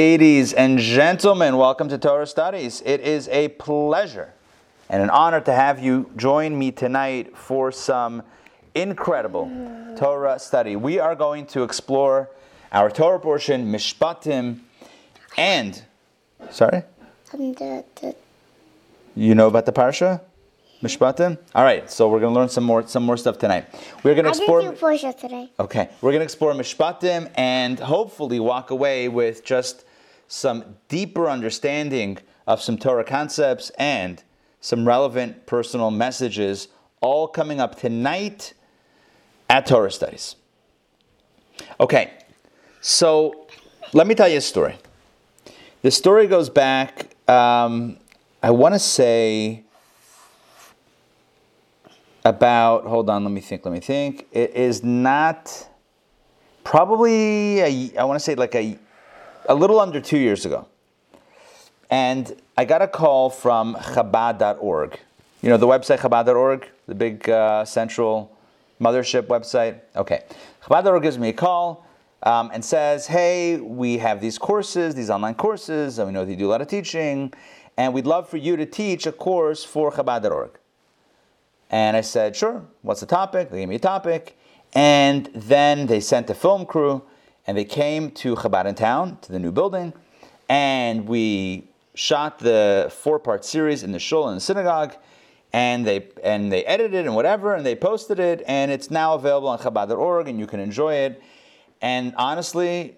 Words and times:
Ladies 0.00 0.52
and 0.52 0.78
gentlemen, 0.78 1.56
welcome 1.56 1.88
to 1.88 1.98
Torah 1.98 2.24
Studies. 2.24 2.84
It 2.86 3.00
is 3.00 3.26
a 3.30 3.48
pleasure 3.48 4.32
and 4.88 5.02
an 5.02 5.10
honor 5.10 5.40
to 5.40 5.52
have 5.52 5.82
you 5.82 6.08
join 6.14 6.56
me 6.56 6.70
tonight 6.70 7.36
for 7.36 7.72
some 7.72 8.22
incredible 8.76 9.50
Torah 9.98 10.38
study. 10.38 10.76
We 10.76 11.00
are 11.00 11.16
going 11.16 11.46
to 11.46 11.64
explore 11.64 12.30
our 12.70 12.90
Torah 12.90 13.18
portion, 13.18 13.72
Mishpatim, 13.72 14.60
and 15.36 15.82
sorry, 16.48 16.84
you 19.16 19.34
know 19.34 19.48
about 19.48 19.66
the 19.66 19.72
parsha, 19.72 20.20
Mishpatim. 20.80 21.38
All 21.56 21.64
right, 21.64 21.90
so 21.90 22.08
we're 22.08 22.20
going 22.20 22.32
to 22.34 22.38
learn 22.38 22.48
some 22.48 22.62
more 22.62 22.86
some 22.86 23.02
more 23.02 23.16
stuff 23.16 23.36
tonight. 23.36 23.66
We're 24.04 24.14
going 24.14 24.26
to 24.26 24.30
I 24.30 24.36
explore. 24.36 24.62
do 24.62 25.12
today. 25.12 25.50
Okay, 25.58 25.90
we're 26.00 26.12
going 26.12 26.20
to 26.20 26.24
explore 26.24 26.52
Mishpatim 26.52 27.32
and 27.34 27.80
hopefully 27.80 28.38
walk 28.38 28.70
away 28.70 29.08
with 29.08 29.44
just 29.44 29.86
some 30.28 30.76
deeper 30.88 31.28
understanding 31.28 32.18
of 32.46 32.60
some 32.60 32.78
Torah 32.78 33.04
concepts 33.04 33.70
and 33.78 34.22
some 34.60 34.86
relevant 34.86 35.46
personal 35.46 35.90
messages, 35.90 36.68
all 37.00 37.26
coming 37.26 37.60
up 37.60 37.78
tonight 37.78 38.54
at 39.48 39.66
Torah 39.66 39.90
Studies. 39.90 40.36
Okay, 41.80 42.12
so 42.80 43.46
let 43.92 44.06
me 44.06 44.14
tell 44.14 44.28
you 44.28 44.38
a 44.38 44.42
story. 44.42 44.76
The 45.82 45.90
story 45.90 46.26
goes 46.26 46.50
back, 46.50 47.14
um, 47.28 47.98
I 48.42 48.50
want 48.50 48.74
to 48.74 48.78
say, 48.78 49.64
about, 52.24 52.84
hold 52.84 53.08
on, 53.08 53.24
let 53.24 53.32
me 53.32 53.40
think, 53.40 53.64
let 53.64 53.72
me 53.72 53.80
think. 53.80 54.26
It 54.32 54.54
is 54.54 54.84
not 54.84 55.68
probably, 56.64 57.60
a, 57.60 57.98
I 57.98 58.04
want 58.04 58.18
to 58.18 58.24
say 58.24 58.34
like 58.34 58.54
a, 58.54 58.78
a 59.48 59.54
little 59.54 59.80
under 59.80 60.00
two 60.00 60.18
years 60.18 60.44
ago. 60.44 60.66
And 61.90 62.36
I 62.56 62.66
got 62.66 62.82
a 62.82 62.86
call 62.86 63.30
from 63.30 63.74
Chabad.org. 63.76 65.00
You 65.40 65.48
know, 65.48 65.56
the 65.56 65.66
website 65.66 65.98
Chabad.org, 65.98 66.68
the 66.86 66.94
big 66.94 67.28
uh, 67.28 67.64
central 67.64 68.36
mothership 68.80 69.22
website. 69.22 69.80
Okay. 69.96 70.24
Chabad.org 70.62 71.02
gives 71.02 71.18
me 71.18 71.30
a 71.30 71.32
call 71.32 71.86
um, 72.24 72.50
and 72.52 72.62
says, 72.62 73.06
hey, 73.06 73.56
we 73.56 73.98
have 73.98 74.20
these 74.20 74.36
courses, 74.36 74.94
these 74.94 75.08
online 75.08 75.34
courses, 75.34 75.98
and 75.98 76.08
we 76.08 76.12
know 76.12 76.24
that 76.24 76.30
you 76.30 76.36
do 76.36 76.48
a 76.48 76.50
lot 76.50 76.60
of 76.60 76.68
teaching, 76.68 77.32
and 77.76 77.94
we'd 77.94 78.06
love 78.06 78.28
for 78.28 78.36
you 78.36 78.56
to 78.56 78.66
teach 78.66 79.06
a 79.06 79.12
course 79.12 79.64
for 79.64 79.90
Chabad.org. 79.90 80.58
And 81.70 81.96
I 81.96 82.02
said, 82.02 82.36
sure, 82.36 82.64
what's 82.82 83.00
the 83.00 83.06
topic? 83.06 83.50
They 83.50 83.60
gave 83.60 83.68
me 83.68 83.76
a 83.76 83.80
topic. 83.80 84.36
And 84.74 85.30
then 85.34 85.86
they 85.86 86.00
sent 86.00 86.28
a 86.28 86.34
film 86.34 86.66
crew 86.66 87.02
and 87.48 87.56
they 87.56 87.64
came 87.64 88.10
to 88.10 88.36
Chabad 88.36 88.66
Intown, 88.66 89.16
to 89.22 89.32
the 89.32 89.38
new 89.38 89.50
building. 89.50 89.94
And 90.50 91.08
we 91.08 91.70
shot 91.94 92.38
the 92.38 92.92
four 92.94 93.18
part 93.18 93.42
series 93.42 93.82
in 93.82 93.90
the 93.90 93.98
shul 93.98 94.28
in 94.28 94.34
the 94.34 94.40
synagogue. 94.40 94.94
And 95.54 95.86
they, 95.86 96.08
and 96.22 96.52
they 96.52 96.62
edited 96.66 96.92
it 96.92 97.06
and 97.06 97.14
whatever, 97.14 97.54
and 97.54 97.64
they 97.64 97.74
posted 97.74 98.18
it. 98.20 98.42
And 98.46 98.70
it's 98.70 98.90
now 98.90 99.14
available 99.14 99.48
on 99.48 99.58
Chabad.org 99.58 100.28
and 100.28 100.38
you 100.38 100.46
can 100.46 100.60
enjoy 100.60 100.94
it. 100.96 101.22
And 101.80 102.14
honestly, 102.18 102.96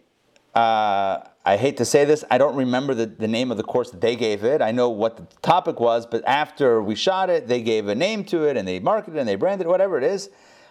uh, 0.56 1.20
I 1.44 1.56
hate 1.56 1.76
to 1.76 1.84
say 1.84 2.04
this, 2.04 2.24
I 2.28 2.36
don't 2.36 2.56
remember 2.56 2.92
the, 2.92 3.06
the 3.06 3.28
name 3.28 3.52
of 3.52 3.56
the 3.56 3.62
course 3.62 3.92
that 3.92 4.00
they 4.00 4.16
gave 4.16 4.42
it. 4.42 4.60
I 4.60 4.72
know 4.72 4.88
what 4.88 5.16
the 5.16 5.26
topic 5.42 5.78
was, 5.78 6.06
but 6.06 6.26
after 6.26 6.82
we 6.82 6.96
shot 6.96 7.30
it, 7.30 7.46
they 7.46 7.62
gave 7.62 7.86
a 7.86 7.94
name 7.94 8.24
to 8.24 8.48
it 8.48 8.56
and 8.56 8.66
they 8.66 8.80
marketed 8.80 9.16
it 9.16 9.20
and 9.20 9.28
they 9.28 9.36
branded 9.36 9.68
it, 9.68 9.70
whatever 9.70 9.96
it 9.96 10.02
is. 10.02 10.28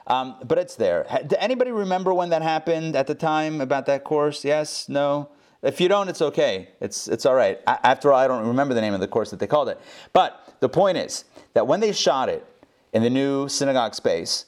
Um, 0.09 0.35
but 0.43 0.57
it's 0.57 0.75
there. 0.75 1.05
Do 1.27 1.35
anybody 1.39 1.71
remember 1.71 2.13
when 2.13 2.29
that 2.31 2.41
happened 2.41 2.95
at 2.95 3.05
the 3.07 3.13
time 3.15 3.61
about 3.61 3.85
that 3.85 4.03
course? 4.03 4.43
Yes? 4.43 4.89
No? 4.89 5.29
If 5.61 5.79
you 5.79 5.87
don't, 5.87 6.09
it's 6.09 6.21
okay. 6.21 6.69
It's, 6.81 7.07
it's 7.07 7.25
all 7.25 7.35
right. 7.35 7.59
A- 7.67 7.85
After 7.85 8.11
all, 8.11 8.19
I 8.19 8.27
don't 8.27 8.47
remember 8.47 8.73
the 8.73 8.81
name 8.81 8.93
of 8.95 9.01
the 9.01 9.07
course 9.07 9.29
that 9.29 9.39
they 9.39 9.45
called 9.47 9.69
it. 9.69 9.79
But 10.11 10.55
the 10.61 10.69
point 10.69 10.97
is 10.97 11.25
that 11.53 11.67
when 11.67 11.79
they 11.79 11.91
shot 11.91 12.27
it 12.27 12.43
in 12.91 13.03
the 13.03 13.09
new 13.09 13.47
synagogue 13.49 13.93
space, 13.93 14.45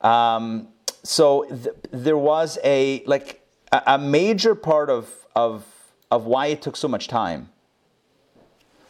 um, 0.00 0.68
so 1.04 1.44
th- 1.44 1.76
there 1.92 2.18
was 2.18 2.58
a 2.64 3.04
like 3.06 3.46
a, 3.70 3.82
a 3.86 3.98
major 3.98 4.54
part 4.54 4.90
of 4.90 5.08
of 5.36 5.64
of 6.10 6.24
why 6.26 6.46
it 6.46 6.62
took 6.62 6.76
so 6.76 6.88
much 6.88 7.06
time 7.08 7.48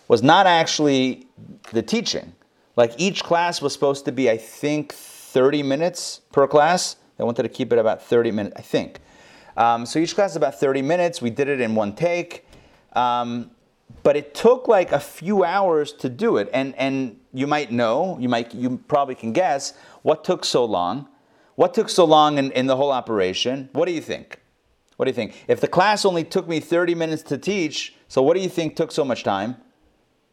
was 0.08 0.22
not 0.22 0.46
actually 0.46 1.26
the 1.72 1.82
teaching. 1.82 2.32
Like 2.74 2.94
each 2.96 3.22
class 3.22 3.60
was 3.60 3.72
supposed 3.72 4.04
to 4.06 4.12
be, 4.12 4.30
I 4.30 4.36
think, 4.38 4.92
30 5.36 5.62
minutes 5.64 6.22
per 6.32 6.46
class. 6.48 6.96
They 7.18 7.24
wanted 7.24 7.42
to 7.42 7.50
keep 7.50 7.70
it 7.70 7.78
about 7.78 8.02
30 8.02 8.30
minutes, 8.30 8.56
I 8.56 8.62
think. 8.62 9.00
Um, 9.58 9.84
so 9.84 9.98
each 9.98 10.14
class 10.14 10.30
is 10.30 10.36
about 10.36 10.58
30 10.58 10.80
minutes. 10.80 11.20
We 11.20 11.28
did 11.28 11.46
it 11.46 11.60
in 11.60 11.74
one 11.74 11.94
take. 11.94 12.46
Um, 12.94 13.50
but 14.02 14.16
it 14.16 14.34
took 14.34 14.66
like 14.66 14.92
a 14.92 14.98
few 14.98 15.44
hours 15.44 15.92
to 15.92 16.08
do 16.08 16.38
it. 16.38 16.48
And, 16.54 16.74
and 16.76 17.20
you 17.34 17.46
might 17.46 17.70
know, 17.70 18.16
you, 18.18 18.30
might, 18.30 18.54
you 18.54 18.78
probably 18.88 19.14
can 19.14 19.34
guess 19.34 19.74
what 20.00 20.24
took 20.24 20.42
so 20.42 20.64
long. 20.64 21.06
What 21.54 21.74
took 21.74 21.90
so 21.90 22.06
long 22.06 22.38
in, 22.38 22.50
in 22.52 22.66
the 22.66 22.76
whole 22.76 22.90
operation? 22.90 23.68
What 23.74 23.84
do 23.84 23.92
you 23.92 24.00
think? 24.00 24.40
What 24.96 25.04
do 25.04 25.10
you 25.10 25.14
think? 25.14 25.44
If 25.48 25.60
the 25.60 25.68
class 25.68 26.06
only 26.06 26.24
took 26.24 26.48
me 26.48 26.60
30 26.60 26.94
minutes 26.94 27.22
to 27.24 27.36
teach, 27.36 27.94
so 28.08 28.22
what 28.22 28.38
do 28.38 28.42
you 28.42 28.48
think 28.48 28.74
took 28.74 28.90
so 28.90 29.04
much 29.04 29.22
time? 29.22 29.56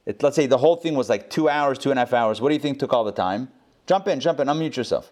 It, 0.05 0.23
let's 0.23 0.37
say 0.37 0.45
the 0.45 0.59
whole 0.59 0.77
thing 0.77 0.95
was 0.95 1.09
like 1.09 1.29
two 1.29 1.49
hours, 1.49 1.77
two 1.77 1.89
and 1.89 1.99
a 1.99 2.03
half 2.03 2.13
hours. 2.13 2.39
What 2.39 2.47
do 2.47 2.55
you 2.55 2.61
think 2.61 2.79
took 2.79 2.93
all 2.93 3.03
the 3.03 3.11
time? 3.11 3.49
Jump 3.85 4.07
in, 4.07 4.19
jump 4.19 4.39
in, 4.39 4.47
unmute 4.47 4.75
yourself. 4.75 5.11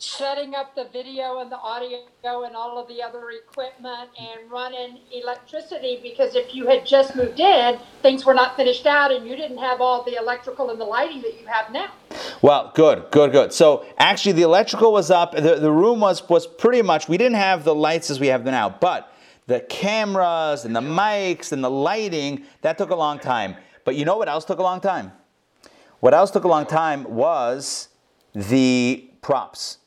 setting 0.00 0.54
up 0.54 0.76
the 0.76 0.84
video 0.92 1.40
and 1.40 1.50
the 1.50 1.56
audio 1.56 1.98
and 2.22 2.54
all 2.54 2.78
of 2.78 2.86
the 2.86 3.02
other 3.02 3.30
equipment 3.30 4.08
and 4.16 4.48
running 4.48 4.98
electricity 5.12 5.98
because 6.02 6.36
if 6.36 6.54
you 6.54 6.68
had 6.68 6.86
just 6.86 7.16
moved 7.16 7.40
in, 7.40 7.78
things 8.00 8.24
were 8.24 8.34
not 8.34 8.54
finished 8.54 8.86
out 8.86 9.10
and 9.10 9.26
you 9.26 9.34
didn't 9.34 9.58
have 9.58 9.80
all 9.80 10.04
the 10.04 10.14
electrical 10.14 10.70
and 10.70 10.80
the 10.80 10.84
lighting 10.84 11.20
that 11.22 11.40
you 11.40 11.46
have 11.48 11.72
now. 11.72 11.90
Well, 12.42 12.70
good, 12.76 13.06
good, 13.10 13.32
good. 13.32 13.52
So 13.52 13.84
actually, 13.98 14.32
the 14.32 14.42
electrical 14.42 14.92
was 14.92 15.10
up. 15.10 15.32
The, 15.34 15.56
the 15.56 15.72
room 15.72 15.98
was 15.98 16.26
was 16.28 16.46
pretty 16.46 16.82
much. 16.82 17.08
We 17.08 17.16
didn't 17.18 17.38
have 17.38 17.64
the 17.64 17.74
lights 17.74 18.08
as 18.10 18.20
we 18.20 18.28
have 18.28 18.44
them 18.44 18.52
now, 18.52 18.68
but 18.68 19.12
the 19.48 19.60
cameras 19.60 20.64
and 20.64 20.76
the 20.76 20.80
mics 20.80 21.50
and 21.50 21.64
the 21.64 21.70
lighting 21.70 22.44
that 22.62 22.78
took 22.78 22.90
a 22.90 22.94
long 22.94 23.18
time. 23.18 23.56
But 23.84 23.96
you 23.96 24.04
know 24.04 24.16
what 24.16 24.28
else 24.28 24.44
took 24.44 24.60
a 24.60 24.62
long 24.62 24.80
time? 24.80 25.10
What 26.00 26.14
else 26.14 26.30
took 26.30 26.44
a 26.44 26.48
long 26.48 26.66
time 26.66 27.04
was 27.04 27.88
the 28.34 29.10
props. 29.22 29.78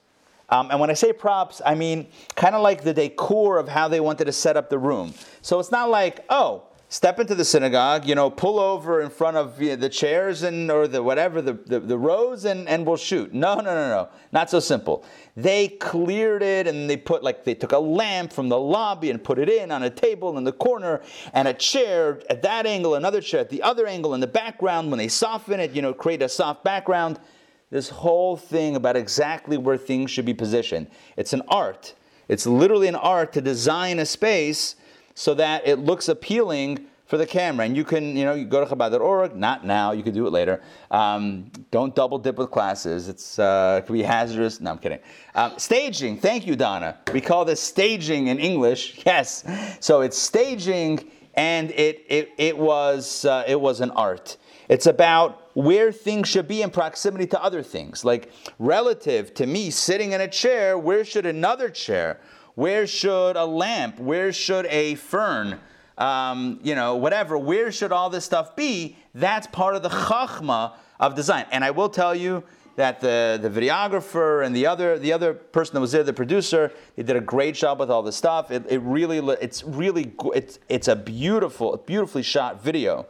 Um, 0.50 0.70
and 0.70 0.80
when 0.80 0.90
I 0.90 0.94
say 0.94 1.14
props, 1.14 1.62
I 1.66 1.76
mean 1.76 2.08
kind 2.36 2.56
of 2.56 2.62
like 2.62 2.84
the 2.84 2.94
decor 2.94 3.58
of 3.58 3.70
how 3.70 3.88
they 3.88 4.00
wanted 4.00 4.26
to 4.26 4.34
set 4.34 4.58
up 4.58 4.70
the 4.70 4.78
room. 4.78 5.14
So 5.42 5.60
it's 5.60 5.72
not 5.72 5.90
like, 5.90 6.26
oh, 6.30 6.64
step 6.91 7.22
into 7.22 7.34
the 7.34 7.46
synagogue, 7.46 8.06
you 8.06 8.13
know, 8.13 8.29
pull 8.29 8.59
over 8.59 9.00
in 9.00 9.09
front 9.09 9.38
of 9.38 9.57
the 9.57 9.88
chairs 9.88 10.44
and 10.44 10.69
or 10.69 10.90
the 10.90 11.02
whatever 11.02 11.41
the, 11.41 11.53
the, 11.53 11.79
the 11.79 11.97
rows 11.97 12.44
and, 12.44 12.68
and 12.68 12.85
we'll 12.85 12.97
shoot. 12.97 13.34
No, 13.34 13.56
no, 13.56 13.63
no, 13.63 13.88
no. 13.88 14.09
Not 14.34 14.50
so 14.50 14.59
simple. 14.59 15.06
They 15.38 15.69
cleared 15.69 16.44
it 16.44 16.68
and 16.68 16.90
they 16.90 16.97
put 16.97 17.24
like 17.24 17.46
they 17.46 17.53
took 17.53 17.72
a 17.72 17.79
lamp 17.79 18.34
from 18.34 18.50
the 18.50 18.59
lobby 18.59 19.09
and 19.09 19.24
put 19.24 19.40
it 19.40 19.47
in 19.47 19.72
on 19.72 19.84
a 19.84 19.90
table 19.90 20.38
in 20.38 20.44
the 20.44 20.52
corner 20.52 21.02
and 21.34 21.47
a 21.47 21.53
chair 21.53 22.19
at 22.29 22.41
that 22.41 22.66
angle, 22.66 22.96
another 22.96 23.22
chair 23.22 23.40
at 23.40 23.50
the 23.50 23.63
other 23.63 23.88
angle 23.88 24.13
in 24.13 24.19
the 24.19 24.28
background. 24.28 24.91
When 24.91 24.97
they 24.97 25.08
soften 25.08 25.62
it, 25.62 25.72
you 25.72 25.81
know, 25.81 25.94
create 25.94 26.22
a 26.22 26.28
soft 26.28 26.66
background 26.66 27.22
this 27.69 27.88
whole 27.88 28.35
thing 28.35 28.75
about 28.75 28.97
exactly 28.97 29.58
where 29.58 29.78
things 29.78 30.12
should 30.12 30.25
be 30.25 30.34
positioned. 30.34 30.88
It's 31.16 31.31
an 31.31 31.41
art. 31.47 31.96
It's 32.28 32.46
literally 32.46 32.90
an 32.90 32.96
art 32.96 33.31
to 33.34 33.41
design 33.41 34.00
a 34.00 34.06
space 34.06 34.75
so 35.14 35.34
that 35.36 35.68
it 35.68 35.80
looks 35.80 36.10
appealing 36.10 36.88
for 37.12 37.18
the 37.18 37.28
camera. 37.28 37.66
And 37.66 37.76
you 37.76 37.84
can, 37.84 38.16
you 38.16 38.24
know, 38.24 38.34
you 38.34 38.46
go 38.46 38.64
to 38.64 38.74
Chabad.org, 38.74 39.36
not 39.36 39.66
now, 39.66 39.92
you 39.92 40.02
can 40.02 40.14
do 40.14 40.26
it 40.28 40.30
later. 40.30 40.62
Um, 40.92 41.52
don't 41.70 41.94
double 41.94 42.18
dip 42.18 42.38
with 42.38 42.52
classes. 42.52 43.10
It's, 43.10 43.38
uh, 43.38 43.82
it 43.84 43.86
can 43.86 43.94
be 43.94 44.02
hazardous. 44.02 44.62
No, 44.62 44.72
I'm 44.72 44.78
kidding. 44.78 45.00
Um, 45.36 45.56
staging, 45.58 46.18
thank 46.18 46.48
you, 46.48 46.56
Donna. 46.56 47.00
We 47.14 47.20
call 47.20 47.44
this 47.44 47.62
staging 47.62 48.28
in 48.28 48.40
English. 48.40 49.02
Yes. 49.06 49.44
So 49.82 50.00
it's 50.02 50.18
staging 50.18 51.12
and 51.34 51.72
it, 51.72 52.06
it, 52.08 52.30
it, 52.38 52.58
was, 52.58 53.26
uh, 53.26 53.44
it 53.46 53.59
was 53.59 53.82
an 53.82 53.91
art. 53.91 54.38
It's 54.70 54.85
about 54.85 55.50
where 55.53 55.91
things 55.91 56.30
should 56.30 56.47
be 56.47 56.62
in 56.62 56.70
proximity 56.70 57.28
to 57.28 57.44
other 57.44 57.62
things. 57.62 58.06
Like 58.06 58.32
relative 58.58 59.34
to 59.34 59.46
me 59.46 59.70
sitting 59.70 60.14
in 60.14 60.22
a 60.22 60.30
chair, 60.30 60.78
where 60.78 61.03
should 61.03 61.26
another 61.26 61.70
chair? 61.70 62.22
Where 62.56 62.86
should 62.88 63.36
a 63.36 63.46
lamp? 63.46 64.00
Where 64.00 64.34
should 64.34 64.66
a 64.68 64.96
fern? 64.96 65.59
Um, 65.98 66.59
you 66.64 66.76
know, 66.76 66.96
whatever. 66.96 67.38
Where 67.38 67.72
should 67.72 67.92
all 67.92 68.09
this 68.09 68.26
stuff 68.26 68.56
be? 68.56 68.98
That's 69.14 69.48
part 69.48 69.76
of 69.76 69.84
the 69.84 69.90
chachma 69.90 70.74
of 71.00 71.16
design. 71.16 71.46
And 71.52 71.64
I 71.64 71.72
will 71.72 71.90
tell 71.90 72.16
you 72.16 72.44
that 72.76 73.02
the, 73.02 73.40
the 73.42 73.50
videographer 73.50 74.46
and 74.46 74.56
the 74.56 74.66
other 74.66 74.98
the 74.98 75.14
other 75.14 75.34
person 75.34 75.76
that 75.76 75.82
was 75.82 75.92
there, 75.92 76.03
the 76.03 76.14
producer, 76.14 76.72
they 76.96 77.03
did 77.03 77.16
a 77.16 77.22
great 77.22 77.56
job 77.56 77.80
with 77.80 77.92
all 77.92 78.02
the 78.02 78.12
stuff. 78.12 78.52
It, 78.52 78.66
it 78.70 78.80
really 78.80 79.20
it's 79.42 79.64
really 79.64 80.14
it's 80.34 80.59
it's 80.70 80.88
a 80.88 80.96
beautiful 80.96 81.78
beautifully 81.78 82.24
shot 82.24 82.64
video. 82.64 83.06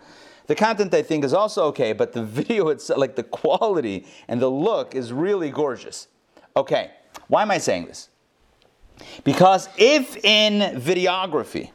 The 0.48 0.56
content 0.56 0.94
I 0.94 1.04
think 1.04 1.24
is 1.24 1.34
also 1.34 1.66
okay, 1.68 1.94
but 1.94 2.14
the 2.14 2.24
video 2.40 2.70
itself, 2.70 3.00
like 3.00 3.16
the 3.16 3.24
quality 3.24 4.06
and 4.28 4.42
the 4.42 4.50
look 4.50 4.96
is 4.96 5.14
really 5.14 5.50
gorgeous. 5.50 6.08
Okay, 6.58 6.92
why 7.28 7.44
am 7.44 7.52
I 7.52 7.60
saying 7.60 7.86
this? 7.86 8.10
Because 9.24 9.70
if 9.78 10.18
in 10.18 10.80
videography, 10.80 11.72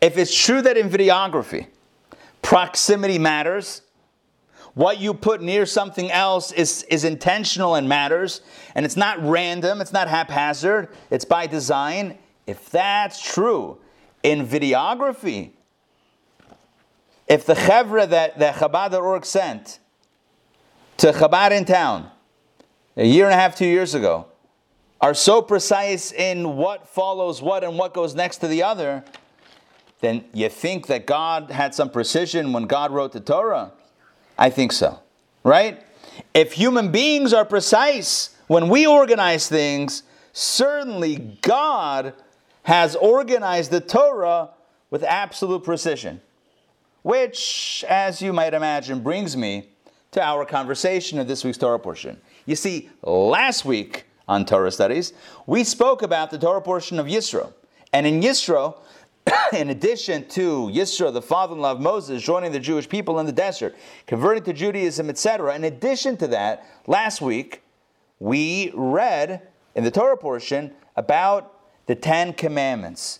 if 0.00 0.16
it's 0.16 0.34
true 0.34 0.62
that 0.62 0.76
in 0.76 0.88
videography, 0.88 1.66
proximity 2.42 3.18
matters, 3.18 3.82
what 4.74 4.98
you 4.98 5.14
put 5.14 5.42
near 5.42 5.66
something 5.66 6.10
else 6.10 6.52
is, 6.52 6.84
is 6.84 7.04
intentional 7.04 7.74
and 7.74 7.88
matters, 7.88 8.40
and 8.74 8.86
it's 8.86 8.96
not 8.96 9.22
random, 9.22 9.80
it's 9.80 9.92
not 9.92 10.08
haphazard, 10.08 10.88
it's 11.10 11.24
by 11.24 11.46
design. 11.46 12.18
If 12.46 12.70
that's 12.70 13.20
true 13.22 13.78
in 14.22 14.46
videography, 14.46 15.50
if 17.28 17.46
the 17.46 17.54
chevra 17.54 18.08
that, 18.08 18.38
that 18.38 18.56
Chabad.org 18.56 19.24
sent 19.24 19.78
to 20.98 21.12
Chabad 21.12 21.50
Intown 21.50 22.10
a 22.96 23.06
year 23.06 23.24
and 23.24 23.32
a 23.32 23.36
half, 23.36 23.54
two 23.56 23.66
years 23.66 23.94
ago, 23.94 24.26
are 25.00 25.14
so 25.14 25.40
precise 25.40 26.12
in 26.12 26.56
what 26.56 26.86
follows 26.86 27.40
what 27.40 27.64
and 27.64 27.78
what 27.78 27.94
goes 27.94 28.14
next 28.14 28.38
to 28.38 28.48
the 28.48 28.62
other, 28.62 29.02
then 30.00 30.24
you 30.32 30.48
think 30.48 30.86
that 30.88 31.06
God 31.06 31.50
had 31.50 31.74
some 31.74 31.90
precision 31.90 32.52
when 32.52 32.64
God 32.64 32.90
wrote 32.90 33.12
the 33.12 33.20
Torah? 33.20 33.72
I 34.38 34.50
think 34.50 34.72
so. 34.72 35.00
Right? 35.42 35.82
If 36.34 36.52
human 36.52 36.90
beings 36.90 37.32
are 37.32 37.44
precise 37.44 38.36
when 38.46 38.68
we 38.68 38.86
organize 38.86 39.48
things, 39.48 40.02
certainly 40.32 41.38
God 41.42 42.14
has 42.64 42.94
organized 42.96 43.70
the 43.70 43.80
Torah 43.80 44.50
with 44.90 45.02
absolute 45.02 45.64
precision. 45.64 46.20
Which, 47.02 47.84
as 47.88 48.20
you 48.20 48.34
might 48.34 48.52
imagine, 48.52 49.02
brings 49.02 49.34
me 49.34 49.70
to 50.10 50.22
our 50.22 50.44
conversation 50.44 51.18
of 51.18 51.26
this 51.26 51.44
week's 51.44 51.56
Torah 51.56 51.78
portion. 51.78 52.20
You 52.44 52.56
see, 52.56 52.90
last 53.02 53.64
week 53.64 54.04
on 54.30 54.44
Torah 54.44 54.70
studies, 54.70 55.12
we 55.46 55.64
spoke 55.64 56.02
about 56.02 56.30
the 56.30 56.38
Torah 56.38 56.62
portion 56.62 57.00
of 57.00 57.06
Yisro. 57.06 57.52
And 57.92 58.06
in 58.06 58.20
Yisro, 58.20 58.78
in 59.52 59.70
addition 59.70 60.28
to 60.28 60.70
Yisro, 60.72 61.12
the 61.12 61.20
father-in-law 61.20 61.72
of 61.72 61.80
Moses, 61.80 62.22
joining 62.22 62.52
the 62.52 62.60
Jewish 62.60 62.88
people 62.88 63.18
in 63.18 63.26
the 63.26 63.32
desert, 63.32 63.74
converting 64.06 64.44
to 64.44 64.52
Judaism, 64.52 65.10
etc., 65.10 65.56
in 65.56 65.64
addition 65.64 66.16
to 66.18 66.28
that, 66.28 66.64
last 66.86 67.20
week, 67.20 67.62
we 68.20 68.70
read 68.74 69.48
in 69.74 69.82
the 69.82 69.90
Torah 69.90 70.16
portion 70.16 70.72
about 70.94 71.52
the 71.86 71.96
Ten 71.96 72.32
Commandments, 72.32 73.18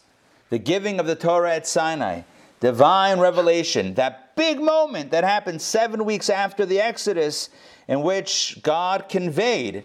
the 0.48 0.58
giving 0.58 1.00
of 1.00 1.06
the 1.06 1.16
Torah 1.16 1.56
at 1.56 1.66
Sinai, 1.66 2.22
divine 2.60 3.18
revelation, 3.18 3.94
that 3.94 4.36
big 4.36 4.60
moment 4.60 5.10
that 5.10 5.24
happened 5.24 5.60
seven 5.60 6.04
weeks 6.04 6.30
after 6.30 6.64
the 6.64 6.80
Exodus, 6.80 7.50
in 7.88 8.02
which 8.02 8.60
God 8.62 9.08
conveyed 9.08 9.82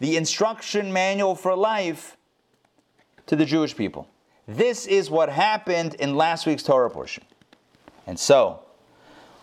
the 0.00 0.16
instruction 0.16 0.92
manual 0.92 1.34
for 1.34 1.54
life 1.54 2.16
to 3.26 3.36
the 3.36 3.44
Jewish 3.44 3.76
people. 3.76 4.08
This 4.46 4.86
is 4.86 5.10
what 5.10 5.28
happened 5.28 5.94
in 5.94 6.16
last 6.16 6.46
week's 6.46 6.62
Torah 6.62 6.90
portion. 6.90 7.24
And 8.06 8.18
so, 8.18 8.60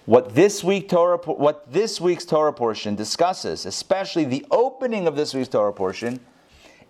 what 0.06 0.36
this 0.36 0.63
week 0.63 0.89
Torah 0.89 1.18
what 1.18 1.71
this 1.71 2.01
week's 2.01 2.25
Torah 2.25 2.53
portion 2.53 2.95
discusses, 2.95 3.65
especially 3.65 4.25
the 4.25 4.45
opening 4.51 5.07
of 5.07 5.15
this 5.15 5.33
week's 5.33 5.50
Torah 5.50 5.74
portion, 5.74 6.19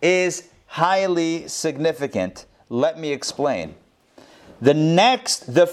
is 0.01 0.50
highly 0.68 1.48
significant. 1.48 2.46
Let 2.69 2.98
me 2.98 3.12
explain. 3.12 3.75
The 4.62 4.74
next 4.74 5.54
the 5.54 5.68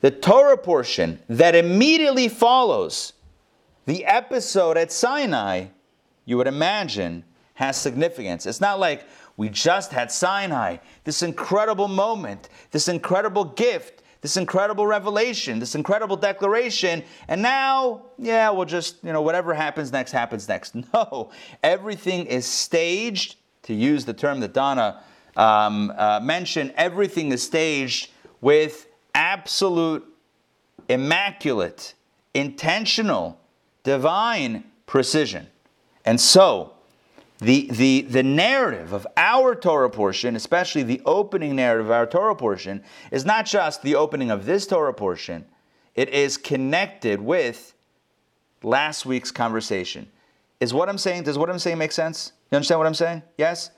the 0.00 0.10
Torah 0.10 0.58
portion 0.58 1.18
that 1.28 1.54
immediately 1.54 2.28
follows 2.28 3.14
the 3.86 4.04
episode 4.04 4.76
at 4.76 4.92
Sinai, 4.92 5.66
you 6.24 6.36
would 6.36 6.46
imagine, 6.46 7.24
has 7.54 7.76
significance. 7.76 8.46
It's 8.46 8.60
not 8.60 8.80
like 8.80 9.06
we 9.36 9.48
just 9.48 9.92
had 9.92 10.10
Sinai, 10.10 10.78
this 11.04 11.22
incredible 11.22 11.88
moment, 11.88 12.48
this 12.70 12.88
incredible 12.88 13.44
gift, 13.44 14.02
this 14.20 14.36
incredible 14.36 14.86
revelation, 14.86 15.58
this 15.58 15.74
incredible 15.74 16.16
declaration, 16.16 17.02
and 17.28 17.42
now, 17.42 18.02
yeah, 18.18 18.48
we'll 18.50 18.64
just, 18.64 19.02
you 19.04 19.12
know, 19.12 19.20
whatever 19.20 19.52
happens 19.52 19.92
next 19.92 20.12
happens 20.12 20.48
next. 20.48 20.74
No, 20.94 21.30
everything 21.62 22.26
is 22.26 22.46
staged, 22.46 23.36
to 23.64 23.74
use 23.74 24.04
the 24.04 24.14
term 24.14 24.40
that 24.40 24.52
Donna 24.52 25.02
um, 25.36 25.92
uh, 25.96 26.20
mentioned, 26.22 26.72
everything 26.76 27.32
is 27.32 27.42
staged 27.42 28.10
with 28.40 28.86
absolute, 29.14 30.04
immaculate, 30.88 31.94
intentional, 32.34 33.40
divine 33.82 34.64
precision. 34.86 35.48
And 36.04 36.20
so, 36.20 36.74
the, 37.38 37.68
the, 37.70 38.02
the 38.02 38.22
narrative 38.22 38.92
of 38.92 39.06
our 39.16 39.54
Torah 39.54 39.90
portion, 39.90 40.36
especially 40.36 40.82
the 40.82 41.02
opening 41.04 41.56
narrative 41.56 41.86
of 41.86 41.92
our 41.92 42.06
Torah 42.06 42.36
portion, 42.36 42.82
is 43.10 43.24
not 43.24 43.46
just 43.46 43.82
the 43.82 43.96
opening 43.96 44.30
of 44.30 44.46
this 44.46 44.66
Torah 44.66 44.94
portion, 44.94 45.44
it 45.94 46.08
is 46.08 46.36
connected 46.36 47.20
with 47.20 47.74
last 48.62 49.04
week's 49.04 49.30
conversation. 49.30 50.08
Is 50.60 50.72
what 50.72 50.88
I'm 50.88 50.98
saying, 50.98 51.24
does 51.24 51.36
what 51.36 51.50
I'm 51.50 51.58
saying 51.58 51.78
make 51.78 51.92
sense? 51.92 52.32
You 52.50 52.56
understand 52.56 52.78
what 52.80 52.86
I'm 52.86 52.94
saying? 52.94 53.22
Yes? 53.36 53.70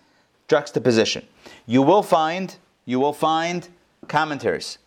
Juxtaposition. 0.49 1.27
You 1.67 1.83
will 1.83 2.03
find, 2.03 2.57
you 2.85 3.01
will 3.01 3.13
find 3.13 3.69
commentaries. 4.07 4.79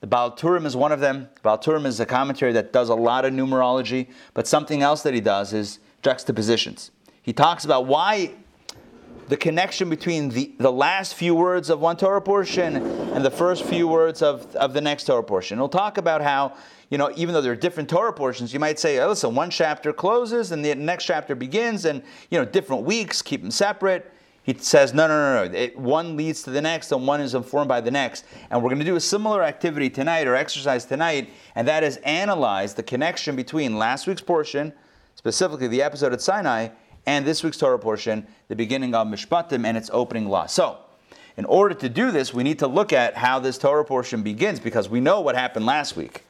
The 0.00 0.06
Baal 0.06 0.32
Turim 0.32 0.64
is 0.64 0.74
one 0.74 0.92
of 0.92 1.00
them. 1.00 1.28
Baal 1.42 1.58
Turim 1.58 1.84
is 1.84 2.00
a 2.00 2.06
commentary 2.06 2.52
that 2.52 2.72
does 2.72 2.88
a 2.88 2.94
lot 2.94 3.24
of 3.24 3.32
numerology, 3.34 4.08
but 4.32 4.46
something 4.46 4.82
else 4.82 5.02
that 5.02 5.12
he 5.12 5.20
does 5.20 5.52
is 5.52 5.78
juxtapositions. 6.02 6.90
He 7.22 7.34
talks 7.34 7.66
about 7.66 7.86
why 7.86 8.32
the 9.28 9.36
connection 9.36 9.90
between 9.90 10.30
the, 10.30 10.52
the 10.58 10.72
last 10.72 11.14
few 11.14 11.34
words 11.34 11.70
of 11.70 11.80
one 11.80 11.96
Torah 11.96 12.20
portion 12.20 12.76
and 12.76 13.24
the 13.24 13.30
first 13.30 13.62
few 13.64 13.86
words 13.86 14.22
of, 14.22 14.56
of 14.56 14.72
the 14.72 14.80
next 14.80 15.04
Torah 15.04 15.22
portion. 15.22 15.58
He'll 15.58 15.68
talk 15.68 15.98
about 15.98 16.22
how, 16.22 16.54
you 16.88 16.98
know, 16.98 17.12
even 17.14 17.34
though 17.34 17.42
there 17.42 17.52
are 17.52 17.56
different 17.56 17.88
Torah 17.88 18.12
portions, 18.12 18.52
you 18.52 18.58
might 18.58 18.78
say, 18.78 18.98
oh, 18.98 19.10
listen, 19.10 19.34
one 19.34 19.50
chapter 19.50 19.92
closes 19.92 20.50
and 20.50 20.64
the 20.64 20.74
next 20.74 21.04
chapter 21.04 21.34
begins, 21.34 21.84
and, 21.84 22.02
you 22.30 22.38
know, 22.38 22.44
different 22.44 22.82
weeks, 22.84 23.22
keep 23.22 23.42
them 23.42 23.50
separate. 23.50 24.10
He 24.42 24.54
says, 24.54 24.94
no, 24.94 25.06
no, 25.06 25.14
no, 25.14 25.44
no. 25.44 25.58
It, 25.58 25.78
one 25.78 26.16
leads 26.16 26.42
to 26.44 26.50
the 26.50 26.62
next, 26.62 26.92
and 26.92 27.06
one 27.06 27.20
is 27.20 27.34
informed 27.34 27.68
by 27.68 27.80
the 27.80 27.90
next. 27.90 28.24
And 28.50 28.62
we're 28.62 28.70
going 28.70 28.80
to 28.80 28.84
do 28.84 28.96
a 28.96 29.00
similar 29.00 29.42
activity 29.42 29.90
tonight 29.90 30.26
or 30.26 30.34
exercise 30.34 30.84
tonight, 30.86 31.30
and 31.54 31.68
that 31.68 31.84
is 31.84 31.98
analyze 31.98 32.74
the 32.74 32.82
connection 32.82 33.36
between 33.36 33.78
last 33.78 34.06
week's 34.06 34.22
portion 34.22 34.72
specifically 35.20 35.68
the 35.68 35.82
episode 35.82 36.14
at 36.14 36.20
Sinai, 36.22 36.68
and 37.04 37.26
this 37.26 37.44
week's 37.44 37.58
Torah 37.58 37.78
portion, 37.78 38.26
the 38.48 38.56
beginning 38.56 38.94
of 38.94 39.06
Mishpatim 39.06 39.66
and 39.66 39.76
its 39.76 39.90
opening 39.92 40.30
law. 40.30 40.46
So, 40.46 40.78
in 41.36 41.44
order 41.44 41.74
to 41.74 41.90
do 41.90 42.10
this, 42.10 42.32
we 42.32 42.42
need 42.42 42.58
to 42.60 42.66
look 42.66 42.90
at 42.90 43.18
how 43.18 43.38
this 43.38 43.58
Torah 43.58 43.84
portion 43.84 44.22
begins 44.22 44.60
because 44.60 44.88
we 44.88 44.98
know 44.98 45.20
what 45.20 45.34
happened 45.34 45.66
last 45.66 45.94
week. 45.94 46.24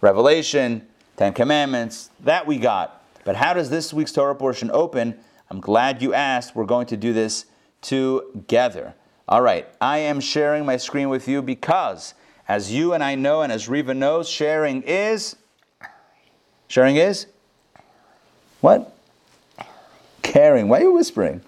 Revelation, 0.00 0.84
Ten 1.16 1.32
Commandments, 1.32 2.10
that 2.24 2.44
we 2.44 2.58
got. 2.58 3.04
But 3.24 3.36
how 3.36 3.54
does 3.54 3.70
this 3.70 3.94
week's 3.94 4.10
Torah 4.10 4.34
portion 4.34 4.68
open? 4.72 5.16
I'm 5.48 5.60
glad 5.60 6.02
you 6.02 6.12
asked. 6.12 6.56
We're 6.56 6.64
going 6.64 6.86
to 6.88 6.96
do 6.96 7.12
this 7.12 7.46
together. 7.84 8.94
All 9.28 9.42
right, 9.42 9.68
I 9.80 9.98
am 9.98 10.20
sharing 10.20 10.66
my 10.66 10.76
screen 10.76 11.08
with 11.08 11.28
you 11.28 11.40
because, 11.40 12.14
as 12.48 12.72
you 12.72 12.92
and 12.92 13.04
I 13.04 13.14
know, 13.14 13.42
and 13.42 13.52
as 13.52 13.68
Riva 13.68 13.94
knows, 13.94 14.28
sharing 14.28 14.82
is. 14.82 15.36
Sharing 16.66 16.96
is? 16.96 17.26
What? 18.60 18.96
Caring. 20.22 20.68
Why 20.68 20.78
are 20.78 20.82
you 20.82 20.92
whispering? 20.92 21.42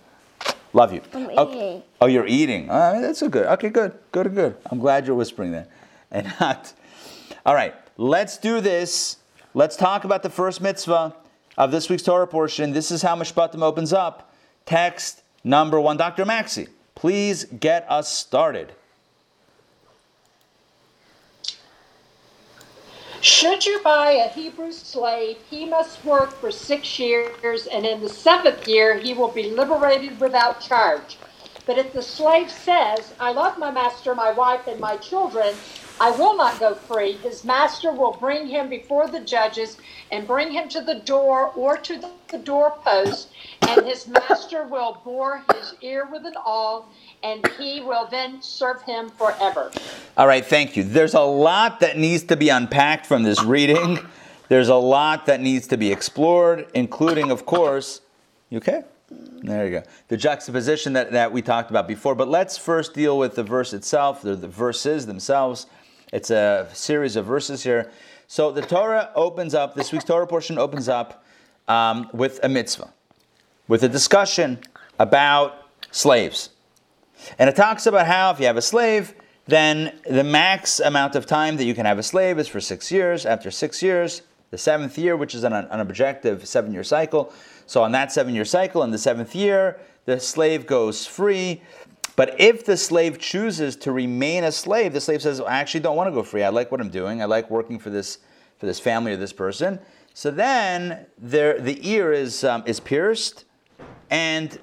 Love 0.73 0.93
you. 0.93 1.00
I'm 1.12 1.31
okay. 1.31 1.69
eating. 1.69 1.83
Oh, 2.00 2.07
you're 2.07 2.26
eating. 2.26 2.69
Oh, 2.71 3.00
that's 3.00 3.19
so 3.19 3.28
good. 3.28 3.47
Okay, 3.47 3.71
good. 3.71 3.93
Good, 4.12 4.35
good. 4.35 4.57
I'm 4.71 4.78
glad 4.78 5.07
you're 5.07 5.16
whispering 5.16 5.52
that. 5.52 5.71
And 6.12 6.33
not. 6.38 6.73
All 7.45 7.55
right, 7.55 7.75
let's 7.97 8.38
do 8.38 8.61
this. 8.61 9.16
Let's 9.55 9.75
talk 9.75 10.05
about 10.05 10.23
the 10.23 10.31
first 10.31 10.61
mitzvah 10.61 11.16
of 11.59 11.73
this 11.73 11.90
week's 11.90 12.05
Torah 12.05 12.28
portion. 12.28 12.73
This 12.73 12.93
is 12.93 13.02
how 13.02 13.16
Mishpatim 13.16 13.61
opens 13.61 13.93
up. 13.93 14.33
Text 14.66 15.23
number 15.47 15.81
one. 15.81 15.97
Dr. 15.97 16.25
Maxi, 16.26 16.69
please 16.95 17.45
get 17.45 17.87
us 17.88 18.12
started. 18.12 18.73
Should 23.23 23.65
you 23.65 23.81
buy 23.83 24.11
a 24.12 24.29
Hebrew 24.29 24.71
slave, 24.73 25.38
he 25.49 25.65
must 25.65 26.05
work 26.05 26.33
for 26.33 26.50
six 26.50 26.99
years, 26.99 27.67
and 27.67 27.87
in 27.87 28.00
the 28.00 28.09
seventh 28.09 28.69
year 28.69 28.99
he 28.99 29.15
will 29.15 29.31
be 29.31 29.50
liberated 29.50 30.21
without 30.21 30.61
charge. 30.61 31.17
But 31.66 31.78
if 31.78 31.92
the 31.92 32.02
slave 32.02 32.50
says, 32.50 33.12
I 33.18 33.32
love 33.32 33.58
my 33.58 33.73
master, 33.73 34.14
my 34.14 34.30
wife, 34.30 34.68
and 34.68 34.78
my 34.78 34.96
children, 34.99 35.52
I 36.00 36.11
will 36.12 36.37
not 36.37 36.61
go 36.61 36.75
free, 36.75 37.12
his 37.12 37.42
master 37.42 37.90
will 37.90 38.12
bring 38.12 38.46
him 38.46 38.68
before 38.68 39.08
the 39.08 39.20
judges 39.20 39.78
and 40.12 40.26
bring 40.26 40.52
him 40.52 40.68
to 40.68 40.80
the 40.80 40.96
door 40.96 41.52
or 41.56 41.76
to 41.78 41.99
the, 41.99 42.38
doorpost, 42.44 43.28
and 43.62 43.87
his 43.87 44.06
master 44.06 44.66
will 44.66 45.00
bore 45.04 45.42
his 45.54 45.75
ear 45.80 46.06
with 46.11 46.26
an 46.26 46.35
awl 46.44 46.87
and 47.23 47.46
he 47.58 47.80
will 47.80 48.06
then 48.11 48.42
serve 48.42 48.82
him 48.82 49.08
forever. 49.08 49.70
All 50.18 50.26
right, 50.26 50.44
thank 50.44 50.76
you. 50.76 50.82
There's 50.82 51.14
a 51.14 51.20
lot 51.20 51.80
that 51.80 51.96
needs 51.96 52.25
to 52.25 52.37
be 52.37 52.50
unpacked 52.50 53.06
from 53.06 53.23
this 53.23 53.42
reading. 53.42 53.99
There's 54.49 54.68
a 54.68 54.75
lot 54.75 55.26
that 55.26 55.40
needs 55.40 55.66
to 55.68 55.78
be 55.78 55.90
explored, 55.90 56.66
including, 56.75 57.30
of 57.30 57.46
course, 57.46 58.02
you 58.50 58.58
okay? 58.58 58.85
There 59.08 59.64
you 59.64 59.70
go. 59.70 59.82
The 60.08 60.16
juxtaposition 60.16 60.92
that, 60.94 61.12
that 61.12 61.30
we 61.30 61.40
talked 61.40 61.70
about 61.70 61.86
before. 61.86 62.14
But 62.14 62.28
let's 62.28 62.58
first 62.58 62.94
deal 62.94 63.18
with 63.18 63.36
the 63.36 63.44
verse 63.44 63.72
itself, 63.72 64.22
the, 64.22 64.34
the 64.34 64.48
verses 64.48 65.06
themselves. 65.06 65.66
It's 66.12 66.30
a 66.30 66.68
series 66.72 67.14
of 67.16 67.25
verses 67.25 67.62
here. 67.62 67.90
So 68.26 68.50
the 68.50 68.62
Torah 68.62 69.10
opens 69.14 69.54
up, 69.54 69.76
this 69.76 69.92
week's 69.92 70.04
Torah 70.04 70.26
portion 70.26 70.58
opens 70.58 70.88
up 70.88 71.25
um, 71.68 72.10
with 72.12 72.40
a 72.42 72.48
mitzvah, 72.48 72.92
with 73.68 73.84
a 73.84 73.88
discussion 73.88 74.58
about 74.98 75.68
slaves. 75.92 76.50
And 77.38 77.48
it 77.48 77.54
talks 77.54 77.86
about 77.86 78.06
how 78.06 78.32
if 78.32 78.40
you 78.40 78.46
have 78.46 78.56
a 78.56 78.62
slave, 78.62 79.14
then 79.46 79.96
the 80.08 80.25
max 80.25 80.80
amount 80.80 81.14
of 81.14 81.26
time 81.26 81.56
that 81.56 81.64
you 81.64 81.75
can 81.75 81.86
have 81.86 81.98
a 81.98 82.02
slave 82.02 82.38
is 82.38 82.48
for 82.48 82.60
six 82.60 82.90
years. 82.90 83.25
After 83.25 83.52
six 83.52 83.82
years, 83.82 84.22
the 84.50 84.58
seventh 84.58 84.98
year, 84.98 85.16
which 85.16 85.34
is 85.34 85.44
an, 85.44 85.52
an 85.52 85.80
objective 85.80 86.46
seven 86.46 86.72
year 86.72 86.84
cycle. 86.84 87.32
So, 87.66 87.82
on 87.82 87.92
that 87.92 88.12
seven 88.12 88.35
year 88.35 88.44
cycle, 88.44 88.82
in 88.82 88.90
the 88.90 88.99
seventh 88.99 89.35
year, 89.35 89.80
the 90.04 90.20
slave 90.20 90.66
goes 90.66 91.06
free. 91.06 91.62
But 92.16 92.40
if 92.40 92.64
the 92.64 92.76
slave 92.76 93.18
chooses 93.18 93.76
to 93.76 93.92
remain 93.92 94.44
a 94.44 94.52
slave, 94.52 94.94
the 94.94 95.00
slave 95.00 95.20
says, 95.20 95.40
I 95.40 95.58
actually 95.58 95.80
don't 95.80 95.96
want 95.96 96.08
to 96.08 96.12
go 96.12 96.23
free. 96.23 96.42
I 96.42 96.49
like 96.49 96.73
what 96.73 96.80
I'm 96.80 96.88
doing. 96.88 97.20
I 97.20 97.26
like 97.26 97.50
working 97.50 97.78
for 97.78 97.90
this, 97.90 98.18
for 98.56 98.64
this 98.64 98.80
family 98.80 99.12
or 99.12 99.16
this 99.16 99.35
person. 99.35 99.78
So 100.14 100.30
then 100.30 101.04
there, 101.18 101.61
the 101.61 101.78
ear 101.87 102.12
is, 102.12 102.42
um, 102.42 102.62
is 102.64 102.80
pierced, 102.80 103.44
and 104.08 104.58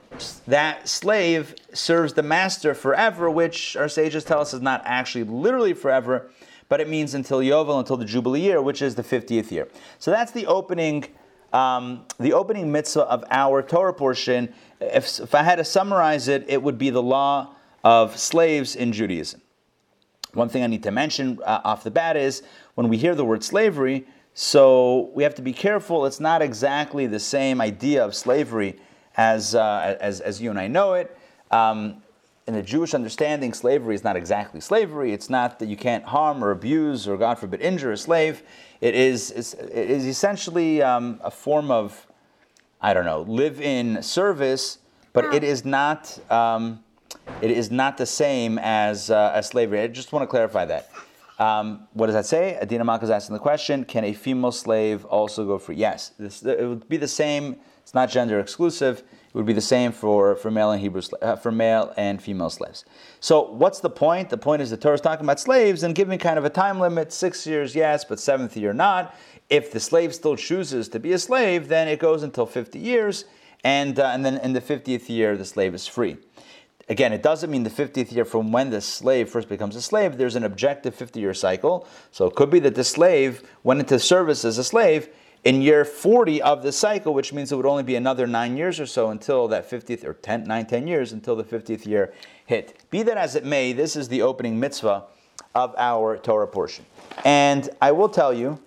that 0.47 0.87
slave 0.87 1.53
serves 1.73 2.13
the 2.13 2.23
master 2.23 2.73
forever, 2.73 3.29
which 3.29 3.75
our 3.75 3.87
sages 3.87 4.23
tell 4.23 4.39
us 4.39 4.55
is 4.55 4.61
not 4.61 4.81
actually 4.83 5.25
literally 5.25 5.73
forever, 5.73 6.31
but 6.69 6.81
it 6.81 6.89
means 6.89 7.13
until 7.13 7.39
Yovel, 7.39 7.77
until 7.77 7.97
the 7.97 8.05
Jubilee 8.05 8.41
year, 8.41 8.63
which 8.63 8.81
is 8.81 8.95
the 8.95 9.03
50th 9.03 9.51
year. 9.51 9.67
So 9.99 10.09
that's 10.09 10.31
the 10.31 10.47
opening, 10.47 11.05
um, 11.53 12.05
the 12.19 12.33
opening 12.33 12.71
mitzvah 12.71 13.03
of 13.03 13.23
our 13.29 13.61
Torah 13.61 13.93
portion. 13.93 14.53
If, 14.81 15.19
if 15.19 15.35
I 15.35 15.43
had 15.43 15.55
to 15.57 15.63
summarize 15.63 16.27
it, 16.27 16.45
it 16.47 16.61
would 16.61 16.77
be 16.77 16.89
the 16.89 17.01
law 17.01 17.55
of 17.83 18.17
slaves 18.17 18.75
in 18.75 18.91
Judaism. 18.91 19.41
One 20.33 20.49
thing 20.49 20.63
I 20.63 20.67
need 20.67 20.83
to 20.83 20.91
mention 20.91 21.39
uh, 21.45 21.61
off 21.63 21.83
the 21.83 21.91
bat 21.91 22.17
is 22.17 22.41
when 22.73 22.89
we 22.89 22.97
hear 22.97 23.13
the 23.13 23.23
word 23.23 23.43
slavery, 23.43 24.07
so 24.33 25.11
we 25.13 25.21
have 25.21 25.35
to 25.35 25.43
be 25.43 25.53
careful. 25.53 26.07
It's 26.07 26.19
not 26.19 26.41
exactly 26.41 27.05
the 27.05 27.19
same 27.19 27.61
idea 27.61 28.03
of 28.03 28.15
slavery 28.15 28.79
as, 29.15 29.53
uh, 29.53 29.95
as, 30.01 30.21
as 30.21 30.41
you 30.41 30.49
and 30.49 30.59
I 30.59 30.67
know 30.67 30.95
it. 30.95 31.15
Um, 31.51 32.01
in 32.47 32.55
the 32.55 32.61
Jewish 32.63 32.93
understanding, 32.93 33.53
slavery 33.53 33.95
is 33.95 34.03
not 34.03 34.15
exactly 34.15 34.59
slavery. 34.59 35.13
It's 35.13 35.29
not 35.29 35.59
that 35.59 35.67
you 35.67 35.77
can't 35.77 36.03
harm 36.03 36.43
or 36.43 36.51
abuse 36.51 37.07
or, 37.07 37.15
God 37.15 37.35
forbid, 37.35 37.61
injure 37.61 37.91
a 37.91 37.97
slave. 37.97 38.43
It 38.83 38.95
is, 38.95 39.31
it 39.31 39.89
is 39.89 40.05
essentially 40.05 40.81
um, 40.81 41.17
a 41.23 41.31
form 41.31 41.71
of, 41.71 42.05
I 42.81 42.93
don't 42.93 43.05
know, 43.05 43.21
live 43.21 43.61
in 43.61 44.03
service, 44.03 44.79
but 45.13 45.33
it 45.33 45.41
is 45.41 45.63
not, 45.63 46.19
um, 46.29 46.83
it 47.41 47.49
is 47.49 47.71
not 47.71 47.97
the 47.97 48.05
same 48.05 48.59
as, 48.61 49.09
uh, 49.09 49.31
as 49.33 49.47
slavery. 49.47 49.79
I 49.79 49.87
just 49.87 50.11
want 50.11 50.23
to 50.23 50.27
clarify 50.27 50.65
that. 50.65 50.89
Um, 51.39 51.87
what 51.93 52.07
does 52.07 52.15
that 52.15 52.25
say? 52.25 52.59
Adina 52.61 52.83
Malka 52.83 53.05
is 53.05 53.09
asking 53.09 53.35
the 53.35 53.39
question: 53.39 53.85
Can 53.85 54.03
a 54.03 54.11
female 54.11 54.51
slave 54.51 55.05
also 55.05 55.45
go 55.45 55.57
free? 55.57 55.77
Yes, 55.77 56.11
this, 56.19 56.43
it 56.43 56.67
would 56.67 56.89
be 56.89 56.97
the 56.97 57.07
same. 57.07 57.55
It's 57.83 57.93
not 57.93 58.09
gender 58.09 58.37
exclusive. 58.37 58.99
It 58.99 59.33
would 59.33 59.45
be 59.45 59.53
the 59.53 59.61
same 59.61 59.93
for, 59.93 60.35
for 60.35 60.51
male 60.51 60.71
and 60.71 60.81
Hebrew 60.81 61.01
uh, 61.21 61.37
for 61.37 61.51
male 61.51 61.93
and 61.95 62.21
female 62.21 62.49
slaves. 62.49 62.83
So 63.23 63.43
what's 63.43 63.79
the 63.79 63.89
point? 63.89 64.29
The 64.29 64.37
point 64.37 64.61
is 64.61 64.69
the 64.69 64.75
Torah 64.75 64.95
is 64.95 64.99
talking 64.99 65.25
about 65.25 65.39
slaves 65.39 65.83
and 65.83 65.95
giving 65.95 66.19
kind 66.19 66.37
of 66.37 66.43
a 66.43 66.49
time 66.49 66.77
limit: 66.81 67.13
six 67.13 67.47
years, 67.47 67.73
yes, 67.73 68.03
but 68.03 68.19
seventh 68.19 68.57
year 68.57 68.73
not. 68.73 69.15
If 69.49 69.71
the 69.71 69.79
slave 69.79 70.13
still 70.13 70.35
chooses 70.35 70.89
to 70.89 70.99
be 70.99 71.13
a 71.13 71.17
slave, 71.17 71.69
then 71.69 71.87
it 71.87 71.99
goes 71.99 72.21
until 72.21 72.45
fifty 72.45 72.79
years, 72.79 73.23
and 73.63 73.97
uh, 73.97 74.07
and 74.07 74.25
then 74.25 74.39
in 74.39 74.51
the 74.51 74.59
fiftieth 74.59 75.09
year 75.09 75.37
the 75.37 75.45
slave 75.45 75.73
is 75.73 75.87
free. 75.87 76.17
Again, 76.89 77.13
it 77.13 77.23
doesn't 77.23 77.49
mean 77.49 77.63
the 77.63 77.69
50th 77.69 78.11
year 78.11 78.25
from 78.25 78.51
when 78.51 78.69
the 78.69 78.81
slave 78.81 79.29
first 79.29 79.47
becomes 79.47 79.77
a 79.77 79.81
slave. 79.81 80.17
There's 80.17 80.35
an 80.35 80.43
objective 80.43 80.93
50 80.93 81.21
year 81.21 81.33
cycle. 81.33 81.87
So 82.11 82.25
it 82.25 82.35
could 82.35 82.49
be 82.49 82.59
that 82.59 82.75
the 82.75 82.83
slave 82.83 83.41
went 83.63 83.79
into 83.79 83.99
service 83.99 84.43
as 84.43 84.57
a 84.57 84.65
slave 84.65 85.07
in 85.45 85.61
year 85.61 85.85
40 85.85 86.41
of 86.41 86.61
the 86.61 86.73
cycle, 86.73 87.13
which 87.13 87.31
means 87.31 87.53
it 87.53 87.55
would 87.55 87.65
only 87.65 87.83
be 87.83 87.95
another 87.95 88.27
nine 88.27 88.57
years 88.57 88.81
or 88.81 88.85
so 88.85 89.11
until 89.11 89.47
that 89.47 89.69
50th, 89.69 90.03
or 90.03 90.13
10, 90.13 90.43
9, 90.43 90.65
10 90.65 90.87
years 90.87 91.13
until 91.13 91.37
the 91.37 91.43
50th 91.45 91.85
year 91.85 92.13
hit. 92.45 92.77
Be 92.89 93.03
that 93.03 93.17
as 93.17 93.35
it 93.35 93.45
may, 93.45 93.73
this 93.73 93.95
is 93.95 94.07
the 94.07 94.21
opening 94.21 94.59
mitzvah 94.59 95.05
of 95.55 95.75
our 95.77 96.17
Torah 96.17 96.47
portion. 96.47 96.85
And 97.23 97.69
I 97.81 97.91
will 97.91 98.09
tell 98.09 98.33
you, 98.33 98.59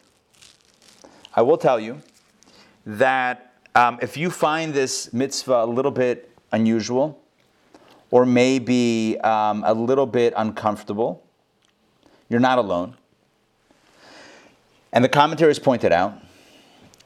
I 1.35 1.43
will 1.43 1.59
tell 1.59 1.79
you 1.79 2.01
that 2.87 3.53
um, 3.75 3.99
if 4.01 4.17
you 4.17 4.31
find 4.31 4.73
this 4.73 5.13
mitzvah 5.13 5.65
a 5.65 5.67
little 5.67 5.91
bit 5.91 6.31
unusual, 6.53 7.23
or 8.11 8.25
maybe 8.25 9.19
um, 9.21 9.65
a 9.67 9.75
little 9.75 10.07
bit 10.07 10.33
uncomfortable, 10.37 11.23
you're 12.29 12.41
not 12.41 12.59
alone. 12.59 12.97
And 14.93 15.05
the 15.05 15.09
commentaries 15.09 15.59
pointed 15.59 15.93
out. 15.93 16.15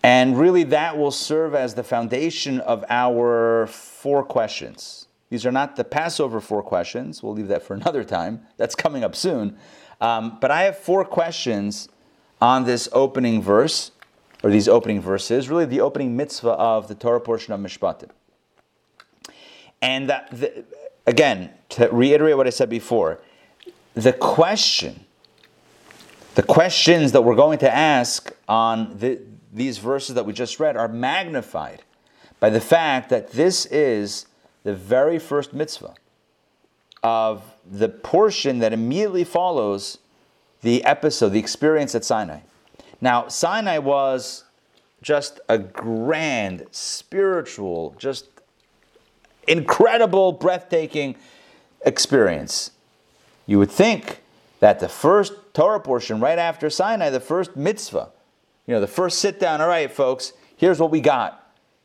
And 0.03 0.39
really, 0.39 0.63
that 0.65 0.97
will 0.97 1.11
serve 1.11 1.55
as 1.55 1.75
the 1.75 1.83
foundation 1.83 2.61
of 2.61 2.85
our 2.89 3.67
four 3.67 4.23
questions. 4.23 5.00
These 5.31 5.47
are 5.47 5.53
not 5.53 5.77
the 5.77 5.85
Passover 5.85 6.41
four 6.41 6.63
questions. 6.63 7.23
We'll 7.23 7.35
leave 7.35 7.49
that 7.49 7.63
for 7.63 7.75
another 7.81 8.05
time. 8.05 8.47
That's 8.57 8.75
coming 8.75 9.03
up 9.03 9.17
soon. 9.17 9.57
Um, 10.01 10.39
but 10.41 10.51
I 10.51 10.63
have 10.65 10.79
four 10.79 11.05
questions 11.05 11.89
on 12.41 12.65
this 12.65 12.89
opening 12.93 13.43
verse, 13.43 13.93
or 14.43 14.51
these 14.51 14.69
opening 14.69 15.01
verses, 15.01 15.49
really 15.49 15.67
the 15.67 15.81
opening 15.81 16.17
mitzvah 16.17 16.51
of 16.51 16.89
the 16.89 16.95
Torah 16.95 17.21
portion 17.21 17.53
of 17.53 17.61
Mishpatim. 17.61 18.11
And 19.83 20.09
that, 20.09 20.31
the, 20.31 20.65
again, 21.07 21.51
to 21.71 21.89
reiterate 21.89 22.37
what 22.37 22.47
I 22.47 22.51
said 22.51 22.71
before, 22.71 23.21
the 23.95 24.13
question, 24.13 25.05
the 26.35 26.43
questions 26.43 27.13
that 27.13 27.23
we're 27.23 27.35
going 27.35 27.59
to 27.59 27.75
ask 27.75 28.33
on 28.49 28.99
the, 28.99 29.21
these 29.53 29.79
verses 29.79 30.15
that 30.15 30.25
we 30.25 30.33
just 30.33 30.59
read 30.59 30.77
are 30.77 30.89
magnified 30.89 31.83
by 32.39 32.49
the 32.49 32.61
fact 32.61 33.11
that 33.11 33.33
this 33.33 33.67
is 33.67 34.27
the 34.63 34.75
very 34.75 35.19
first 35.19 35.53
mitzvah 35.53 35.95
of 37.03 37.43
the 37.71 37.89
portion 37.89 38.59
that 38.59 38.73
immediately 38.73 39.25
follows 39.25 39.99
the 40.63 40.85
episode, 40.85 41.31
the 41.31 41.39
experience 41.39 41.95
at 41.95 42.05
Sinai. 42.05 42.41
Now, 43.01 43.29
Sinai 43.29 43.79
was 43.79 44.45
just 45.03 45.41
a 45.49 45.59
grand, 45.59 46.67
spiritual, 46.71 47.95
just 47.99 48.27
incredible, 49.49 50.33
breathtaking 50.33 51.17
experience. 51.87 52.73
You 53.47 53.59
would 53.59 53.71
think 53.71 54.21
that 54.61 54.81
the 54.81 54.89
first 54.89 55.33
Torah 55.55 55.81
portion 55.81 56.21
right 56.21 56.39
after 56.39 56.69
Sinai, 56.69 57.09
the 57.09 57.21
first 57.21 57.57
mitzvah, 57.57 58.11
you 58.67 58.75
know, 58.75 58.81
the 58.81 58.87
first 58.87 59.19
sit 59.19 59.41
down, 59.41 59.63
all 59.63 59.69
right, 59.69 59.91
folks, 59.91 60.35
here's 60.57 60.79
what 60.79 60.91
we 60.91 61.01
got. 61.01 61.40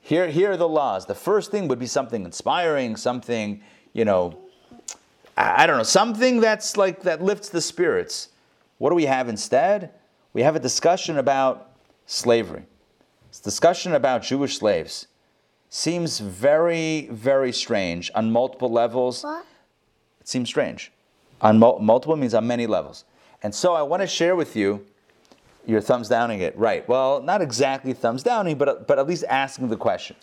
Here, 0.06 0.28
here 0.28 0.52
are 0.52 0.58
the 0.58 0.70
laws. 0.70 1.08
The 1.08 1.16
first 1.16 1.50
thing 1.50 1.68
would 1.68 1.80
be 1.80 1.88
something 1.88 2.26
inspiring, 2.26 2.96
something, 2.96 3.64
you 3.92 4.06
know, 4.06 4.38
I 5.36 5.66
don't 5.66 5.78
know, 5.78 5.84
something 5.84 6.42
that's 6.42 6.78
like 6.78 7.02
that 7.02 7.24
lifts 7.24 7.50
the 7.50 7.60
spirits. 7.60 8.30
What 8.78 8.92
do 8.92 8.96
we 8.96 9.08
have 9.08 9.30
instead? 9.30 9.96
We 10.32 10.44
have 10.44 10.56
a 10.56 10.60
discussion 10.60 11.18
about 11.18 11.72
slavery. 12.06 12.68
It's 13.30 13.40
discussion 13.40 13.96
about 13.96 14.22
Jewish 14.22 14.60
slaves 14.60 15.08
seems 15.70 16.20
very, 16.20 17.08
very 17.08 17.52
strange 17.52 18.12
on 18.14 18.32
multiple 18.32 18.70
levels. 18.70 19.24
What? 19.24 19.44
It 20.22 20.28
seems 20.28 20.50
strange. 20.50 20.92
On 21.42 21.58
mul- 21.58 21.80
multiple 21.80 22.16
means 22.16 22.36
on 22.36 22.46
many 22.46 22.68
levels. 22.68 23.06
And 23.42 23.56
so 23.56 23.74
I 23.74 23.82
want 23.82 24.02
to 24.02 24.08
share 24.08 24.36
with 24.36 24.56
you, 24.56 24.86
you're 25.68 25.82
thumbs 25.82 26.10
downing 26.10 26.42
it, 26.42 26.58
right? 26.58 26.88
Well, 26.88 27.22
not 27.22 27.42
exactly 27.42 27.94
thumbs 27.94 28.24
downing, 28.24 28.58
but, 28.58 28.88
but 28.88 29.00
at 29.00 29.08
least 29.08 29.24
asking 29.30 29.70
the 29.70 29.78
question. 29.78 30.16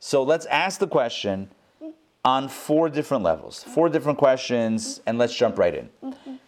So 0.00 0.22
let's 0.22 0.46
ask 0.46 0.78
the 0.80 0.86
question 0.86 1.48
on 2.24 2.48
four 2.48 2.88
different 2.88 3.22
levels, 3.22 3.62
four 3.62 3.88
different 3.88 4.18
questions, 4.18 5.00
and 5.06 5.18
let's 5.18 5.34
jump 5.34 5.58
right 5.58 5.74
in. 5.74 5.88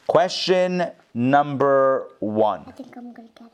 Question 0.07 0.91
number 1.15 2.09
one. 2.21 2.65
I 2.67 2.71
think 2.73 2.97
I'm 2.97 3.13
gonna 3.13 3.29
get 3.29 3.47
it. 3.47 3.53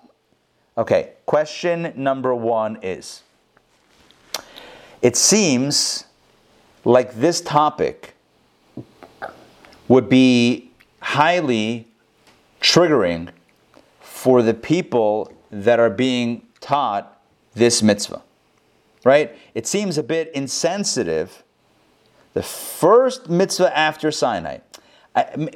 Okay, 0.79 1.13
question 1.27 1.93
number 1.97 2.35
one 2.35 2.79
is 2.83 3.23
It 5.01 5.17
seems 5.17 6.05
like 6.85 7.15
this 7.15 7.41
topic 7.41 8.15
would 9.89 10.09
be 10.09 10.71
highly 11.01 11.89
triggering 12.61 13.29
for 14.23 14.41
the 14.41 14.55
people 14.55 15.33
that 15.51 15.81
are 15.81 15.91
being 15.91 16.47
taught 16.61 17.21
this 17.55 17.83
mitzvah, 17.83 18.23
right? 19.05 19.37
It 19.53 19.67
seems 19.67 19.99
a 19.99 20.03
bit 20.05 20.31
insensitive. 20.33 21.43
The 22.33 22.45
first 22.45 23.29
mitzvah 23.29 23.77
after 23.77 24.13
Sinai. 24.13 24.59
I, 25.17 25.49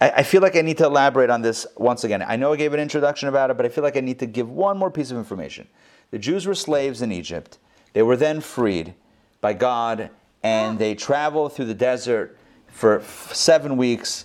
I 0.00 0.10
I 0.20 0.22
feel 0.22 0.40
like 0.40 0.56
I 0.56 0.62
need 0.62 0.78
to 0.78 0.86
elaborate 0.86 1.28
on 1.28 1.42
this 1.42 1.66
once 1.76 2.02
again. 2.02 2.22
I 2.22 2.36
know 2.36 2.54
I 2.54 2.56
gave 2.56 2.72
an 2.72 2.80
introduction 2.80 3.28
about 3.28 3.50
it, 3.50 3.58
but 3.58 3.66
I 3.66 3.68
feel 3.68 3.84
like 3.84 3.98
I 3.98 4.00
need 4.00 4.20
to 4.20 4.26
give 4.26 4.48
one 4.48 4.78
more 4.78 4.90
piece 4.90 5.10
of 5.10 5.18
information. 5.18 5.68
The 6.10 6.18
Jews 6.18 6.46
were 6.46 6.54
slaves 6.54 7.02
in 7.02 7.12
Egypt. 7.12 7.58
They 7.92 8.02
were 8.02 8.16
then 8.16 8.40
freed. 8.40 8.94
by 9.42 9.52
God, 9.52 10.08
and 10.42 10.76
ah. 10.76 10.78
they 10.78 10.94
travel 10.94 11.50
through 11.50 11.66
the 11.66 11.74
desert 11.74 12.38
for 12.68 13.02
seven 13.32 13.76
weeks, 13.76 14.24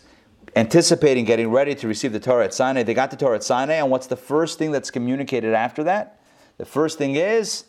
anticipating 0.56 1.26
getting 1.26 1.50
ready 1.50 1.76
to 1.76 1.88
receive 1.88 2.14
the 2.14 2.20
Torah 2.20 2.46
at 2.46 2.54
Sinai. 2.54 2.84
They 2.84 2.94
got 2.94 3.12
the 3.12 3.18
Torah 3.18 3.36
at 3.36 3.44
Sinai, 3.44 3.76
and 3.76 3.90
what's 3.90 4.08
the 4.08 4.16
first 4.16 4.58
thing 4.60 4.72
that's 4.72 4.92
communicated 4.92 5.54
after 5.54 5.84
that? 5.84 6.20
The 6.58 6.66
first 6.66 6.98
thing 6.98 7.16
is 7.16 7.66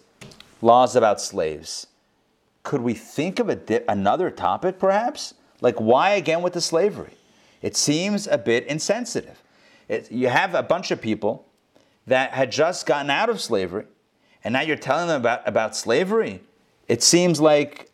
laws 0.60 0.94
about 0.94 1.20
slaves. 1.20 1.86
Could 2.62 2.80
we 2.82 2.94
think 2.94 3.38
of 3.38 3.66
di- 3.66 3.80
another 3.88 4.30
topic, 4.30 4.78
perhaps? 4.78 5.34
Like, 5.60 5.80
why 5.80 6.10
again 6.10 6.42
with 6.42 6.52
the 6.52 6.60
slavery? 6.60 7.14
It 7.62 7.76
seems 7.76 8.26
a 8.26 8.36
bit 8.36 8.66
insensitive. 8.66 9.42
It, 9.88 10.10
you 10.10 10.28
have 10.28 10.54
a 10.54 10.62
bunch 10.62 10.90
of 10.90 11.00
people 11.00 11.46
that 12.06 12.32
had 12.32 12.52
just 12.52 12.86
gotten 12.86 13.10
out 13.10 13.30
of 13.30 13.40
slavery, 13.40 13.86
and 14.42 14.52
now 14.52 14.60
you're 14.60 14.76
telling 14.76 15.08
them 15.08 15.20
about, 15.20 15.46
about 15.46 15.74
slavery. 15.74 16.42
It 16.88 17.02
seems 17.02 17.40
like 17.40 17.90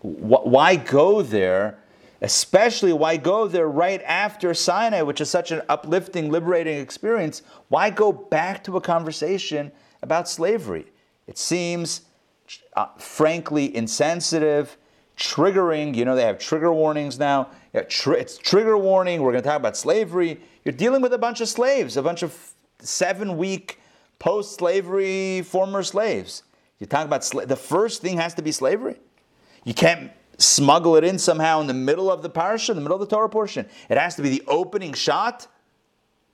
wh- 0.00 0.46
why 0.46 0.76
go 0.76 1.22
there, 1.22 1.78
especially 2.20 2.92
why 2.92 3.16
go 3.16 3.46
there 3.46 3.68
right 3.68 4.02
after 4.02 4.54
Sinai, 4.54 5.02
which 5.02 5.20
is 5.20 5.30
such 5.30 5.50
an 5.50 5.62
uplifting, 5.68 6.30
liberating 6.30 6.78
experience? 6.78 7.42
Why 7.68 7.90
go 7.90 8.12
back 8.12 8.64
to 8.64 8.76
a 8.76 8.80
conversation 8.80 9.72
about 10.02 10.28
slavery? 10.28 10.86
It 11.26 11.38
seems, 11.38 12.02
uh, 12.76 12.86
frankly, 12.98 13.74
insensitive, 13.74 14.76
triggering. 15.16 15.94
You 15.94 16.04
know, 16.04 16.14
they 16.14 16.22
have 16.22 16.38
trigger 16.38 16.72
warnings 16.72 17.18
now. 17.18 17.50
Yeah, 17.72 17.82
tr- 17.82 18.14
it's 18.14 18.38
trigger 18.38 18.78
warning. 18.78 19.22
We're 19.22 19.32
going 19.32 19.42
to 19.42 19.48
talk 19.48 19.58
about 19.58 19.76
slavery. 19.76 20.40
You're 20.64 20.72
dealing 20.72 21.02
with 21.02 21.12
a 21.12 21.18
bunch 21.18 21.40
of 21.40 21.48
slaves, 21.48 21.96
a 21.96 22.02
bunch 22.02 22.22
of 22.22 22.52
seven 22.80 23.36
week 23.36 23.80
post 24.18 24.56
slavery 24.56 25.42
former 25.42 25.82
slaves. 25.82 26.42
You 26.78 26.86
talk 26.86 27.06
about 27.06 27.22
sla- 27.22 27.46
the 27.46 27.56
first 27.56 28.02
thing 28.02 28.18
has 28.18 28.34
to 28.34 28.42
be 28.42 28.52
slavery. 28.52 28.96
You 29.64 29.74
can't 29.74 30.12
smuggle 30.38 30.96
it 30.96 31.04
in 31.04 31.18
somehow 31.18 31.60
in 31.60 31.66
the 31.66 31.74
middle 31.74 32.10
of 32.10 32.22
the 32.22 32.30
parsha, 32.30 32.70
in 32.70 32.76
the 32.76 32.82
middle 32.82 33.00
of 33.00 33.08
the 33.08 33.14
Torah 33.14 33.28
portion. 33.28 33.66
It 33.88 33.98
has 33.98 34.16
to 34.16 34.22
be 34.22 34.28
the 34.28 34.42
opening 34.46 34.92
shot. 34.92 35.46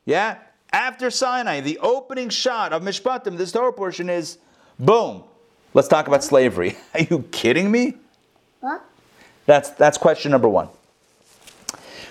Yeah? 0.04 0.38
After 0.72 1.10
Sinai, 1.10 1.60
the 1.60 1.78
opening 1.78 2.28
shot 2.28 2.72
of 2.72 2.82
Mishpatim, 2.82 3.36
this 3.36 3.52
Torah 3.52 3.72
portion 3.72 4.08
is 4.08 4.38
boom. 4.78 5.24
Let's 5.74 5.88
talk 5.88 6.08
about 6.08 6.24
slavery. 6.24 6.76
Are 6.94 7.00
you 7.00 7.24
kidding 7.30 7.70
me? 7.70 7.94
What? 8.60 8.84
That's, 9.46 9.70
that's 9.70 9.98
question 9.98 10.30
number 10.30 10.48
one. 10.48 10.68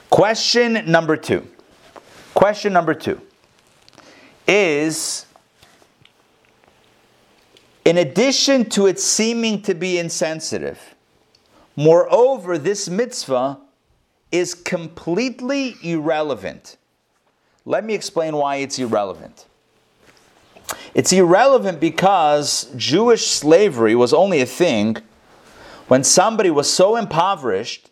Question 0.10 0.84
number 0.92 1.16
two. 1.16 1.48
Question 2.34 2.74
number 2.74 2.94
two 2.94 3.22
is 4.48 5.26
in 7.86 7.98
addition 7.98 8.70
to 8.70 8.88
it 8.88 9.00
seeming 9.00 9.62
to 9.62 9.74
be 9.74 9.98
insensitive, 9.98 10.96
moreover, 11.84 12.58
this 12.58 12.90
mitzvah 12.90 13.60
is 14.32 14.54
completely 14.54 15.76
irrelevant. 15.84 16.78
Let 17.66 17.84
me 17.84 17.94
explain 17.94 18.36
why 18.36 18.58
it's 18.58 18.80
irrelevant. 18.80 19.46
It's 20.94 21.12
irrelevant 21.12 21.80
because 21.80 22.72
Jewish 22.76 23.28
slavery 23.28 23.96
was 23.96 24.14
only 24.14 24.42
a 24.42 24.46
thing 24.46 24.98
when 25.88 26.04
somebody 26.04 26.50
was 26.50 26.72
so 26.72 26.96
impoverished. 26.96 27.90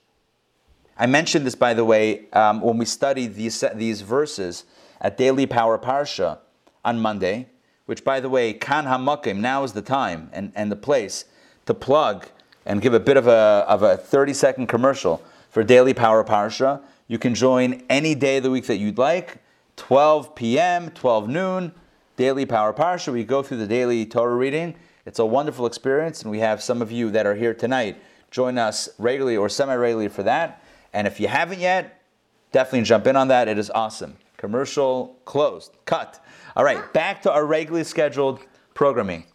I 0.98 1.06
mentioned 1.06 1.46
this, 1.46 1.56
by 1.56 1.74
the 1.74 1.86
way, 1.86 2.30
um, 2.32 2.62
when 2.62 2.78
we 2.78 2.86
studied 2.86 3.36
these, 3.36 3.64
these 3.76 4.02
verses 4.02 4.66
at 5.02 5.18
Daily 5.18 5.46
Power 5.46 5.78
Parsha 5.78 6.40
on 6.84 7.00
Monday, 7.00 7.48
which, 7.86 8.04
by 8.04 8.20
the 8.20 8.30
way, 8.30 8.54
Kan 8.54 8.86
Hamakom, 8.86 9.38
now 9.38 9.64
is 9.64 9.74
the 9.74 9.82
time 9.82 10.30
and, 10.32 10.52
and 10.56 10.72
the 10.72 10.76
place 10.76 11.26
to 11.66 11.74
plug 11.74 12.28
and 12.70 12.84
give 12.84 12.94
a 12.94 13.00
bit 13.00 13.18
of 13.18 13.26
a, 13.26 13.66
of 13.68 13.82
a 13.82 13.98
30 13.98 14.32
second 14.32 14.68
commercial 14.68 15.24
for 15.50 15.64
Daily 15.64 15.92
Power 15.92 16.24
Parsha. 16.24 16.80
You 17.08 17.18
can 17.18 17.34
join 17.34 17.82
any 17.90 18.14
day 18.14 18.38
of 18.38 18.44
the 18.44 18.52
week 18.52 18.68
that 18.68 18.78
you'd 18.78 19.00
like, 19.00 19.40
12 19.78 20.36
p.m., 20.36 20.92
12 20.92 21.28
noon, 21.28 21.74
Daily 22.16 22.46
Power 22.46 22.72
Parsha. 22.72 23.12
We 23.12 23.24
go 23.24 23.42
through 23.42 23.58
the 23.58 23.66
daily 23.66 24.06
Torah 24.06 24.36
reading. 24.36 24.76
It's 25.08 25.18
a 25.18 25.26
wonderful 25.26 25.66
experience, 25.66 26.22
and 26.22 26.30
we 26.30 26.40
have 26.40 26.62
some 26.62 26.84
of 26.84 26.92
you 26.92 27.10
that 27.10 27.26
are 27.26 27.34
here 27.34 27.56
tonight 27.56 27.98
join 28.30 28.60
us 28.60 28.88
regularly 29.00 29.36
or 29.36 29.50
semi 29.50 29.74
regularly 29.74 30.08
for 30.08 30.22
that. 30.22 30.64
And 30.94 31.08
if 31.08 31.20
you 31.20 31.28
haven't 31.28 31.60
yet, 31.60 32.04
definitely 32.52 32.84
jump 32.84 33.08
in 33.08 33.16
on 33.16 33.30
that. 33.30 33.48
It 33.48 33.58
is 33.58 33.72
awesome. 33.72 34.16
Commercial 34.38 35.18
closed, 35.26 35.76
cut. 35.86 36.24
All 36.56 36.64
right, 36.64 36.94
back 36.94 37.24
to 37.24 37.32
our 37.32 37.48
regularly 37.48 37.84
scheduled 37.84 38.42
programming. 38.76 39.26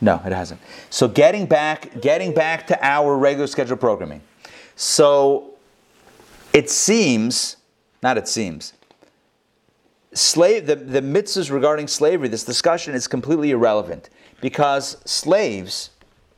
No, 0.00 0.20
it 0.24 0.32
hasn't. 0.32 0.60
So 0.88 1.08
getting 1.08 1.46
back, 1.46 2.00
getting 2.00 2.32
back 2.32 2.66
to 2.68 2.84
our 2.84 3.16
regular 3.16 3.46
schedule 3.46 3.76
programming. 3.76 4.22
So 4.76 5.54
it 6.52 6.70
seems, 6.70 7.56
not 8.02 8.16
it 8.16 8.26
seems, 8.26 8.72
slave 10.12 10.66
the, 10.66 10.76
the 10.76 11.02
mitzvahs 11.02 11.50
regarding 11.50 11.86
slavery, 11.86 12.28
this 12.28 12.44
discussion 12.44 12.94
is 12.94 13.06
completely 13.06 13.50
irrelevant 13.50 14.10
because 14.40 14.96
slaves, 15.04 15.90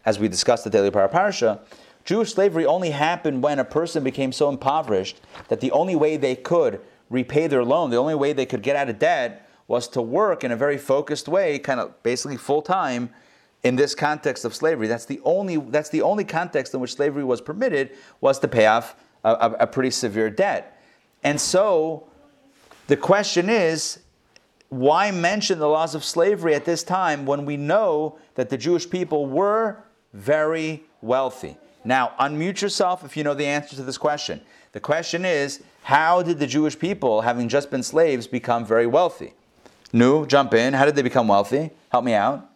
as 0.05 0.19
we 0.19 0.29
discussed 0.29 0.65
the 0.65 0.71
Daily 0.71 0.91
Parasha, 0.91 1.61
Jewish 2.05 2.35
slavery 2.35 2.67
only 2.67 2.91
happened 2.91 3.43
when 3.43 3.61
a 3.61 3.65
person 3.65 4.03
became 4.03 4.33
so 4.33 4.49
impoverished 4.49 5.21
that 5.49 5.61
the 5.61 5.71
only 5.71 5.95
way 5.95 6.17
they 6.17 6.35
could 6.35 6.81
repay 7.11 7.47
their 7.47 7.65
loan, 7.65 7.91
the 7.91 7.97
only 7.97 8.15
way 8.15 8.33
they 8.33 8.47
could 8.47 8.63
get 8.63 8.75
out 8.75 8.89
of 8.89 8.99
debt 8.99 9.49
was 9.69 9.87
to 9.89 10.03
work 10.03 10.43
in 10.43 10.51
a 10.51 10.57
very 10.57 10.79
focused 10.79 11.29
way, 11.29 11.59
kind 11.59 11.79
of 11.79 12.03
basically 12.03 12.37
full 12.37 12.61
time 12.61 13.11
in 13.63 13.77
this 13.77 13.95
context 13.95 14.45
of 14.45 14.55
slavery. 14.55 14.87
That's 14.89 15.05
the 15.05 15.21
only 15.25 15.57
that's 15.57 15.89
the 15.89 16.03
only 16.03 16.25
context 16.25 16.75
in 16.75 16.81
which 16.81 16.95
slavery 16.95 17.25
was 17.25 17.41
permitted 17.41 17.91
was 18.21 18.39
to 18.41 18.49
pay 18.49 18.67
off 18.67 18.97
a, 19.25 19.31
a, 19.31 19.51
a 19.61 19.67
pretty 19.67 19.91
severe 19.91 20.31
debt. 20.31 20.81
And 21.23 21.41
so 21.41 22.09
the 22.89 22.97
question 22.97 23.49
is, 23.49 24.01
why 24.69 25.11
mention 25.11 25.59
the 25.59 25.69
laws 25.69 25.95
of 25.95 26.05
slavery 26.05 26.55
at 26.55 26.65
this 26.65 26.83
time 26.83 27.27
when 27.27 27.45
we 27.45 27.57
know 27.57 28.19
that 28.35 28.49
the 28.51 28.59
Jewish 28.59 28.89
people 28.89 29.27
were 29.27 29.77
very 30.13 30.83
wealthy? 31.01 31.57
Now, 31.85 32.13
unmute 32.19 32.61
yourself 32.61 33.05
if 33.05 33.17
you 33.17 33.25
know 33.25 33.35
the 33.35 33.47
answer 33.47 33.77
to 33.77 33.83
this 33.83 33.99
question. 33.99 34.41
The 34.73 34.81
question 34.81 35.25
is, 35.25 35.63
how 35.83 36.23
did 36.23 36.39
the 36.39 36.47
Jewish 36.47 36.79
people, 36.79 37.21
having 37.21 37.49
just 37.49 37.71
been 37.71 37.83
slaves, 37.83 38.27
become 38.27 38.65
very 38.65 38.87
wealthy? 38.87 39.35
Nu, 39.93 40.27
jump 40.27 40.55
in. 40.55 40.75
How 40.75 40.87
did 40.87 40.95
they 40.95 41.03
become 41.03 41.29
wealthy? 41.29 41.71
Help 41.91 42.05
me 42.05 42.15
out. 42.15 42.49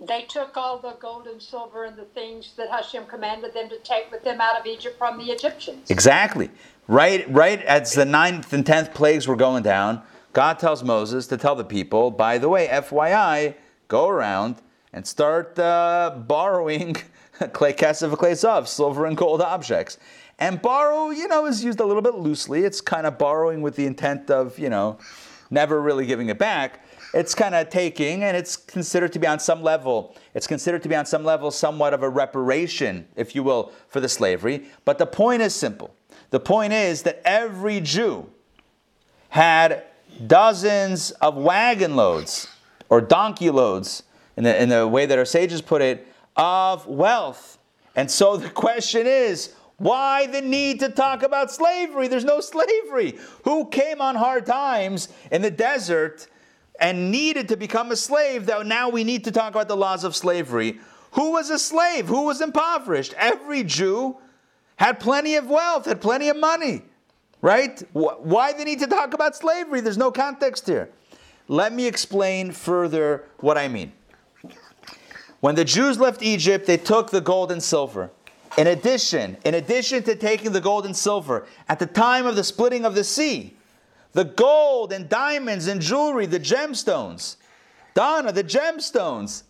They 0.00 0.22
took 0.22 0.56
all 0.56 0.78
the 0.78 0.96
gold 0.98 1.26
and 1.26 1.42
silver 1.42 1.84
and 1.84 1.96
the 1.96 2.06
things 2.06 2.54
that 2.56 2.70
Hashem 2.70 3.06
commanded 3.06 3.52
them 3.52 3.68
to 3.68 3.78
take 3.80 4.10
with 4.10 4.24
them 4.24 4.40
out 4.40 4.58
of 4.58 4.64
Egypt 4.64 4.96
from 4.96 5.18
the 5.18 5.30
Egyptians. 5.30 5.90
Exactly. 5.90 6.50
Right, 6.88 7.30
right 7.30 7.62
as 7.62 7.92
the 7.92 8.06
ninth 8.06 8.52
and 8.52 8.64
tenth 8.64 8.94
plagues 8.94 9.28
were 9.28 9.36
going 9.36 9.62
down, 9.62 10.02
God 10.32 10.58
tells 10.58 10.82
Moses 10.82 11.26
to 11.26 11.36
tell 11.36 11.54
the 11.54 11.64
people, 11.64 12.10
by 12.10 12.38
the 12.38 12.48
way, 12.48 12.66
FYI, 12.68 13.54
go 13.88 14.08
around 14.08 14.56
and 14.92 15.06
start 15.06 15.58
uh, 15.58 16.16
borrowing 16.26 16.94
klei 17.40 17.76
kesef 17.76 18.10
klei 18.12 18.44
of 18.44 18.68
silver 18.68 19.04
and 19.04 19.16
gold 19.16 19.42
objects. 19.42 19.98
And 20.38 20.62
borrow, 20.62 21.10
you 21.10 21.28
know, 21.28 21.44
is 21.44 21.62
used 21.62 21.80
a 21.80 21.84
little 21.84 22.02
bit 22.02 22.14
loosely. 22.14 22.64
It's 22.64 22.80
kind 22.80 23.06
of 23.06 23.18
borrowing 23.18 23.60
with 23.60 23.76
the 23.76 23.84
intent 23.84 24.30
of, 24.30 24.58
you 24.58 24.70
know, 24.70 24.98
never 25.50 25.80
really 25.82 26.06
giving 26.06 26.30
it 26.30 26.38
back. 26.38 26.80
It's 27.12 27.34
kind 27.34 27.54
of 27.54 27.70
taking, 27.70 28.22
and 28.22 28.36
it's 28.36 28.56
considered 28.56 29.12
to 29.14 29.18
be 29.18 29.26
on 29.26 29.40
some 29.40 29.62
level, 29.62 30.16
it's 30.34 30.46
considered 30.46 30.82
to 30.84 30.88
be 30.88 30.94
on 30.94 31.06
some 31.06 31.24
level 31.24 31.50
somewhat 31.50 31.92
of 31.92 32.02
a 32.02 32.08
reparation, 32.08 33.08
if 33.16 33.34
you 33.34 33.42
will, 33.42 33.72
for 33.88 34.00
the 34.00 34.08
slavery. 34.08 34.66
But 34.84 34.98
the 34.98 35.06
point 35.06 35.42
is 35.42 35.54
simple. 35.54 35.94
The 36.30 36.40
point 36.40 36.72
is 36.72 37.02
that 37.02 37.20
every 37.24 37.80
Jew 37.80 38.30
had 39.30 39.84
dozens 40.26 41.10
of 41.12 41.36
wagon 41.36 41.96
loads 41.96 42.48
or 42.88 43.00
donkey 43.00 43.50
loads, 43.50 44.04
in 44.36 44.44
the, 44.44 44.62
in 44.62 44.68
the 44.68 44.86
way 44.86 45.06
that 45.06 45.18
our 45.18 45.24
sages 45.24 45.60
put 45.62 45.82
it, 45.82 46.06
of 46.36 46.86
wealth. 46.86 47.58
And 47.96 48.10
so 48.10 48.36
the 48.36 48.50
question 48.66 49.06
is, 49.06 49.54
why 49.78 50.26
the 50.26 50.42
need 50.42 50.80
to 50.80 50.90
talk 50.90 51.22
about 51.22 51.50
slavery? 51.50 52.06
There's 52.06 52.24
no 52.24 52.40
slavery. 52.40 53.18
Who 53.44 53.66
came 53.68 54.00
on 54.00 54.14
hard 54.14 54.44
times 54.44 55.08
in 55.30 55.42
the 55.42 55.50
desert 55.50 56.28
and 56.80 57.10
needed 57.10 57.48
to 57.48 57.56
become 57.56 57.92
a 57.92 57.96
slave 57.96 58.46
though 58.46 58.62
now 58.62 58.88
we 58.88 59.04
need 59.04 59.24
to 59.24 59.30
talk 59.30 59.50
about 59.50 59.68
the 59.68 59.76
laws 59.76 60.02
of 60.02 60.16
slavery? 60.16 60.80
Who 61.12 61.32
was 61.32 61.50
a 61.50 61.58
slave? 61.58 62.08
Who 62.08 62.24
was 62.24 62.40
impoverished? 62.40 63.14
Every 63.16 63.62
Jew 63.64 64.16
had 64.76 64.98
plenty 64.98 65.36
of 65.36 65.46
wealth, 65.46 65.84
had 65.84 66.00
plenty 66.00 66.28
of 66.28 66.36
money, 66.36 66.82
right? 67.42 67.82
Why 67.92 68.52
the 68.52 68.64
need 68.64 68.78
to 68.78 68.86
talk 68.86 69.12
about 69.12 69.36
slavery? 69.36 69.80
There's 69.80 69.98
no 69.98 70.10
context 70.10 70.66
here. 70.66 70.90
Let 71.48 71.72
me 71.72 71.86
explain 71.86 72.52
further 72.52 73.24
what 73.40 73.58
I 73.58 73.68
mean. 73.68 73.92
When 75.40 75.54
the 75.54 75.64
Jews 75.64 75.98
left 75.98 76.22
Egypt, 76.22 76.66
they 76.66 76.76
took 76.76 77.10
the 77.10 77.20
gold 77.20 77.50
and 77.50 77.62
silver. 77.62 78.10
In 78.58 78.66
addition, 78.66 79.36
in 79.44 79.54
addition 79.54 80.02
to 80.04 80.14
taking 80.14 80.52
the 80.52 80.60
gold 80.60 80.84
and 80.84 80.96
silver, 80.96 81.46
at 81.68 81.78
the 81.78 81.86
time 81.86 82.26
of 82.26 82.36
the 82.36 82.44
splitting 82.44 82.84
of 82.84 82.94
the 82.94 83.04
sea, 83.04 83.54
the 84.12 84.24
gold 84.24 84.92
and 84.92 85.08
diamonds 85.08 85.66
and 85.66 85.80
jewelry, 85.80 86.26
the 86.26 86.40
gemstones, 86.40 87.36
Donna, 87.94 88.32
the 88.32 88.44
gemstones 88.44 89.44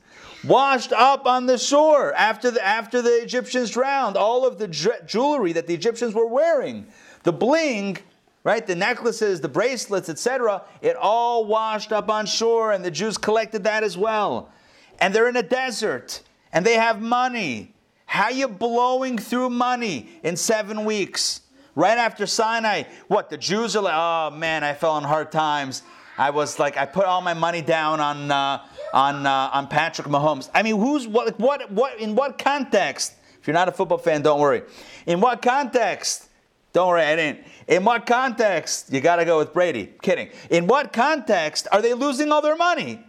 washed 0.44 0.92
up 0.92 1.26
on 1.26 1.46
the 1.46 1.58
shore 1.58 2.12
after 2.14 2.50
the, 2.50 2.64
after 2.64 3.02
the 3.02 3.22
Egyptians 3.22 3.70
drowned. 3.70 4.16
All 4.16 4.46
of 4.46 4.58
the 4.58 4.68
jewelry 4.68 5.52
that 5.52 5.66
the 5.66 5.74
Egyptians 5.74 6.14
were 6.14 6.26
wearing, 6.26 6.86
the 7.22 7.32
bling, 7.32 7.98
right, 8.44 8.66
the 8.66 8.74
necklaces, 8.74 9.40
the 9.40 9.48
bracelets, 9.48 10.08
etc., 10.08 10.62
it 10.80 10.96
all 10.96 11.44
washed 11.44 11.92
up 11.92 12.08
on 12.08 12.26
shore, 12.26 12.72
and 12.72 12.84
the 12.84 12.90
Jews 12.90 13.18
collected 13.18 13.64
that 13.64 13.82
as 13.82 13.96
well. 13.96 14.50
And 14.98 15.14
they're 15.14 15.28
in 15.28 15.36
a 15.36 15.42
desert, 15.42 16.22
and 16.52 16.64
they 16.64 16.74
have 16.74 17.00
money. 17.00 17.74
How 18.06 18.30
you 18.30 18.48
blowing 18.48 19.18
through 19.18 19.50
money 19.50 20.18
in 20.22 20.36
seven 20.36 20.84
weeks? 20.84 21.42
Right 21.74 21.98
after 21.98 22.26
Sinai, 22.26 22.84
what 23.08 23.30
the 23.30 23.36
Jews 23.36 23.76
are 23.76 23.82
like? 23.82 23.94
Oh 23.96 24.30
man, 24.36 24.64
I 24.64 24.74
fell 24.74 24.92
on 24.92 25.04
hard 25.04 25.30
times. 25.30 25.82
I 26.18 26.30
was 26.30 26.58
like, 26.58 26.76
I 26.76 26.84
put 26.84 27.06
all 27.06 27.20
my 27.20 27.34
money 27.34 27.62
down 27.62 28.00
on 28.00 28.30
uh, 28.30 28.64
on 28.92 29.26
uh, 29.26 29.50
on 29.52 29.68
Patrick 29.68 30.08
Mahomes. 30.08 30.50
I 30.54 30.62
mean, 30.62 30.76
who's 30.76 31.06
what? 31.06 31.38
What? 31.38 31.70
What? 31.70 31.98
In 31.98 32.14
what 32.14 32.38
context? 32.38 33.14
If 33.40 33.46
you're 33.46 33.54
not 33.54 33.68
a 33.68 33.72
football 33.72 33.98
fan, 33.98 34.22
don't 34.22 34.40
worry. 34.40 34.62
In 35.06 35.20
what 35.20 35.40
context? 35.40 36.28
Don't 36.72 36.88
worry, 36.88 37.02
I 37.02 37.16
didn't. 37.16 37.40
In 37.66 37.84
what 37.84 38.06
context? 38.06 38.92
You 38.92 39.00
got 39.00 39.16
to 39.16 39.24
go 39.24 39.38
with 39.38 39.52
Brady. 39.52 39.92
Kidding. 40.02 40.28
In 40.50 40.66
what 40.66 40.92
context 40.92 41.66
are 41.72 41.82
they 41.82 41.94
losing 41.94 42.30
all 42.30 42.42
their 42.42 42.56
money? 42.56 43.02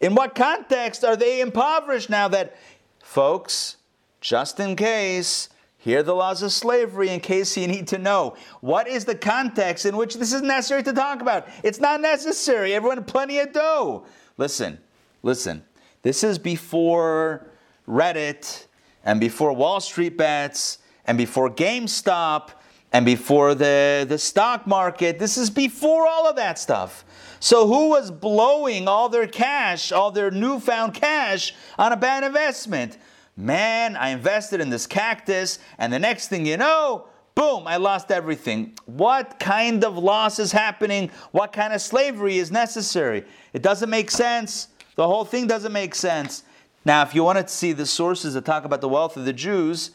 In 0.00 0.14
what 0.14 0.34
context 0.34 1.04
are 1.04 1.16
they 1.16 1.40
impoverished 1.40 2.10
now 2.10 2.28
that, 2.28 2.56
folks, 3.02 3.76
just 4.20 4.60
in 4.60 4.76
case, 4.76 5.48
here 5.86 6.00
are 6.00 6.02
the 6.02 6.16
laws 6.16 6.42
of 6.42 6.50
slavery 6.50 7.10
in 7.10 7.20
case 7.20 7.56
you 7.56 7.68
need 7.68 7.86
to 7.86 7.98
know. 7.98 8.34
What 8.60 8.88
is 8.88 9.04
the 9.04 9.14
context 9.14 9.86
in 9.86 9.96
which 9.96 10.14
this 10.14 10.32
is 10.32 10.42
necessary 10.42 10.82
to 10.82 10.92
talk 10.92 11.22
about? 11.22 11.46
It's 11.62 11.78
not 11.78 12.00
necessary. 12.00 12.74
Everyone 12.74 13.04
plenty 13.04 13.38
of 13.38 13.52
dough. 13.52 14.04
Listen, 14.36 14.80
listen. 15.22 15.62
This 16.02 16.24
is 16.24 16.40
before 16.40 17.46
Reddit 17.86 18.66
and 19.04 19.20
before 19.20 19.52
Wall 19.52 19.78
Street 19.78 20.18
bets 20.18 20.78
and 21.04 21.16
before 21.16 21.48
GameStop 21.48 22.50
and 22.92 23.06
before 23.06 23.54
the, 23.54 24.06
the 24.08 24.18
stock 24.18 24.66
market. 24.66 25.20
This 25.20 25.38
is 25.38 25.50
before 25.50 26.08
all 26.08 26.26
of 26.26 26.34
that 26.34 26.58
stuff. 26.58 27.04
So, 27.38 27.68
who 27.68 27.90
was 27.90 28.10
blowing 28.10 28.88
all 28.88 29.08
their 29.08 29.28
cash, 29.28 29.92
all 29.92 30.10
their 30.10 30.32
newfound 30.32 30.94
cash, 30.94 31.54
on 31.78 31.92
a 31.92 31.96
bad 31.96 32.24
investment? 32.24 32.98
Man, 33.36 33.96
I 33.96 34.10
invested 34.10 34.62
in 34.62 34.70
this 34.70 34.86
cactus, 34.86 35.58
and 35.78 35.92
the 35.92 35.98
next 35.98 36.28
thing 36.28 36.46
you 36.46 36.56
know, 36.56 37.06
boom, 37.34 37.66
I 37.66 37.76
lost 37.76 38.10
everything. 38.10 38.72
What 38.86 39.38
kind 39.38 39.84
of 39.84 39.98
loss 39.98 40.38
is 40.38 40.52
happening? 40.52 41.10
What 41.32 41.52
kind 41.52 41.74
of 41.74 41.82
slavery 41.82 42.38
is 42.38 42.50
necessary? 42.50 43.24
It 43.52 43.60
doesn't 43.60 43.90
make 43.90 44.10
sense. 44.10 44.68
The 44.94 45.06
whole 45.06 45.26
thing 45.26 45.46
doesn't 45.46 45.72
make 45.72 45.94
sense. 45.94 46.44
Now, 46.86 47.02
if 47.02 47.14
you 47.14 47.24
want 47.24 47.38
to 47.38 47.46
see 47.46 47.72
the 47.72 47.84
sources 47.84 48.32
that 48.34 48.46
talk 48.46 48.64
about 48.64 48.80
the 48.80 48.88
wealth 48.88 49.18
of 49.18 49.26
the 49.26 49.34
Jews, 49.34 49.90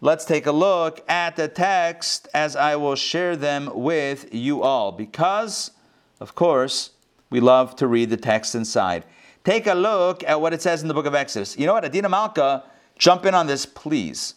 let's 0.00 0.24
take 0.24 0.46
a 0.46 0.52
look 0.52 1.04
at 1.06 1.36
the 1.36 1.48
text 1.48 2.28
as 2.32 2.56
I 2.56 2.76
will 2.76 2.96
share 2.96 3.36
them 3.36 3.70
with 3.74 4.32
you 4.32 4.62
all. 4.62 4.90
Because, 4.90 5.72
of 6.18 6.34
course, 6.34 6.92
we 7.28 7.40
love 7.40 7.76
to 7.76 7.86
read 7.86 8.08
the 8.08 8.16
text 8.16 8.54
inside. 8.54 9.04
Take 9.44 9.66
a 9.66 9.74
look 9.74 10.24
at 10.24 10.40
what 10.40 10.54
it 10.54 10.62
says 10.62 10.80
in 10.80 10.88
the 10.88 10.94
book 10.94 11.06
of 11.06 11.14
Exodus. 11.14 11.58
You 11.58 11.66
know 11.66 11.74
what? 11.74 11.84
Adina 11.84 12.08
Malka 12.08 12.64
Jump 12.98 13.26
in 13.26 13.34
on 13.34 13.46
this, 13.46 13.66
please. 13.66 14.34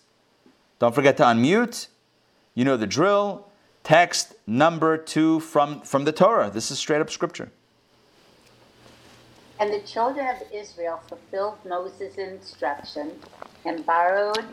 Don't 0.80 0.96
forget 0.96 1.18
to 1.18 1.24
unmute. 1.24 1.88
You 2.54 2.66
know 2.66 2.78
the 2.78 2.88
drill. 2.88 3.48
Text 3.84 4.36
number 4.46 4.98
two 4.98 5.40
from, 5.40 5.82
from 5.82 6.04
the 6.06 6.12
Torah. 6.12 6.50
This 6.50 6.70
is 6.72 6.80
straight 6.80 7.02
up 7.02 7.10
scripture. 7.10 7.52
And 9.60 9.74
the 9.74 9.80
children 9.82 10.28
of 10.28 10.42
Israel 10.54 11.02
fulfilled 11.08 11.58
Moses' 11.66 12.16
instruction 12.16 13.12
and 13.66 13.86
borrowed 13.86 14.46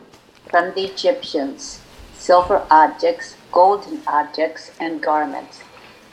from 0.50 0.74
the 0.74 0.84
Egyptians 0.84 1.80
silver 2.16 2.66
objects, 2.70 3.36
golden 3.52 4.00
objects, 4.06 4.72
and 4.80 5.00
garments. 5.00 5.60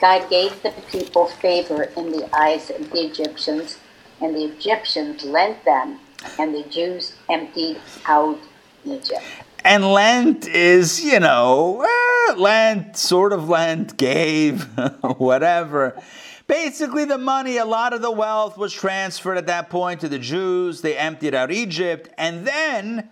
God 0.00 0.28
gave 0.28 0.62
the 0.62 0.72
people 0.90 1.26
favor 1.26 1.84
in 1.96 2.12
the 2.12 2.28
eyes 2.36 2.70
of 2.70 2.90
the 2.90 3.04
Egyptians, 3.06 3.78
and 4.20 4.34
the 4.34 4.44
Egyptians 4.44 5.24
lent 5.24 5.64
them 5.64 5.98
and 6.38 6.54
the 6.54 6.62
Jews 6.64 7.14
emptied 7.28 7.78
out 8.06 8.38
Egypt. 8.84 9.22
And 9.64 9.84
Lent 9.92 10.46
is, 10.46 11.02
you 11.02 11.20
know, 11.20 11.82
eh, 11.82 12.34
Lent, 12.36 12.98
sort 12.98 13.32
of 13.32 13.48
Lent, 13.48 13.96
gave, 13.96 14.62
whatever. 15.16 16.00
Basically, 16.46 17.06
the 17.06 17.16
money, 17.16 17.56
a 17.56 17.64
lot 17.64 17.94
of 17.94 18.02
the 18.02 18.10
wealth 18.10 18.58
was 18.58 18.74
transferred 18.74 19.38
at 19.38 19.46
that 19.46 19.70
point 19.70 20.02
to 20.02 20.08
the 20.08 20.18
Jews. 20.18 20.82
They 20.82 20.98
emptied 20.98 21.34
out 21.34 21.50
Egypt. 21.50 22.10
And 22.18 22.46
then, 22.46 23.08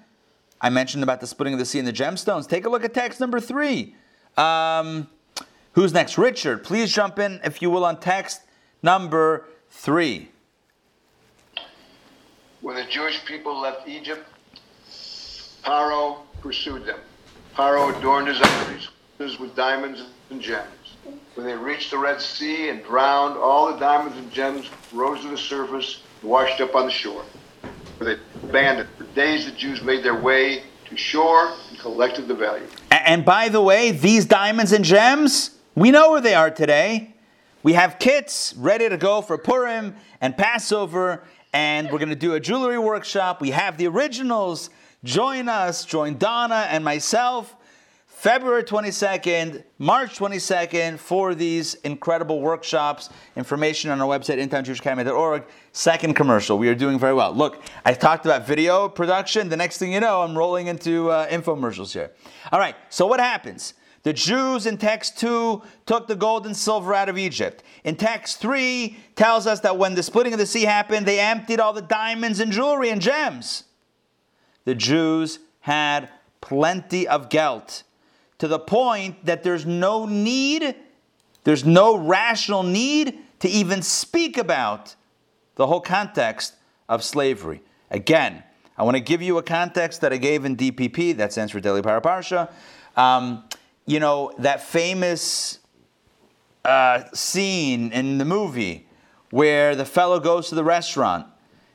I 0.61 0.69
mentioned 0.69 1.03
about 1.03 1.21
the 1.21 1.27
splitting 1.27 1.55
of 1.55 1.59
the 1.59 1.65
sea 1.65 1.79
and 1.79 1.89
the 1.89 1.93
gemstones. 1.93 2.47
Take 2.47 2.67
a 2.67 2.69
look 2.69 2.85
at 2.85 2.93
text 2.93 3.19
number 3.19 3.41
three. 3.41 3.95
Um, 4.37 5.09
who's 5.73 5.95
next? 5.95 6.19
Richard, 6.19 6.63
please 6.63 6.93
jump 6.93 7.19
in, 7.19 7.41
if 7.43 7.63
you 7.63 7.71
will, 7.71 7.87
on 7.87 7.99
text 7.99 8.43
number 8.83 9.47
three. 9.71 10.32
When 12.63 12.77
the 12.77 12.85
Jewish 12.85 13.25
people 13.25 13.61
left 13.61 13.89
Egypt, 13.89 14.25
Paro 15.65 16.19
pursued 16.41 16.87
them. 16.87 17.01
Paro 17.57 17.97
adorned 17.99 18.29
his 18.29 18.41
enemies 18.41 18.89
with 19.41 19.57
diamonds 19.57 20.05
and 20.31 20.41
gems. 20.41 20.69
When 21.35 21.45
they 21.45 21.57
reached 21.57 21.91
the 21.91 21.99
Red 21.99 22.21
Sea 22.21 22.69
and 22.69 22.85
drowned, 22.85 23.37
all 23.37 23.73
the 23.73 23.81
diamonds 23.81 24.17
and 24.17 24.31
gems 24.31 24.71
rose 24.93 25.23
to 25.23 25.29
the 25.29 25.37
surface 25.37 26.03
and 26.21 26.31
washed 26.31 26.61
up 26.61 26.77
on 26.77 26.87
the 26.87 26.93
shore. 26.93 27.25
Where 27.99 28.15
they 28.15 28.23
abandoned. 28.49 28.89
For 28.97 29.05
days 29.15 29.45
the 29.45 29.53
Jews 29.53 29.83
made 29.83 30.05
their 30.05 30.21
way 30.21 30.63
to 30.85 30.97
shore 30.97 31.55
and 31.69 31.79
collected 31.81 32.29
the 32.29 32.35
value. 32.35 32.69
And 32.93 33.25
by 33.25 33.49
the 33.49 33.61
way, 33.61 33.91
these 33.91 34.25
diamonds 34.25 34.71
and 34.71 34.85
gems, 34.85 35.59
we 35.75 35.91
know 35.91 36.13
where 36.13 36.21
they 36.21 36.35
are 36.35 36.51
today. 36.51 37.15
We 37.65 37.73
have 37.75 37.99
kits 37.99 38.55
ready 38.57 38.89
to 38.89 38.97
go 38.97 39.21
for 39.21 39.39
Purim 39.39 39.97
and 40.21 40.37
Passover, 40.37 41.23
and 41.53 41.91
we're 41.91 41.99
going 41.99 42.09
to 42.09 42.15
do 42.15 42.35
a 42.35 42.41
jewelry 42.41 42.79
workshop. 42.79 43.41
We 43.41 43.51
have 43.51 43.77
the 43.77 43.87
originals. 43.87 44.71
Join 45.05 45.49
us, 45.49 45.85
join 45.85 46.17
Donna 46.17 46.67
and 46.71 46.85
myself, 46.85 47.57
February 48.07 48.63
22nd, 48.63 49.65
March 49.79 50.17
22nd 50.17 50.97
for 50.99 51.35
these 51.35 51.75
incredible 51.75 52.41
workshops. 52.41 53.11
Information 53.35 53.91
on 53.91 54.01
our 54.01 54.07
website, 54.07 54.39
intownjewishacademy.org. 54.41 55.43
Second 55.73 56.15
commercial. 56.15 56.57
We 56.57 56.69
are 56.69 56.75
doing 56.77 57.01
very 57.01 57.15
well. 57.15 57.33
Look, 57.33 57.61
I 57.85 57.95
talked 57.95 58.25
about 58.25 58.47
video 58.47 58.89
production. 58.89 59.49
The 59.49 59.57
next 59.57 59.79
thing 59.79 59.93
you 59.93 59.99
know, 59.99 60.23
I'm 60.23 60.39
rolling 60.39 60.69
into 60.69 61.11
uh, 61.11 61.27
infomercials 61.29 61.93
here. 61.93 62.13
All 62.53 62.61
right, 62.61 62.77
so 62.91 63.09
what 63.09 63.19
happens? 63.19 63.75
The 64.03 64.13
Jews 64.13 64.67
in 64.67 64.79
text 64.79 65.19
2 65.21 65.63
took 65.87 66.09
the 66.09 66.17
gold 66.17 66.45
and 66.45 66.57
silver 66.57 66.93
out 66.93 67.09
of 67.09 67.17
Egypt. 67.17 67.63
In 67.85 67.95
text 67.95 68.41
3 68.41 68.97
tells 69.15 69.47
us 69.47 69.61
that 69.61 69.79
when 69.79 69.95
the 69.95 70.03
splitting 70.03 70.33
of 70.33 70.41
the 70.41 70.47
sea 70.47 70.65
happened, 70.65 71.07
they 71.07 71.21
emptied 71.21 71.61
all 71.61 71.73
the 71.73 71.83
diamonds 71.83 72.41
and 72.41 72.51
jewelry 72.51 72.91
and 72.91 73.01
gems. 73.01 73.65
The 74.65 74.75
Jews 74.75 75.39
had 75.61 76.09
plenty 76.41 77.07
of 77.07 77.29
gelt 77.29 77.85
to 78.39 78.49
the 78.49 78.59
point 78.59 79.25
that 79.25 79.45
there's 79.45 79.65
no 79.65 80.05
need, 80.05 80.75
there's 81.45 81.65
no 81.65 81.97
rational 81.97 82.65
need 82.65 83.21
to 83.39 83.49
even 83.49 83.83
speak 83.83 84.37
about 84.37 84.97
the 85.55 85.69
whole 85.69 85.81
context 85.81 86.55
of 86.89 87.05
slavery. 87.05 87.63
Again, 87.91 88.43
I 88.77 88.83
want 88.83 88.97
to 88.97 89.01
give 89.01 89.23
you 89.23 89.39
a 89.39 89.43
context 89.43 90.01
that 90.01 90.13
I 90.13 90.17
gave 90.17 90.45
in 90.45 90.57
DPP, 90.57 91.17
that 91.19 91.31
stands 91.31 91.53
for 91.53 91.61
Daily 91.61 91.83
Power 91.83 92.01
Parsha. 92.01 92.51
Um, 92.97 93.45
you 93.87 94.01
know, 94.01 94.33
that 94.39 94.63
famous 94.63 95.59
uh, 96.65 97.05
scene 97.13 97.93
in 97.93 98.19
the 98.19 98.25
movie 98.25 98.87
where 99.31 99.75
the 99.75 99.85
fellow 99.85 100.21
goes 100.21 100.49
to 100.49 100.55
the 100.55 100.65
restaurant 100.65 101.27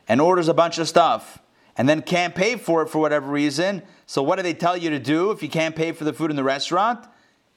and 0.08 0.22
orders 0.22 0.48
a 0.48 0.54
bunch 0.54 0.78
of 0.78 0.88
stuff 0.88 1.40
and 1.76 1.88
then 1.88 2.02
can't 2.02 2.34
pay 2.34 2.56
for 2.56 2.82
it 2.82 2.90
for 2.90 3.00
whatever 3.00 3.28
reason. 3.28 3.82
So, 4.06 4.24
what 4.24 4.38
do 4.38 4.44
they 4.44 4.54
tell 4.54 4.78
you 4.78 4.90
to 4.92 5.00
do 5.00 5.32
if 5.32 5.44
you 5.44 5.50
can't 5.50 5.76
pay 5.76 5.92
for 5.92 6.04
the 6.04 6.14
food 6.14 6.30
in 6.30 6.38
the 6.38 6.44
restaurant? 6.44 7.06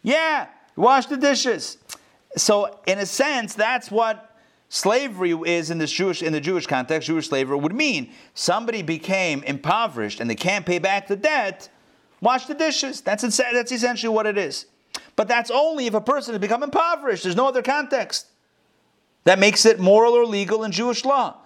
Yeah, 0.02 0.48
wash 0.76 1.06
the 1.06 1.16
dishes. 1.16 1.78
So, 2.36 2.80
in 2.86 2.98
a 2.98 3.06
sense, 3.06 3.54
that's 3.54 3.90
what 3.90 4.36
slavery 4.68 5.32
is 5.32 5.70
in 5.70 5.78
this 5.78 5.92
Jewish 5.92 6.22
in 6.22 6.32
the 6.32 6.40
Jewish 6.40 6.66
context. 6.66 7.06
Jewish 7.06 7.28
slavery 7.28 7.56
would 7.56 7.74
mean 7.74 8.12
somebody 8.34 8.82
became 8.82 9.42
impoverished 9.44 10.20
and 10.20 10.28
they 10.28 10.34
can't 10.34 10.66
pay 10.66 10.78
back 10.78 11.06
the 11.06 11.16
debt 11.16 11.68
Wash 12.20 12.46
the 12.46 12.54
dishes. 12.54 13.00
That's, 13.00 13.22
that's 13.37 13.72
essentially 13.72 14.12
what 14.12 14.26
it 14.26 14.37
is. 14.37 14.66
But 15.16 15.28
that's 15.28 15.50
only 15.50 15.87
if 15.87 15.94
a 15.94 16.00
person 16.00 16.35
has 16.35 16.40
become 16.40 16.62
impoverished. 16.62 17.22
There's 17.22 17.37
no 17.37 17.48
other 17.48 17.62
context 17.62 18.26
that 19.24 19.38
makes 19.38 19.64
it 19.66 19.78
moral 19.78 20.14
or 20.14 20.24
legal 20.24 20.64
in 20.64 20.72
Jewish 20.72 21.04
law. 21.04 21.37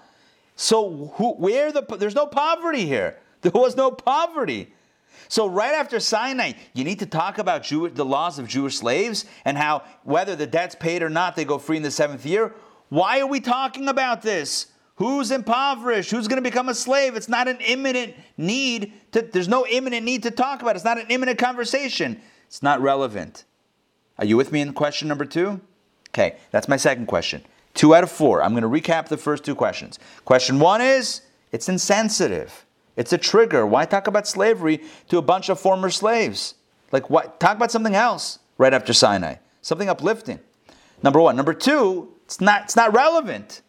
So 0.57 1.13
who, 1.15 1.33
where 1.33 1.73
the 1.73 1.83
there's 1.99 2.15
no 2.15 2.27
poverty 2.27 2.87
here. 2.87 3.19
There 3.45 3.53
was 3.53 3.77
no 3.77 3.91
poverty. 3.91 4.73
So 5.29 5.47
right 5.47 5.75
after 5.75 6.01
Sinai, 6.01 6.53
you 6.73 6.83
need 6.83 7.01
to 7.01 7.07
talk 7.07 7.37
about 7.37 7.63
Jew, 7.63 7.91
the 7.91 8.05
laws 8.05 8.39
of 8.39 8.49
Jewish 8.49 8.79
slaves 8.79 9.27
and 9.45 9.59
how 9.59 9.83
whether 10.03 10.35
the 10.35 10.47
debt's 10.47 10.75
paid 10.75 11.03
or 11.03 11.11
not, 11.11 11.37
they 11.37 11.45
go 11.45 11.59
free 11.59 11.77
in 11.77 11.83
the 11.83 11.91
seventh 11.91 12.25
year. 12.25 12.55
Why 12.89 13.21
are 13.21 13.27
we 13.27 13.41
talking 13.41 13.89
about 13.89 14.23
this? 14.23 14.69
Who's 14.97 15.31
impoverished? 15.31 16.11
Who's 16.11 16.29
going 16.29 16.43
to 16.43 16.49
become 16.49 16.69
a 16.69 16.75
slave? 16.75 17.17
It's 17.17 17.29
not 17.29 17.49
an 17.49 17.59
imminent 17.61 18.15
need 18.37 18.93
to, 19.13 19.23
there's 19.23 19.49
no 19.49 19.67
imminent 19.67 20.05
need 20.05 20.23
to 20.23 20.31
talk 20.31 20.63
about. 20.63 20.77
It's 20.77 20.85
not 20.85 20.99
an 20.99 21.07
imminent 21.09 21.39
conversation. 21.39 22.21
It's 22.47 22.63
not 22.63 22.81
relevant. 22.81 23.45
Are 24.19 24.25
you 24.25 24.37
with 24.37 24.53
me 24.53 24.61
in 24.61 24.73
question 24.73 25.09
number 25.09 25.25
two? 25.25 25.61
Okay, 26.11 26.37
that's 26.53 26.69
my 26.69 26.77
second 26.77 27.07
question. 27.07 27.43
Two 27.75 27.95
out 27.95 28.05
of 28.05 28.11
four. 28.11 28.41
I'm 28.41 28.55
going 28.55 28.63
to 28.63 28.69
recap 28.69 29.09
the 29.09 29.17
first 29.17 29.45
two 29.45 29.57
questions. 29.57 29.99
Question 30.25 30.61
one 30.61 30.81
is 30.81 31.23
it's 31.51 31.69
insensitive. 31.69 32.65
It's 32.97 33.13
a 33.13 33.19
trigger. 33.19 33.67
Why 33.67 33.87
talk 33.87 34.07
about 34.07 34.29
slavery 34.29 34.81
to 35.09 35.19
a 35.19 35.23
bunch 35.23 35.49
of 35.49 35.59
former 35.59 35.91
slaves? 35.91 36.55
Like 36.93 37.11
what? 37.11 37.41
Talk 37.41 37.57
about 37.57 37.73
something 37.73 37.97
else 37.97 38.39
right 38.59 38.73
after 38.73 38.93
Sinai. 38.93 39.37
Something 39.63 39.89
uplifting. 39.89 40.39
Number 41.03 41.21
one. 41.21 41.35
Number 41.35 41.53
two, 41.55 42.15
it's 42.27 42.41
not, 42.41 42.63
it's 42.65 42.77
not 42.77 42.95
relevant. 42.95 43.63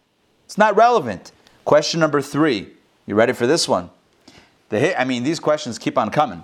It's 0.46 0.58
not 0.58 0.76
relevant. 0.76 1.32
Question 1.66 2.00
number 2.00 2.22
three. 2.22 2.70
You 3.06 3.16
ready 3.16 3.34
for 3.34 3.46
this 3.46 3.68
one? 3.68 3.90
The 4.70 4.80
hit, 4.80 4.96
I 4.98 5.04
mean, 5.04 5.24
these 5.24 5.40
questions 5.40 5.78
keep 5.78 5.98
on 5.98 6.10
coming. 6.10 6.44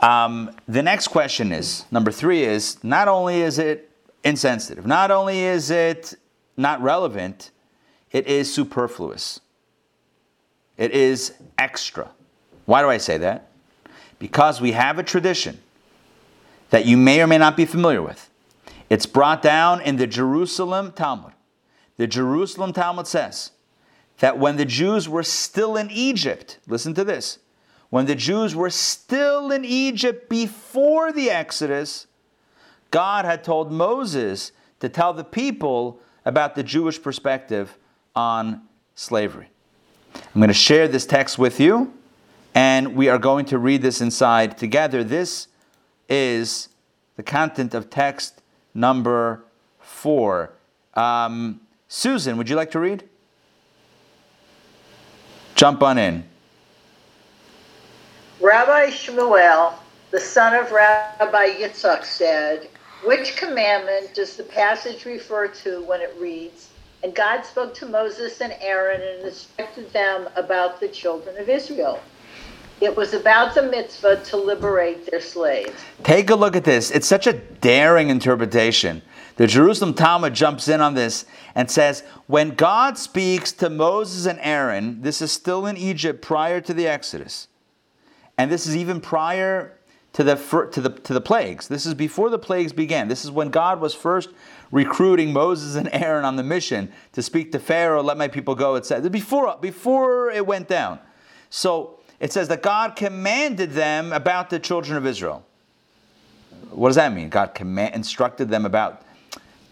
Um, 0.00 0.50
the 0.66 0.82
next 0.82 1.08
question 1.08 1.52
is 1.52 1.84
number 1.90 2.10
three 2.10 2.42
is 2.42 2.82
not 2.82 3.08
only 3.08 3.40
is 3.42 3.58
it 3.58 3.90
insensitive, 4.24 4.86
not 4.86 5.10
only 5.10 5.40
is 5.40 5.70
it 5.70 6.14
not 6.56 6.82
relevant, 6.82 7.50
it 8.10 8.26
is 8.26 8.52
superfluous. 8.52 9.40
It 10.76 10.90
is 10.92 11.34
extra. 11.58 12.10
Why 12.66 12.82
do 12.82 12.88
I 12.88 12.98
say 12.98 13.18
that? 13.18 13.50
Because 14.18 14.60
we 14.60 14.72
have 14.72 14.98
a 14.98 15.02
tradition 15.02 15.60
that 16.70 16.86
you 16.86 16.96
may 16.96 17.22
or 17.22 17.26
may 17.26 17.38
not 17.38 17.56
be 17.56 17.64
familiar 17.64 18.02
with. 18.02 18.30
It's 18.88 19.06
brought 19.06 19.42
down 19.42 19.80
in 19.80 19.96
the 19.96 20.06
Jerusalem 20.06 20.92
Talmud. 20.92 21.31
The 21.96 22.06
Jerusalem 22.06 22.72
Talmud 22.72 23.06
says 23.06 23.52
that 24.18 24.38
when 24.38 24.56
the 24.56 24.64
Jews 24.64 25.08
were 25.08 25.22
still 25.22 25.76
in 25.76 25.90
Egypt, 25.90 26.58
listen 26.66 26.94
to 26.94 27.04
this, 27.04 27.38
when 27.90 28.06
the 28.06 28.14
Jews 28.14 28.54
were 28.54 28.70
still 28.70 29.50
in 29.50 29.64
Egypt 29.64 30.28
before 30.28 31.12
the 31.12 31.30
Exodus, 31.30 32.06
God 32.90 33.24
had 33.24 33.44
told 33.44 33.70
Moses 33.72 34.52
to 34.80 34.88
tell 34.88 35.12
the 35.12 35.24
people 35.24 36.00
about 36.24 36.54
the 36.54 36.62
Jewish 36.62 37.02
perspective 37.02 37.76
on 38.14 38.62
slavery. 38.94 39.50
I'm 40.14 40.40
going 40.40 40.48
to 40.48 40.54
share 40.54 40.88
this 40.88 41.06
text 41.06 41.38
with 41.38 41.58
you, 41.58 41.92
and 42.54 42.94
we 42.94 43.08
are 43.08 43.18
going 43.18 43.46
to 43.46 43.58
read 43.58 43.82
this 43.82 44.00
inside 44.00 44.58
together. 44.58 45.02
This 45.02 45.48
is 46.08 46.68
the 47.16 47.22
content 47.22 47.74
of 47.74 47.90
text 47.90 48.42
number 48.74 49.44
four. 49.80 50.52
Um, 50.94 51.61
Susan, 51.94 52.38
would 52.38 52.48
you 52.48 52.56
like 52.56 52.70
to 52.70 52.80
read? 52.80 53.04
Jump 55.54 55.82
on 55.82 55.98
in. 55.98 56.24
Rabbi 58.40 58.86
Shmuel, 58.86 59.74
the 60.10 60.18
son 60.18 60.54
of 60.54 60.72
Rabbi 60.72 61.48
Yitzchak, 61.58 62.06
said, 62.06 62.70
Which 63.04 63.36
commandment 63.36 64.14
does 64.14 64.38
the 64.38 64.42
passage 64.42 65.04
refer 65.04 65.48
to 65.48 65.82
when 65.84 66.00
it 66.00 66.16
reads, 66.18 66.70
And 67.04 67.14
God 67.14 67.42
spoke 67.42 67.74
to 67.74 67.86
Moses 67.86 68.40
and 68.40 68.54
Aaron 68.62 69.02
and 69.02 69.28
instructed 69.28 69.92
them 69.92 70.30
about 70.34 70.80
the 70.80 70.88
children 70.88 71.36
of 71.36 71.50
Israel? 71.50 72.00
It 72.80 72.96
was 72.96 73.12
about 73.12 73.54
the 73.54 73.64
mitzvah 73.64 74.24
to 74.24 74.36
liberate 74.38 75.10
their 75.10 75.20
slaves. 75.20 75.84
Take 76.04 76.30
a 76.30 76.34
look 76.34 76.56
at 76.56 76.64
this. 76.64 76.90
It's 76.90 77.06
such 77.06 77.26
a 77.26 77.34
daring 77.34 78.08
interpretation. 78.08 79.02
The 79.36 79.46
Jerusalem 79.46 79.94
Talmud 79.94 80.34
jumps 80.34 80.68
in 80.68 80.80
on 80.80 80.94
this 80.94 81.24
and 81.54 81.70
says, 81.70 82.02
when 82.26 82.50
God 82.50 82.98
speaks 82.98 83.52
to 83.52 83.70
Moses 83.70 84.26
and 84.26 84.38
Aaron, 84.42 85.02
this 85.02 85.22
is 85.22 85.32
still 85.32 85.66
in 85.66 85.76
Egypt 85.76 86.20
prior 86.22 86.60
to 86.60 86.74
the 86.74 86.86
Exodus. 86.86 87.48
And 88.36 88.50
this 88.50 88.66
is 88.66 88.76
even 88.76 89.00
prior 89.00 89.78
to 90.12 90.24
the, 90.24 90.36
to 90.72 90.80
the, 90.80 90.90
to 90.90 91.14
the 91.14 91.20
plagues. 91.20 91.68
This 91.68 91.86
is 91.86 91.94
before 91.94 92.28
the 92.28 92.38
plagues 92.38 92.72
began. 92.72 93.08
This 93.08 93.24
is 93.24 93.30
when 93.30 93.48
God 93.48 93.80
was 93.80 93.94
first 93.94 94.28
recruiting 94.70 95.32
Moses 95.32 95.76
and 95.76 95.88
Aaron 95.92 96.24
on 96.24 96.36
the 96.36 96.42
mission 96.42 96.92
to 97.12 97.22
speak 97.22 97.52
to 97.52 97.58
Pharaoh, 97.58 98.02
let 98.02 98.18
my 98.18 98.28
people 98.28 98.54
go, 98.54 98.76
etc. 98.76 99.08
Before, 99.08 99.56
before 99.60 100.30
it 100.30 100.46
went 100.46 100.68
down. 100.68 100.98
So 101.50 102.00
it 102.20 102.32
says 102.32 102.48
that 102.48 102.62
God 102.62 102.96
commanded 102.96 103.72
them 103.72 104.12
about 104.12 104.50
the 104.50 104.58
children 104.58 104.96
of 104.96 105.06
Israel. 105.06 105.44
What 106.70 106.88
does 106.88 106.96
that 106.96 107.12
mean? 107.12 107.28
God 107.28 107.54
command, 107.54 107.94
instructed 107.94 108.48
them 108.48 108.64
about. 108.64 109.02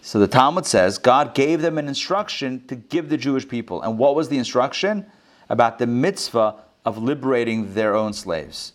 So 0.03 0.19
the 0.19 0.29
Talmud 0.29 0.67
says 0.67 0.99
God 0.99 1.35
gave 1.35 1.63
them 1.63 1.79
an 1.79 1.89
instruction 1.89 2.67
to 2.67 2.75
give 2.75 3.09
the 3.09 3.17
Jewish 3.17 3.47
people. 3.47 3.83
And 3.83 3.99
what 3.99 4.15
was 4.15 4.29
the 4.29 4.39
instruction? 4.39 5.07
About 5.49 5.79
the 5.79 5.87
mitzvah 5.87 6.57
of 6.85 6.99
liberating 6.99 7.75
their 7.75 7.95
own 7.95 8.13
slaves. 8.13 8.73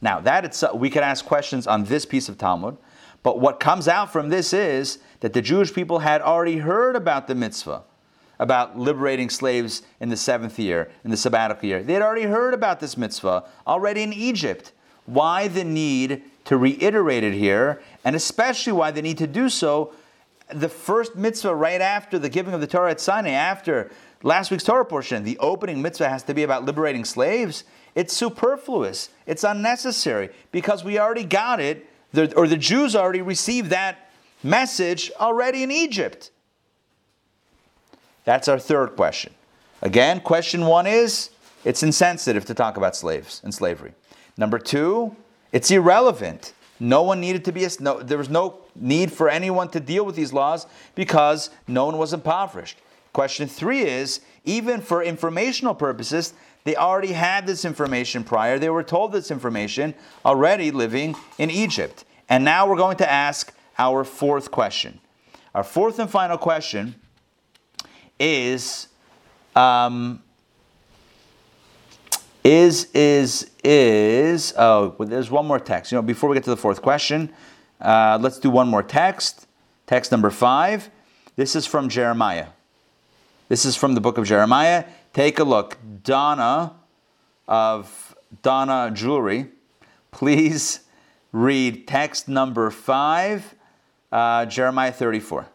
Now, 0.00 0.20
that 0.20 0.44
itself, 0.44 0.74
uh, 0.74 0.78
we 0.78 0.90
could 0.90 1.02
ask 1.02 1.24
questions 1.24 1.66
on 1.66 1.84
this 1.84 2.06
piece 2.06 2.28
of 2.28 2.38
Talmud, 2.38 2.76
but 3.22 3.40
what 3.40 3.58
comes 3.58 3.88
out 3.88 4.12
from 4.12 4.28
this 4.28 4.52
is 4.52 4.98
that 5.20 5.32
the 5.32 5.42
Jewish 5.42 5.74
people 5.74 5.98
had 5.98 6.22
already 6.22 6.58
heard 6.58 6.94
about 6.94 7.26
the 7.26 7.34
mitzvah, 7.34 7.82
about 8.38 8.78
liberating 8.78 9.28
slaves 9.28 9.82
in 9.98 10.08
the 10.08 10.16
seventh 10.16 10.58
year, 10.58 10.90
in 11.02 11.10
the 11.10 11.16
sabbatical 11.16 11.68
year. 11.68 11.82
They 11.82 11.94
had 11.94 12.02
already 12.02 12.26
heard 12.26 12.54
about 12.54 12.78
this 12.78 12.96
mitzvah 12.96 13.44
already 13.66 14.02
in 14.02 14.12
Egypt. 14.12 14.72
Why 15.06 15.48
the 15.48 15.64
need 15.64 16.22
to 16.48 16.56
reiterate 16.56 17.24
it 17.24 17.34
here, 17.34 17.78
and 18.06 18.16
especially 18.16 18.72
why 18.72 18.90
they 18.90 19.02
need 19.02 19.18
to 19.18 19.26
do 19.26 19.50
so 19.50 19.92
the 20.50 20.68
first 20.68 21.14
mitzvah 21.14 21.54
right 21.54 21.82
after 21.82 22.18
the 22.18 22.30
giving 22.30 22.54
of 22.54 22.62
the 22.62 22.66
Torah 22.66 22.90
at 22.90 23.00
Sinai, 23.02 23.32
after 23.32 23.90
last 24.22 24.50
week's 24.50 24.64
Torah 24.64 24.86
portion, 24.86 25.24
the 25.24 25.36
opening 25.40 25.82
mitzvah 25.82 26.08
has 26.08 26.22
to 26.22 26.32
be 26.32 26.44
about 26.44 26.64
liberating 26.64 27.04
slaves. 27.04 27.64
It's 27.94 28.14
superfluous. 28.16 29.10
It's 29.26 29.44
unnecessary 29.44 30.30
because 30.50 30.82
we 30.82 30.98
already 30.98 31.24
got 31.24 31.60
it, 31.60 31.86
or 32.34 32.46
the 32.46 32.56
Jews 32.56 32.96
already 32.96 33.20
received 33.20 33.68
that 33.68 34.10
message 34.42 35.12
already 35.20 35.62
in 35.62 35.70
Egypt. 35.70 36.30
That's 38.24 38.48
our 38.48 38.58
third 38.58 38.96
question. 38.96 39.34
Again, 39.82 40.20
question 40.20 40.62
one 40.64 40.86
is 40.86 41.28
it's 41.66 41.82
insensitive 41.82 42.46
to 42.46 42.54
talk 42.54 42.78
about 42.78 42.96
slaves 42.96 43.42
and 43.44 43.54
slavery. 43.54 43.92
Number 44.38 44.58
two, 44.58 45.14
it's 45.52 45.70
irrelevant. 45.70 46.52
No 46.80 47.02
one 47.02 47.20
needed 47.20 47.44
to 47.46 47.52
be 47.52 47.66
no, 47.80 48.00
there 48.00 48.18
was 48.18 48.28
no 48.28 48.60
need 48.76 49.10
for 49.12 49.28
anyone 49.28 49.68
to 49.70 49.80
deal 49.80 50.04
with 50.04 50.14
these 50.14 50.32
laws 50.32 50.66
because 50.94 51.50
no 51.66 51.86
one 51.86 51.98
was 51.98 52.12
impoverished. 52.12 52.78
Question 53.12 53.48
three 53.48 53.80
is 53.80 54.20
even 54.44 54.80
for 54.80 55.02
informational 55.02 55.74
purposes, 55.74 56.34
they 56.64 56.76
already 56.76 57.12
had 57.12 57.46
this 57.46 57.64
information 57.64 58.22
prior. 58.22 58.58
They 58.58 58.70
were 58.70 58.82
told 58.82 59.12
this 59.12 59.30
information 59.30 59.94
already 60.24 60.70
living 60.70 61.16
in 61.38 61.50
Egypt. 61.50 62.04
And 62.28 62.44
now 62.44 62.68
we're 62.68 62.76
going 62.76 62.98
to 62.98 63.10
ask 63.10 63.52
our 63.78 64.04
fourth 64.04 64.50
question. 64.50 65.00
Our 65.54 65.64
fourth 65.64 65.98
and 65.98 66.10
final 66.10 66.38
question 66.38 66.94
is 68.20 68.88
um, 69.56 70.22
is 72.48 72.88
is 72.94 73.50
is 73.62 74.54
oh 74.56 74.94
well, 74.96 75.06
there's 75.06 75.30
one 75.30 75.46
more 75.46 75.60
text. 75.60 75.92
You 75.92 75.96
know 75.96 76.02
before 76.02 76.30
we 76.30 76.34
get 76.34 76.44
to 76.44 76.50
the 76.50 76.56
fourth 76.56 76.80
question 76.80 77.30
uh, 77.80 78.18
let's 78.20 78.38
do 78.38 78.50
one 78.50 78.68
more 78.68 78.82
text. 78.82 79.46
Text 79.86 80.10
number 80.10 80.30
five. 80.30 80.90
This 81.36 81.54
is 81.54 81.66
from 81.66 81.88
jeremiah. 81.88 82.48
This 83.48 83.64
is 83.64 83.76
from 83.76 83.94
the 83.94 84.00
book 84.00 84.18
of 84.18 84.26
jeremiah. 84.26 84.84
Take 85.12 85.38
a 85.38 85.44
look. 85.44 85.76
Donna 86.02 86.72
of 87.46 88.16
donna 88.42 88.90
jewelry. 88.94 89.48
Please 90.10 90.80
read 91.32 91.86
text 91.86 92.28
number 92.28 92.70
five 92.70 93.54
uh, 94.10 94.46
jeremiah 94.46 94.90
34 94.90 95.46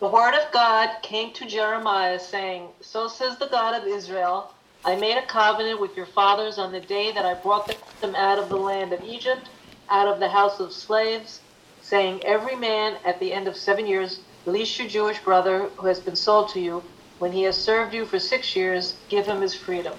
the 0.00 0.08
word 0.08 0.34
of 0.34 0.50
god 0.52 0.90
came 1.02 1.32
to 1.32 1.46
jeremiah 1.46 2.18
saying 2.18 2.66
so 2.80 3.06
says 3.06 3.38
the 3.38 3.46
god 3.46 3.80
of 3.80 3.86
israel 3.86 4.52
I 4.84 4.96
made 4.96 5.16
a 5.16 5.22
covenant 5.26 5.80
with 5.80 5.96
your 5.96 6.06
fathers 6.06 6.58
on 6.58 6.72
the 6.72 6.80
day 6.80 7.12
that 7.12 7.24
I 7.24 7.34
brought 7.34 7.72
them 8.00 8.16
out 8.16 8.40
of 8.40 8.48
the 8.48 8.56
land 8.56 8.92
of 8.92 9.00
Egypt, 9.04 9.48
out 9.88 10.08
of 10.08 10.18
the 10.18 10.28
house 10.28 10.58
of 10.58 10.72
slaves, 10.72 11.40
saying, 11.82 12.20
Every 12.24 12.56
man 12.56 12.96
at 13.04 13.20
the 13.20 13.32
end 13.32 13.46
of 13.46 13.56
seven 13.56 13.86
years, 13.86 14.20
release 14.44 14.76
your 14.80 14.88
Jewish 14.88 15.20
brother 15.20 15.68
who 15.76 15.86
has 15.86 16.00
been 16.00 16.16
sold 16.16 16.48
to 16.50 16.60
you. 16.60 16.82
When 17.20 17.30
he 17.30 17.44
has 17.44 17.56
served 17.56 17.94
you 17.94 18.04
for 18.04 18.18
six 18.18 18.56
years, 18.56 18.96
give 19.08 19.24
him 19.24 19.40
his 19.40 19.54
freedom. 19.54 19.96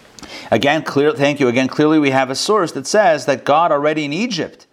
Again, 0.52 0.84
clear. 0.84 1.14
Thank 1.14 1.40
you. 1.40 1.48
Again, 1.48 1.70
clearly 1.70 1.98
we 1.98 2.10
have 2.10 2.30
a 2.30 2.36
source 2.36 2.74
that 2.74 2.86
says 2.86 3.26
that 3.26 3.46
God 3.46 3.72
already 3.72 4.04
in 4.04 4.12
Egypt, 4.12 4.68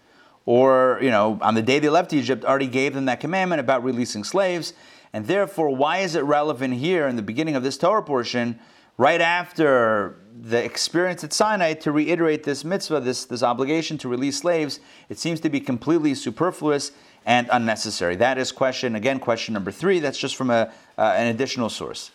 or 0.44 0.98
you 1.00 1.10
know, 1.10 1.38
on 1.40 1.54
the 1.54 1.62
day 1.62 1.78
they 1.78 1.88
left 1.88 2.12
Egypt, 2.12 2.44
already 2.44 2.66
gave 2.66 2.94
them 2.94 3.04
that 3.04 3.20
commandment 3.20 3.60
about 3.60 3.84
releasing 3.84 4.24
slaves, 4.24 4.72
and 5.12 5.28
therefore, 5.28 5.70
why 5.70 5.98
is 5.98 6.16
it 6.16 6.24
relevant 6.24 6.74
here 6.74 7.06
in 7.06 7.14
the 7.14 7.22
beginning 7.22 7.54
of 7.54 7.62
this 7.62 7.78
Torah 7.78 8.02
portion? 8.02 8.58
Right 9.00 9.22
after 9.22 10.14
the 10.42 10.62
experience 10.62 11.24
at 11.24 11.32
Sinai 11.32 11.72
to 11.72 11.90
reiterate 11.90 12.44
this 12.44 12.66
mitzvah, 12.66 13.00
this, 13.00 13.24
this 13.24 13.42
obligation 13.42 13.96
to 13.96 14.08
release 14.10 14.36
slaves, 14.36 14.78
it 15.08 15.18
seems 15.18 15.40
to 15.40 15.48
be 15.48 15.58
completely 15.58 16.14
superfluous 16.14 16.92
and 17.24 17.48
unnecessary. 17.50 18.14
That 18.16 18.36
is 18.36 18.52
question, 18.52 18.94
again, 18.94 19.18
question 19.18 19.54
number 19.54 19.70
three. 19.70 20.00
That's 20.00 20.18
just 20.18 20.36
from 20.36 20.50
a, 20.50 20.70
uh, 20.98 21.14
an 21.16 21.28
additional 21.28 21.70
source. 21.70 22.10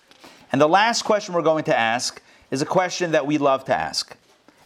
And 0.51 0.61
the 0.61 0.69
last 0.69 1.01
question 1.01 1.33
we're 1.33 1.41
going 1.41 1.63
to 1.63 1.75
ask 1.75 2.21
is 2.51 2.61
a 2.61 2.67
question 2.67 3.13
that 3.13 3.25
we 3.25 3.39
love 3.39 3.65
to 3.65 3.75
ask. 3.75 4.15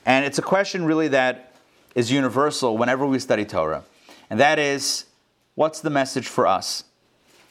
And 0.05 0.25
it's 0.25 0.39
a 0.39 0.41
question 0.41 0.83
really 0.83 1.07
that 1.07 1.55
is 1.95 2.11
universal 2.11 2.77
whenever 2.77 3.05
we 3.05 3.19
study 3.19 3.45
Torah. 3.45 3.85
And 4.29 4.41
that 4.41 4.59
is, 4.59 5.05
what's 5.55 5.79
the 5.79 5.89
message 5.89 6.27
for 6.27 6.45
us? 6.45 6.83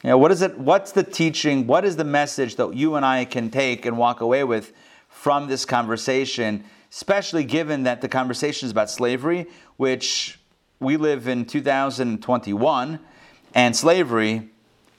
You 0.05 0.11
know, 0.11 0.19
what 0.19 0.31
is 0.31 0.43
it, 0.43 0.57
what's 0.57 0.93
the 0.93 1.03
teaching, 1.03 1.67
what 1.67 1.85
is 1.85 1.97
the 1.97 2.05
message 2.05 2.55
that 2.57 2.73
you 2.75 2.95
and 2.95 3.05
I 3.05 3.25
can 3.25 3.51
take 3.51 3.85
and 3.85 3.99
walk 3.99 4.21
away 4.21 4.45
with 4.45 4.73
from 5.09 5.49
this 5.49 5.65
conversation, 5.65 6.63
especially 6.93 7.43
given 7.43 7.83
that 7.83 8.01
the 8.01 8.09
conversation 8.09 8.67
is 8.67 8.71
about 8.71 8.91
slavery, 8.91 9.47
which 9.77 10.39
we 10.79 10.97
live 10.97 11.27
in 11.27 11.45
2021, 11.45 13.01
and 13.55 13.75
slavery 13.75 14.51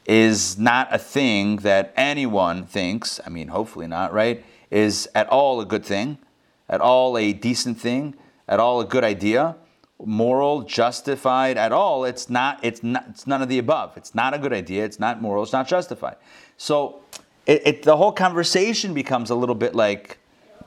is 0.05 0.57
not 0.57 0.93
a 0.93 0.97
thing 0.97 1.57
that 1.57 1.93
anyone 1.95 2.65
thinks, 2.65 3.21
I 3.25 3.29
mean, 3.29 3.47
hopefully 3.47 3.87
not, 3.87 4.11
right, 4.11 4.43
is 4.69 5.07
at 5.15 5.29
all 5.29 5.61
a 5.61 5.65
good 5.65 5.85
thing, 5.85 6.17
at 6.67 6.81
all 6.81 7.17
a 7.17 7.31
decent 7.31 7.79
thing, 7.79 8.15
at 8.49 8.59
all 8.59 8.81
a 8.81 8.85
good 8.85 9.05
idea, 9.05 9.55
moral, 10.05 10.61
justified, 10.61 11.57
at 11.57 11.71
all. 11.71 12.05
It's 12.05 12.29
not, 12.29 12.59
it's 12.63 12.83
not, 12.83 13.05
it's 13.09 13.27
none 13.27 13.41
of 13.41 13.49
the 13.49 13.59
above. 13.59 13.97
It's 13.97 14.15
not 14.15 14.33
a 14.33 14.37
good 14.37 14.53
idea, 14.53 14.85
it's 14.85 14.99
not 14.99 15.21
moral, 15.21 15.43
it's 15.43 15.53
not 15.53 15.67
justified. 15.67 16.15
So 16.57 17.01
it, 17.45 17.61
it, 17.65 17.83
the 17.83 17.97
whole 17.97 18.11
conversation 18.11 18.93
becomes 18.93 19.29
a 19.29 19.35
little 19.35 19.55
bit 19.55 19.75
like, 19.75 20.17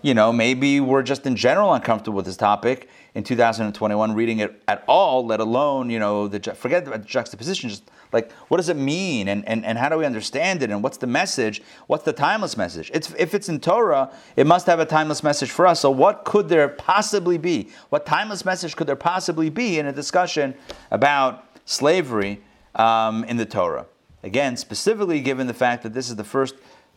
you 0.03 0.15
know, 0.15 0.33
maybe 0.33 0.81
we're 0.81 1.03
just 1.03 1.27
in 1.27 1.37
general 1.37 1.73
uncomfortable 1.73 2.17
with 2.17 2.27
this 2.27 2.37
topic 2.37 2.89
in 3.15 3.23
2021, 3.23 4.15
reading 4.15 4.39
it 4.39 4.63
at 4.67 4.83
all, 4.89 5.27
let 5.27 5.39
alone, 5.39 5.91
you 5.91 5.99
know, 5.99 6.29
the 6.29 6.55
forget 6.55 6.85
the 6.87 6.97
juxtaposition, 6.99 7.69
just 7.69 7.91
like 8.11 8.33
what 8.49 8.57
does 8.57 8.71
it 8.71 8.77
mean 8.77 9.29
and, 9.29 9.47
and, 9.47 9.65
and 9.67 9.77
how 9.77 9.89
do 9.89 9.99
we 9.99 10.07
understand 10.07 10.63
it 10.63 10.71
and 10.71 10.83
what's 10.83 10.97
the 10.97 11.07
message? 11.07 11.63
What's 11.89 12.05
the 12.05 12.13
timeless 12.13 12.57
message? 12.57 12.91
It's, 12.95 13.13
if 13.19 13.35
it's 13.35 13.49
in 13.49 13.61
Torah, 13.61 14.11
it 14.37 14.47
must 14.47 14.67
have 14.67 14.81
a 14.81 14.87
timeless 14.87 15.23
message 15.23 15.51
for 15.51 15.67
us. 15.67 15.81
So 15.81 15.91
what 15.91 16.25
could 16.25 16.49
there 16.49 16.69
possibly 16.69 17.37
be? 17.37 17.69
What 17.91 18.07
timeless 18.07 18.45
message 18.45 18.77
could 18.77 18.87
there 18.87 18.97
possibly 18.97 19.51
be 19.51 19.79
in 19.79 19.87
a 19.87 19.93
discussion 19.93 20.55
about 20.91 21.45
slavery 21.67 22.41
um, 22.75 23.25
in 23.25 23.37
the 23.37 23.47
Torah? 23.47 23.87
Again, 24.23 24.57
specifically 24.57 25.21
given 25.21 25.47
the 25.47 25.55
fact 25.55 25.83
that 25.83 25.93
this 25.93 26.09
is 26.09 26.17
the 26.17 26.25
first 26.25 26.55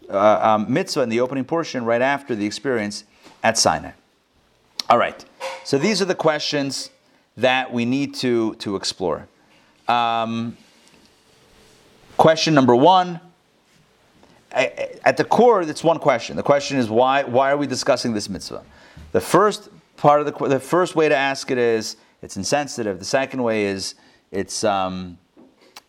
uh, 0.10 0.40
um, 0.42 0.72
mitzvah 0.72 1.02
in 1.02 1.10
the 1.10 1.20
opening 1.20 1.44
portion 1.44 1.84
right 1.84 2.02
after 2.02 2.36
the 2.36 2.46
experience 2.46 3.04
at 3.44 3.58
Sinai. 3.58 3.92
All 4.88 5.00
right, 5.00 5.26
so 5.64 5.80
these 5.80 6.00
are 6.00 6.06
the 6.06 6.14
questions 6.14 6.92
that 7.38 7.74
we 7.74 7.86
need 7.86 8.14
to, 8.16 8.54
to 8.56 8.76
explore. 8.76 9.28
Um, 9.88 10.58
question 12.18 12.54
number 12.54 12.76
one 12.76 13.20
at 14.56 15.18
the 15.18 15.24
core, 15.24 15.64
it's 15.64 15.84
one 15.84 15.98
question. 15.98 16.38
The 16.38 16.44
question 16.44 16.78
is 16.78 16.88
why, 16.88 17.24
why 17.24 17.52
are 17.52 17.58
we 17.58 17.66
discussing 17.66 18.14
this 18.14 18.30
mitzvah? 18.30 18.64
The 19.12 19.22
first 19.22 19.70
part 19.98 20.22
of 20.22 20.28
the, 20.28 20.48
the 20.48 20.60
first 20.60 20.96
way 20.96 21.10
to 21.10 21.16
ask 21.16 21.50
it 21.50 21.58
is 21.58 21.98
it's 22.22 22.38
insensitive. 22.38 23.00
The 23.00 23.06
second 23.06 23.42
way 23.42 23.66
is 23.66 23.96
it's, 24.32 24.64
um, 24.64 25.18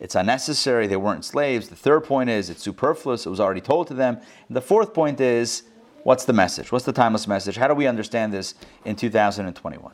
it's 0.00 0.14
unnecessary, 0.14 0.86
they 0.86 0.96
weren't 0.96 1.24
slaves. 1.24 1.68
The 1.68 1.76
third 1.76 2.04
point 2.04 2.30
is 2.30 2.48
it's 2.48 2.62
superfluous, 2.62 3.26
it 3.26 3.30
was 3.30 3.40
already 3.40 3.60
told 3.60 3.88
to 3.88 3.94
them. 3.94 4.20
And 4.48 4.56
the 4.56 4.62
fourth 4.62 4.94
point 4.94 5.20
is 5.20 5.64
what's 6.06 6.24
the 6.24 6.32
message? 6.32 6.70
What's 6.70 6.84
the 6.84 6.92
timeless 6.92 7.26
message? 7.26 7.56
How 7.56 7.66
do 7.66 7.74
we 7.74 7.88
understand 7.88 8.32
this 8.32 8.54
in 8.84 8.94
2021? 8.94 9.92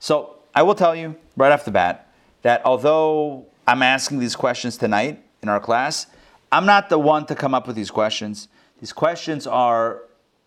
So 0.00 0.36
I 0.52 0.64
will 0.64 0.74
tell 0.74 0.96
you 0.96 1.14
right 1.36 1.52
off 1.52 1.64
the 1.64 1.70
bat 1.70 2.12
that 2.42 2.60
although 2.64 3.46
I'm 3.64 3.80
asking 3.80 4.18
these 4.18 4.34
questions 4.34 4.76
tonight 4.76 5.22
in 5.42 5.48
our 5.48 5.60
class, 5.60 6.08
I'm 6.50 6.66
not 6.66 6.88
the 6.88 6.98
one 6.98 7.24
to 7.26 7.36
come 7.36 7.54
up 7.54 7.68
with 7.68 7.76
these 7.76 7.92
questions. 7.92 8.48
These 8.80 8.92
questions 8.92 9.46
are 9.46 10.02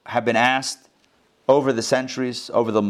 have 0.08 0.26
been 0.26 0.36
asked 0.36 0.89
over 1.48 1.72
the 1.72 1.82
centuries, 1.82 2.52
over 2.54 2.72
the, 2.72 2.82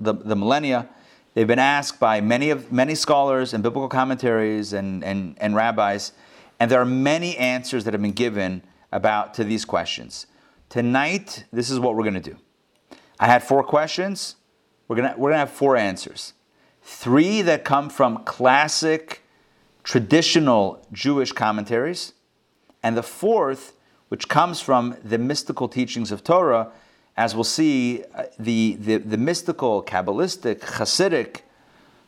the, 0.00 0.12
the 0.12 0.36
millennia 0.36 0.88
They've 1.34 1.48
been 1.48 1.58
asked 1.58 1.98
by 1.98 2.20
many 2.20 2.50
of 2.50 2.70
many 2.70 2.94
scholars 2.94 3.52
and 3.52 3.62
biblical 3.62 3.88
commentaries 3.88 4.72
and, 4.72 5.02
and, 5.02 5.36
and 5.40 5.56
rabbis, 5.56 6.12
and 6.60 6.70
there 6.70 6.80
are 6.80 6.84
many 6.84 7.36
answers 7.36 7.82
that 7.84 7.92
have 7.92 8.00
been 8.00 8.12
given 8.12 8.62
about 8.92 9.34
to 9.34 9.42
these 9.42 9.64
questions. 9.64 10.26
Tonight, 10.74 11.44
this 11.52 11.70
is 11.70 11.78
what 11.78 11.94
we're 11.94 12.02
going 12.02 12.20
to 12.20 12.30
do. 12.32 12.36
I 13.20 13.26
had 13.26 13.44
four 13.44 13.62
questions. 13.62 14.34
We're 14.88 14.96
going 14.96 15.16
we're 15.16 15.30
to 15.30 15.36
have 15.36 15.50
four 15.50 15.76
answers. 15.76 16.32
Three 16.82 17.42
that 17.42 17.62
come 17.62 17.88
from 17.88 18.24
classic, 18.24 19.22
traditional 19.84 20.84
Jewish 20.90 21.30
commentaries, 21.30 22.14
and 22.82 22.96
the 22.96 23.04
fourth, 23.04 23.76
which 24.08 24.28
comes 24.28 24.60
from 24.60 24.96
the 25.04 25.16
mystical 25.16 25.68
teachings 25.68 26.10
of 26.10 26.24
Torah 26.24 26.72
as 27.16 27.36
we'll 27.36 27.44
see, 27.44 28.02
uh, 28.12 28.24
the, 28.40 28.76
the, 28.80 28.96
the 28.96 29.16
mystical, 29.16 29.80
Kabbalistic, 29.80 30.58
Hasidic, 30.58 31.42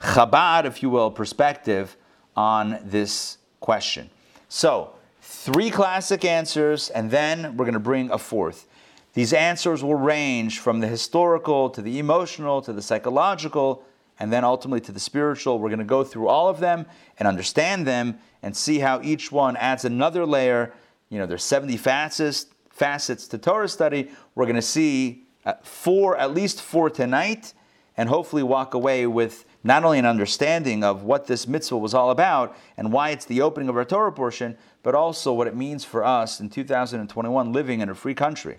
Chabad, 0.00 0.64
if 0.64 0.83
you 0.83 0.90
will, 0.90 1.12
perspective 1.12 1.96
on 2.35 2.81
this 2.83 3.38
question. 3.61 4.11
So, 4.48 4.95
three 5.26 5.70
classic 5.70 6.24
answers, 6.24 6.88
and 6.88 7.10
then 7.10 7.56
we're 7.56 7.64
going 7.64 7.74
to 7.74 7.80
bring 7.80 8.10
a 8.12 8.18
fourth. 8.18 8.68
These 9.14 9.32
answers 9.32 9.82
will 9.82 9.96
range 9.96 10.60
from 10.60 10.78
the 10.78 10.86
historical 10.86 11.68
to 11.70 11.82
the 11.82 11.98
emotional 11.98 12.62
to 12.62 12.72
the 12.72 12.80
psychological, 12.80 13.82
and 14.20 14.32
then 14.32 14.44
ultimately 14.44 14.80
to 14.82 14.92
the 14.92 15.00
spiritual. 15.00 15.58
We're 15.58 15.68
going 15.68 15.80
to 15.80 15.84
go 15.84 16.04
through 16.04 16.28
all 16.28 16.48
of 16.48 16.60
them 16.60 16.86
and 17.18 17.26
understand 17.26 17.88
them 17.88 18.18
and 18.40 18.56
see 18.56 18.78
how 18.78 19.02
each 19.02 19.32
one 19.32 19.56
adds 19.56 19.84
another 19.84 20.24
layer. 20.24 20.72
You 21.08 21.18
know, 21.18 21.26
there's 21.26 21.44
70 21.44 21.76
facets, 21.76 22.46
facets 22.70 23.26
to 23.28 23.38
Torah 23.38 23.68
study. 23.68 24.10
We're 24.36 24.46
going 24.46 24.56
to 24.56 24.62
see 24.62 25.24
uh, 25.44 25.54
four, 25.62 26.16
at 26.16 26.34
least 26.34 26.62
four 26.62 26.88
tonight, 26.88 27.52
and 27.96 28.08
hopefully 28.08 28.44
walk 28.44 28.74
away 28.74 29.08
with 29.08 29.44
not 29.64 29.82
only 29.82 29.98
an 29.98 30.06
understanding 30.06 30.84
of 30.84 31.02
what 31.02 31.26
this 31.26 31.48
mitzvah 31.48 31.76
was 31.76 31.92
all 31.92 32.10
about 32.10 32.56
and 32.76 32.92
why 32.92 33.10
it's 33.10 33.24
the 33.24 33.40
opening 33.40 33.68
of 33.68 33.76
our 33.76 33.84
Torah 33.84 34.12
portion, 34.12 34.56
but 34.87 34.94
also 34.94 35.33
what 35.33 35.49
it 35.49 35.57
means 35.57 35.85
for 35.85 36.05
us 36.05 36.38
in 36.38 36.49
2021 36.49 37.53
living 37.53 37.81
in 37.81 37.88
a 37.88 37.94
free 37.96 38.14
country. 38.14 38.57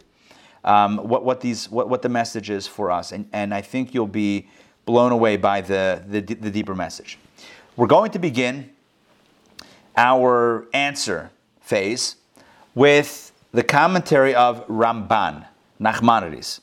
Um, 0.66 0.98
what, 0.98 1.24
what, 1.24 1.40
these, 1.40 1.72
what, 1.72 1.88
what 1.88 2.02
the 2.02 2.10
message 2.10 2.50
is 2.50 2.68
for 2.68 2.92
us. 2.92 3.14
And, 3.14 3.30
and 3.32 3.54
I 3.54 3.62
think 3.62 3.94
you'll 3.94 4.08
be 4.08 4.50
blown 4.84 5.14
away 5.14 5.38
by 5.38 5.62
the, 5.62 6.04
the, 6.06 6.20
the 6.20 6.52
deeper 6.52 6.76
message. 6.76 7.18
We're 7.78 7.88
going 7.88 8.12
to 8.12 8.20
begin 8.20 8.72
our 9.96 10.68
answer 10.74 11.32
phase 11.62 12.18
with 12.76 13.32
the 13.54 13.64
commentary 13.64 14.36
of 14.36 14.68
Ramban, 14.68 15.48
Nachmanides. 15.80 16.60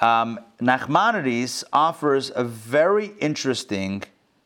Um, 0.00 0.40
Nachmanides 0.60 1.62
offers 1.72 2.32
a 2.34 2.42
very 2.42 3.12
interesting 3.20 4.02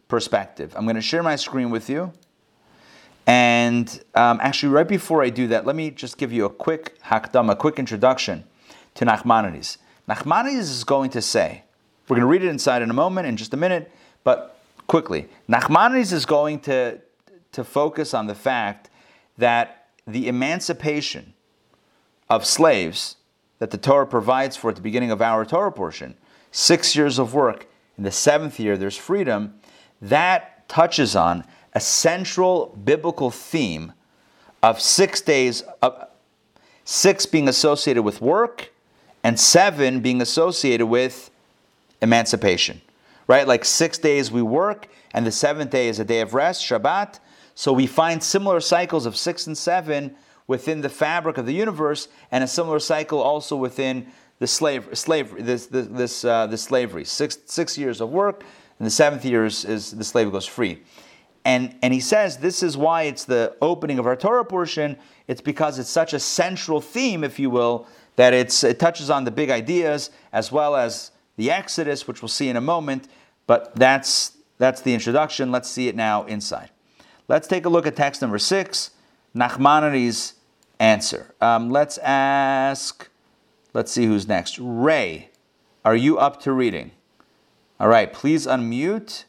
perspective. 0.07 0.74
I'm 0.76 0.85
going 0.85 0.96
to 0.96 1.00
share 1.00 1.22
my 1.22 1.37
screen 1.37 1.70
with 1.70 1.88
you. 1.88 2.12
And 3.26 4.02
um, 4.14 4.38
actually, 4.42 4.72
right 4.72 4.87
before 4.87 5.22
I 5.22 5.30
do 5.30 5.48
that, 5.48 5.64
let 5.64 5.76
me 5.76 5.90
just 5.90 6.18
give 6.18 6.32
you 6.32 6.44
a 6.44 6.50
quick 6.50 7.00
hakdam, 7.02 7.50
a 7.50 7.56
quick 7.56 7.78
introduction 7.78 8.44
to 8.94 9.06
Nachmanides. 9.06 9.78
Nachmanides 10.08 10.60
is 10.60 10.84
going 10.84 11.10
to 11.10 11.22
say, 11.22 11.64
we're 12.08 12.16
going 12.16 12.26
to 12.26 12.30
read 12.30 12.42
it 12.42 12.48
inside 12.48 12.82
in 12.82 12.90
a 12.90 12.94
moment, 12.94 13.26
in 13.26 13.37
just 13.37 13.54
a 13.54 13.56
minute, 13.56 13.90
but 14.24 14.58
quickly. 14.87 15.28
Nachmanides 15.48 16.12
is 16.12 16.26
going 16.26 16.60
to, 16.60 17.00
to 17.52 17.64
focus 17.64 18.12
on 18.12 18.26
the 18.26 18.34
fact 18.34 18.90
that 19.38 19.88
the 20.06 20.28
emancipation 20.28 21.32
of 22.28 22.44
slaves 22.44 23.16
that 23.58 23.70
the 23.70 23.78
Torah 23.78 24.06
provides 24.06 24.56
for 24.56 24.68
at 24.68 24.76
the 24.76 24.82
beginning 24.82 25.10
of 25.10 25.22
our 25.22 25.46
Torah 25.46 25.72
portion, 25.72 26.14
six 26.50 26.94
years 26.94 27.18
of 27.18 27.32
work, 27.32 27.66
in 27.96 28.04
the 28.04 28.10
seventh 28.10 28.60
year 28.60 28.76
there's 28.76 28.96
freedom, 28.96 29.54
that 30.02 30.68
touches 30.68 31.16
on 31.16 31.44
a 31.74 31.80
central 31.80 32.76
biblical 32.84 33.30
theme 33.30 33.92
of 34.62 34.80
six 34.80 35.20
days, 35.20 35.62
of, 35.82 36.08
six 36.84 37.26
being 37.26 37.48
associated 37.48 38.02
with 38.02 38.20
work, 38.20 38.72
and 39.22 39.38
seven 39.40 40.00
being 40.00 40.20
associated 40.20 40.87
with 40.87 41.31
emancipation. 42.00 42.81
Right? 43.27 43.46
Like 43.48 43.64
six 43.64 43.98
days 43.98 44.31
we 44.31 44.42
work, 44.42 44.88
and 45.12 45.27
the 45.27 45.33
seventh 45.33 45.70
day 45.70 45.88
is 45.88 45.98
a 45.98 46.04
day 46.04 46.20
of 46.20 46.35
rest, 46.35 46.62
Shabbat. 46.62 47.18
So 47.54 47.72
we 47.72 47.87
find 47.87 48.22
similar 48.22 48.60
cycles 48.60 49.06
of 49.06 49.16
six 49.16 49.46
and 49.46 49.56
seven 49.56 50.14
within 50.46 50.83
the 50.83 50.90
fabric 50.90 51.38
of 51.38 51.46
the 51.46 51.54
universe, 51.54 52.08
and 52.31 52.44
a 52.44 52.46
similar 52.46 52.79
cycle 52.79 53.20
also 53.20 53.56
within 53.56 54.06
the 54.40 54.46
slave, 54.46 54.88
slavery, 54.92 55.42
this, 55.42 55.66
this, 55.66 55.87
this, 55.87 56.25
uh, 56.25 56.46
the 56.46 56.58
slavery. 56.58 57.04
Six, 57.04 57.38
six 57.46 57.79
years 57.79 58.00
of 58.00 58.10
work, 58.10 58.44
and 58.79 58.87
the 58.87 58.90
seventh 58.90 59.25
year 59.25 59.46
is, 59.46 59.64
is 59.64 59.92
the 59.92 60.04
slave 60.04 60.31
goes 60.31 60.46
free. 60.46 60.83
And, 61.44 61.76
and 61.82 61.92
he 61.92 62.00
says 62.00 62.38
this 62.38 62.62
is 62.62 62.76
why 62.76 63.02
it's 63.02 63.24
the 63.24 63.56
opening 63.60 63.98
of 63.98 64.06
our 64.06 64.16
Torah 64.16 64.44
portion. 64.44 64.96
It's 65.28 65.40
because 65.40 65.78
it's 65.78 65.90
such 65.90 66.14
a 66.14 66.18
central 66.18 66.80
theme, 66.80 67.22
if 67.22 67.38
you 67.38 67.50
will, 67.50 67.86
that 68.16 68.32
it's, 68.32 68.64
it 68.64 68.78
touches 68.78 69.10
on 69.10 69.24
the 69.24 69.30
big 69.30 69.50
ideas 69.50 70.10
as 70.32 70.50
well 70.50 70.74
as 70.76 71.10
the 71.36 71.50
Exodus, 71.50 72.06
which 72.06 72.22
we'll 72.22 72.28
see 72.28 72.48
in 72.48 72.56
a 72.56 72.60
moment. 72.60 73.08
But 73.46 73.74
that's, 73.76 74.38
that's 74.58 74.80
the 74.80 74.94
introduction. 74.94 75.52
Let's 75.52 75.68
see 75.68 75.88
it 75.88 75.96
now 75.96 76.24
inside. 76.24 76.70
Let's 77.28 77.48
take 77.48 77.66
a 77.66 77.68
look 77.68 77.86
at 77.86 77.96
text 77.96 78.22
number 78.22 78.38
six, 78.38 78.90
Nachmanides' 79.34 80.34
answer. 80.78 81.34
Um, 81.40 81.70
let's 81.70 81.98
ask, 81.98 83.08
let's 83.72 83.90
see 83.90 84.06
who's 84.06 84.28
next. 84.28 84.58
Ray, 84.58 85.30
are 85.84 85.96
you 85.96 86.18
up 86.18 86.40
to 86.42 86.52
reading? 86.52 86.92
All 87.80 87.88
right, 87.88 88.12
please 88.12 88.46
unmute 88.46 89.24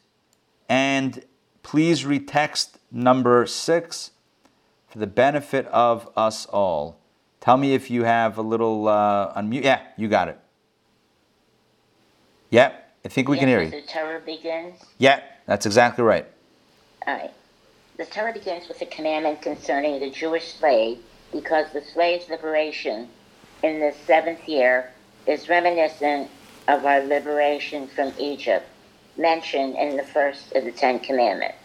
and 0.68 1.24
please 1.66 2.04
retext 2.04 2.76
number 2.92 3.44
six 3.44 4.12
for 4.86 5.00
the 5.00 5.06
benefit 5.06 5.66
of 5.66 6.08
us 6.16 6.46
all. 6.46 6.96
Tell 7.40 7.56
me 7.56 7.74
if 7.74 7.90
you 7.90 8.04
have 8.04 8.38
a 8.38 8.42
little 8.42 8.86
uh, 8.86 9.34
unmute. 9.34 9.64
Yeah, 9.64 9.82
you 9.96 10.06
got 10.06 10.28
it. 10.28 10.38
Yep, 12.50 12.94
I 13.04 13.08
think 13.08 13.28
we 13.28 13.36
can 13.36 13.48
hear 13.48 13.62
you. 13.62 13.70
The 13.70 13.82
Torah 13.82 14.20
begins. 14.20 14.76
Yeah, 14.98 15.20
that's 15.46 15.66
exactly 15.66 16.04
right. 16.04 16.24
All 17.04 17.14
right. 17.14 17.32
The 17.96 18.06
Torah 18.06 18.32
begins 18.32 18.68
with 18.68 18.80
a 18.80 18.86
commandment 18.86 19.42
concerning 19.42 19.98
the 19.98 20.10
Jewish 20.10 20.54
slave 20.54 20.98
because 21.32 21.66
the 21.72 21.82
slave's 21.82 22.28
liberation 22.28 23.08
in 23.64 23.80
the 23.80 23.92
seventh 24.06 24.48
year 24.48 24.92
is 25.26 25.48
reminiscent 25.48 26.30
of 26.68 26.84
our 26.84 27.00
liberation 27.00 27.88
from 27.88 28.12
Egypt, 28.20 28.68
mentioned 29.18 29.76
in 29.76 29.96
the 29.96 30.02
first 30.02 30.52
of 30.52 30.64
the 30.64 30.72
Ten 30.72 30.98
Commandments. 31.00 31.58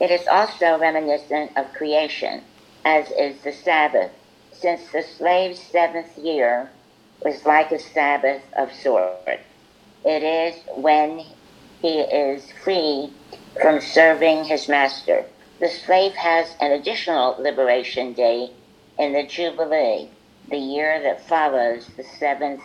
It 0.00 0.10
is 0.10 0.26
also 0.26 0.78
reminiscent 0.78 1.56
of 1.56 1.72
creation, 1.72 2.42
as 2.84 3.10
is 3.10 3.42
the 3.42 3.52
Sabbath, 3.52 4.10
since 4.52 4.90
the 4.92 5.02
slave's 5.02 5.60
seventh 5.60 6.16
year 6.18 6.70
was 7.22 7.44
like 7.44 7.70
a 7.70 7.78
Sabbath 7.78 8.42
of 8.56 8.72
sort. 8.72 9.40
It 10.04 10.22
is 10.22 10.54
when 10.76 11.22
he 11.82 12.00
is 12.00 12.50
free 12.64 13.10
from 13.60 13.80
serving 13.80 14.44
his 14.44 14.68
master. 14.68 15.24
The 15.60 15.68
slave 15.68 16.14
has 16.14 16.54
an 16.60 16.72
additional 16.72 17.36
liberation 17.38 18.14
day 18.14 18.50
in 18.98 19.12
the 19.12 19.24
Jubilee, 19.26 20.08
the 20.48 20.56
year 20.58 21.00
that 21.02 21.26
follows 21.28 21.86
the 21.96 22.04
seventh 22.04 22.62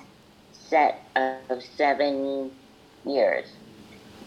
set 0.53 1.01
of 1.15 1.61
seven 1.63 2.51
years. 3.05 3.47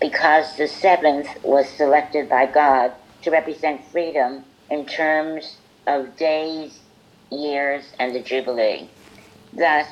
Because 0.00 0.56
the 0.56 0.68
seventh 0.68 1.28
was 1.42 1.68
selected 1.68 2.28
by 2.28 2.46
God 2.46 2.92
to 3.22 3.30
represent 3.30 3.84
freedom 3.86 4.44
in 4.70 4.86
terms 4.86 5.56
of 5.86 6.16
days, 6.16 6.80
years, 7.30 7.84
and 7.98 8.14
the 8.14 8.20
Jubilee. 8.20 8.88
Thus, 9.52 9.86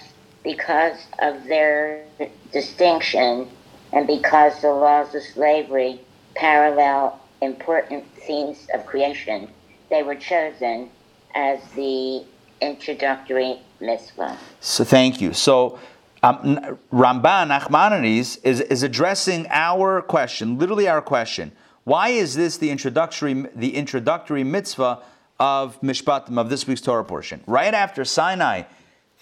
because 0.44 1.06
of 1.18 1.44
their 1.44 2.04
distinction 2.52 3.48
and 3.92 4.06
because 4.06 4.60
the 4.60 4.70
laws 4.70 5.14
of 5.14 5.22
slavery 5.22 6.00
parallel 6.34 7.18
important 7.40 8.04
themes 8.26 8.66
of 8.72 8.86
creation, 8.86 9.48
they 9.90 10.02
were 10.02 10.14
chosen 10.14 10.90
as 11.34 11.60
the 11.74 12.24
introductory 12.60 13.58
mitzvah. 13.80 14.38
So 14.60 14.84
thank 14.84 15.20
you. 15.20 15.32
So 15.32 15.78
um, 16.26 16.78
Ramban 16.92 17.48
Nachmanides 17.48 18.38
is, 18.42 18.60
is 18.60 18.82
addressing 18.82 19.46
our 19.48 20.02
question, 20.02 20.58
literally 20.58 20.88
our 20.88 21.00
question. 21.00 21.52
Why 21.84 22.08
is 22.08 22.34
this 22.34 22.58
the 22.58 22.70
introductory 22.70 23.46
the 23.54 23.76
introductory 23.76 24.42
mitzvah 24.42 25.02
of 25.38 25.80
Mishpatim 25.82 26.36
of 26.36 26.50
this 26.50 26.66
week's 26.66 26.80
Torah 26.80 27.04
portion? 27.04 27.44
Right 27.46 27.72
after 27.72 28.04
Sinai, 28.04 28.62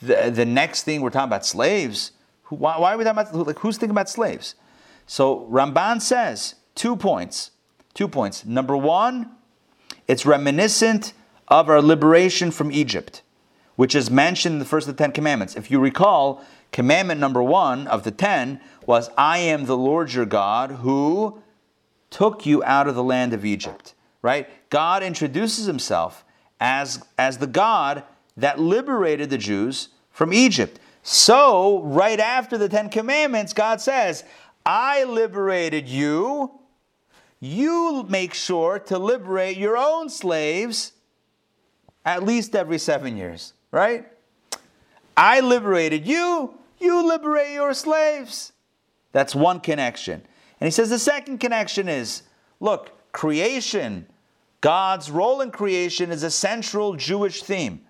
the, 0.01 0.31
the 0.35 0.47
next 0.47 0.85
thing 0.85 1.03
we're 1.03 1.11
talking 1.11 1.29
about 1.29 1.45
slaves. 1.45 2.13
Why, 2.49 2.79
why, 2.79 2.95
are 2.95 2.99
we 2.99 3.05
talking 3.05 3.21
about 3.21 3.47
like 3.47 3.59
who's 3.59 3.77
thinking 3.77 3.91
about 3.91 4.09
slaves? 4.09 4.55
So 5.07 5.47
Ramban 5.51 6.01
says 6.01 6.55
two 6.75 6.97
points. 6.97 7.51
Two 7.93 8.09
points. 8.09 8.47
Number 8.47 8.77
one, 8.77 9.31
it's 10.09 10.25
reminiscent 10.25 11.13
of 11.49 11.69
our 11.69 11.83
liberation 11.83 12.51
from 12.51 12.73
Egypt, 12.73 13.21
which 13.77 13.95
is 13.95 14.11
mentioned 14.11 14.55
in 14.55 14.59
the 14.59 14.65
first 14.65 14.89
of 14.89 14.97
the 14.97 15.03
Ten 15.03 15.13
Commandments. 15.13 15.55
If 15.55 15.71
you 15.71 15.79
recall, 15.79 16.43
commandment 16.75 17.21
number 17.21 17.43
one 17.43 17.87
of 17.87 18.03
the 18.03 18.11
ten 18.11 18.61
was, 18.85 19.09
I 19.17 19.39
am 19.39 19.65
the 19.65 19.77
Lord 19.77 20.13
your 20.13 20.27
God 20.27 20.73
who 20.73 21.41
took 22.11 22.45
you 22.45 22.63
out 22.65 22.89
of 22.89 22.97
the 22.97 23.03
land 23.03 23.33
of 23.33 23.45
Egypt. 23.45 23.95
Right? 24.23 24.49
God 24.71 25.03
introduces 25.03 25.67
himself 25.67 26.25
as, 26.59 27.03
as 27.17 27.39
the 27.39 27.47
God 27.47 28.03
that 28.37 28.59
liberated 28.59 29.31
the 29.31 29.39
Jews 29.39 29.91
from 30.11 30.33
Egypt. 30.33 30.81
So, 31.03 31.83
right 31.83 32.19
after 32.19 32.59
the 32.59 32.69
Ten 32.69 32.89
Commandments, 32.89 33.53
God 33.53 33.81
says, 33.81 34.25
I 34.67 35.05
liberated 35.05 35.89
you. 35.89 36.59
You 37.39 38.05
make 38.09 38.35
sure 38.35 38.79
to 38.81 38.99
liberate 38.99 39.59
your 39.59 39.77
own 39.77 40.09
slaves 40.09 40.93
at 42.05 42.23
least 42.23 42.57
every 42.57 42.79
seven 42.79 43.17
years, 43.17 43.53
right? 43.71 44.07
I 45.17 45.41
liberated 45.41 46.07
you, 46.07 46.55
you 46.79 47.07
liberate 47.07 47.53
your 47.53 47.75
slaves. 47.75 48.53
That's 49.13 49.35
one 49.35 49.61
connection. 49.61 50.23
And 50.61 50.67
he 50.67 50.71
says 50.71 50.91
the 50.91 50.99
second 50.99 51.39
connection 51.39 51.89
is 51.89 52.23
look, 52.61 52.93
creation, 53.13 54.07
God's 54.61 55.11
role 55.11 55.41
in 55.41 55.51
creation 55.51 56.11
is 56.11 56.23
a 56.23 56.31
central 56.31 56.95
Jewish 56.95 57.43
theme. 57.43 57.83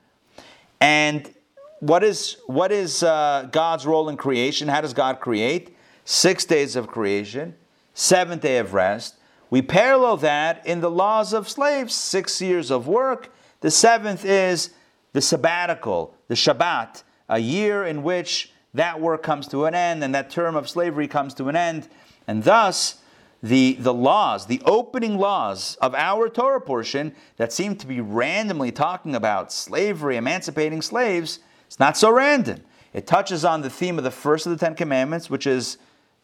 And 0.80 1.32
what 1.80 2.02
is, 2.02 2.36
what 2.46 2.72
is 2.72 3.02
uh, 3.02 3.48
God's 3.52 3.86
role 3.86 4.08
in 4.08 4.16
creation? 4.16 4.68
How 4.68 4.80
does 4.80 4.94
God 4.94 5.20
create? 5.20 5.76
Six 6.04 6.44
days 6.44 6.76
of 6.76 6.88
creation, 6.88 7.54
seventh 7.94 8.42
day 8.42 8.58
of 8.58 8.74
rest. 8.74 9.16
We 9.50 9.62
parallel 9.62 10.16
that 10.18 10.66
in 10.66 10.80
the 10.80 10.90
laws 10.90 11.32
of 11.32 11.48
slaves, 11.48 11.94
six 11.94 12.40
years 12.40 12.70
of 12.70 12.88
work. 12.88 13.32
The 13.60 13.70
seventh 13.70 14.24
is 14.24 14.70
the 15.12 15.20
sabbatical, 15.20 16.14
the 16.28 16.34
Shabbat, 16.34 17.02
a 17.28 17.38
year 17.38 17.84
in 17.84 18.02
which 18.02 18.52
that 18.74 19.00
work 19.00 19.22
comes 19.22 19.46
to 19.48 19.64
an 19.64 19.74
end 19.74 20.02
and 20.04 20.14
that 20.14 20.30
term 20.30 20.56
of 20.56 20.68
slavery 20.68 21.08
comes 21.08 21.32
to 21.34 21.48
an 21.48 21.56
end. 21.56 21.88
And 22.26 22.42
thus, 22.42 23.00
the, 23.42 23.74
the 23.74 23.94
laws, 23.94 24.46
the 24.46 24.62
opening 24.64 25.18
laws 25.18 25.76
of 25.76 25.94
our 25.94 26.28
Torah 26.28 26.60
portion 26.60 27.14
that 27.36 27.52
seem 27.52 27.76
to 27.76 27.86
be 27.86 28.00
randomly 28.00 28.72
talking 28.72 29.14
about 29.14 29.52
slavery, 29.52 30.16
emancipating 30.16 30.82
slaves, 30.82 31.40
it's 31.66 31.78
not 31.78 31.96
so 31.96 32.10
random. 32.10 32.62
It 32.92 33.06
touches 33.06 33.44
on 33.44 33.60
the 33.60 33.70
theme 33.70 33.98
of 33.98 34.04
the 34.04 34.10
first 34.10 34.46
of 34.46 34.52
the 34.52 34.64
Ten 34.64 34.74
Commandments, 34.74 35.28
which 35.28 35.46
is 35.46 35.78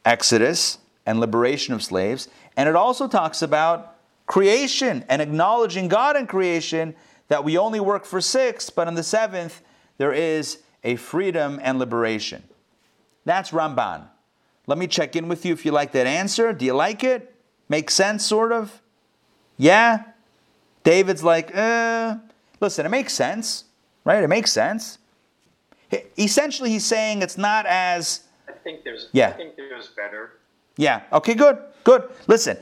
Exodus 0.05 0.79
and 1.05 1.21
liberation 1.21 1.75
of 1.75 1.83
slaves. 1.83 2.29
And 2.57 2.69
it 2.69 2.77
also 2.77 3.07
talks 3.07 3.43
about 3.43 3.97
creation 4.27 5.05
and 5.09 5.21
acknowledging 5.21 5.89
God 5.89 6.17
in 6.17 6.27
creation 6.27 6.95
that 7.29 7.45
we 7.45 7.59
only 7.59 7.81
work 7.81 8.05
for 8.05 8.21
six, 8.21 8.71
but 8.71 8.87
on 8.87 8.95
the 8.95 9.03
seventh, 9.03 9.61
there 9.99 10.13
is 10.13 10.59
a 10.85 10.97
freedom 10.97 11.61
and 11.63 11.79
liberation. 11.79 12.45
That's 13.25 13.51
Ramban. 13.51 14.09
Let 14.67 14.79
me 14.79 14.87
check 14.87 15.17
in 15.17 15.29
with 15.29 15.45
you 15.45 15.53
if 15.53 15.65
you 15.65 15.73
like 15.73 15.93
that 15.93 16.07
answer. 16.07 16.53
Do 16.53 16.65
you 16.65 16.75
like 16.75 17.05
it? 17.05 17.35
Make 17.69 17.91
sense, 17.91 18.25
sort 18.25 18.53
of? 18.53 18.81
Yeah? 19.57 20.05
David's 20.85 21.23
like, 21.23 21.55
uh, 21.55 22.17
listen, 22.61 22.87
it 22.87 22.89
makes 22.89 23.13
sense, 23.13 23.65
right? 24.05 24.23
It 24.23 24.29
makes 24.29 24.53
sense. 24.53 24.99
Essentially, 26.19 26.71
he's 26.71 26.87
saying 26.87 27.23
it's 27.23 27.37
not 27.37 27.67
as. 27.67 28.25
I 28.49 28.53
think 28.53 28.85
there's. 28.85 29.09
Yeah. 29.13 29.29
I 29.29 29.33
think 29.33 29.57
there's 29.57 29.89
better. 29.89 30.39
Yeah. 30.77 31.03
Okay. 31.13 31.35
Good. 31.35 31.59
Good. 31.85 32.09
Listen, 32.27 32.57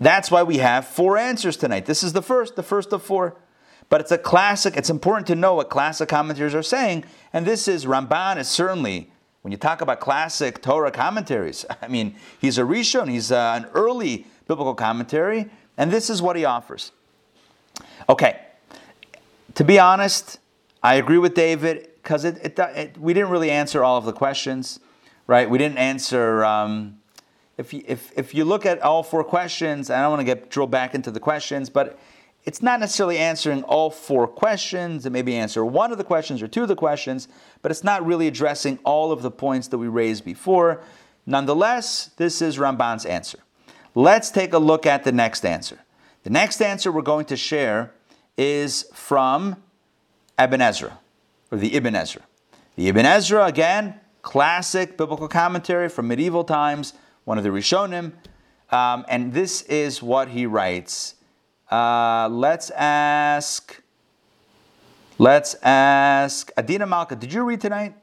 that's 0.00 0.30
why 0.30 0.42
we 0.42 0.58
have 0.58 0.86
four 0.86 1.18
answers 1.18 1.56
tonight. 1.56 1.86
This 1.86 2.02
is 2.02 2.12
the 2.12 2.22
first, 2.22 2.56
the 2.56 2.62
first 2.62 2.92
of 2.92 3.02
four. 3.02 3.36
But 3.92 4.00
it's 4.00 4.10
a 4.10 4.16
classic. 4.16 4.78
It's 4.78 4.88
important 4.88 5.26
to 5.26 5.34
know 5.34 5.52
what 5.52 5.68
classic 5.68 6.08
commentators 6.08 6.54
are 6.54 6.62
saying, 6.62 7.04
and 7.30 7.44
this 7.44 7.68
is 7.68 7.84
Ramban 7.84 8.38
is 8.38 8.48
certainly 8.48 9.10
when 9.42 9.52
you 9.52 9.58
talk 9.58 9.82
about 9.82 10.00
classic 10.00 10.62
Torah 10.62 10.90
commentaries. 10.90 11.66
I 11.82 11.88
mean, 11.88 12.14
he's 12.40 12.56
a 12.56 12.62
Rishon. 12.62 13.10
He's 13.10 13.30
uh, 13.30 13.52
an 13.54 13.66
early 13.74 14.26
biblical 14.48 14.74
commentary, 14.74 15.50
and 15.76 15.90
this 15.90 16.08
is 16.08 16.22
what 16.22 16.36
he 16.36 16.46
offers. 16.46 16.92
Okay. 18.08 18.40
To 19.56 19.62
be 19.62 19.78
honest, 19.78 20.38
I 20.82 20.94
agree 20.94 21.18
with 21.18 21.34
David 21.34 21.90
because 22.02 22.24
it, 22.24 22.38
it, 22.42 22.58
it, 22.58 22.96
we 22.96 23.12
didn't 23.12 23.28
really 23.28 23.50
answer 23.50 23.84
all 23.84 23.98
of 23.98 24.06
the 24.06 24.14
questions, 24.14 24.80
right? 25.26 25.50
We 25.50 25.58
didn't 25.58 25.76
answer. 25.76 26.46
Um, 26.46 26.98
if, 27.58 27.74
you, 27.74 27.84
if, 27.86 28.10
if 28.16 28.34
you 28.34 28.46
look 28.46 28.64
at 28.64 28.80
all 28.80 29.02
four 29.02 29.22
questions, 29.22 29.90
I 29.90 30.00
don't 30.00 30.12
want 30.12 30.20
to 30.20 30.24
get 30.24 30.48
drill 30.48 30.66
back 30.66 30.94
into 30.94 31.10
the 31.10 31.20
questions, 31.20 31.68
but 31.68 31.98
it's 32.44 32.62
not 32.62 32.80
necessarily 32.80 33.18
answering 33.18 33.62
all 33.64 33.90
four 33.90 34.26
questions. 34.26 35.06
It 35.06 35.10
maybe 35.10 35.36
answer 35.36 35.64
one 35.64 35.92
of 35.92 35.98
the 35.98 36.04
questions 36.04 36.42
or 36.42 36.48
two 36.48 36.62
of 36.62 36.68
the 36.68 36.76
questions, 36.76 37.28
but 37.60 37.70
it's 37.70 37.84
not 37.84 38.04
really 38.04 38.26
addressing 38.26 38.78
all 38.84 39.12
of 39.12 39.22
the 39.22 39.30
points 39.30 39.68
that 39.68 39.78
we 39.78 39.86
raised 39.86 40.24
before. 40.24 40.82
Nonetheless, 41.24 42.10
this 42.16 42.42
is 42.42 42.58
Ramban's 42.58 43.06
answer. 43.06 43.38
Let's 43.94 44.30
take 44.30 44.52
a 44.52 44.58
look 44.58 44.86
at 44.86 45.04
the 45.04 45.12
next 45.12 45.44
answer. 45.44 45.78
The 46.24 46.30
next 46.30 46.60
answer 46.60 46.90
we're 46.90 47.02
going 47.02 47.26
to 47.26 47.36
share 47.36 47.92
is 48.36 48.86
from 48.92 49.62
Ibn 50.38 50.60
Ezra 50.60 50.98
or 51.50 51.58
the 51.58 51.74
Ibn 51.74 51.94
Ezra. 51.94 52.22
The 52.76 52.88
Ibn 52.88 53.06
Ezra, 53.06 53.44
again, 53.44 54.00
classic 54.22 54.96
biblical 54.96 55.28
commentary 55.28 55.88
from 55.88 56.08
medieval 56.08 56.42
times, 56.42 56.94
one 57.24 57.38
of 57.38 57.44
the 57.44 57.50
Rishonim. 57.50 58.12
Um, 58.70 59.04
and 59.08 59.32
this 59.32 59.62
is 59.62 60.02
what 60.02 60.28
he 60.28 60.46
writes. 60.46 61.16
Uh, 61.72 62.28
let's 62.30 62.68
ask. 62.72 63.80
Let's 65.18 65.54
ask 65.62 66.50
Adina 66.58 66.86
Malka. 66.86 67.16
Did 67.16 67.32
you 67.32 67.44
read 67.44 67.62
tonight? 67.62 67.94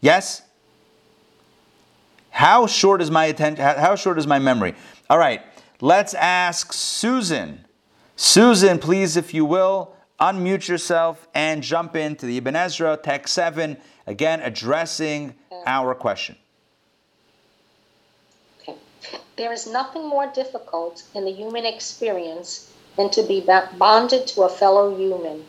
Yes. 0.00 0.42
How 2.30 2.66
short 2.66 3.00
is 3.00 3.12
my 3.12 3.26
attention? 3.26 3.64
How 3.64 3.94
short 3.94 4.18
is 4.18 4.26
my 4.26 4.40
memory? 4.40 4.74
All 5.08 5.18
right. 5.18 5.42
Let's 5.80 6.14
ask 6.14 6.72
Susan. 6.72 7.64
Susan, 8.16 8.80
please, 8.80 9.16
if 9.16 9.32
you 9.32 9.44
will, 9.44 9.94
unmute 10.20 10.66
yourself 10.66 11.28
and 11.32 11.62
jump 11.62 11.94
into 11.94 12.26
the 12.26 12.36
Ibn 12.38 12.56
Ezra, 12.56 12.98
text 13.00 13.34
7, 13.34 13.76
again 14.08 14.40
addressing 14.40 15.34
our 15.64 15.94
question. 15.94 16.34
There 19.36 19.52
is 19.52 19.66
nothing 19.66 20.08
more 20.08 20.26
difficult 20.26 21.02
in 21.14 21.24
the 21.24 21.32
human 21.32 21.64
experience 21.64 22.72
than 22.96 23.10
to 23.10 23.22
be 23.22 23.40
bonded 23.78 24.26
to 24.28 24.42
a 24.42 24.48
fellow 24.48 24.96
human. 24.96 25.44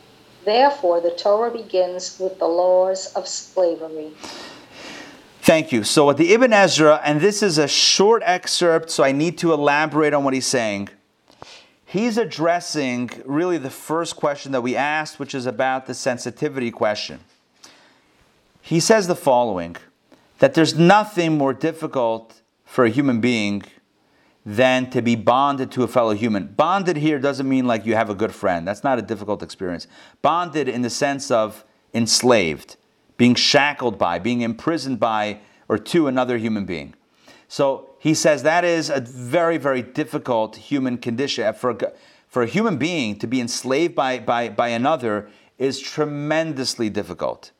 Therefore, 0.45 1.01
the 1.01 1.11
Torah 1.11 1.51
begins 1.51 2.19
with 2.19 2.39
the 2.39 2.47
laws 2.47 3.13
of 3.13 3.27
slavery. 3.27 4.11
Thank 5.41 5.71
you. 5.71 5.83
So, 5.83 6.09
at 6.09 6.17
the 6.17 6.33
Ibn 6.33 6.53
Ezra, 6.53 7.01
and 7.03 7.19
this 7.19 7.43
is 7.43 7.57
a 7.57 7.67
short 7.67 8.23
excerpt, 8.25 8.89
so 8.89 9.03
I 9.03 9.11
need 9.11 9.37
to 9.39 9.53
elaborate 9.53 10.13
on 10.13 10.23
what 10.23 10.33
he's 10.33 10.47
saying. 10.47 10.89
He's 11.85 12.17
addressing 12.17 13.09
really 13.25 13.57
the 13.57 13.69
first 13.69 14.15
question 14.15 14.51
that 14.53 14.61
we 14.61 14.75
asked, 14.75 15.19
which 15.19 15.35
is 15.35 15.45
about 15.45 15.87
the 15.87 15.93
sensitivity 15.93 16.71
question. 16.71 17.19
He 18.61 18.79
says 18.79 19.07
the 19.07 19.15
following 19.15 19.75
that 20.39 20.53
there's 20.53 20.77
nothing 20.77 21.37
more 21.37 21.53
difficult 21.53 22.40
for 22.72 22.86
a 22.86 22.89
human 22.89 23.19
being 23.19 23.61
than 24.45 24.89
to 24.89 25.01
be 25.01 25.13
bonded 25.13 25.69
to 25.69 25.84
a 25.84 25.88
fellow 25.89 26.13
human. 26.13 26.47
Bonded 26.47 26.95
here 26.95 27.19
doesn't 27.19 27.47
mean 27.47 27.67
like 27.67 27.86
you 27.86 27.95
have 27.95 28.09
a 28.09 28.15
good 28.15 28.34
friend. 28.34 28.65
That's 28.65 28.82
not 28.82 28.97
a 28.97 29.01
difficult 29.01 29.43
experience. 29.43 29.88
Bonded 30.22 30.69
in 30.69 30.82
the 30.82 30.89
sense 30.89 31.30
of 31.30 31.65
enslaved 31.93 32.78
being 33.17 33.36
shackled 33.36 33.99
by, 33.99 34.19
being 34.19 34.39
imprisoned 34.39 35.01
by, 35.01 35.39
or 35.67 35.78
to 35.78 36.07
another 36.07 36.38
human 36.38 36.63
being. 36.63 36.95
So 37.49 37.89
he 37.99 38.13
says 38.13 38.43
that 38.43 38.63
is 38.63 38.89
a 38.89 39.01
very, 39.01 39.57
very 39.57 39.82
difficult 39.82 40.55
human 40.55 40.97
condition. 40.97 41.53
For 41.53 41.72
a, 41.72 41.91
for 42.30 42.41
a 42.41 42.47
human 42.47 42.78
being 42.78 43.19
to 43.19 43.28
be 43.28 43.41
enslaved 43.41 43.95
by, 43.95 44.19
by, 44.19 44.47
by 44.47 44.69
another 44.69 45.30
is 45.57 45.82
tremendously 45.82 46.89
difficult. 46.89 47.51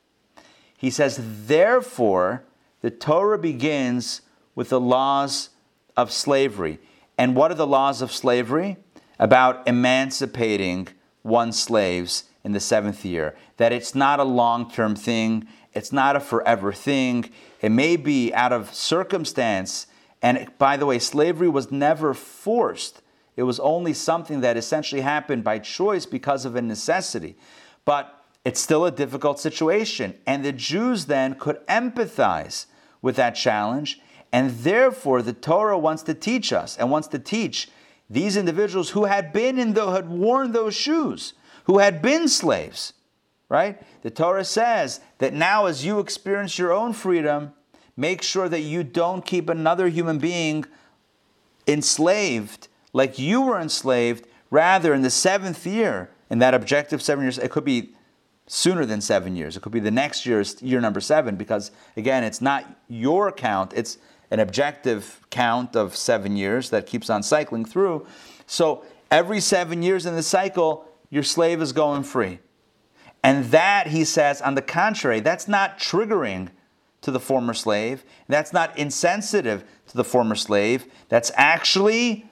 He 0.74 0.88
says, 0.88 1.20
therefore, 1.46 2.44
the 2.80 2.90
Torah 2.90 3.38
begins 3.38 4.22
with 4.54 4.68
the 4.68 4.80
laws 4.80 5.50
of 5.96 6.10
slavery. 6.10 6.78
And 7.18 7.36
what 7.36 7.50
are 7.50 7.56
the 7.56 7.66
laws 7.66 8.02
of 8.02 8.12
slavery? 8.12 8.76
About 9.18 9.66
emancipating 9.68 10.88
one's 11.22 11.60
slaves 11.60 12.24
in 12.44 12.52
the 12.52 12.60
seventh 12.60 13.04
year. 13.04 13.36
That 13.56 13.72
it's 13.72 13.94
not 13.94 14.18
a 14.18 14.24
long 14.24 14.70
term 14.70 14.96
thing, 14.96 15.46
it's 15.72 15.92
not 15.92 16.16
a 16.16 16.20
forever 16.20 16.72
thing. 16.72 17.30
It 17.60 17.70
may 17.70 17.96
be 17.96 18.32
out 18.34 18.52
of 18.52 18.74
circumstance. 18.74 19.86
And 20.20 20.48
by 20.58 20.76
the 20.76 20.86
way, 20.86 20.98
slavery 20.98 21.48
was 21.48 21.70
never 21.70 22.14
forced, 22.14 23.02
it 23.36 23.44
was 23.44 23.58
only 23.60 23.94
something 23.94 24.40
that 24.42 24.56
essentially 24.56 25.00
happened 25.00 25.42
by 25.42 25.58
choice 25.58 26.04
because 26.04 26.44
of 26.44 26.54
a 26.54 26.62
necessity. 26.62 27.36
But 27.84 28.22
it's 28.44 28.60
still 28.60 28.84
a 28.84 28.90
difficult 28.90 29.40
situation. 29.40 30.14
And 30.26 30.44
the 30.44 30.52
Jews 30.52 31.06
then 31.06 31.36
could 31.36 31.66
empathize 31.66 32.66
with 33.00 33.16
that 33.16 33.34
challenge. 33.34 34.00
And 34.32 34.50
therefore, 34.50 35.20
the 35.20 35.34
Torah 35.34 35.78
wants 35.78 36.02
to 36.04 36.14
teach 36.14 36.52
us 36.52 36.76
and 36.78 36.90
wants 36.90 37.08
to 37.08 37.18
teach 37.18 37.68
these 38.08 38.36
individuals 38.36 38.90
who 38.90 39.04
had 39.04 39.32
been 39.32 39.58
in 39.58 39.74
the, 39.74 39.90
had 39.90 40.08
worn 40.08 40.52
those 40.52 40.74
shoes 40.74 41.34
who 41.64 41.78
had 41.78 42.02
been 42.02 42.28
slaves, 42.28 42.92
right? 43.48 43.80
The 44.02 44.10
Torah 44.10 44.44
says 44.44 45.00
that 45.18 45.32
now, 45.32 45.66
as 45.66 45.84
you 45.84 45.98
experience 45.98 46.58
your 46.58 46.72
own 46.72 46.92
freedom, 46.92 47.52
make 47.96 48.22
sure 48.22 48.48
that 48.48 48.60
you 48.60 48.82
don't 48.82 49.24
keep 49.24 49.48
another 49.48 49.88
human 49.88 50.18
being 50.18 50.64
enslaved 51.66 52.68
like 52.92 53.18
you 53.18 53.42
were 53.42 53.60
enslaved. 53.60 54.26
Rather, 54.50 54.92
in 54.92 55.02
the 55.02 55.10
seventh 55.10 55.66
year, 55.66 56.10
in 56.28 56.38
that 56.40 56.54
objective 56.54 57.00
seven 57.00 57.24
years, 57.24 57.38
it 57.38 57.50
could 57.50 57.64
be 57.64 57.94
sooner 58.46 58.84
than 58.84 59.00
seven 59.00 59.36
years. 59.36 59.56
It 59.56 59.60
could 59.60 59.72
be 59.72 59.80
the 59.80 59.90
next 59.90 60.26
year's 60.26 60.60
year 60.60 60.80
number 60.80 61.00
seven, 61.00 61.36
because 61.36 61.70
again, 61.96 62.24
it's 62.24 62.40
not 62.40 62.66
your 62.88 63.32
count, 63.32 63.72
it's 63.74 63.98
an 64.32 64.40
objective 64.40 65.20
count 65.28 65.76
of 65.76 65.94
seven 65.94 66.36
years 66.36 66.70
that 66.70 66.86
keeps 66.86 67.10
on 67.10 67.22
cycling 67.22 67.66
through. 67.66 68.06
So 68.46 68.82
every 69.10 69.40
seven 69.40 69.82
years 69.82 70.06
in 70.06 70.16
the 70.16 70.22
cycle, 70.22 70.88
your 71.10 71.22
slave 71.22 71.60
is 71.60 71.72
going 71.72 72.02
free. 72.02 72.38
And 73.22 73.44
that, 73.46 73.88
he 73.88 74.04
says, 74.04 74.40
on 74.40 74.54
the 74.54 74.62
contrary, 74.62 75.20
that's 75.20 75.46
not 75.46 75.78
triggering 75.78 76.48
to 77.02 77.10
the 77.10 77.20
former 77.20 77.52
slave. 77.52 78.04
That's 78.26 78.54
not 78.54 78.76
insensitive 78.78 79.64
to 79.88 79.96
the 79.98 80.02
former 80.02 80.34
slave. 80.34 80.86
That's 81.10 81.30
actually, 81.34 82.24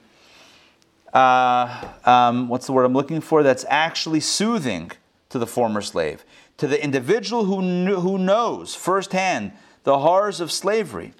uh, 1.12 1.86
um, 2.06 2.48
what's 2.48 2.66
the 2.66 2.72
word 2.72 2.84
I'm 2.84 2.94
looking 2.94 3.20
for? 3.20 3.42
That's 3.42 3.66
actually 3.68 4.20
soothing 4.20 4.90
to 5.28 5.38
the 5.38 5.46
former 5.46 5.82
slave, 5.82 6.24
to 6.56 6.66
the 6.66 6.82
individual 6.82 7.44
who, 7.44 7.60
who 8.00 8.16
knows 8.16 8.74
firsthand 8.74 9.52
the 9.84 9.98
horrors 9.98 10.40
of 10.40 10.50
slavery, 10.50 11.12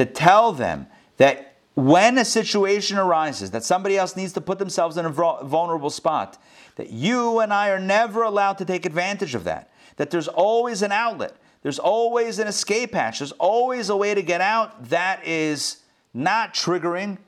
to 0.00 0.06
tell 0.06 0.52
them 0.52 0.86
that 1.18 1.56
when 1.74 2.16
a 2.16 2.24
situation 2.24 2.96
arises 2.96 3.50
that 3.50 3.62
somebody 3.62 3.98
else 3.98 4.16
needs 4.16 4.32
to 4.32 4.40
put 4.40 4.58
themselves 4.58 4.96
in 4.96 5.04
a 5.04 5.10
vulnerable 5.10 5.90
spot, 5.90 6.42
that 6.76 6.88
you 6.88 7.40
and 7.40 7.52
I 7.52 7.68
are 7.68 7.78
never 7.78 8.22
allowed 8.22 8.56
to 8.58 8.64
take 8.64 8.86
advantage 8.86 9.34
of 9.34 9.44
that. 9.44 9.70
That 9.96 10.10
there's 10.10 10.26
always 10.26 10.80
an 10.80 10.90
outlet, 10.90 11.36
there's 11.62 11.78
always 11.78 12.38
an 12.38 12.48
escape 12.48 12.94
hatch, 12.94 13.18
there's 13.18 13.32
always 13.32 13.90
a 13.90 13.96
way 13.96 14.14
to 14.14 14.22
get 14.22 14.40
out. 14.40 14.88
That 14.88 15.26
is 15.26 15.82
not 16.14 16.54
triggering. 16.54 17.18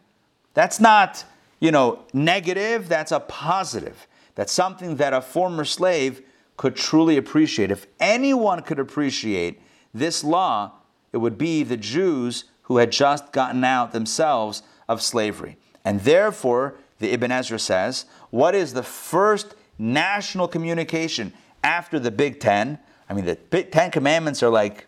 That's 0.54 0.80
not, 0.80 1.26
you 1.60 1.70
know, 1.70 2.06
negative, 2.14 2.88
that's 2.88 3.12
a 3.12 3.20
positive. 3.20 4.06
That's 4.34 4.52
something 4.52 4.96
that 4.96 5.12
a 5.12 5.20
former 5.20 5.66
slave 5.66 6.22
could 6.56 6.74
truly 6.74 7.18
appreciate. 7.18 7.70
If 7.70 7.86
anyone 8.00 8.62
could 8.62 8.78
appreciate 8.78 9.60
this 9.92 10.24
law, 10.24 10.72
it 11.12 11.18
would 11.18 11.36
be 11.36 11.62
the 11.62 11.76
Jews 11.76 12.44
who 12.62 12.78
had 12.78 12.92
just 12.92 13.32
gotten 13.32 13.64
out 13.64 13.92
themselves 13.92 14.62
of 14.88 15.02
slavery. 15.02 15.56
And 15.84 16.00
therefore, 16.00 16.74
the 16.98 17.10
Ibn 17.12 17.32
Ezra 17.32 17.58
says, 17.58 18.04
what 18.30 18.54
is 18.54 18.74
the 18.74 18.82
first 18.82 19.54
national 19.78 20.48
communication 20.48 21.32
after 21.64 21.98
the 21.98 22.10
Big 22.10 22.40
Ten? 22.40 22.78
I 23.08 23.14
mean, 23.14 23.24
the 23.24 23.36
Ten 23.64 23.90
Commandments 23.90 24.42
are 24.42 24.50
like, 24.50 24.86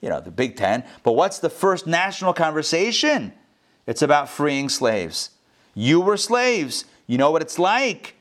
you 0.00 0.08
know, 0.08 0.20
the 0.20 0.30
Big 0.30 0.56
Ten. 0.56 0.84
But 1.02 1.12
what's 1.12 1.38
the 1.38 1.50
first 1.50 1.86
national 1.86 2.32
conversation? 2.34 3.32
It's 3.86 4.02
about 4.02 4.28
freeing 4.28 4.68
slaves. 4.68 5.30
You 5.74 6.00
were 6.00 6.16
slaves. 6.16 6.84
You 7.06 7.18
know 7.18 7.30
what 7.30 7.42
it's 7.42 7.58
like. 7.58 8.16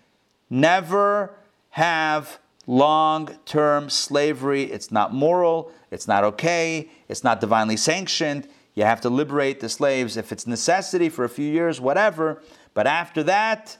Never 0.49 1.33
have 1.71 2.39
long 2.67 3.27
term 3.45 3.89
slavery. 3.89 4.63
It's 4.63 4.91
not 4.91 5.13
moral. 5.13 5.71
It's 5.89 6.07
not 6.07 6.23
okay. 6.23 6.89
It's 7.09 7.23
not 7.23 7.41
divinely 7.41 7.77
sanctioned. 7.77 8.47
You 8.75 8.83
have 8.83 9.01
to 9.01 9.09
liberate 9.09 9.59
the 9.59 9.69
slaves 9.69 10.17
if 10.17 10.31
it's 10.31 10.47
necessity 10.47 11.09
for 11.09 11.25
a 11.25 11.29
few 11.29 11.49
years, 11.49 11.81
whatever. 11.81 12.41
But 12.73 12.87
after 12.87 13.23
that, 13.23 13.77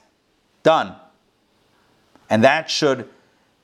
done. 0.62 0.96
And 2.28 2.44
that 2.44 2.70
should, 2.70 3.08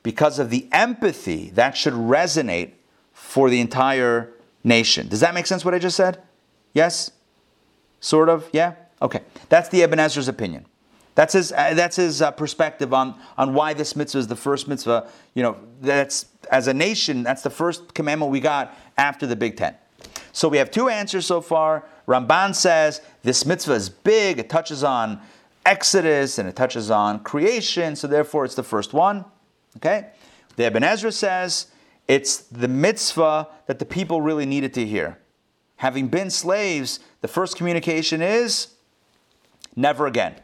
because 0.03 0.39
of 0.39 0.49
the 0.49 0.67
empathy, 0.71 1.51
that 1.51 1.77
should 1.77 1.93
resonate 1.93 2.71
for 3.13 3.49
the 3.49 3.59
entire 3.59 4.31
nation. 4.63 5.07
Does 5.07 5.19
that 5.19 5.33
make 5.33 5.45
sense 5.45 5.63
what 5.63 5.73
I 5.73 5.79
just 5.79 5.95
said? 5.95 6.21
Yes? 6.73 7.11
Sort 7.99 8.29
of? 8.29 8.49
Yeah? 8.51 8.73
Okay. 9.01 9.21
That's 9.49 9.69
the 9.69 9.81
Ibn 9.81 9.99
Ezra's 9.99 10.27
opinion. 10.27 10.65
That's 11.15 11.33
his, 11.33 11.51
uh, 11.51 11.73
that's 11.73 11.97
his 11.97 12.21
uh, 12.21 12.31
perspective 12.31 12.93
on, 12.93 13.19
on 13.37 13.53
why 13.53 13.73
this 13.73 13.95
mitzvah 13.95 14.19
is 14.19 14.27
the 14.27 14.35
first 14.35 14.67
mitzvah. 14.67 15.09
You 15.33 15.43
know, 15.43 15.57
that's, 15.81 16.25
as 16.49 16.67
a 16.67 16.73
nation, 16.73 17.23
that's 17.23 17.41
the 17.41 17.49
first 17.49 17.93
commandment 17.93 18.31
we 18.31 18.39
got 18.39 18.75
after 18.97 19.27
the 19.27 19.35
Big 19.35 19.57
Ten. 19.57 19.75
So 20.39 20.47
we 20.47 20.57
have 20.59 20.71
two 20.71 20.87
answers 20.87 21.25
so 21.25 21.41
far. 21.41 21.83
Ramban 22.07 22.55
says 22.55 23.01
this 23.23 23.45
mitzvah 23.45 23.73
is 23.73 23.89
big, 23.89 24.39
it 24.39 24.49
touches 24.49 24.85
on 24.85 25.19
Exodus 25.65 26.39
and 26.39 26.47
it 26.47 26.55
touches 26.55 26.89
on 26.89 27.19
creation, 27.25 27.93
so 27.97 28.07
therefore 28.07 28.45
it's 28.45 28.55
the 28.55 28.63
first 28.63 28.93
one. 28.93 29.25
Okay? 29.75 30.11
The 30.55 30.63
Ibn 30.63 30.81
Ezra 30.81 31.11
says 31.11 31.67
it's 32.07 32.37
the 32.37 32.69
mitzvah 32.69 33.49
that 33.65 33.79
the 33.79 33.85
people 33.85 34.21
really 34.21 34.45
needed 34.45 34.73
to 34.75 34.85
hear. 34.85 35.19
Having 35.75 36.07
been 36.07 36.29
slaves, 36.29 37.01
the 37.19 37.27
first 37.27 37.57
communication 37.57 38.21
is 38.21 38.75
never 39.75 40.07
again. 40.07 40.35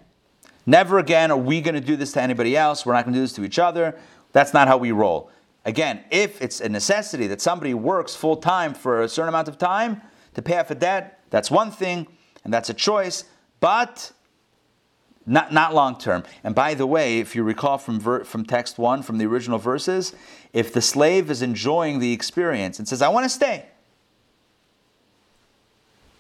Never 0.65 0.99
again 0.99 1.31
are 1.31 1.37
we 1.37 1.61
going 1.61 1.75
to 1.75 1.79
do 1.79 1.95
this 1.95 2.11
to 2.11 2.21
anybody 2.21 2.57
else. 2.57 2.85
We're 2.85 2.95
not 2.95 3.05
going 3.05 3.13
to 3.13 3.19
do 3.19 3.23
this 3.23 3.33
to 3.33 3.45
each 3.45 3.59
other. 3.59 3.97
That's 4.33 4.53
not 4.53 4.67
how 4.67 4.75
we 4.75 4.91
roll. 4.91 5.31
Again, 5.65 6.03
if 6.11 6.41
it's 6.41 6.61
a 6.61 6.69
necessity 6.69 7.25
that 7.27 7.41
somebody 7.41 7.73
works 7.73 8.15
full 8.15 8.37
time 8.37 8.73
for 8.73 9.01
a 9.01 9.09
certain 9.09 9.29
amount 9.29 9.47
of 9.47 9.57
time 9.57 10.01
to 10.35 10.41
pay 10.41 10.59
off 10.59 10.69
a 10.69 10.75
debt, 10.75 11.21
that's 11.31 11.49
one 11.49 11.71
thing, 11.71 12.07
and 12.43 12.53
that's 12.53 12.69
a 12.69 12.73
choice, 12.73 13.23
but 13.59 14.11
not, 15.25 15.51
not 15.51 15.73
long 15.73 15.97
term. 15.97 16.23
And 16.43 16.53
by 16.53 16.75
the 16.75 16.85
way, 16.85 17.19
if 17.19 17.35
you 17.35 17.43
recall 17.43 17.79
from, 17.79 17.99
ver, 17.99 18.23
from 18.23 18.45
text 18.45 18.77
one, 18.77 19.01
from 19.01 19.17
the 19.17 19.25
original 19.25 19.57
verses, 19.57 20.13
if 20.53 20.71
the 20.71 20.81
slave 20.81 21.31
is 21.31 21.41
enjoying 21.41 21.97
the 21.99 22.13
experience 22.13 22.77
and 22.77 22.87
says, 22.87 23.01
I 23.01 23.09
want 23.09 23.23
to 23.23 23.29
stay, 23.29 23.65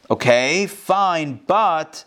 okay, 0.09 0.65
fine, 0.65 1.39
but 1.45 2.03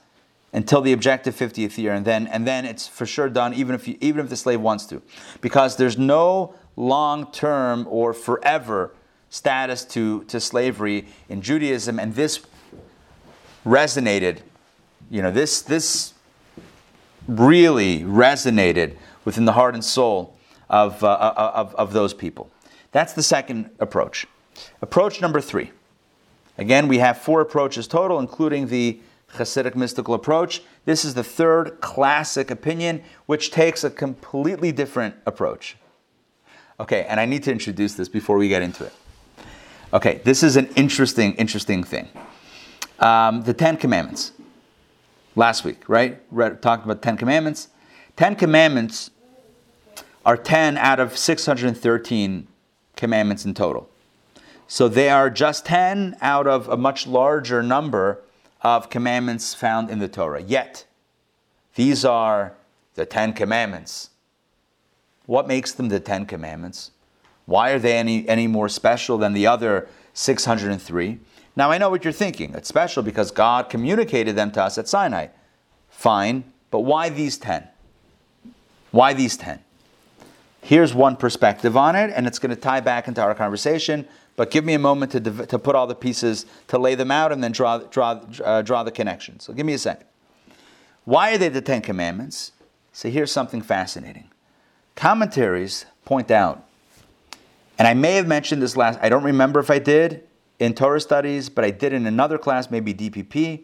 until 0.53 0.81
the 0.81 0.93
objective 0.93 1.37
50th 1.37 1.79
year, 1.79 1.93
and 1.93 2.05
then, 2.05 2.27
and 2.27 2.47
then 2.47 2.65
it's 2.65 2.89
for 2.89 3.07
sure 3.07 3.29
done, 3.29 3.55
even 3.55 3.75
if, 3.75 3.87
you, 3.87 3.97
even 4.01 4.21
if 4.25 4.29
the 4.29 4.37
slave 4.37 4.61
wants 4.61 4.87
to. 4.87 5.03
Because 5.41 5.77
there's 5.77 5.99
no 5.99 6.55
long 6.79 7.31
term 7.33 7.87
or 7.91 8.15
forever 8.15 8.93
status 9.31 9.85
to, 9.85 10.25
to 10.25 10.41
slavery 10.41 11.07
in 11.29 11.43
Judaism, 11.43 11.99
and 11.99 12.15
this 12.15 12.41
resonated. 13.67 14.39
You 15.11 15.23
know, 15.23 15.31
this, 15.31 15.61
this 15.61 16.15
really 17.27 18.01
resonated 18.01 18.97
within 19.25 19.45
the 19.45 19.53
heart 19.53 19.75
and 19.75 19.85
soul 19.85 20.37
of, 20.71 21.03
uh, 21.03 21.33
of, 21.37 21.75
of 21.75 21.93
those 21.93 22.15
people. 22.15 22.51
That's 22.93 23.13
the 23.13 23.23
second 23.23 23.71
approach. 23.81 24.27
Approach 24.81 25.21
number 25.21 25.41
three. 25.41 25.73
Again, 26.57 26.89
we 26.89 26.99
have 26.99 27.19
four 27.19 27.41
approaches 27.41 27.87
total, 27.87 28.19
including 28.19 28.69
the 28.69 29.01
Hasidic 29.35 29.75
mystical 29.75 30.15
approach. 30.15 30.63
This 30.85 31.05
is 31.05 31.15
the 31.15 31.25
third 31.25 31.81
classic 31.81 32.51
opinion, 32.51 33.03
which 33.27 33.51
takes 33.51 33.85
a 33.85 33.91
completely 33.91 34.73
different 34.73 35.15
approach. 35.27 35.77
Okay, 36.81 37.05
and 37.09 37.19
I 37.19 37.27
need 37.27 37.43
to 37.45 37.53
introduce 37.53 37.95
this 37.95 38.09
before 38.09 38.37
we 38.37 38.49
get 38.49 38.63
into 38.63 38.85
it. 38.85 38.93
Okay, 39.93 40.21
this 40.25 40.43
is 40.43 40.57
an 40.57 40.67
interesting, 40.77 41.35
interesting 41.35 41.83
thing. 41.83 42.09
Um, 43.01 43.43
the 43.43 43.55
Ten 43.55 43.77
Commandments. 43.77 44.33
Last 45.35 45.65
week, 45.65 45.89
right? 45.89 46.21
Read, 46.31 46.63
talked 46.63 46.85
about 46.85 47.03
Ten 47.03 47.17
Commandments. 47.17 47.69
Ten 48.17 48.37
Commandments 48.37 49.11
are 50.27 50.37
10 50.37 50.77
out 50.77 51.01
of 51.01 51.17
613 51.17 52.47
commandments 52.97 53.45
in 53.45 53.55
total. 53.55 53.89
So 54.67 54.89
they 54.89 55.09
are 55.09 55.31
just 55.31 55.65
10 55.65 56.19
out 56.21 56.47
of 56.47 56.69
a 56.69 56.77
much 56.77 57.07
larger 57.07 57.63
number 57.63 58.21
of 58.61 58.91
commandments 58.91 59.55
found 59.55 59.89
in 59.89 60.01
the 60.01 60.09
Torah. 60.09 60.43
Yet, 60.43 60.85
these 61.77 62.05
are 62.05 62.53
the 62.95 63.07
Ten 63.07 63.33
Commandments. 63.33 64.11
What 65.29 65.47
makes 65.47 65.73
them 65.73 65.91
the 65.91 66.01
Ten 66.01 66.25
Commandments? 66.25 66.91
Why 67.45 67.73
are 67.73 67.79
they 67.79 67.99
any, 67.99 68.27
any 68.27 68.47
more 68.47 68.67
special 68.67 69.19
than 69.19 69.35
the 69.35 69.47
other 69.47 69.87
603? 70.15 71.19
Now, 71.55 71.71
I 71.71 71.77
know 71.77 71.91
what 71.91 72.03
you're 72.03 72.15
thinking. 72.15 72.55
It's 72.55 72.67
special 72.67 73.03
because 73.03 73.31
God 73.31 73.69
communicated 73.69 74.37
them 74.37 74.51
to 74.53 74.63
us 74.63 74.79
at 74.79 74.89
Sinai. 74.89 75.27
Fine, 75.91 76.45
but 76.71 76.81
why 76.81 77.11
these 77.11 77.37
10? 77.37 77.69
Why 78.91 79.13
these 79.13 79.37
10? 79.37 79.59
Here's 80.63 80.95
one 80.95 81.15
perspective 81.15 81.77
on 81.77 81.95
it, 81.95 82.11
and 82.17 82.27
it's 82.27 82.39
going 82.39 82.55
to 82.55 82.61
tie 82.61 82.81
back 82.81 83.07
into 83.07 83.21
our 83.21 83.35
conversation. 83.35 84.09
But 84.35 84.51
give 84.51 84.65
me 84.65 84.73
a 84.73 84.79
moment 84.79 85.13
to, 85.13 85.21
to 85.21 85.59
put 85.59 85.75
all 85.75 85.87
the 85.87 85.95
pieces, 85.95 86.47
to 86.69 86.79
lay 86.79 86.95
them 86.95 87.11
out, 87.11 87.33
and 87.33 87.45
then 87.45 87.53
draw, 87.53 87.77
draw, 87.77 88.23
uh, 88.43 88.63
draw 88.63 88.83
the 88.83 88.93
connection. 88.93 89.41
So 89.41 89.53
give 89.53 89.67
me 89.67 89.75
a 89.75 89.79
second. 89.79 90.07
Why 91.05 91.35
are 91.35 91.39
they 91.39 91.51
the 91.51 91.61
Ten 91.61 91.83
Commandments? 91.83 92.53
So 92.95 93.11
here's 93.11 93.31
something 93.31 93.61
fascinating. 93.61 94.31
Commentaries 94.99 95.87
point 96.05 96.29
out, 96.29 96.65
and 97.79 97.87
I 97.87 97.95
may 97.95 98.15
have 98.15 98.27
mentioned 98.27 98.61
this 98.61 98.77
last, 98.77 98.99
I 99.01 99.09
don't 99.09 99.23
remember 99.23 99.61
if 99.61 99.71
I 99.71 99.79
did 99.79 100.25
in 100.59 100.75
Torah 100.75 101.01
studies, 101.01 101.49
but 101.49 101.65
I 101.65 101.71
did 101.71 101.93
in 101.93 102.05
another 102.05 102.37
class, 102.37 102.69
maybe 102.69 102.93
DPP. 102.93 103.61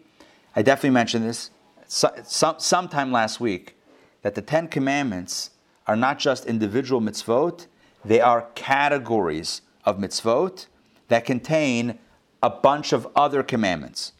I 0.55 0.61
definitely 0.61 0.91
mentioned 0.91 1.25
this 1.25 1.51
some, 1.87 2.55
sometime 2.57 3.11
last 3.11 3.41
week 3.41 3.75
that 4.21 4.35
the 4.35 4.41
Ten 4.41 4.69
Commandments 4.69 5.49
are 5.87 5.97
not 5.97 6.19
just 6.19 6.45
individual 6.45 7.01
mitzvot, 7.01 7.67
they 8.05 8.21
are 8.21 8.47
categories 8.55 9.61
of 9.83 9.97
mitzvot 9.97 10.67
that 11.09 11.25
contain 11.25 11.99
a 12.41 12.49
bunch 12.49 12.93
of 12.93 13.09
other 13.13 13.43
commandments. 13.43 14.13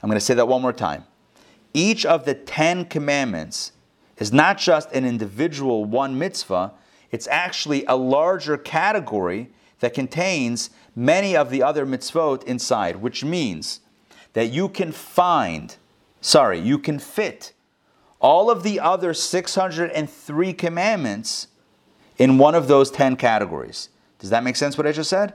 I'm 0.00 0.08
going 0.08 0.20
to 0.20 0.24
say 0.24 0.34
that 0.34 0.46
one 0.46 0.62
more 0.62 0.72
time. 0.72 1.04
Each 1.74 2.06
of 2.06 2.26
the 2.26 2.34
Ten 2.34 2.84
Commandments 2.84 3.72
is 4.18 4.32
not 4.32 4.58
just 4.58 4.90
an 4.92 5.04
individual 5.04 5.84
one 5.84 6.18
mitzvah, 6.18 6.72
it's 7.10 7.26
actually 7.28 7.84
a 7.86 7.96
larger 7.96 8.56
category 8.56 9.50
that 9.80 9.94
contains 9.94 10.70
many 10.94 11.36
of 11.36 11.50
the 11.50 11.62
other 11.62 11.86
mitzvot 11.86 12.42
inside, 12.44 12.96
which 12.96 13.24
means 13.24 13.80
that 14.32 14.46
you 14.46 14.68
can 14.68 14.92
find, 14.92 15.76
sorry, 16.20 16.58
you 16.58 16.78
can 16.78 16.98
fit 16.98 17.52
all 18.20 18.50
of 18.50 18.62
the 18.64 18.80
other 18.80 19.14
603 19.14 20.52
commandments 20.52 21.46
in 22.18 22.36
one 22.36 22.54
of 22.54 22.66
those 22.66 22.90
10 22.90 23.16
categories. 23.16 23.88
Does 24.18 24.30
that 24.30 24.42
make 24.42 24.56
sense 24.56 24.76
what 24.76 24.86
I 24.86 24.92
just 24.92 25.08
said? 25.08 25.34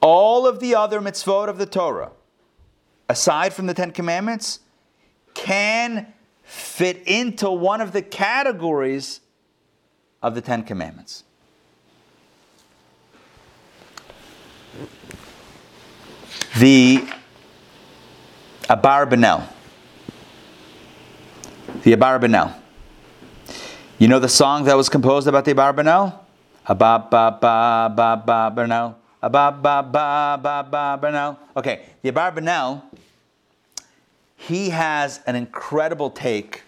All 0.00 0.46
of 0.46 0.60
the 0.60 0.74
other 0.74 1.00
mitzvot 1.00 1.48
of 1.48 1.58
the 1.58 1.66
Torah, 1.66 2.12
aside 3.08 3.52
from 3.52 3.66
the 3.66 3.74
10 3.74 3.90
commandments, 3.90 4.60
can 5.34 6.12
fit 6.46 7.02
into 7.06 7.50
one 7.50 7.82
of 7.82 7.92
the 7.92 8.00
categories 8.00 9.20
of 10.22 10.34
the 10.34 10.40
Ten 10.40 10.62
Commandments. 10.62 11.24
The 16.58 17.06
Abarbanel 18.62 19.46
the 21.86 21.92
Abarbanel. 21.92 22.52
You 23.98 24.08
know 24.08 24.18
the 24.18 24.28
song 24.28 24.64
that 24.64 24.76
was 24.76 24.88
composed 24.88 25.28
about 25.28 25.44
the 25.44 25.54
Abarbanel? 25.54 26.18
Abab 26.66 27.10
ba 27.10 27.38
ba 27.40 27.88
ba 27.94 28.16
ba. 28.26 28.96
Abab 29.22 29.62
ba 29.62 29.82
ba 29.86 30.36
ba 30.42 30.98
ba. 30.98 31.38
Okay, 31.56 31.82
the 32.02 32.10
Abarbanel, 32.10 32.82
he 34.46 34.70
has 34.70 35.20
an 35.26 35.34
incredible 35.34 36.08
take 36.08 36.62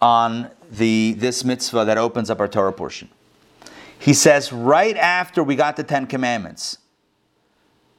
on 0.00 0.50
the 0.70 1.14
this 1.18 1.44
mitzvah 1.44 1.84
that 1.84 1.98
opens 1.98 2.30
up 2.30 2.40
our 2.40 2.48
Torah 2.48 2.72
portion. 2.72 3.08
He 3.98 4.14
says 4.14 4.50
right 4.52 4.96
after 4.96 5.44
we 5.44 5.54
got 5.54 5.76
the 5.76 5.84
Ten 5.84 6.06
Commandments, 6.06 6.78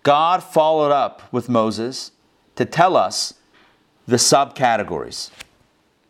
God 0.01 0.43
followed 0.43 0.91
up 0.91 1.21
with 1.31 1.47
Moses 1.47 2.11
to 2.55 2.65
tell 2.65 2.97
us 2.97 3.35
the 4.07 4.17
subcategories. 4.17 5.29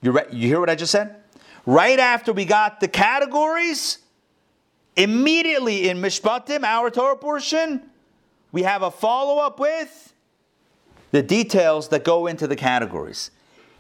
You, 0.01 0.13
re- 0.13 0.25
you 0.31 0.47
hear 0.47 0.59
what 0.59 0.69
I 0.69 0.75
just 0.75 0.91
said? 0.91 1.17
Right 1.65 1.99
after 1.99 2.31
we 2.31 2.45
got 2.45 2.79
the 2.79 2.87
categories, 2.87 3.99
immediately 4.95 5.89
in 5.89 5.97
Mishpatim, 5.97 6.63
our 6.63 6.89
Torah 6.89 7.17
portion, 7.17 7.83
we 8.51 8.63
have 8.63 8.81
a 8.81 8.89
follow 8.89 9.39
up 9.39 9.59
with 9.59 10.12
the 11.13 11.21
details 11.21 11.89
that 11.89 12.03
go 12.03 12.25
into 12.25 12.47
the 12.47 12.55
categories. 12.55 13.29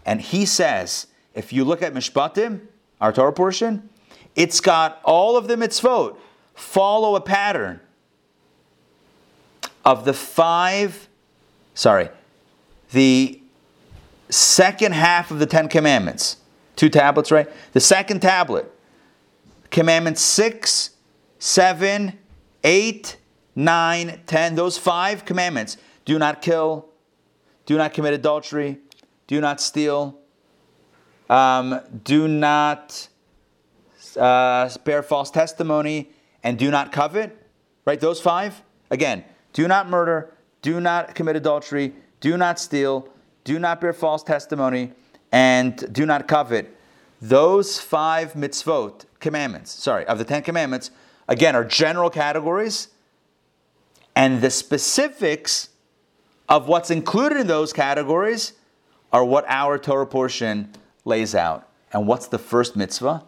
And 0.05 0.21
he 0.21 0.45
says, 0.45 1.07
if 1.33 1.51
you 1.51 1.65
look 1.65 1.81
at 1.81 1.91
Mishpatim, 1.91 2.61
our 3.01 3.11
Torah 3.11 3.33
portion, 3.33 3.89
it's 4.35 4.61
got 4.61 5.01
all 5.03 5.35
of 5.35 5.47
the 5.47 5.55
mitzvot 5.55 6.15
follow 6.53 7.15
a 7.15 7.21
pattern 7.21 7.79
of 9.83 10.05
the 10.05 10.13
five, 10.13 11.09
sorry, 11.73 12.09
the 12.91 13.41
second 14.29 14.93
half 14.93 15.31
of 15.31 15.39
the 15.39 15.47
Ten 15.47 15.67
Commandments. 15.67 16.37
Two 16.75 16.89
tablets, 16.89 17.31
right? 17.31 17.49
The 17.71 17.79
second 17.79 18.21
tablet, 18.21 18.71
Commandments 19.71 20.21
6, 20.21 20.91
7, 21.39 22.19
8, 22.63 23.17
9, 23.55 24.21
10, 24.27 24.55
those 24.55 24.77
five 24.77 25.25
commandments. 25.25 25.77
Do 26.05 26.19
not 26.19 26.43
kill, 26.43 26.92
do 27.65 27.77
not 27.77 27.93
commit 27.93 28.13
adultery, 28.13 28.79
do 29.27 29.39
not 29.39 29.61
steal, 29.61 30.19
um, 31.29 31.79
do 32.03 32.27
not 32.27 33.07
uh, 34.17 34.69
bear 34.83 35.01
false 35.01 35.31
testimony, 35.31 36.09
and 36.43 36.59
do 36.59 36.69
not 36.69 36.91
covet. 36.91 37.37
Right? 37.85 37.99
Those 37.99 38.21
five. 38.21 38.61
Again, 38.91 39.23
do 39.53 39.67
not 39.67 39.89
murder, 39.89 40.33
do 40.61 40.79
not 40.79 41.15
commit 41.15 41.35
adultery, 41.35 41.93
do 42.19 42.37
not 42.37 42.59
steal, 42.59 43.09
do 43.43 43.59
not 43.59 43.81
bear 43.81 43.93
false 43.93 44.23
testimony, 44.23 44.93
and 45.31 45.91
do 45.91 46.05
not 46.05 46.27
covet. 46.27 46.75
Those 47.21 47.79
five 47.79 48.33
mitzvot, 48.33 49.05
commandments, 49.19 49.71
sorry, 49.71 50.05
of 50.05 50.17
the 50.17 50.25
Ten 50.25 50.43
Commandments, 50.43 50.91
again, 51.27 51.55
are 51.55 51.63
general 51.63 52.09
categories, 52.09 52.89
and 54.15 54.41
the 54.41 54.51
specifics 54.51 55.69
of 56.49 56.67
what's 56.67 56.91
included 56.91 57.37
in 57.37 57.47
those 57.47 57.73
categories 57.73 58.53
are 59.11 59.23
what 59.23 59.45
our 59.47 59.77
Torah 59.77 60.07
portion 60.07 60.71
lays 61.05 61.35
out. 61.35 61.69
And 61.91 62.07
what's 62.07 62.27
the 62.27 62.39
first 62.39 62.75
mitzvah? 62.75 63.23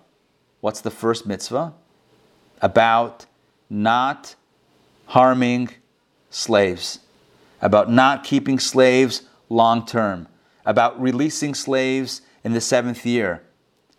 What's 0.61 0.81
the 0.81 0.91
first 0.91 1.27
mitzvah? 1.27 1.73
About 2.61 3.25
not 3.69 4.35
harming 5.07 5.69
slaves, 6.29 6.99
about 7.61 7.91
not 7.91 8.23
keeping 8.23 8.59
slaves 8.59 9.23
long 9.49 9.85
term, 9.85 10.27
about 10.65 10.99
releasing 10.99 11.53
slaves 11.53 12.21
in 12.43 12.53
the 12.53 12.61
seventh 12.61 13.05
year, 13.05 13.43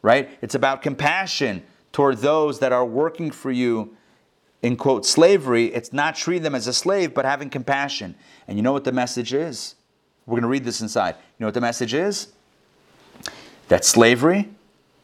right? 0.03 0.31
It's 0.43 0.55
about 0.55 0.83
compassion 0.83 1.63
toward 1.93 2.19
those 2.19 2.59
that 2.59 2.73
are 2.73 2.85
working 2.85 3.31
for 3.31 3.51
you 3.51 3.97
in 4.63 4.77
quote 4.77 5.07
slavery. 5.07 5.67
It's 5.75 5.93
not 5.93 6.17
treating 6.17 6.43
them 6.43 6.55
as 6.55 6.67
a 6.67 6.73
slave, 6.73 7.15
but 7.15 7.25
having 7.25 7.51
compassion. 7.51 8.15
And 8.49 8.57
you 8.57 8.63
know 8.63 8.73
what 8.73 8.85
the 8.85 8.93
message 8.93 9.33
is? 9.33 9.75
We're 10.27 10.33
going 10.33 10.43
to 10.43 10.49
read 10.49 10.65
this 10.65 10.81
inside. 10.81 11.15
You 11.15 11.41
know 11.41 11.47
what 11.47 11.55
the 11.55 11.61
message 11.61 11.95
is? 11.95 12.33
That 13.69 13.85
slavery, 13.85 14.49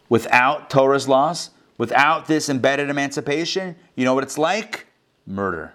without 0.09 0.71
Torah's 0.71 1.09
laws, 1.09 1.51
without 1.79 2.27
this 2.27 2.49
embedded 2.49 2.91
emancipation, 2.91 3.77
you 3.95 4.05
know 4.05 4.15
what 4.15 4.25
it's 4.25 4.39
like? 4.39 4.87
Murder. 5.27 5.75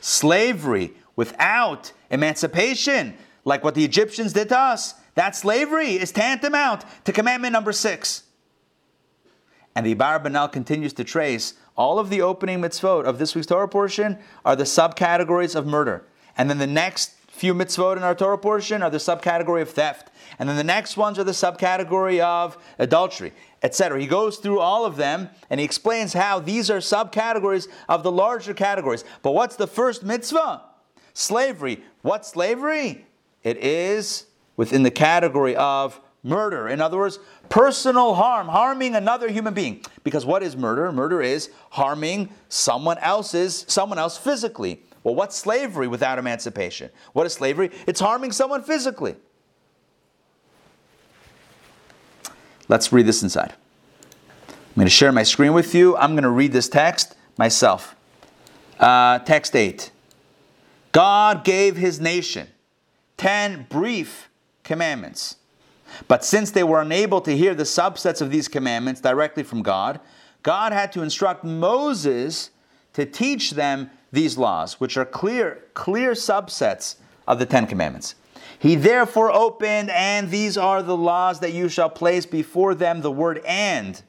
Slavery 0.00 0.92
without 1.16 1.92
emancipation, 2.10 3.14
like 3.44 3.64
what 3.64 3.74
the 3.74 3.84
Egyptians 3.84 4.32
did 4.32 4.50
to 4.50 4.58
us, 4.58 4.94
that 5.14 5.34
slavery 5.34 5.92
is 5.92 6.12
tantamount 6.12 6.84
to 7.04 7.12
commandment 7.12 7.52
number 7.52 7.72
six. 7.72 8.22
And 9.76 9.84
the 9.84 9.94
Abarbanel 9.94 10.50
continues 10.50 10.94
to 10.94 11.04
trace 11.04 11.52
all 11.76 11.98
of 11.98 12.08
the 12.08 12.22
opening 12.22 12.62
mitzvot 12.62 13.04
of 13.04 13.18
this 13.18 13.34
week's 13.34 13.46
Torah 13.46 13.68
portion 13.68 14.18
are 14.42 14.56
the 14.56 14.64
subcategories 14.64 15.54
of 15.54 15.66
murder. 15.66 16.06
And 16.38 16.48
then 16.48 16.56
the 16.56 16.66
next 16.66 17.12
few 17.28 17.52
mitzvot 17.52 17.98
in 17.98 18.02
our 18.02 18.14
Torah 18.14 18.38
portion 18.38 18.82
are 18.82 18.88
the 18.88 18.96
subcategory 18.96 19.60
of 19.60 19.68
theft. 19.68 20.10
And 20.38 20.48
then 20.48 20.56
the 20.56 20.64
next 20.64 20.96
ones 20.96 21.18
are 21.18 21.24
the 21.24 21.32
subcategory 21.32 22.20
of 22.20 22.56
adultery, 22.78 23.34
etc. 23.62 24.00
He 24.00 24.06
goes 24.06 24.38
through 24.38 24.60
all 24.60 24.86
of 24.86 24.96
them 24.96 25.28
and 25.50 25.60
he 25.60 25.66
explains 25.66 26.14
how 26.14 26.40
these 26.40 26.70
are 26.70 26.78
subcategories 26.78 27.68
of 27.86 28.02
the 28.02 28.10
larger 28.10 28.54
categories. 28.54 29.04
But 29.20 29.32
what's 29.32 29.56
the 29.56 29.66
first 29.66 30.02
mitzvah? 30.02 30.62
Slavery. 31.12 31.84
What 32.00 32.24
slavery? 32.24 33.04
It 33.42 33.58
is 33.58 34.24
within 34.56 34.84
the 34.84 34.90
category 34.90 35.54
of 35.54 36.00
murder. 36.26 36.68
In 36.68 36.80
other 36.80 36.98
words, 36.98 37.18
personal 37.48 38.14
harm, 38.14 38.48
harming 38.48 38.94
another 38.94 39.30
human 39.30 39.54
being. 39.54 39.82
Because 40.04 40.26
what 40.26 40.42
is 40.42 40.56
murder? 40.56 40.90
Murder 40.92 41.22
is 41.22 41.50
harming 41.70 42.30
someone 42.48 42.98
else's 42.98 43.64
someone 43.68 43.98
else 43.98 44.18
physically. 44.18 44.82
Well, 45.04 45.14
what's 45.14 45.36
slavery 45.36 45.86
without 45.86 46.18
emancipation? 46.18 46.90
What 47.12 47.26
is 47.26 47.32
slavery? 47.32 47.70
It's 47.86 48.00
harming 48.00 48.32
someone 48.32 48.62
physically. 48.62 49.14
Let's 52.68 52.92
read 52.92 53.06
this 53.06 53.22
inside. 53.22 53.54
I'm 54.48 54.74
going 54.74 54.86
to 54.86 54.90
share 54.90 55.12
my 55.12 55.22
screen 55.22 55.52
with 55.52 55.74
you. 55.74 55.96
I'm 55.96 56.12
going 56.12 56.24
to 56.24 56.30
read 56.30 56.52
this 56.52 56.68
text 56.68 57.14
myself. 57.38 57.94
Uh, 58.80 59.20
text 59.20 59.54
8. 59.54 59.90
God 60.92 61.44
gave 61.44 61.76
his 61.76 62.00
nation 62.00 62.48
10 63.16 63.66
brief 63.70 64.28
commandments. 64.64 65.36
But 66.08 66.24
since 66.24 66.50
they 66.50 66.64
were 66.64 66.80
unable 66.80 67.20
to 67.22 67.36
hear 67.36 67.54
the 67.54 67.64
subsets 67.64 68.20
of 68.20 68.30
these 68.30 68.48
commandments 68.48 69.00
directly 69.00 69.42
from 69.42 69.62
God, 69.62 70.00
God 70.42 70.72
had 70.72 70.92
to 70.92 71.02
instruct 71.02 71.44
Moses 71.44 72.50
to 72.92 73.04
teach 73.04 73.52
them 73.52 73.90
these 74.12 74.38
laws, 74.38 74.80
which 74.80 74.96
are 74.96 75.04
clear, 75.04 75.64
clear 75.74 76.12
subsets 76.12 76.96
of 77.26 77.38
the 77.38 77.46
Ten 77.46 77.66
Commandments. 77.66 78.14
He 78.58 78.74
therefore 78.74 79.32
opened, 79.32 79.90
and 79.90 80.30
these 80.30 80.56
are 80.56 80.82
the 80.82 80.96
laws 80.96 81.40
that 81.40 81.52
you 81.52 81.68
shall 81.68 81.90
place 81.90 82.24
before 82.24 82.74
them 82.74 83.02
the 83.02 83.10
word 83.10 83.42
and. 83.46 84.00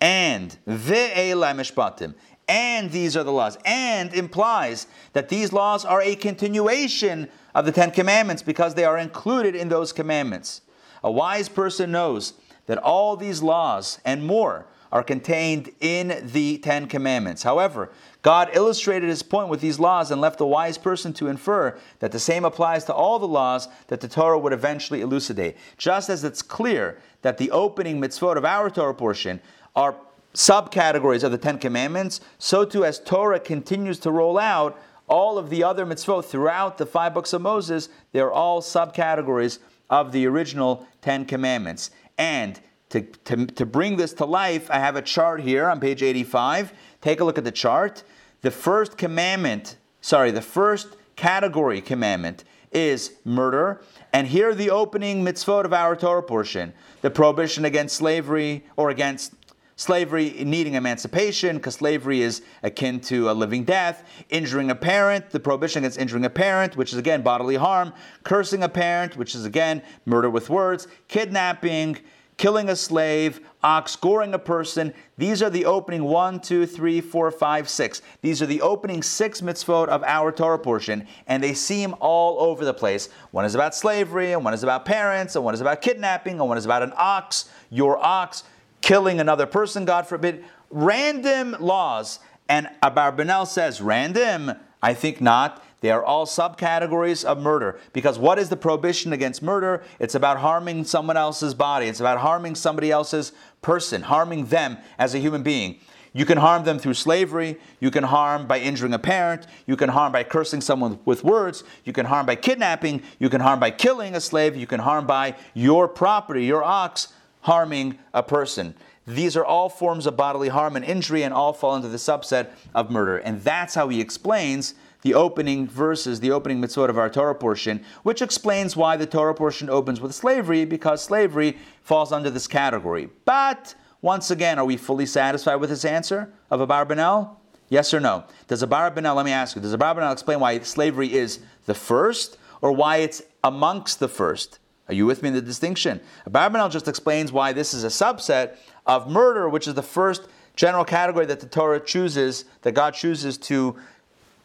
And, 0.00 0.56
mishpatim. 0.66 2.14
And 2.48 2.90
these 2.90 3.16
are 3.16 3.24
the 3.24 3.32
laws. 3.32 3.58
And 3.64 4.12
implies 4.14 4.86
that 5.12 5.28
these 5.28 5.52
laws 5.52 5.84
are 5.84 6.02
a 6.02 6.16
continuation 6.16 7.28
of 7.54 7.64
the 7.64 7.72
Ten 7.72 7.90
Commandments 7.90 8.42
because 8.42 8.74
they 8.74 8.84
are 8.84 8.98
included 8.98 9.54
in 9.54 9.68
those 9.68 9.92
commandments. 9.92 10.62
A 11.02 11.10
wise 11.10 11.48
person 11.48 11.90
knows 11.92 12.34
that 12.66 12.78
all 12.78 13.16
these 13.16 13.42
laws 13.42 13.98
and 14.04 14.26
more 14.26 14.66
are 14.92 15.02
contained 15.02 15.70
in 15.80 16.20
the 16.32 16.58
Ten 16.58 16.86
Commandments. 16.86 17.42
However, 17.42 17.90
God 18.22 18.50
illustrated 18.52 19.08
his 19.08 19.22
point 19.22 19.48
with 19.48 19.60
these 19.60 19.78
laws 19.78 20.10
and 20.10 20.20
left 20.20 20.40
a 20.40 20.46
wise 20.46 20.78
person 20.78 21.12
to 21.14 21.28
infer 21.28 21.78
that 22.00 22.12
the 22.12 22.18
same 22.18 22.44
applies 22.44 22.84
to 22.84 22.94
all 22.94 23.18
the 23.18 23.28
laws 23.28 23.68
that 23.86 24.00
the 24.00 24.08
Torah 24.08 24.38
would 24.38 24.52
eventually 24.52 25.00
elucidate. 25.00 25.56
Just 25.78 26.10
as 26.10 26.24
it's 26.24 26.42
clear 26.42 26.98
that 27.22 27.38
the 27.38 27.50
opening 27.50 28.00
mitzvot 28.00 28.36
of 28.36 28.44
our 28.44 28.68
Torah 28.68 28.94
portion 28.94 29.40
are 29.76 29.94
subcategories 30.34 31.22
of 31.22 31.32
the 31.32 31.38
Ten 31.38 31.58
Commandments, 31.58 32.20
so 32.38 32.64
too 32.64 32.84
as 32.84 32.98
Torah 32.98 33.40
continues 33.40 33.98
to 34.00 34.10
roll 34.10 34.38
out 34.38 34.80
all 35.08 35.38
of 35.38 35.50
the 35.50 35.64
other 35.64 35.86
mitzvot 35.86 36.24
throughout 36.24 36.78
the 36.78 36.86
five 36.86 37.14
books 37.14 37.32
of 37.32 37.42
Moses, 37.42 37.88
they're 38.12 38.30
all 38.30 38.60
subcategories 38.60 39.58
of 39.90 40.12
the 40.12 40.26
original 40.26 40.86
Ten 41.02 41.26
Commandments. 41.26 41.90
And 42.16 42.58
to, 42.90 43.02
to, 43.02 43.46
to 43.46 43.66
bring 43.66 43.96
this 43.96 44.12
to 44.14 44.24
life, 44.24 44.70
I 44.70 44.78
have 44.78 44.96
a 44.96 45.02
chart 45.02 45.40
here 45.40 45.68
on 45.68 45.80
page 45.80 46.02
85. 46.02 46.72
Take 47.00 47.20
a 47.20 47.24
look 47.24 47.36
at 47.36 47.44
the 47.44 47.52
chart. 47.52 48.02
The 48.40 48.50
first 48.50 48.96
commandment, 48.96 49.76
sorry, 50.00 50.30
the 50.30 50.40
first 50.40 50.96
category 51.16 51.80
commandment 51.80 52.44
is 52.72 53.12
murder. 53.24 53.82
And 54.12 54.28
here 54.28 54.50
are 54.50 54.54
the 54.54 54.70
opening 54.70 55.24
mitzvot 55.24 55.64
of 55.64 55.72
our 55.72 55.96
Torah 55.96 56.22
portion 56.22 56.72
the 57.02 57.10
prohibition 57.10 57.64
against 57.64 57.96
slavery 57.96 58.64
or 58.76 58.90
against 58.90 59.32
slavery 59.80 60.44
needing 60.44 60.74
emancipation, 60.74 61.56
because 61.56 61.76
slavery 61.76 62.20
is 62.20 62.42
akin 62.62 63.00
to 63.00 63.30
a 63.30 63.32
living 63.32 63.64
death, 63.64 64.04
injuring 64.28 64.70
a 64.70 64.74
parent, 64.74 65.30
the 65.30 65.40
prohibition 65.40 65.80
against 65.80 65.98
injuring 65.98 66.26
a 66.26 66.30
parent, 66.30 66.76
which 66.76 66.92
is 66.92 66.98
again 66.98 67.22
bodily 67.22 67.56
harm, 67.56 67.90
cursing 68.22 68.62
a 68.62 68.68
parent, 68.68 69.16
which 69.16 69.34
is 69.34 69.46
again 69.46 69.80
murder 70.04 70.28
with 70.28 70.50
words, 70.50 70.86
kidnapping, 71.08 71.96
killing 72.36 72.68
a 72.68 72.76
slave, 72.76 73.40
ox, 73.62 73.96
goring 73.96 74.34
a 74.34 74.38
person. 74.38 74.92
These 75.16 75.42
are 75.42 75.48
the 75.48 75.64
opening 75.64 76.04
one, 76.04 76.40
two, 76.40 76.66
three, 76.66 77.00
four, 77.00 77.30
five, 77.30 77.66
six. 77.66 78.02
These 78.20 78.42
are 78.42 78.46
the 78.46 78.60
opening 78.60 79.02
six 79.02 79.40
mitzvot 79.40 79.88
of 79.88 80.02
our 80.02 80.30
Torah 80.30 80.58
portion, 80.58 81.06
and 81.26 81.42
they 81.42 81.54
seem 81.54 81.94
all 82.00 82.38
over 82.38 82.66
the 82.66 82.74
place. 82.74 83.08
One 83.30 83.46
is 83.46 83.54
about 83.54 83.74
slavery, 83.74 84.34
and 84.34 84.44
one 84.44 84.52
is 84.52 84.62
about 84.62 84.84
parents, 84.84 85.36
and 85.36 85.44
one 85.44 85.54
is 85.54 85.62
about 85.62 85.80
kidnapping, 85.80 86.38
and 86.38 86.48
one 86.48 86.58
is 86.58 86.66
about 86.66 86.82
an 86.82 86.92
ox, 86.98 87.48
your 87.70 87.96
ox, 88.04 88.44
killing 88.80 89.20
another 89.20 89.46
person, 89.46 89.84
God 89.84 90.06
forbid. 90.06 90.44
Random 90.70 91.56
laws. 91.60 92.20
And 92.48 92.68
Abarbanel 92.82 93.46
says, 93.46 93.80
random? 93.80 94.52
I 94.82 94.94
think 94.94 95.20
not. 95.20 95.62
They 95.80 95.90
are 95.90 96.04
all 96.04 96.26
subcategories 96.26 97.24
of 97.24 97.40
murder. 97.40 97.78
Because 97.92 98.18
what 98.18 98.38
is 98.38 98.48
the 98.48 98.56
prohibition 98.56 99.12
against 99.12 99.42
murder? 99.42 99.82
It's 99.98 100.14
about 100.14 100.38
harming 100.38 100.84
someone 100.84 101.16
else's 101.16 101.54
body, 101.54 101.86
it's 101.86 102.00
about 102.00 102.18
harming 102.18 102.54
somebody 102.54 102.90
else's 102.90 103.32
person, 103.62 104.02
harming 104.02 104.46
them 104.46 104.78
as 104.98 105.14
a 105.14 105.18
human 105.18 105.42
being. 105.42 105.80
You 106.12 106.24
can 106.24 106.38
harm 106.38 106.64
them 106.64 106.78
through 106.78 106.94
slavery. 106.94 107.58
You 107.78 107.90
can 107.90 108.02
harm 108.02 108.48
by 108.48 108.58
injuring 108.58 108.92
a 108.92 108.98
parent. 108.98 109.46
You 109.66 109.76
can 109.76 109.90
harm 109.90 110.10
by 110.10 110.24
cursing 110.24 110.60
someone 110.60 110.98
with 111.04 111.22
words. 111.22 111.62
You 111.84 111.92
can 111.92 112.06
harm 112.06 112.26
by 112.26 112.34
kidnapping. 112.34 113.02
You 113.20 113.28
can 113.28 113.40
harm 113.40 113.60
by 113.60 113.70
killing 113.70 114.16
a 114.16 114.20
slave. 114.20 114.56
You 114.56 114.66
can 114.66 114.80
harm 114.80 115.06
by 115.06 115.36
your 115.54 115.86
property, 115.86 116.44
your 116.44 116.64
ox, 116.64 117.12
harming 117.42 117.98
a 118.12 118.22
person. 118.22 118.74
These 119.06 119.36
are 119.36 119.44
all 119.44 119.68
forms 119.68 120.06
of 120.06 120.16
bodily 120.16 120.48
harm 120.48 120.76
and 120.76 120.84
injury 120.84 121.22
and 121.22 121.34
all 121.34 121.52
fall 121.52 121.74
into 121.74 121.88
the 121.88 121.96
subset 121.96 122.50
of 122.74 122.90
murder. 122.90 123.18
And 123.18 123.42
that's 123.42 123.74
how 123.74 123.88
he 123.88 124.00
explains 124.00 124.74
the 125.02 125.14
opening 125.14 125.66
verses, 125.66 126.20
the 126.20 126.30
opening 126.30 126.60
mitzvot 126.60 126.90
of 126.90 126.98
our 126.98 127.08
Torah 127.08 127.34
portion, 127.34 127.82
which 128.02 128.22
explains 128.22 128.76
why 128.76 128.96
the 128.96 129.06
Torah 129.06 129.34
portion 129.34 129.70
opens 129.70 130.00
with 130.00 130.14
slavery, 130.14 130.64
because 130.64 131.02
slavery 131.02 131.56
falls 131.82 132.12
under 132.12 132.30
this 132.30 132.46
category. 132.46 133.08
But 133.24 133.74
once 134.02 134.30
again, 134.30 134.58
are 134.58 134.64
we 134.64 134.76
fully 134.76 135.06
satisfied 135.06 135.56
with 135.56 135.70
this 135.70 135.84
answer 135.84 136.32
of 136.50 136.60
Abarbanel? 136.60 137.36
Yes 137.68 137.94
or 137.94 138.00
no? 138.00 138.24
Does 138.46 138.62
Abarbanel, 138.62 139.16
let 139.16 139.24
me 139.24 139.32
ask 139.32 139.56
you, 139.56 139.62
does 139.62 139.74
Abarbanel 139.74 140.12
explain 140.12 140.40
why 140.40 140.58
slavery 140.60 141.12
is 141.12 141.40
the 141.66 141.74
first 141.74 142.36
or 142.60 142.72
why 142.72 142.98
it's 142.98 143.22
amongst 143.42 143.98
the 143.98 144.08
first? 144.08 144.59
Are 144.90 144.92
you 144.92 145.06
with 145.06 145.22
me 145.22 145.28
in 145.28 145.34
the 145.36 145.40
distinction? 145.40 146.00
Abarbanel 146.28 146.68
just 146.68 146.88
explains 146.88 147.30
why 147.30 147.52
this 147.52 147.74
is 147.74 147.84
a 147.84 147.86
subset 147.86 148.56
of 148.86 149.08
murder, 149.08 149.48
which 149.48 149.68
is 149.68 149.74
the 149.74 149.84
first 149.84 150.26
general 150.56 150.84
category 150.84 151.26
that 151.26 151.38
the 151.38 151.46
Torah 151.46 151.78
chooses, 151.78 152.44
that 152.62 152.72
God 152.72 152.94
chooses 152.94 153.38
to 153.38 153.76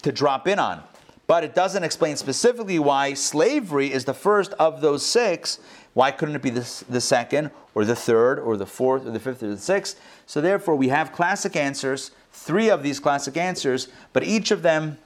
to 0.03 0.11
drop 0.11 0.47
in 0.47 0.59
on. 0.59 0.83
But 1.25 1.43
it 1.43 1.55
doesn't 1.55 1.83
explain 1.83 2.15
specifically 2.15 2.77
why 2.77 3.15
slavery 3.15 3.91
is 3.91 4.05
the 4.05 4.13
first 4.13 4.53
of 4.59 4.81
those 4.81 5.03
six. 5.03 5.57
Why 5.95 6.11
couldn't 6.11 6.35
it 6.35 6.43
be 6.43 6.51
the, 6.51 6.83
the 6.87 7.01
second, 7.01 7.49
or 7.73 7.83
the 7.83 7.95
third, 7.95 8.37
or 8.37 8.55
the 8.55 8.67
fourth, 8.67 9.07
or 9.07 9.09
the 9.09 9.19
fifth, 9.19 9.41
or 9.41 9.47
the 9.47 9.57
sixth? 9.57 9.99
So 10.27 10.41
therefore, 10.41 10.75
we 10.75 10.89
have 10.89 11.11
classic 11.11 11.55
answers, 11.55 12.11
three 12.31 12.69
of 12.69 12.83
these 12.83 12.99
classic 12.99 13.35
answers, 13.35 13.87
but 14.13 14.23
each 14.23 14.51
of 14.51 14.61
them 14.61 14.99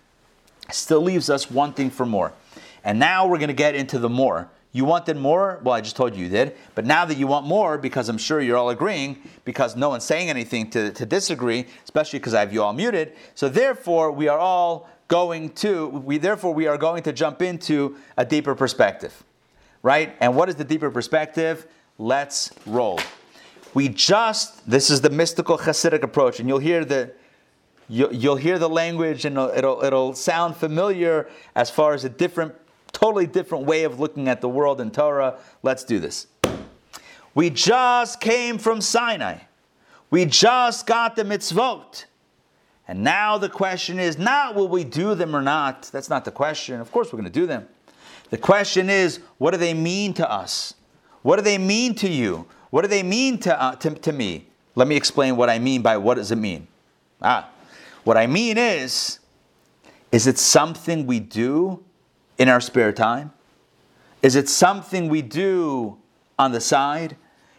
still 0.70 1.00
leaves 1.00 1.30
us 1.30 1.50
wanting 1.50 1.92
for 1.92 2.06
more. 2.06 2.34
And 2.84 3.00
now 3.00 3.26
we're 3.26 3.38
going 3.38 3.48
to 3.48 3.54
get 3.54 3.74
into 3.74 4.00
the 4.00 4.10
more. 4.10 4.50
You 4.72 4.86
wanted 4.86 5.18
more? 5.18 5.60
Well, 5.64 5.74
I 5.74 5.82
just 5.82 5.96
told 5.96 6.16
you 6.16 6.26
you 6.26 6.30
did. 6.30 6.56
But 6.76 6.86
now 6.86 7.04
that 7.06 7.18
you 7.18 7.26
want 7.26 7.48
more, 7.48 7.78
because 7.78 8.08
I'm 8.08 8.20
sure 8.20 8.40
you're 8.40 8.58
all 8.58 8.70
agreeing, 8.70 9.18
because 9.44 9.76
no 9.76 9.90
one's 9.90 10.04
saying 10.04 10.30
anything 10.30 10.70
to, 10.72 10.92
to 10.92 11.06
disagree, 11.06 11.66
especially 11.84 12.20
because 12.20 12.36
I 12.36 12.42
have 12.42 12.54
you 12.54 12.62
all 12.62 12.74
muted. 12.74 13.14
So 13.34 13.50
therefore, 13.50 14.12
we 14.12 14.28
are 14.28 14.38
all 14.38 14.88
going 15.08 15.50
to, 15.50 15.88
we 15.88 16.20
therefore 16.20 16.54
we 16.54 16.68
are 16.68 16.78
going 16.78 17.02
to 17.04 17.12
jump 17.12 17.42
into 17.42 17.98
a 18.16 18.24
deeper 18.24 18.54
perspective. 18.54 19.24
Right? 19.82 20.16
And 20.20 20.36
what 20.36 20.50
is 20.50 20.56
the 20.56 20.64
deeper 20.64 20.92
perspective? 20.92 21.66
Let's 21.98 22.52
roll. 22.68 23.00
We 23.74 23.90
just, 23.90 24.70
this 24.70 24.92
is 24.92 25.02
the 25.02 25.10
mystical 25.10 25.58
Hasidic 25.58 26.04
approach, 26.04 26.40
and 26.40 26.48
you'll 26.48 26.60
hear 26.60 26.86
the 26.86 27.14
you'll, 27.88 28.14
you'll 28.14 28.36
hear 28.36 28.60
the 28.60 28.70
language 28.70 29.26
and 29.26 29.36
it'll, 29.36 29.50
it'll, 29.50 29.84
it'll 29.84 30.14
sound 30.14 30.56
familiar 30.56 31.28
as 31.56 31.70
far 31.70 31.94
as 31.94 32.06
a 32.06 32.10
different 32.10 32.54
totally 33.00 33.28
different 33.28 33.66
way 33.66 33.86
of 33.86 34.00
looking 34.00 34.28
at 34.28 34.42
the 34.42 34.50
world 34.50 34.82
in 34.82 34.92
Torah. 34.92 35.38
Let's 35.64 35.86
do 35.86 36.00
this. 36.00 36.28
We 37.34 37.50
just 37.50 38.20
came 38.20 38.58
from 38.58 38.82
Sinai. 38.82 39.38
We 40.10 40.26
just 40.26 40.86
got 40.86 41.16
the 41.16 41.24
mitzvot. 41.24 42.06
And 42.90 43.02
now 43.04 43.38
the 43.38 43.48
question 43.48 44.00
is 44.00 44.18
not 44.18 44.56
will 44.56 44.68
we 44.68 44.84
do 44.84 45.16
them 45.16 45.34
or 45.34 45.42
not. 45.42 45.84
That's 45.94 46.10
not 46.10 46.26
the 46.26 46.32
question. 46.32 46.82
Of 46.82 46.92
course, 46.92 47.14
we're 47.14 47.20
going 47.20 47.32
to 47.32 47.40
do 47.40 47.48
them. 47.48 47.68
The 48.32 48.38
question 48.38 48.90
is, 48.90 49.22
what 49.38 49.52
do 49.52 49.58
they 49.58 49.74
mean 49.74 50.14
to 50.16 50.30
us? 50.30 50.74
What 51.22 51.38
do 51.38 51.42
they 51.42 51.58
mean 51.58 51.96
to 51.96 52.10
you? 52.10 52.48
What 52.70 52.82
do 52.82 52.90
they 52.90 53.04
mean 53.04 53.38
to, 53.40 53.62
uh, 53.62 53.76
to, 53.76 53.92
to 53.92 54.12
me? 54.12 54.48
Let 54.76 54.88
me 54.88 54.96
explain 54.96 55.38
what 55.38 55.50
I 55.50 55.58
mean 55.58 55.82
by 55.82 55.98
what 55.98 56.16
does 56.16 56.32
it 56.32 56.38
mean. 56.38 56.68
Ah, 57.22 57.50
what 58.04 58.18
I 58.18 58.28
mean 58.28 58.58
is, 58.58 59.20
is 60.12 60.28
it 60.28 60.38
something 60.38 61.06
we 61.06 61.20
do 61.20 61.84
in 62.40 62.50
our 62.50 62.60
spare 62.60 62.92
time? 62.92 63.32
Is 64.24 64.36
it 64.36 64.50
something 64.50 65.10
we 65.10 65.22
do 65.22 65.98
on 66.40 66.52
the 66.52 66.62
side? 66.62 67.16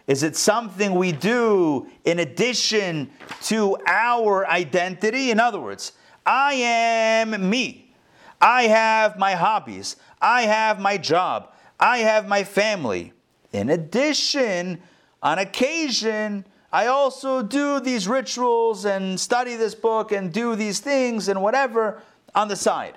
Is 0.09 0.24
it 0.24 0.35
something 0.35 0.97
we 0.97 1.12
do 1.12 1.87
in 2.05 2.18
addition 2.18 3.11
to 3.43 3.76
our 3.87 4.45
identity? 4.49 5.31
In 5.31 5.39
other 5.39 5.61
words, 5.61 5.93
I 6.26 6.55
am 6.55 7.49
me. 7.49 7.95
I 8.41 8.64
have 8.64 9.18
my 9.18 9.33
hobbies. 9.33 9.97
I 10.20 10.43
have 10.43 10.81
my 10.81 10.97
job. 10.97 11.53
I 11.78 11.99
have 11.99 12.26
my 12.26 12.43
family. 12.43 13.12
In 13.53 13.70
addition, 13.70 14.81
on 15.22 15.39
occasion, 15.39 16.45
I 16.72 16.87
also 16.87 17.43
do 17.43 17.81
these 17.81 18.09
rituals 18.09 18.85
and 18.85 19.18
study 19.18 19.57
this 19.57 19.74
book 19.74 20.12
and 20.12 20.33
do 20.33 20.57
these 20.57 20.81
things 20.81 21.28
and 21.28 21.43
whatever 21.43 22.03
on 22.35 22.49
the 22.49 22.57
side. 22.57 22.97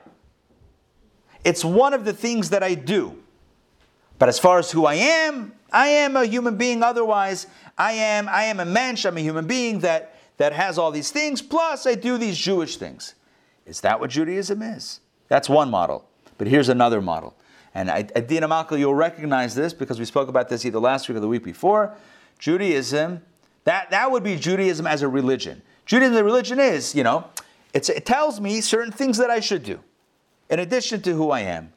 It's 1.43 1.65
one 1.65 1.93
of 1.93 2.05
the 2.05 2.13
things 2.13 2.49
that 2.51 2.63
I 2.63 2.75
do. 2.75 3.17
But 4.19 4.29
as 4.29 4.39
far 4.39 4.59
as 4.59 4.71
who 4.71 4.85
I 4.85 4.95
am, 4.95 5.53
I 5.71 5.87
am 5.87 6.15
a 6.15 6.25
human 6.25 6.55
being. 6.55 6.83
Otherwise, 6.83 7.47
I 7.77 7.93
am 7.93 8.29
I 8.29 8.45
am 8.45 8.59
a 8.59 8.65
mensch. 8.65 9.05
I'm 9.05 9.17
a 9.17 9.21
human 9.21 9.47
being 9.47 9.79
that 9.79 10.15
that 10.37 10.53
has 10.53 10.77
all 10.77 10.91
these 10.91 11.11
things. 11.11 11.41
Plus, 11.41 11.85
I 11.85 11.95
do 11.95 12.17
these 12.17 12.37
Jewish 12.37 12.77
things. 12.77 13.15
Is 13.65 13.81
that 13.81 13.99
what 13.99 14.09
Judaism 14.09 14.61
is? 14.61 14.99
That's 15.27 15.49
one 15.49 15.69
model. 15.69 16.07
But 16.37 16.47
here's 16.47 16.69
another 16.69 17.01
model. 17.01 17.35
And 17.75 17.89
Adina 17.89 18.47
Malka, 18.47 18.77
you'll 18.77 18.93
recognize 18.93 19.55
this 19.55 19.73
because 19.73 19.99
we 19.99 20.05
spoke 20.05 20.29
about 20.29 20.49
this 20.49 20.65
either 20.65 20.79
last 20.79 21.09
week 21.09 21.17
or 21.17 21.21
the 21.21 21.27
week 21.27 21.43
before. 21.43 21.95
Judaism, 22.37 23.21
that, 23.63 23.89
that 23.89 24.11
would 24.11 24.23
be 24.23 24.35
Judaism 24.35 24.85
as 24.85 25.01
a 25.01 25.07
religion. 25.07 25.61
Judaism, 25.85 26.13
the 26.13 26.23
religion 26.23 26.59
is, 26.59 26.93
you 26.93 27.03
know, 27.03 27.25
it 27.73 28.05
tells 28.05 28.39
me 28.39 28.61
certain 28.61 28.91
things 28.91 29.17
that 29.17 29.31
I 29.31 29.39
should 29.39 29.63
do 29.63 29.79
in 30.49 30.59
addition 30.59 31.01
to 31.01 31.13
who 31.13 31.31
I 31.31 31.41
am. 31.41 31.73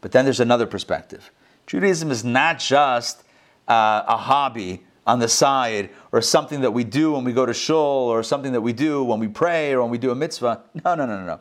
But 0.00 0.12
then 0.12 0.24
there's 0.24 0.40
another 0.40 0.66
perspective. 0.66 1.30
Judaism 1.66 2.10
is 2.10 2.24
not 2.24 2.58
just 2.58 3.24
uh, 3.68 4.02
a 4.06 4.16
hobby 4.16 4.84
on 5.06 5.18
the 5.18 5.28
side 5.28 5.90
or 6.12 6.20
something 6.20 6.60
that 6.62 6.70
we 6.70 6.84
do 6.84 7.12
when 7.12 7.24
we 7.24 7.32
go 7.32 7.46
to 7.46 7.54
shul 7.54 7.76
or 7.78 8.22
something 8.22 8.52
that 8.52 8.60
we 8.60 8.72
do 8.72 9.02
when 9.04 9.18
we 9.18 9.28
pray 9.28 9.72
or 9.72 9.82
when 9.82 9.90
we 9.90 9.98
do 9.98 10.10
a 10.10 10.14
mitzvah. 10.14 10.62
No, 10.84 10.94
no, 10.94 11.06
no, 11.06 11.18
no, 11.18 11.26
no. 11.26 11.40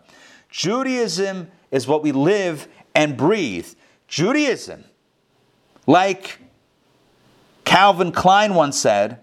Judaism 0.49 1.49
is 1.71 1.87
what 1.87 2.03
we 2.03 2.11
live 2.11 2.67
and 2.93 3.17
breathe. 3.17 3.67
Judaism, 4.07 4.83
like 5.87 6.39
Calvin 7.65 8.11
Klein 8.11 8.53
once 8.53 8.77
said, 8.77 9.19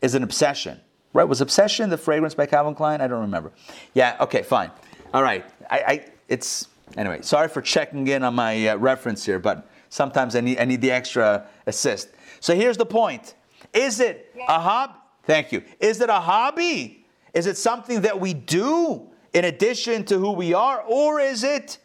is 0.00 0.14
an 0.14 0.22
obsession. 0.22 0.80
Right? 1.12 1.24
Was 1.24 1.40
obsession 1.40 1.90
the 1.90 1.98
fragrance 1.98 2.34
by 2.34 2.46
Calvin 2.46 2.74
Klein? 2.74 3.00
I 3.00 3.06
don't 3.08 3.20
remember. 3.20 3.52
Yeah, 3.94 4.16
okay, 4.20 4.42
fine. 4.42 4.70
All 5.12 5.22
right. 5.22 5.44
I, 5.70 5.78
I 5.78 6.04
it's 6.28 6.68
anyway. 6.96 7.22
Sorry 7.22 7.48
for 7.48 7.62
checking 7.62 8.06
in 8.06 8.22
on 8.22 8.34
my 8.34 8.68
uh, 8.68 8.76
reference 8.76 9.24
here, 9.24 9.38
but 9.38 9.68
sometimes 9.88 10.36
I 10.36 10.40
need 10.40 10.58
I 10.58 10.64
need 10.64 10.80
the 10.80 10.90
extra 10.90 11.46
assist. 11.66 12.08
So 12.40 12.54
here's 12.54 12.76
the 12.76 12.86
point: 12.86 13.34
Is 13.72 14.00
it 14.00 14.34
a 14.48 14.60
hobby? 14.60 14.94
Thank 15.24 15.52
you. 15.52 15.62
Is 15.80 16.00
it 16.00 16.10
a 16.10 16.20
hobby? 16.20 17.06
Is 17.32 17.46
it 17.46 17.56
something 17.56 18.02
that 18.02 18.20
we 18.20 18.34
do 18.34 19.08
in 19.32 19.44
addition 19.44 20.04
to 20.04 20.18
who 20.18 20.32
we 20.32 20.54
are, 20.54 20.82
or 20.82 21.20
is 21.20 21.42
it 21.42 21.78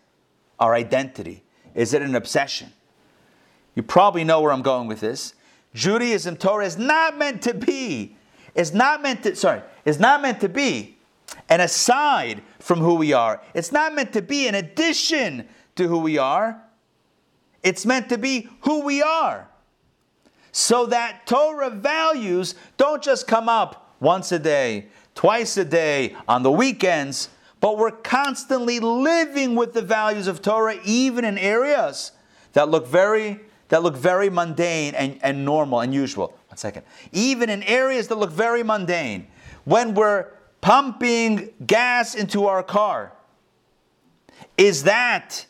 our 0.60 0.76
identity? 0.76 1.44
Is 1.74 1.94
it 1.94 2.02
an 2.02 2.16
obsession? 2.16 2.72
You 3.76 3.84
probably 3.84 4.24
know 4.24 4.42
where 4.42 4.52
I'm 4.52 4.62
going 4.62 4.88
with 4.88 5.00
this. 5.00 5.34
Judaism, 5.74 6.36
Torah 6.36 6.66
is 6.66 6.78
not 6.78 7.18
meant 7.18 7.42
to 7.44 7.54
be. 7.54 8.16
Is 8.56 8.74
not 8.74 9.02
meant 9.02 9.24
to. 9.24 9.36
Sorry, 9.36 9.62
is 9.86 10.00
not 10.00 10.22
meant 10.22 10.42
to 10.42 10.50
be 10.50 10.98
and 11.48 11.62
aside 11.62 12.42
from 12.60 12.80
who 12.80 12.96
we 12.96 13.14
are. 13.14 13.42
It's 13.54 13.72
not 13.72 13.96
meant 13.96 14.14
to 14.14 14.22
be 14.22 14.48
an 14.48 14.56
addition 14.56 15.48
to 15.76 15.88
who 15.88 16.00
we 16.00 16.18
are. 16.18 16.62
It's 17.64 17.86
meant 17.86 18.10
to 18.10 18.18
be 18.18 18.50
who 18.62 18.84
we 18.84 19.02
are. 19.02 19.48
So 20.52 20.86
that 20.88 21.26
Torah 21.26 21.70
values 21.70 22.56
don't 22.78 23.02
just 23.02 23.28
come 23.28 23.48
up 23.48 23.96
once 24.00 24.32
a 24.32 24.40
day, 24.40 24.88
twice 25.16 25.58
a 25.58 25.66
day, 25.66 26.16
on 26.28 26.44
the 26.44 26.52
weekends, 26.52 27.30
but 27.60 27.78
we're 27.78 27.92
constantly 27.92 28.80
living 28.80 29.56
with 29.56 29.74
the 29.74 29.82
values 29.82 30.28
of 30.28 30.42
Torah, 30.42 30.80
even 30.86 31.26
in 31.26 31.38
areas 31.38 32.14
that 32.54 32.70
look 32.70 32.88
very 32.88 33.42
that 33.68 33.84
look 33.84 33.96
very 33.96 34.32
mundane 34.32 34.96
and, 34.96 35.20
and 35.22 35.46
normal 35.46 35.82
and 35.82 35.94
usual. 35.94 36.36
One 36.48 36.58
second. 36.58 36.84
Even 37.12 37.50
in 37.50 37.62
areas 37.64 38.08
that 38.08 38.16
look 38.16 38.32
very 38.32 38.64
mundane, 38.64 39.28
when 39.64 39.94
we're 39.94 40.26
pumping 40.62 41.52
gas 41.66 42.16
into 42.16 42.46
our 42.46 42.64
car. 42.64 43.14
Is 44.58 44.84
that 44.84 45.46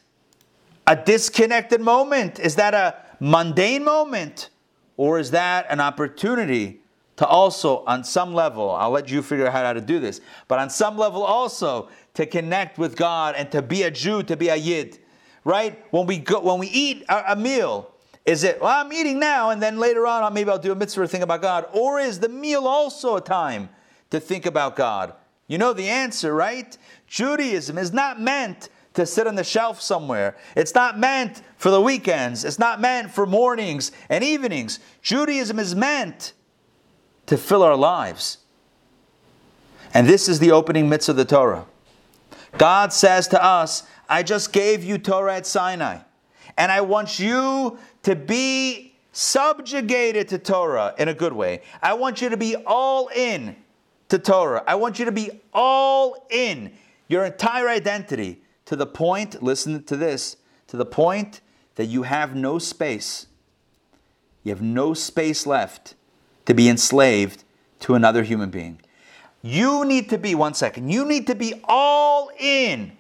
a 0.85 0.95
disconnected 0.95 1.81
moment? 1.81 2.39
Is 2.39 2.55
that 2.55 2.73
a 2.73 2.95
mundane 3.19 3.83
moment? 3.83 4.49
Or 4.97 5.17
is 5.19 5.31
that 5.31 5.67
an 5.69 5.79
opportunity 5.79 6.81
to 7.15 7.27
also, 7.27 7.83
on 7.85 8.03
some 8.03 8.33
level, 8.33 8.71
I'll 8.71 8.91
let 8.91 9.09
you 9.11 9.21
figure 9.21 9.45
out 9.47 9.53
how 9.53 9.73
to 9.73 9.81
do 9.81 9.99
this, 9.99 10.21
but 10.47 10.59
on 10.59 10.69
some 10.69 10.97
level 10.97 11.21
also 11.21 11.89
to 12.13 12.25
connect 12.25 12.77
with 12.77 12.95
God 12.95 13.35
and 13.35 13.51
to 13.51 13.61
be 13.61 13.83
a 13.83 13.91
Jew, 13.91 14.23
to 14.23 14.37
be 14.37 14.47
a 14.47 14.55
Yid, 14.55 14.99
right? 15.43 15.83
When 15.91 16.05
we 16.05 16.17
go, 16.17 16.39
when 16.39 16.59
we 16.59 16.67
eat 16.67 17.03
a, 17.09 17.35
meal, 17.35 17.91
is 18.25 18.43
it, 18.43 18.61
well, 18.61 18.85
I'm 18.85 18.93
eating 18.93 19.19
now 19.19 19.49
and 19.49 19.61
then 19.61 19.79
later 19.79 20.07
on 20.07 20.33
maybe 20.33 20.49
I'll 20.49 20.59
do 20.59 20.71
a 20.71 20.75
mitzvah 20.75 21.07
thing 21.07 21.23
about 21.23 21.41
God? 21.41 21.65
Or 21.73 21.99
is 21.99 22.19
the 22.19 22.29
meal 22.29 22.67
also 22.67 23.17
a 23.17 23.21
time 23.21 23.69
to 24.09 24.19
think 24.19 24.45
about 24.45 24.75
God? 24.75 25.13
You 25.47 25.57
know 25.57 25.73
the 25.73 25.89
answer, 25.89 26.33
right? 26.33 26.77
Judaism 27.07 27.77
is 27.77 27.91
not 27.91 28.21
meant 28.21 28.69
to 28.93 29.05
sit 29.05 29.27
on 29.27 29.35
the 29.35 29.43
shelf 29.43 29.81
somewhere. 29.81 30.35
It's 30.55 30.75
not 30.75 30.99
meant 30.99 31.41
for 31.57 31.71
the 31.71 31.81
weekends. 31.81 32.43
It's 32.43 32.59
not 32.59 32.81
meant 32.81 33.11
for 33.11 33.25
mornings 33.25 33.91
and 34.09 34.23
evenings. 34.23 34.79
Judaism 35.01 35.59
is 35.59 35.75
meant 35.75 36.33
to 37.27 37.37
fill 37.37 37.63
our 37.63 37.75
lives. 37.75 38.39
And 39.93 40.07
this 40.07 40.27
is 40.27 40.39
the 40.39 40.51
opening 40.51 40.89
mitzvah 40.89 41.11
of 41.11 41.17
the 41.17 41.25
Torah. 41.25 41.65
God 42.57 42.93
says 42.93 43.27
to 43.29 43.43
us, 43.43 43.83
I 44.07 44.23
just 44.23 44.51
gave 44.51 44.83
you 44.83 44.97
Torah 44.97 45.35
at 45.35 45.45
Sinai, 45.45 45.99
and 46.57 46.71
I 46.71 46.81
want 46.81 47.19
you 47.19 47.77
to 48.03 48.15
be 48.15 48.95
subjugated 49.11 50.27
to 50.29 50.39
Torah 50.39 50.95
in 50.97 51.07
a 51.07 51.13
good 51.13 51.33
way. 51.33 51.61
I 51.81 51.93
want 51.93 52.21
you 52.21 52.29
to 52.29 52.37
be 52.37 52.55
all 52.55 53.09
in 53.15 53.55
to 54.09 54.19
Torah. 54.19 54.63
I 54.67 54.75
want 54.75 54.99
you 54.99 55.05
to 55.05 55.11
be 55.11 55.41
all 55.53 56.27
in 56.29 56.73
your 57.07 57.25
entire 57.25 57.69
identity 57.69 58.41
to 58.65 58.75
the 58.75 58.85
point, 58.85 59.41
listen 59.41 59.83
to 59.83 59.95
this, 59.95 60.37
to 60.67 60.77
the 60.77 60.85
point 60.85 61.41
that 61.75 61.85
you 61.85 62.03
have 62.03 62.35
no 62.35 62.59
space. 62.59 63.27
You 64.43 64.51
have 64.51 64.61
no 64.61 64.93
space 64.93 65.45
left 65.45 65.95
to 66.45 66.53
be 66.53 66.69
enslaved 66.69 67.43
to 67.81 67.95
another 67.95 68.23
human 68.23 68.49
being. 68.49 68.81
You 69.41 69.85
need 69.85 70.09
to 70.09 70.17
be, 70.17 70.35
one 70.35 70.53
second, 70.53 70.89
you 70.89 71.05
need 71.05 71.27
to 71.27 71.35
be 71.35 71.61
all 71.63 72.29
in 72.37 72.91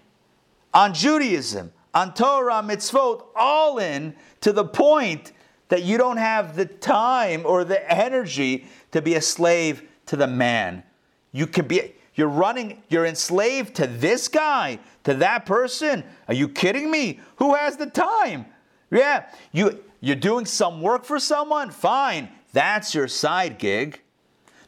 on 0.73 0.93
Judaism, 0.93 1.73
on 1.93 2.13
Torah, 2.13 2.63
mitzvot, 2.63 3.25
all 3.35 3.77
in 3.77 4.15
to 4.41 4.53
the 4.53 4.63
point 4.63 5.33
that 5.67 5.83
you 5.83 5.97
don't 5.97 6.17
have 6.17 6.55
the 6.55 6.65
time 6.65 7.43
or 7.45 7.63
the 7.63 7.91
energy 7.91 8.65
to 8.91 9.01
be 9.01 9.15
a 9.15 9.21
slave 9.21 9.83
to 10.05 10.15
the 10.15 10.27
man 10.27 10.83
you 11.31 11.47
can 11.47 11.67
be, 11.67 11.95
you're 12.15 12.27
running, 12.27 12.83
you're 12.89 13.05
enslaved 13.05 13.75
to 13.75 13.87
this 13.87 14.27
guy, 14.27 14.79
to 15.03 15.13
that 15.15 15.45
person. 15.45 16.03
Are 16.27 16.33
you 16.33 16.49
kidding 16.49 16.91
me? 16.91 17.19
Who 17.37 17.55
has 17.55 17.77
the 17.77 17.85
time? 17.85 18.45
Yeah, 18.91 19.29
you 19.51 19.83
You're 20.01 20.15
doing 20.15 20.45
some 20.45 20.81
work 20.81 21.05
for 21.05 21.19
someone? 21.19 21.69
Fine. 21.71 22.29
That's 22.53 22.95
your 22.95 23.07
side 23.07 23.59
gig. 23.59 24.01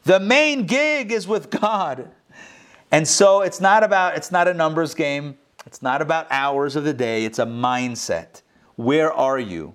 The 0.04 0.20
main 0.20 0.66
gig 0.66 1.12
is 1.12 1.26
with 1.26 1.50
God. 1.50 2.10
And 2.90 3.08
so 3.08 3.40
it's 3.40 3.60
not 3.60 3.82
about 3.82 4.16
it's 4.16 4.30
not 4.30 4.48
a 4.48 4.54
numbers 4.54 4.94
game. 4.94 5.38
It's 5.66 5.82
not 5.82 6.02
about 6.02 6.26
hours 6.30 6.76
of 6.76 6.84
the 6.84 6.92
day. 6.92 7.24
It's 7.24 7.38
a 7.38 7.46
mindset. 7.46 8.42
Where 8.76 9.12
are 9.12 9.38
you? 9.38 9.74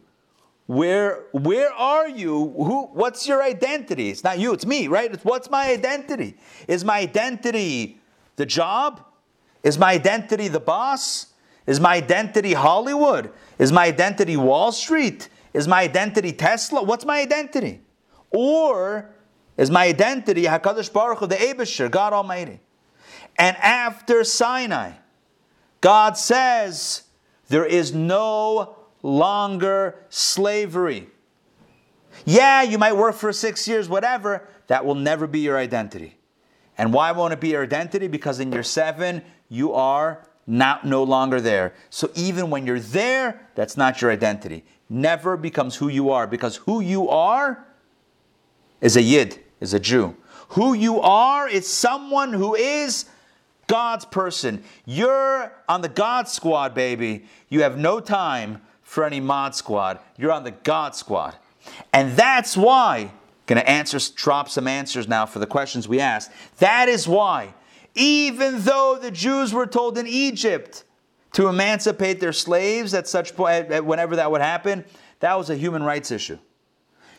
Where 0.67 1.23
where 1.31 1.71
are 1.71 2.09
you? 2.09 2.53
Who 2.57 2.87
what's 2.87 3.25
your 3.25 3.41
identity? 3.41 4.09
It's 4.09 4.23
not 4.23 4.37
you, 4.37 4.53
it's 4.53 4.65
me, 4.65 4.87
right? 4.87 5.11
It's 5.11 5.23
what's 5.23 5.49
my 5.49 5.71
identity? 5.71 6.37
Is 6.67 6.83
my 6.83 6.99
identity 6.99 7.99
the 8.35 8.45
job? 8.45 9.03
Is 9.63 9.77
my 9.77 9.93
identity 9.93 10.49
the 10.49 10.59
boss? 10.59 11.27
Is 11.65 11.79
my 11.79 11.95
identity 11.95 12.53
Hollywood? 12.53 13.31
Is 13.57 13.71
my 13.71 13.85
identity 13.85 14.35
Wall 14.35 14.71
Street? 14.73 15.29
Is 15.53 15.67
my 15.67 15.81
identity 15.83 16.33
Tesla? 16.33 16.83
What's 16.83 17.05
my 17.05 17.19
identity? 17.21 17.81
Or 18.31 19.09
is 19.55 19.71
my 19.71 19.87
identity 19.87 20.43
Hakadosh 20.43 20.91
Baruch 20.91 21.19
Hu, 21.19 21.27
the 21.27 21.35
Aibershter, 21.35 21.89
God 21.89 22.13
Almighty? 22.13 22.59
And 23.37 23.55
after 23.57 24.23
Sinai, 24.23 24.91
God 25.81 26.17
says 26.17 27.03
there 27.49 27.65
is 27.65 27.93
no 27.93 28.76
longer 29.03 29.95
slavery. 30.09 31.07
Yeah, 32.25 32.63
you 32.63 32.77
might 32.77 32.95
work 32.95 33.15
for 33.15 33.31
six 33.31 33.67
years, 33.67 33.87
whatever. 33.87 34.47
That 34.67 34.85
will 34.85 34.95
never 34.95 35.27
be 35.27 35.39
your 35.39 35.57
identity. 35.57 36.17
And 36.77 36.93
why 36.93 37.11
won't 37.11 37.33
it 37.33 37.39
be 37.39 37.49
your 37.49 37.63
identity? 37.63 38.07
Because 38.07 38.39
in 38.39 38.51
your 38.51 38.63
seven, 38.63 39.21
you 39.49 39.73
are 39.73 40.23
not 40.45 40.85
no 40.85 41.03
longer 41.03 41.41
there. 41.41 41.73
So 41.89 42.11
even 42.15 42.49
when 42.49 42.65
you're 42.65 42.79
there, 42.79 43.47
that's 43.55 43.77
not 43.77 44.01
your 44.01 44.11
identity. 44.11 44.63
Never 44.89 45.35
becomes 45.35 45.75
who 45.75 45.89
you 45.89 46.11
are 46.11 46.27
because 46.27 46.57
who 46.57 46.79
you 46.79 47.09
are 47.09 47.65
is 48.79 48.95
a 48.95 49.01
yid, 49.01 49.39
is 49.59 49.73
a 49.73 49.79
Jew. 49.79 50.15
Who 50.49 50.73
you 50.73 51.01
are 51.01 51.49
is 51.49 51.67
someone 51.67 52.31
who 52.31 52.55
is 52.55 53.05
God's 53.67 54.05
person. 54.05 54.63
You're 54.85 55.51
on 55.67 55.81
the 55.81 55.89
God 55.89 56.29
squad, 56.29 56.73
baby. 56.73 57.25
You 57.49 57.63
have 57.63 57.77
no 57.77 57.99
time 57.99 58.61
for 58.87 59.03
any 59.03 59.19
mod 59.19 59.53
squad. 59.53 59.99
You're 60.17 60.31
on 60.31 60.45
the 60.45 60.51
God 60.51 60.95
squad. 60.95 61.35
And 61.91 62.13
that's 62.13 62.55
why, 62.55 63.11
gonna 63.45 63.59
answer, 63.59 63.99
drop 64.15 64.47
some 64.47 64.65
answers 64.65 65.09
now 65.09 65.25
for 65.25 65.39
the 65.39 65.45
questions 65.45 65.89
we 65.89 65.99
asked. 65.99 66.31
That 66.59 66.87
is 66.87 67.05
why, 67.05 67.53
even 67.95 68.61
though 68.61 68.97
the 68.99 69.11
Jews 69.11 69.53
were 69.53 69.67
told 69.67 69.97
in 69.97 70.07
Egypt 70.07 70.85
to 71.33 71.49
emancipate 71.49 72.21
their 72.21 72.31
slaves 72.31 72.93
at 72.93 73.09
such 73.09 73.35
point, 73.35 73.83
whenever 73.83 74.15
that 74.15 74.31
would 74.31 74.39
happen, 74.39 74.85
that 75.19 75.37
was 75.37 75.49
a 75.49 75.55
human 75.57 75.83
rights 75.83 76.09
issue. 76.09 76.37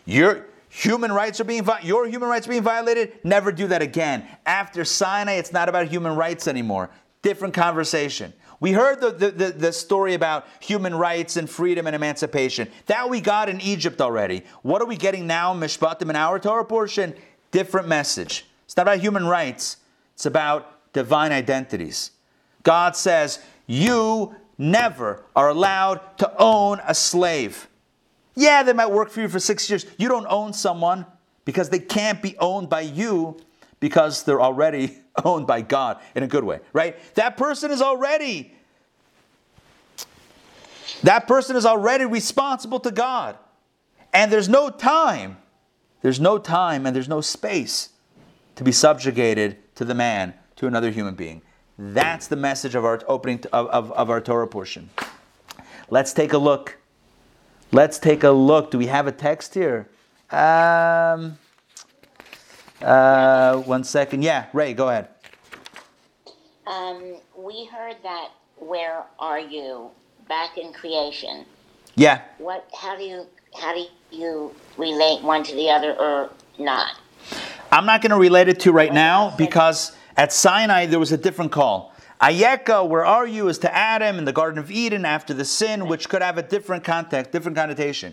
Your 0.07 0.47
human 0.71 1.12
rights 1.12 1.39
are 1.39 1.45
being 1.45 1.69
your 1.83 2.07
human 2.07 2.31
rights 2.31 2.47
are 2.47 2.51
being 2.51 2.62
violated. 2.62 3.12
Never 3.25 3.53
do 3.53 3.66
that 3.66 3.83
again. 3.83 4.27
After 4.47 4.87
Sinai, 4.87 5.35
it's 5.35 5.53
not 5.53 5.69
about 5.69 5.89
human 5.89 6.16
rights 6.16 6.49
anymore. 6.49 6.89
Different 7.21 7.53
conversation. 7.53 8.33
We 8.61 8.73
heard 8.73 9.01
the, 9.01 9.11
the, 9.11 9.31
the, 9.31 9.51
the, 9.53 9.73
story 9.73 10.15
about 10.15 10.47
human 10.61 10.95
rights 10.95 11.37
and 11.37 11.49
freedom 11.49 11.87
and 11.87 11.95
emancipation. 11.95 12.69
That 12.87 13.09
we 13.09 13.21
got 13.21 13.49
in 13.49 13.61
Egypt 13.61 14.01
already. 14.01 14.43
What 14.63 14.83
are 14.83 14.87
we 14.87 14.97
getting 14.97 15.27
now, 15.29 15.55
Mishpatim, 15.55 16.11
in 16.11 16.17
our 16.17 16.41
Torah 16.41 16.65
portion? 16.65 17.15
Different 17.53 17.87
message. 17.87 18.47
It's 18.65 18.77
not 18.77 18.83
about 18.83 18.99
human 18.99 19.27
rights, 19.27 19.77
it's 20.15 20.27
about 20.27 20.93
divine 20.93 21.31
identities. 21.31 22.11
God 22.65 22.97
says, 22.97 23.39
You 23.67 24.35
never 24.59 25.23
are 25.37 25.49
allowed 25.49 26.19
to 26.19 26.33
own 26.37 26.81
a 26.85 26.95
slave. 26.95 27.69
Yeah, 28.35 28.63
they 28.63 28.73
might 28.73 28.91
work 28.91 29.11
for 29.11 29.21
you 29.21 29.29
for 29.29 29.41
six 29.41 29.71
years. 29.71 29.87
You 29.97 30.09
don't 30.09 30.27
own 30.29 30.53
someone 30.53 31.07
because 31.45 31.71
they 31.71 31.79
can't 31.79 32.21
be 32.21 32.37
owned 32.39 32.69
by 32.69 32.83
you 32.83 33.39
because 33.81 34.25
they're 34.25 34.41
already 34.41 34.99
owned 35.25 35.47
by 35.47 35.61
God 35.62 36.01
in 36.14 36.23
a 36.23 36.27
good 36.27 36.45
way, 36.45 36.61
right? 36.73 36.97
That 37.14 37.37
person 37.37 37.71
is 37.71 37.83
already 37.83 38.53
that 41.03 41.29
person 41.29 41.57
is 41.57 41.66
already 41.66 42.05
responsible 42.05 42.81
to 42.81 42.91
God. 42.91 43.37
And 44.12 44.33
there's 44.33 44.49
no 44.49 44.71
time. 44.71 45.37
There's 46.03 46.21
no 46.21 46.39
time 46.39 46.87
and 46.87 46.95
there's 46.95 47.09
no 47.09 47.21
space 47.21 47.91
to 48.57 48.64
be 48.64 48.73
subjugated 48.73 49.57
to 49.77 49.85
the 49.85 49.95
man, 49.95 50.35
to 50.57 50.66
another 50.66 50.91
human 50.91 51.14
being. 51.14 51.43
That's 51.79 52.27
the 52.27 52.37
message 52.37 52.75
of 52.75 52.85
our 52.85 53.01
opening 53.07 53.45
of, 53.53 53.69
of, 53.69 53.93
of 53.93 54.11
our 54.11 54.21
Torah 54.21 54.49
portion. 54.49 54.91
Let's 55.91 56.12
take 56.12 56.33
a 56.33 56.39
look. 56.39 56.79
Let's 57.71 57.99
take 57.99 58.25
a 58.25 58.31
look. 58.31 58.71
Do 58.71 58.79
we 58.79 58.87
have 58.87 59.07
a 59.07 59.12
text 59.12 59.55
here? 59.55 59.89
Um, 60.31 61.39
uh, 62.83 63.57
one 63.59 63.85
second. 63.85 64.22
Yeah, 64.22 64.47
Ray, 64.53 64.74
go 64.74 64.89
ahead. 64.89 65.09
Um, 66.66 67.16
we 67.37 67.66
heard 67.66 67.97
that 68.03 68.31
"Where 68.57 69.05
are 69.18 69.41
you?" 69.41 69.91
back 70.29 70.59
in 70.59 70.72
creation. 70.72 71.45
Yeah. 71.95 72.22
What? 72.39 72.68
How 72.79 72.97
do 72.97 73.03
you 73.03 73.26
how 73.59 73.74
do 73.74 73.87
you 74.11 74.55
relate 74.76 75.22
one 75.22 75.43
to 75.45 75.55
the 75.55 75.70
other 75.70 75.95
or 75.95 76.31
not? 76.59 76.93
I'm 77.72 77.87
not 77.87 78.03
going 78.03 78.11
to 78.11 78.18
relate 78.18 78.49
it 78.49 78.61
to 78.61 78.72
right 78.72 78.93
now 78.93 79.35
because 79.37 79.93
at 80.16 80.33
Sinai 80.33 80.87
there 80.87 80.99
was 80.99 81.12
a 81.12 81.18
different 81.18 81.53
call. 81.53 81.93
Ayeka, 82.20 82.89
where 82.89 83.05
are 83.05 83.26
you, 83.26 83.49
is 83.49 83.59
to 83.59 83.74
Adam 83.74 84.18
in 84.18 84.24
the 84.24 84.33
Garden 84.33 84.59
of 84.59 84.70
Eden 84.70 85.05
after 85.05 85.33
the 85.33 85.45
sin, 85.45 85.87
which 85.87 86.09
could 86.09 86.20
have 86.20 86.37
a 86.37 86.43
different 86.43 86.83
context, 86.83 87.31
different 87.31 87.57
connotation. 87.57 88.12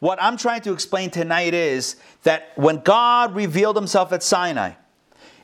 What 0.00 0.22
I'm 0.22 0.36
trying 0.36 0.60
to 0.62 0.72
explain 0.72 1.10
tonight 1.10 1.54
is 1.54 1.96
that 2.22 2.52
when 2.56 2.78
God 2.78 3.34
revealed 3.34 3.76
himself 3.76 4.12
at 4.12 4.22
Sinai, 4.22 4.72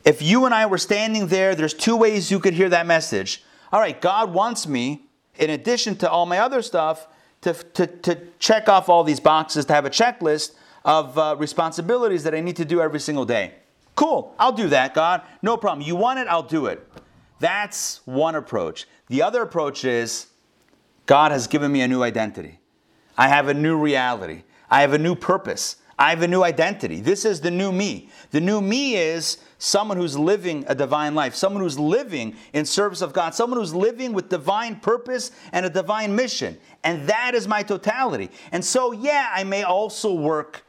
if 0.04 0.22
you 0.22 0.44
and 0.44 0.54
I 0.54 0.66
were 0.66 0.78
standing 0.78 1.28
there, 1.28 1.54
there's 1.54 1.74
two 1.74 1.96
ways 1.96 2.30
you 2.30 2.38
could 2.38 2.54
hear 2.54 2.68
that 2.68 2.86
message. 2.86 3.42
All 3.72 3.80
right, 3.80 4.00
God 4.00 4.32
wants 4.32 4.68
me, 4.68 5.06
in 5.36 5.50
addition 5.50 5.96
to 5.96 6.10
all 6.10 6.26
my 6.26 6.38
other 6.38 6.62
stuff, 6.62 7.08
to, 7.40 7.54
to, 7.54 7.86
to 7.86 8.18
check 8.38 8.68
off 8.68 8.88
all 8.88 9.02
these 9.02 9.20
boxes, 9.20 9.64
to 9.66 9.72
have 9.72 9.84
a 9.84 9.90
checklist 9.90 10.52
of 10.84 11.18
uh, 11.18 11.34
responsibilities 11.38 12.22
that 12.24 12.34
I 12.34 12.40
need 12.40 12.56
to 12.56 12.64
do 12.64 12.80
every 12.80 13.00
single 13.00 13.24
day. 13.24 13.54
Cool, 13.96 14.34
I'll 14.38 14.52
do 14.52 14.68
that, 14.68 14.94
God. 14.94 15.22
No 15.42 15.56
problem. 15.56 15.86
You 15.86 15.96
want 15.96 16.18
it, 16.18 16.28
I'll 16.28 16.42
do 16.42 16.66
it. 16.66 16.86
That's 17.40 18.00
one 18.04 18.34
approach. 18.34 18.86
The 19.08 19.22
other 19.22 19.42
approach 19.42 19.84
is 19.84 20.26
God 21.06 21.32
has 21.32 21.46
given 21.46 21.72
me 21.72 21.80
a 21.80 21.88
new 21.88 22.02
identity. 22.02 22.58
I 23.16 23.28
have 23.28 23.48
a 23.48 23.54
new 23.54 23.78
reality. 23.78 24.42
I 24.70 24.80
have 24.80 24.92
a 24.92 24.98
new 24.98 25.14
purpose. 25.14 25.76
I 25.98 26.10
have 26.10 26.22
a 26.22 26.28
new 26.28 26.42
identity. 26.42 27.00
This 27.00 27.24
is 27.24 27.40
the 27.40 27.50
new 27.50 27.70
me. 27.70 28.08
The 28.32 28.40
new 28.40 28.60
me 28.60 28.96
is 28.96 29.38
someone 29.58 29.96
who's 29.96 30.18
living 30.18 30.64
a 30.66 30.74
divine 30.74 31.14
life, 31.14 31.34
someone 31.34 31.62
who's 31.62 31.78
living 31.78 32.34
in 32.52 32.64
service 32.64 33.00
of 33.00 33.12
God, 33.12 33.34
someone 33.34 33.60
who's 33.60 33.74
living 33.74 34.12
with 34.12 34.28
divine 34.28 34.80
purpose 34.80 35.30
and 35.52 35.64
a 35.64 35.70
divine 35.70 36.16
mission. 36.16 36.58
And 36.82 37.08
that 37.08 37.34
is 37.34 37.46
my 37.46 37.62
totality. 37.62 38.30
And 38.50 38.64
so, 38.64 38.90
yeah, 38.90 39.30
I 39.32 39.44
may 39.44 39.62
also 39.62 40.12
work 40.12 40.64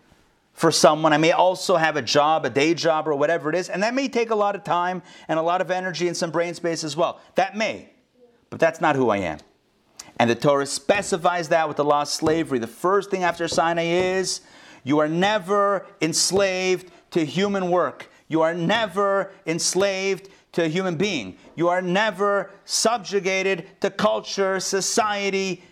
for 0.54 0.72
someone. 0.72 1.12
I 1.12 1.18
may 1.18 1.32
also 1.32 1.76
have 1.76 1.98
a 1.98 2.02
job, 2.02 2.46
a 2.46 2.50
day 2.50 2.76
job, 2.76 3.08
or 3.08 3.16
whatever 3.16 3.50
it 3.50 3.56
is. 3.56 3.68
And 3.70 3.82
that 3.82 3.96
may 3.96 4.08
take 4.08 4.30
a 4.30 4.36
lot 4.36 4.56
of 4.56 4.64
time 4.64 5.02
and 5.28 5.40
a 5.40 5.42
lot 5.42 5.60
of 5.60 5.72
energy 5.72 6.08
and 6.08 6.16
some 6.16 6.30
brain 6.30 6.54
space 6.54 6.84
as 6.84 6.96
well. 6.96 7.20
That 7.34 7.58
may. 7.58 7.90
But 8.52 8.60
that's 8.60 8.80
not 8.80 8.96
who 8.96 9.10
I 9.10 9.18
am. 9.18 9.40
And 10.18 10.30
the 10.30 10.36
Torah 10.36 10.66
specifies 10.66 11.50
that 11.50 11.68
with 11.68 11.78
the 11.78 11.84
law 11.84 12.04
of 12.04 12.08
slavery. 12.08 12.60
The 12.60 12.68
first 12.68 13.12
thing 13.12 13.24
after 13.24 13.48
Sinai 13.48 13.84
is 13.84 14.42
you 14.84 15.00
are 15.00 15.10
never 15.10 15.86
enslaved 16.02 16.92
to 17.12 17.26
human 17.26 17.70
work. 17.70 18.10
You 18.28 18.42
are 18.42 18.54
never 18.54 19.32
enslaved 19.46 20.30
to 20.54 20.64
a 20.64 20.68
human 20.68 20.96
being. 20.96 21.38
You 21.56 21.68
are 21.68 21.82
never 21.82 22.52
subjugated 22.64 23.68
to 23.82 23.90
culture, 23.90 24.60
society. 24.60 25.64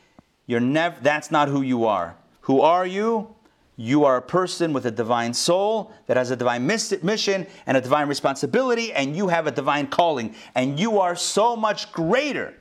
You're 0.45 0.59
never 0.59 0.97
that's 1.01 1.31
not 1.31 1.47
who 1.47 1.61
you 1.61 1.85
are. 1.85 2.15
Who 2.41 2.61
are 2.61 2.85
you? 2.85 3.33
You 3.75 4.05
are 4.05 4.17
a 4.17 4.21
person 4.21 4.71
with 4.71 4.85
a 4.85 4.91
divine 4.91 5.33
soul 5.33 5.91
that 6.05 6.17
has 6.17 6.29
a 6.29 6.35
divine 6.35 6.67
mission 6.67 7.47
and 7.65 7.77
a 7.77 7.81
divine 7.81 8.07
responsibility, 8.07 8.93
and 8.93 9.15
you 9.15 9.29
have 9.29 9.47
a 9.47 9.51
divine 9.51 9.87
calling. 9.87 10.35
And 10.53 10.79
you 10.79 10.99
are 10.99 11.15
so 11.15 11.55
much 11.55 11.91
greater 11.91 12.53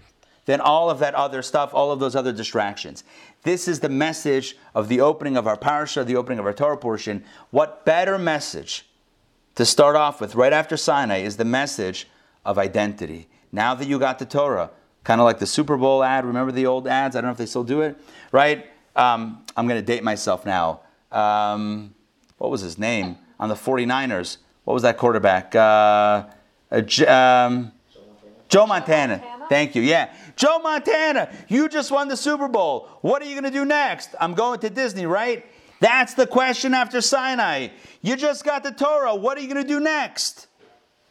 than 0.45 0.61
all 0.61 0.91
of 0.91 0.99
that 0.99 1.15
other 1.15 1.43
stuff, 1.43 1.73
all 1.73 1.93
of 1.93 2.01
those 2.01 2.17
other 2.17 2.33
distractions. 2.33 3.05
This 3.43 3.69
is 3.69 3.81
the 3.81 3.89
message 3.89 4.57
of 4.75 4.89
the 4.89 5.01
opening 5.01 5.37
of 5.37 5.47
our 5.47 5.57
parasha, 5.57 6.05
the 6.05 6.17
opening 6.17 6.39
of 6.39 6.47
our 6.47 6.53
Torah 6.53 6.77
portion. 6.77 7.25
What 7.51 7.85
better 7.85 8.19
message 8.19 8.87
to 9.55 9.65
start 9.65 9.97
off 9.97 10.21
with 10.21 10.35
right 10.35 10.53
after 10.53 10.77
Sinai 10.77 11.19
is 11.19 11.37
the 11.37 11.45
message 11.45 12.09
of 12.45 12.59
identity. 12.59 13.29
Now 13.53 13.75
that 13.75 13.87
you 13.87 13.99
got 13.99 14.19
the 14.19 14.27
Torah, 14.27 14.71
kind 15.05 15.21
of 15.21 15.25
like 15.25 15.39
the 15.39 15.47
Super 15.47 15.77
Bowl 15.77 16.03
ad, 16.03 16.25
remember 16.25 16.53
the 16.53 16.67
old 16.67 16.89
ads? 16.89 17.17
I 17.17 17.21
don't 17.21 17.29
know 17.29 17.33
if 17.33 17.39
they 17.39 17.47
still 17.47 17.65
do 17.65 17.83
it, 17.83 17.99
right? 18.31 18.67
Um, 18.97 19.45
I'm 19.57 19.67
going 19.69 19.81
to 19.81 19.87
date 19.87 20.03
myself 20.03 20.47
now. 20.47 20.81
Um, 21.11 21.95
what 22.39 22.51
was 22.51 22.61
his 22.61 22.79
name? 22.79 23.19
On 23.39 23.49
the 23.49 23.55
49ers. 23.55 24.39
What 24.65 24.75
was 24.75 24.83
that 24.83 24.97
quarterback? 24.97 25.55
Uh, 25.55 26.25
uh, 26.71 26.83
um, 27.09 27.73
Joe 28.49 28.67
Montana. 28.67 29.23
Thank 29.53 29.75
you. 29.75 29.83
Yeah. 29.83 30.11
Joe 30.35 30.61
Montana, 30.61 31.31
you 31.47 31.69
just 31.69 31.91
won 31.91 32.09
the 32.09 32.17
Super 32.17 32.49
Bowl. 32.49 32.89
What 33.03 33.21
are 33.21 33.27
you 33.27 33.39
going 33.39 33.45
to 33.45 33.51
do 33.51 33.67
next? 33.67 34.15
I'm 34.19 34.33
going 34.33 34.61
to 34.61 34.71
Disney, 34.71 35.05
right? 35.05 35.45
That's 35.79 36.15
the 36.15 36.27
question 36.27 36.73
after 36.73 37.03
Sinai. 37.03 37.69
You 38.01 38.17
just 38.17 38.47
got 38.47 38.63
the 38.63 38.71
Torah. 38.71 39.15
What 39.15 39.37
are 39.37 39.43
you 39.43 39.53
going 39.53 39.63
to 39.63 39.69
do 39.69 39.79
next? 39.79 40.47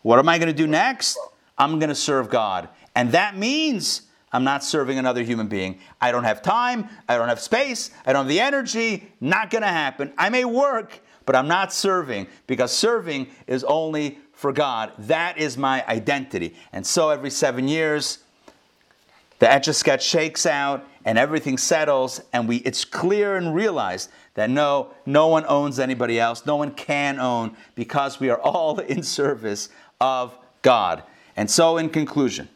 What 0.01 0.17
am 0.17 0.27
I 0.27 0.39
going 0.39 0.47
to 0.47 0.57
do 0.57 0.65
next? 0.65 1.19
I'm 1.55 1.77
going 1.77 1.89
to 1.89 1.95
serve 1.95 2.31
God. 2.31 2.69
And 2.95 3.11
that 3.11 3.37
means 3.37 4.07
I'm 4.31 4.43
not 4.43 4.63
serving 4.63 4.97
another 4.97 5.21
human 5.21 5.45
being. 5.45 5.77
I 6.01 6.11
don't 6.11 6.23
have 6.23 6.41
time. 6.41 6.89
I 7.07 7.19
don't 7.19 7.27
have 7.29 7.39
space. 7.39 7.91
I 8.07 8.13
don't 8.13 8.21
have 8.21 8.27
the 8.27 8.39
energy. 8.39 9.13
Not 9.21 9.51
going 9.51 9.61
to 9.61 9.67
happen. 9.67 10.13
I 10.17 10.29
may 10.29 10.45
work, 10.45 10.99
but 11.27 11.35
I'm 11.35 11.47
not 11.47 11.71
serving 11.71 12.25
because 12.47 12.75
serving 12.75 13.27
is 13.45 13.63
only 13.65 14.17
for 14.33 14.51
God. 14.51 14.93
That 14.97 15.37
is 15.37 15.59
my 15.59 15.85
identity. 15.87 16.55
And 16.73 16.87
so 16.87 17.11
every 17.11 17.29
seven 17.29 17.67
years, 17.67 18.17
the 19.41 19.51
etch 19.51 19.67
a 19.67 19.73
sketch 19.73 20.05
shakes 20.05 20.45
out 20.45 20.87
and 21.03 21.17
everything 21.17 21.57
settles, 21.57 22.21
and 22.31 22.47
we 22.47 22.57
it's 22.57 22.85
clear 22.85 23.35
and 23.37 23.55
realized 23.55 24.11
that 24.35 24.51
no, 24.51 24.91
no 25.07 25.29
one 25.29 25.43
owns 25.47 25.79
anybody 25.79 26.19
else, 26.19 26.45
no 26.45 26.55
one 26.55 26.69
can 26.69 27.19
own 27.19 27.57
because 27.73 28.19
we 28.19 28.29
are 28.29 28.39
all 28.39 28.77
in 28.93 29.01
service 29.01 29.69
of 29.99 30.37
God. 30.61 31.01
And 31.35 31.49
so, 31.49 31.77
in 31.77 31.89
conclusion, 31.89 32.49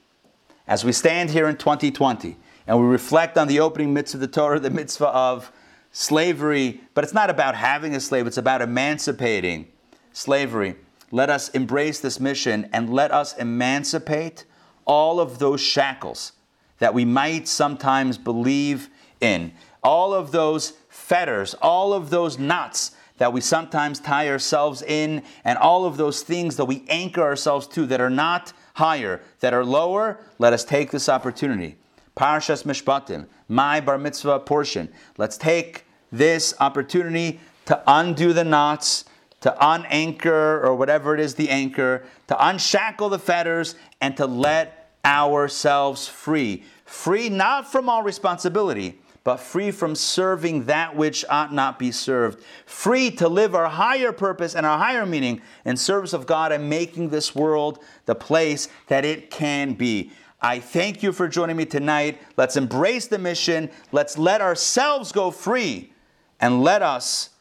as 0.68 0.86
we 0.86 0.92
stand 0.92 1.32
here 1.32 1.50
in 1.50 1.58
2020 1.58 2.38
and 2.68 2.80
we 2.80 2.86
reflect 2.86 3.36
on 3.36 3.48
the 3.48 3.60
opening 3.60 3.92
mitzvah 3.92 4.18
of 4.18 4.22
the 4.22 4.28
Torah, 4.28 4.60
the 4.60 4.70
mitzvah 4.70 5.08
of 5.08 5.52
slavery, 5.92 6.82
but 6.94 7.04
it's 7.04 7.16
not 7.16 7.32
about 7.32 7.56
having 7.56 7.96
a 7.96 8.00
slave, 8.00 8.28
it's 8.28 8.38
about 8.38 8.62
emancipating 8.62 9.68
slavery. 10.14 10.76
Let 11.10 11.32
us 11.32 11.50
embrace 11.50 12.00
this 12.00 12.20
mission 12.20 12.70
and 12.72 12.94
let 12.94 13.12
us 13.12 13.36
emancipate 13.38 14.46
all 14.86 15.20
of 15.20 15.40
those 15.40 15.62
shackles 15.62 16.34
that 16.80 16.94
we 16.94 17.06
might 17.06 17.48
sometimes 17.48 18.18
believe 18.18 18.90
in. 19.22 19.52
All 19.84 20.14
of 20.14 20.32
those 20.32 20.74
fetters, 20.90 21.54
all 21.56 21.94
of 21.94 22.10
those 22.10 22.40
knots 22.40 22.92
that 23.18 23.32
we 23.32 23.40
sometimes 23.40 24.00
tie 24.00 24.28
ourselves 24.28 24.82
in, 24.82 25.24
and 25.46 25.58
all 25.58 25.86
of 25.86 25.96
those 25.98 26.22
things 26.22 26.58
that 26.58 26.66
we 26.66 26.84
anchor 26.90 27.22
ourselves 27.22 27.66
to 27.68 27.86
that 27.86 28.02
are 28.02 28.10
not 28.10 28.52
higher, 28.74 29.22
that 29.40 29.54
are 29.54 29.64
lower, 29.64 30.20
let 30.38 30.52
us 30.52 30.66
take 30.66 30.92
this 30.92 31.08
opportunity. 31.08 31.78
Parshas 32.18 32.64
Mishpatim, 32.64 33.28
my 33.48 33.80
bar 33.80 33.98
mitzvah 33.98 34.40
portion. 34.40 34.92
Let's 35.18 35.38
take 35.38 35.86
this 36.12 36.54
opportunity 36.60 37.40
to 37.66 37.82
undo 37.88 38.34
the 38.34 38.44
knots, 38.44 39.06
to 39.42 39.56
unanchor 39.62 40.64
or 40.64 40.76
whatever 40.76 41.14
it 41.14 41.20
is 41.20 41.36
the 41.36 41.50
anchor, 41.50 42.04
to 42.28 42.48
unshackle 42.48 43.10
the 43.10 43.20
fetters, 43.20 43.76
and 44.02 44.18
to 44.18 44.26
let 44.26 44.75
ourselves 45.06 46.08
free. 46.08 46.64
Free 46.86 47.30
not 47.30 47.72
from 47.72 47.88
all 47.88 48.04
responsibility, 48.04 49.00
but 49.24 49.38
free 49.38 49.72
from 49.72 49.96
serving 49.96 50.66
that 50.66 50.96
which 50.96 51.24
ought 51.30 51.54
not 51.54 51.80
be 51.80 51.92
served. 51.92 52.44
Free 52.66 53.10
to 53.12 53.28
live 53.28 53.56
our 53.56 53.70
higher 53.70 54.12
purpose 54.12 54.56
and 54.56 54.66
our 54.66 54.78
higher 54.78 55.06
meaning 55.06 55.42
in 55.64 55.78
service 55.78 56.14
of 56.14 56.28
God 56.28 56.52
and 56.52 56.70
making 56.70 57.10
this 57.10 57.34
world 57.34 57.80
the 58.06 58.16
place 58.16 58.68
that 58.88 59.06
it 59.06 59.32
can 59.32 59.74
be. 59.74 60.12
I 60.42 60.60
thank 60.60 61.02
you 61.02 61.12
for 61.12 61.28
joining 61.28 61.58
me 61.58 61.66
tonight. 61.66 62.22
Let's 62.38 62.56
embrace 62.56 63.08
the 63.08 63.18
mission. 63.18 63.72
Let's 63.92 64.18
let 64.18 64.42
ourselves 64.42 65.12
go 65.12 65.32
free 65.32 65.92
and 66.40 66.62
let 66.62 66.84
us 66.84 67.32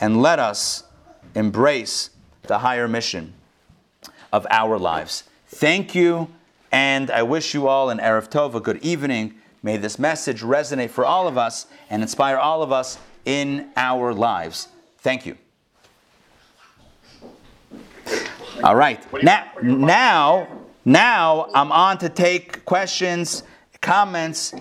and 0.00 0.22
let 0.22 0.38
us 0.38 0.84
embrace 1.34 2.10
the 2.44 2.58
higher 2.58 2.88
mission 2.88 3.34
of 4.32 4.46
our 4.50 4.78
lives. 4.78 5.24
Thank 5.46 5.94
you, 5.94 6.28
and 6.74 7.08
I 7.12 7.22
wish 7.22 7.54
you 7.54 7.68
all 7.68 7.88
an 7.90 7.98
Erev 8.00 8.28
Tov, 8.28 8.56
a 8.56 8.60
good 8.60 8.78
evening. 8.78 9.34
May 9.62 9.76
this 9.76 9.96
message 9.96 10.40
resonate 10.40 10.90
for 10.90 11.04
all 11.04 11.28
of 11.28 11.38
us 11.38 11.68
and 11.88 12.02
inspire 12.02 12.36
all 12.36 12.64
of 12.64 12.72
us 12.72 12.98
in 13.24 13.70
our 13.76 14.12
lives. 14.12 14.66
Thank 14.98 15.24
you. 15.24 15.36
All 18.64 18.74
right. 18.74 19.00
Now, 19.22 19.52
now, 19.62 20.48
now 20.84 21.48
I'm 21.54 21.70
on 21.70 21.98
to 21.98 22.08
take 22.08 22.64
questions, 22.64 23.44
comments. 23.80 24.52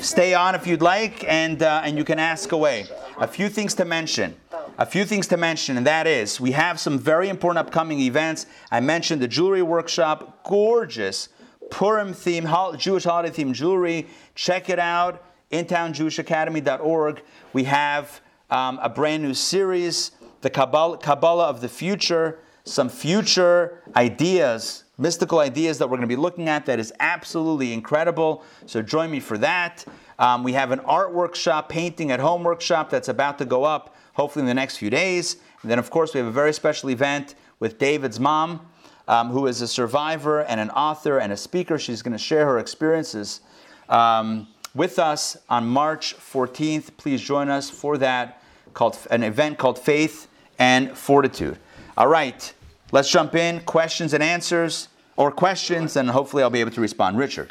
Stay 0.00 0.34
on 0.34 0.56
if 0.56 0.66
you'd 0.66 0.82
like, 0.82 1.22
and 1.28 1.62
uh, 1.62 1.82
and 1.84 1.96
you 1.96 2.02
can 2.02 2.18
ask 2.18 2.50
away. 2.50 2.86
A 3.18 3.28
few 3.28 3.48
things 3.48 3.74
to 3.74 3.84
mention. 3.84 4.34
A 4.76 4.86
few 4.86 5.04
things 5.04 5.28
to 5.28 5.36
mention, 5.36 5.76
and 5.76 5.86
that 5.86 6.08
is 6.08 6.40
we 6.40 6.50
have 6.50 6.80
some 6.80 6.98
very 6.98 7.28
important 7.28 7.64
upcoming 7.64 8.00
events. 8.00 8.46
I 8.72 8.80
mentioned 8.80 9.22
the 9.22 9.28
jewelry 9.28 9.62
workshop, 9.62 10.42
gorgeous 10.42 11.28
Purim 11.74 12.12
theme, 12.12 12.48
Jewish 12.76 13.02
holiday 13.02 13.34
theme 13.34 13.52
jewelry. 13.52 14.06
Check 14.36 14.70
it 14.70 14.78
out, 14.78 15.24
intownjewishacademy.org. 15.50 17.22
We 17.52 17.64
have 17.64 18.20
um, 18.48 18.78
a 18.80 18.88
brand 18.88 19.24
new 19.24 19.34
series, 19.34 20.12
the 20.42 20.50
Kabbalah, 20.50 20.98
Kabbalah 20.98 21.46
of 21.46 21.60
the 21.60 21.68
Future, 21.68 22.38
some 22.62 22.88
future 22.88 23.82
ideas, 23.96 24.84
mystical 24.98 25.40
ideas 25.40 25.78
that 25.78 25.88
we're 25.88 25.96
going 25.96 26.08
to 26.08 26.14
be 26.14 26.14
looking 26.14 26.48
at 26.48 26.64
that 26.66 26.78
is 26.78 26.92
absolutely 27.00 27.72
incredible. 27.72 28.44
So 28.66 28.80
join 28.80 29.10
me 29.10 29.18
for 29.18 29.36
that. 29.38 29.84
Um, 30.20 30.44
we 30.44 30.52
have 30.52 30.70
an 30.70 30.78
art 30.78 31.12
workshop, 31.12 31.68
painting 31.68 32.12
at 32.12 32.20
home 32.20 32.44
workshop 32.44 32.88
that's 32.88 33.08
about 33.08 33.36
to 33.38 33.44
go 33.44 33.64
up 33.64 33.96
hopefully 34.12 34.42
in 34.42 34.46
the 34.46 34.54
next 34.54 34.76
few 34.76 34.90
days. 34.90 35.38
And 35.62 35.70
then, 35.72 35.80
of 35.80 35.90
course, 35.90 36.14
we 36.14 36.18
have 36.18 36.28
a 36.28 36.30
very 36.30 36.52
special 36.52 36.90
event 36.90 37.34
with 37.58 37.80
David's 37.80 38.20
mom, 38.20 38.64
um, 39.08 39.30
who 39.30 39.46
is 39.46 39.60
a 39.60 39.68
survivor 39.68 40.40
and 40.40 40.60
an 40.60 40.70
author 40.70 41.18
and 41.18 41.32
a 41.32 41.36
speaker. 41.36 41.78
She's 41.78 42.02
going 42.02 42.12
to 42.12 42.18
share 42.18 42.46
her 42.46 42.58
experiences 42.58 43.40
um, 43.88 44.48
with 44.74 44.98
us 44.98 45.36
on 45.48 45.66
March 45.66 46.16
14th. 46.16 46.96
Please 46.96 47.20
join 47.20 47.48
us 47.48 47.70
for 47.70 47.98
that 47.98 48.42
called 48.74 48.98
an 49.10 49.22
event 49.22 49.56
called 49.56 49.78
Faith 49.78 50.28
and 50.58 50.96
Fortitude. 50.96 51.58
All 51.96 52.08
right, 52.08 52.52
let's 52.92 53.10
jump 53.10 53.34
in. 53.34 53.60
Questions 53.60 54.12
and 54.12 54.22
answers, 54.22 54.88
or 55.16 55.30
questions, 55.30 55.96
and 55.96 56.10
hopefully 56.10 56.42
I'll 56.42 56.50
be 56.50 56.60
able 56.60 56.72
to 56.72 56.80
respond. 56.80 57.16
Richard. 57.16 57.50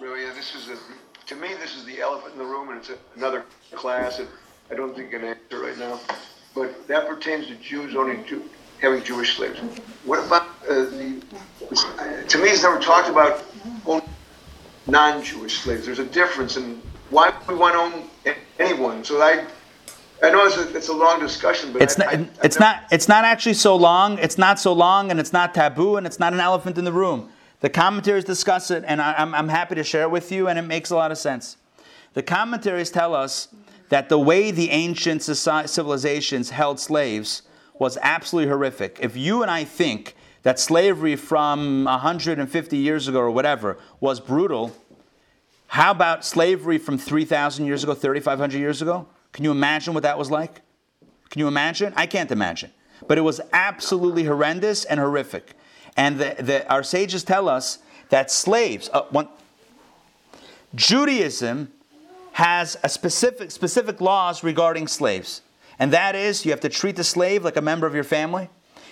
Yeah, 0.00 0.32
this 0.34 0.54
is 0.54 0.68
a, 0.68 0.76
to 1.26 1.36
me, 1.36 1.48
this 1.60 1.76
is 1.76 1.84
the 1.84 2.00
elephant 2.00 2.34
in 2.34 2.38
the 2.38 2.44
room, 2.44 2.68
and 2.68 2.78
it's 2.78 2.90
a, 2.90 2.98
another 3.16 3.44
class 3.74 4.18
that 4.18 4.28
I 4.70 4.74
don't 4.74 4.94
think 4.94 5.08
I 5.08 5.18
can 5.18 5.24
answer 5.24 5.60
right 5.60 5.78
now. 5.78 6.00
But 6.54 6.86
that 6.88 7.08
pertains 7.08 7.46
to 7.48 7.54
Jews 7.56 7.92
Jew, 8.26 8.44
having 8.80 9.02
Jewish 9.02 9.36
slaves. 9.36 9.58
What 10.04 10.24
about 10.24 10.46
uh, 10.68 10.84
the? 10.84 11.22
To 12.28 12.38
me, 12.38 12.48
it's 12.48 12.62
never 12.62 12.80
talked 12.80 13.08
about 13.08 13.44
non-Jewish 14.86 15.58
slaves. 15.58 15.86
There's 15.86 15.98
a 15.98 16.06
difference 16.06 16.56
in 16.56 16.80
why 17.10 17.32
we 17.48 17.54
want 17.54 17.74
to 17.74 18.34
own 18.34 18.34
anyone. 18.58 19.04
So 19.04 19.20
I. 19.20 19.46
I 20.22 20.28
know 20.28 20.44
it's 20.44 20.58
a, 20.58 20.76
it's 20.76 20.88
a 20.88 20.92
long 20.92 21.18
discussion, 21.18 21.72
but 21.72 21.80
It's 21.80 21.98
I, 21.98 22.04
not, 22.04 22.14
I, 22.14 22.28
it's 22.44 22.60
not 22.60 22.82
it's 22.92 23.08
not 23.08 23.24
actually 23.24 23.54
so 23.54 23.74
long. 23.74 24.18
It's 24.18 24.36
not 24.36 24.60
so 24.60 24.74
long, 24.74 25.10
and 25.10 25.18
it's 25.18 25.32
not 25.32 25.54
taboo, 25.54 25.96
and 25.96 26.06
it's 26.06 26.20
not 26.20 26.34
an 26.34 26.40
elephant 26.40 26.76
in 26.76 26.84
the 26.84 26.92
room. 26.92 27.30
The 27.60 27.70
commentaries 27.70 28.24
discuss 28.24 28.70
it, 28.70 28.84
and 28.86 29.00
I, 29.00 29.14
I'm, 29.14 29.34
I'm 29.34 29.48
happy 29.48 29.76
to 29.76 29.82
share 29.82 30.02
it 30.02 30.10
with 30.10 30.30
you, 30.30 30.46
and 30.46 30.58
it 30.58 30.62
makes 30.62 30.90
a 30.90 30.96
lot 30.96 31.10
of 31.10 31.16
sense. 31.16 31.56
The 32.12 32.22
commentaries 32.22 32.90
tell 32.90 33.14
us 33.14 33.48
that 33.88 34.10
the 34.10 34.18
way 34.18 34.50
the 34.50 34.68
ancient 34.70 35.22
soci- 35.22 35.68
civilizations 35.68 36.50
held 36.50 36.78
slaves 36.78 37.40
was 37.80 37.98
absolutely 38.02 38.50
horrific. 38.50 38.98
If 39.00 39.16
you 39.16 39.42
and 39.42 39.50
I 39.50 39.64
think 39.64 40.14
that 40.42 40.60
slavery 40.60 41.16
from 41.16 41.84
150 41.84 42.76
years 42.76 43.08
ago 43.08 43.18
or 43.18 43.30
whatever 43.30 43.78
was 44.00 44.20
brutal, 44.20 44.76
how 45.66 45.90
about 45.90 46.24
slavery 46.24 46.76
from 46.76 46.98
3,000 46.98 47.64
years 47.64 47.82
ago, 47.82 47.94
3,500 47.94 48.58
years 48.58 48.82
ago? 48.82 49.08
Can 49.32 49.44
you 49.44 49.50
imagine 49.50 49.94
what 49.94 50.02
that 50.02 50.18
was 50.18 50.30
like? 50.30 50.60
Can 51.30 51.40
you 51.40 51.48
imagine? 51.48 51.94
I 51.96 52.06
can't 52.06 52.30
imagine. 52.30 52.70
But 53.08 53.16
it 53.16 53.22
was 53.22 53.40
absolutely 53.52 54.24
horrendous 54.24 54.84
and 54.84 55.00
horrific. 55.00 55.54
And 55.96 56.18
the, 56.18 56.36
the, 56.38 56.70
our 56.70 56.82
sages 56.82 57.24
tell 57.24 57.48
us 57.48 57.78
that 58.10 58.30
slaves, 58.30 58.90
uh, 58.92 59.02
one, 59.10 59.28
Judaism 60.74 61.72
has 62.32 62.76
a 62.82 62.90
specific, 62.90 63.50
specific 63.50 64.02
laws 64.02 64.44
regarding 64.44 64.86
slaves. 64.86 65.40
And 65.80 65.92
that 65.92 66.14
is 66.14 66.44
you 66.44 66.52
have 66.52 66.60
to 66.60 66.68
treat 66.68 66.94
the 66.94 67.02
slave 67.02 67.44
like 67.44 67.56
a 67.56 67.62
member 67.62 67.88
of 67.88 67.94
your 67.94 68.04
family. 68.04 68.48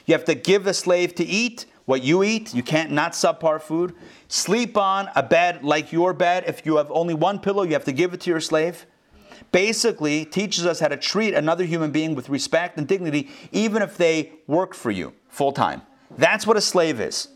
You 0.06 0.15
have 0.15 0.24
to 0.24 0.35
give 0.35 0.65
the 0.65 0.74
slave 0.74 1.15
to 1.16 1.24
eat 1.24 1.66
what 1.85 2.02
you 2.02 2.24
eat. 2.24 2.52
You 2.52 2.65
can't 2.65 2.90
not 2.90 3.12
subpar 3.12 3.60
food. 3.60 3.94
Sleep 4.27 4.77
on 4.77 5.09
a 5.15 5.23
bed 5.23 5.62
like 5.62 5.93
your 5.93 6.12
bed. 6.12 6.44
If 6.48 6.66
you 6.66 6.78
have 6.78 6.90
only 6.90 7.15
one 7.15 7.39
pillow, 7.39 7.62
you 7.62 7.74
have 7.74 7.85
to 7.85 7.93
give 7.93 8.12
it 8.12 8.23
to 8.23 8.31
your 8.31 8.40
slave 8.40 8.86
basically 9.52 10.24
teaches 10.24 10.66
us 10.66 10.81
how 10.81 10.89
to 10.89 10.97
treat 10.97 11.35
another 11.35 11.65
human 11.65 11.90
being 11.90 12.15
with 12.15 12.28
respect 12.28 12.78
and 12.78 12.86
dignity, 12.86 13.31
even 13.52 13.82
if 13.82 13.97
they 13.97 14.32
work 14.47 14.74
for 14.74 14.90
you 14.90 15.12
full 15.28 15.52
time. 15.52 15.82
That's 16.16 16.47
what 16.47 16.56
a 16.56 16.60
slave 16.60 17.01
is. 17.01 17.28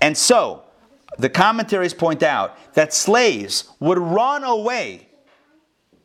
And 0.00 0.16
so, 0.16 0.64
the 1.18 1.28
commentaries 1.28 1.94
point 1.94 2.22
out 2.22 2.56
that 2.74 2.94
slaves 2.94 3.68
would 3.80 3.98
run 3.98 4.44
away, 4.44 5.08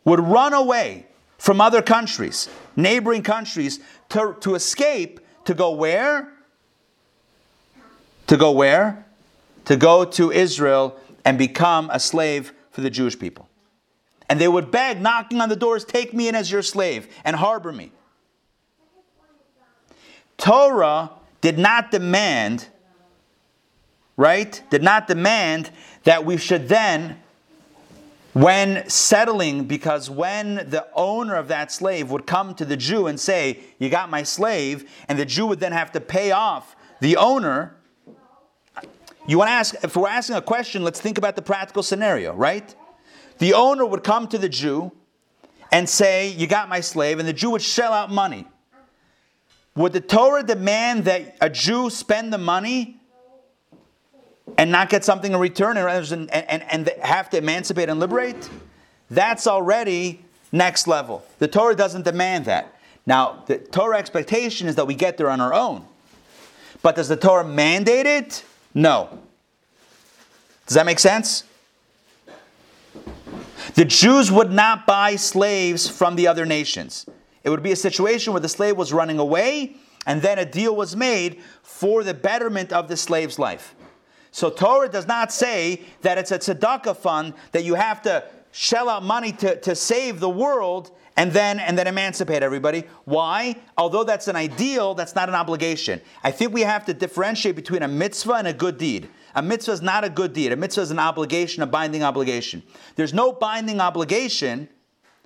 would 0.04 0.20
run 0.20 0.54
away 0.54 1.06
from 1.38 1.62
other 1.62 1.82
countries, 1.82 2.50
neighboring 2.76 3.24
countries, 3.24 3.80
to, 4.10 4.36
to 4.42 4.56
escape 4.56 5.20
to 5.46 5.54
go 5.54 5.72
where? 5.72 6.32
To 8.28 8.38
go 8.38 8.52
where? 8.52 9.06
To 9.66 9.78
go 9.78 10.06
to 10.06 10.32
Israel 10.32 10.98
and 11.24 11.38
become 11.38 11.90
a 11.92 12.00
slave 12.00 12.54
for 12.72 12.82
the 12.82 12.90
Jewish 12.90 13.18
people. 13.18 13.48
And 14.28 14.42
they 14.42 14.48
would 14.48 14.72
beg, 14.72 15.02
knocking 15.02 15.40
on 15.40 15.50
the 15.50 15.56
doors, 15.56 15.86
take 15.86 16.14
me 16.14 16.28
in 16.28 16.36
as 16.36 16.52
your 16.52 16.62
slave 16.62 17.08
and 17.24 17.36
harbor 17.36 17.72
me. 17.72 17.92
Torah 20.38 21.12
did 21.42 21.58
not 21.58 21.92
demand, 21.92 22.68
right? 24.18 24.62
Did 24.70 24.84
not 24.84 25.08
demand 25.08 25.70
that 26.04 26.26
we 26.26 26.38
should 26.38 26.68
then, 26.68 27.20
when 28.36 28.90
settling, 28.90 29.64
because 29.64 30.10
when 30.10 30.56
the 30.56 30.86
owner 30.94 31.36
of 31.36 31.48
that 31.48 31.72
slave 31.72 32.12
would 32.12 32.28
come 32.28 32.54
to 32.56 32.66
the 32.66 32.76
Jew 32.76 33.08
and 33.08 33.18
say, 33.18 33.62
You 33.80 33.90
got 33.90 34.10
my 34.10 34.24
slave, 34.24 34.92
and 35.08 35.18
the 35.18 35.24
Jew 35.24 35.48
would 35.48 35.62
then 35.62 35.72
have 35.72 35.94
to 35.94 36.02
pay 36.02 36.32
off 36.32 36.76
the 37.00 37.16
owner. 37.16 37.78
You 39.26 39.38
want 39.38 39.48
to 39.48 39.54
ask, 39.54 39.76
if 39.86 39.96
we're 39.96 40.10
asking 40.10 40.36
a 40.36 40.42
question, 40.42 40.84
let's 40.84 41.00
think 41.00 41.18
about 41.18 41.38
the 41.38 41.42
practical 41.42 41.82
scenario, 41.82 42.34
right? 42.34 42.76
The 43.38 43.54
owner 43.54 43.86
would 43.86 44.04
come 44.04 44.28
to 44.28 44.38
the 44.38 44.50
Jew 44.50 44.92
and 45.72 45.88
say, 45.88 46.28
You 46.28 46.46
got 46.46 46.68
my 46.68 46.82
slave, 46.82 47.20
and 47.20 47.28
the 47.28 47.34
Jew 47.34 47.52
would 47.52 47.62
shell 47.62 47.94
out 47.94 48.12
money. 48.12 48.46
Would 49.78 49.94
the 49.94 50.02
Torah 50.02 50.44
demand 50.44 51.06
that 51.06 51.38
a 51.40 51.50
Jew 51.50 51.90
spend 51.90 52.34
the 52.34 52.38
money 52.38 53.00
and 54.58 54.72
not 54.72 54.90
get 54.90 55.04
something 55.04 55.34
in 55.34 55.40
return 55.40 55.78
and, 55.78 56.32
and, 56.32 56.64
and 56.72 56.90
have 57.02 57.30
to 57.32 57.38
emancipate 57.38 57.90
and 57.90 58.00
liberate? 58.00 58.50
That's 59.10 59.48
already 59.48 60.24
next 60.52 60.88
level. 60.88 61.24
The 61.40 61.48
Torah 61.48 61.76
doesn't 61.76 62.04
demand 62.04 62.46
that. 62.46 62.74
Now, 63.06 63.44
the 63.46 63.58
Torah 63.58 63.98
expectation 63.98 64.68
is 64.68 64.76
that 64.76 64.88
we 64.88 64.96
get 64.96 65.18
there 65.18 65.30
on 65.30 65.42
our 65.42 65.54
own. 65.54 65.86
But 66.82 66.96
does 66.96 67.08
the 67.08 67.18
Torah 67.18 67.44
mandate 67.44 68.06
it? 68.06 68.44
No. 68.74 69.20
Does 70.66 70.76
that 70.76 70.86
make 70.86 71.00
sense? 71.00 71.44
The 73.76 73.86
Jews 73.86 74.32
would 74.32 74.52
not 74.52 74.86
buy 74.86 75.16
slaves 75.16 75.88
from 75.88 76.16
the 76.16 76.28
other 76.28 76.46
nations. 76.46 77.06
It 77.44 77.50
would 77.50 77.64
be 77.64 77.72
a 77.72 77.76
situation 77.76 78.34
where 78.34 78.40
the 78.40 78.50
slave 78.50 78.78
was 78.78 78.94
running 78.94 79.20
away 79.20 79.76
and 80.06 80.22
then 80.22 80.40
a 80.40 80.46
deal 80.46 80.76
was 80.76 80.96
made 80.96 81.42
for 81.62 82.04
the 82.04 82.14
betterment 82.14 82.72
of 82.72 82.88
the 82.88 82.98
slave's 82.98 83.38
life. 83.40 83.76
So 84.36 84.50
Torah 84.50 84.90
does 84.90 85.08
not 85.08 85.32
say 85.32 85.84
that 86.02 86.18
it's 86.18 86.30
a 86.30 86.38
tzedakah 86.38 86.98
fund 86.98 87.36
that 87.54 87.64
you 87.64 87.76
have 87.76 88.02
to 88.02 88.22
shell 88.52 88.90
out 88.90 89.02
money 89.02 89.32
to, 89.32 89.58
to 89.62 89.74
save 89.76 90.20
the 90.20 90.30
world 90.30 90.92
and 91.16 91.32
then 91.32 91.58
and 91.58 91.78
then 91.78 91.88
emancipate 91.88 92.44
everybody. 92.44 92.84
Why? 93.06 93.56
Although 93.78 94.04
that's 94.04 94.28
an 94.28 94.36
ideal, 94.36 94.94
that's 94.94 95.16
not 95.16 95.30
an 95.30 95.36
obligation. 95.36 96.02
I 96.22 96.32
think 96.32 96.52
we 96.52 96.64
have 96.64 96.84
to 96.88 96.94
differentiate 96.94 97.56
between 97.56 97.82
a 97.82 97.88
mitzvah 97.88 98.34
and 98.34 98.48
a 98.48 98.52
good 98.52 98.78
deed. 98.78 99.08
A 99.36 99.42
mitzvah 99.42 99.72
is 99.72 99.82
not 99.82 100.04
a 100.04 100.10
good 100.10 100.34
deed. 100.34 100.52
A 100.52 100.58
mitzvah 100.58 100.82
is 100.82 100.92
an 100.92 101.00
obligation, 101.00 101.64
a 101.64 101.66
binding 101.66 102.04
obligation. 102.04 102.62
There's 102.98 103.14
no 103.14 103.32
binding 103.32 103.80
obligation, 103.80 104.68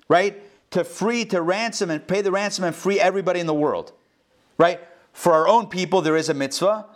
right, 0.06 0.40
to 0.70 0.84
free, 0.84 1.24
to 1.24 1.42
ransom 1.42 1.90
and 1.90 2.06
pay 2.06 2.20
the 2.20 2.30
ransom 2.30 2.62
and 2.62 2.76
free 2.76 3.00
everybody 3.00 3.40
in 3.40 3.48
the 3.48 3.54
world, 3.54 3.92
right? 4.56 4.78
For 5.12 5.32
our 5.32 5.48
own 5.48 5.66
people, 5.66 6.00
there 6.00 6.16
is 6.16 6.28
a 6.28 6.34
mitzvah, 6.34 6.86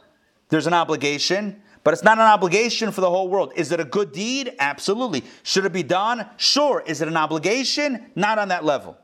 there's 0.51 0.69
an 0.69 0.75
obligation, 0.75 1.61
but 1.85 1.93
it's 1.93 2.03
not 2.03 2.19
an 2.19 2.25
obligation 2.25 2.91
for 2.91 3.03
the 3.03 3.11
whole 3.11 3.29
world. 3.29 3.53
Is 3.55 3.71
it 3.71 3.79
a 3.79 3.85
good 3.85 4.11
deed? 4.11 4.55
Absolutely. 4.59 5.23
Should 5.43 5.67
it 5.67 5.73
be 5.73 5.83
done? 5.83 6.27
Sure. 6.39 6.83
Is 6.87 7.03
it 7.03 7.09
an 7.09 7.17
obligation? 7.17 8.11
Not 8.17 8.39
on 8.39 8.49
that 8.49 8.65
level. 8.65 8.97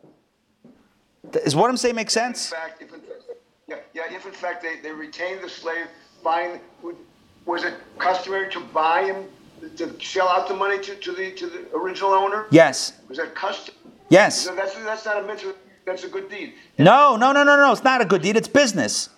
Is 1.44 1.54
what 1.54 1.70
I'm 1.70 1.76
saying 1.76 1.94
make 1.94 2.10
sense? 2.10 2.50
In 2.50 2.58
fact, 2.58 2.82
if 2.82 2.94
in, 2.94 3.00
yeah, 3.68 3.76
yeah, 3.94 4.02
if 4.10 4.24
in 4.26 4.32
fact 4.32 4.62
they, 4.62 4.80
they 4.80 4.90
retain 4.90 5.40
the 5.42 5.48
slave, 5.48 5.86
buying, 6.24 6.58
was 7.44 7.64
it 7.64 7.74
customary 7.98 8.50
to 8.50 8.60
buy 8.60 9.04
him, 9.04 9.26
to 9.76 9.94
shell 10.00 10.28
out 10.28 10.48
the 10.48 10.54
money 10.54 10.80
to, 10.80 10.96
to 10.96 11.12
the 11.12 11.32
to 11.32 11.46
the 11.46 11.76
original 11.76 12.12
owner? 12.12 12.46
Yes. 12.50 12.94
Was 13.08 13.18
that 13.18 13.34
custom? 13.34 13.74
Yes. 14.08 14.40
So 14.40 14.54
that's 14.54 14.74
that's 14.74 15.04
not 15.04 15.22
a 15.22 15.26
mitzvah. 15.26 15.54
That's 15.84 16.04
a 16.04 16.08
good 16.08 16.30
deed. 16.30 16.54
No, 16.78 17.16
no, 17.16 17.32
no, 17.32 17.44
no, 17.44 17.56
no. 17.56 17.72
It's 17.72 17.84
not 17.84 18.00
a 18.00 18.04
good 18.06 18.22
deed. 18.22 18.36
It's 18.36 18.48
business. 18.48 19.10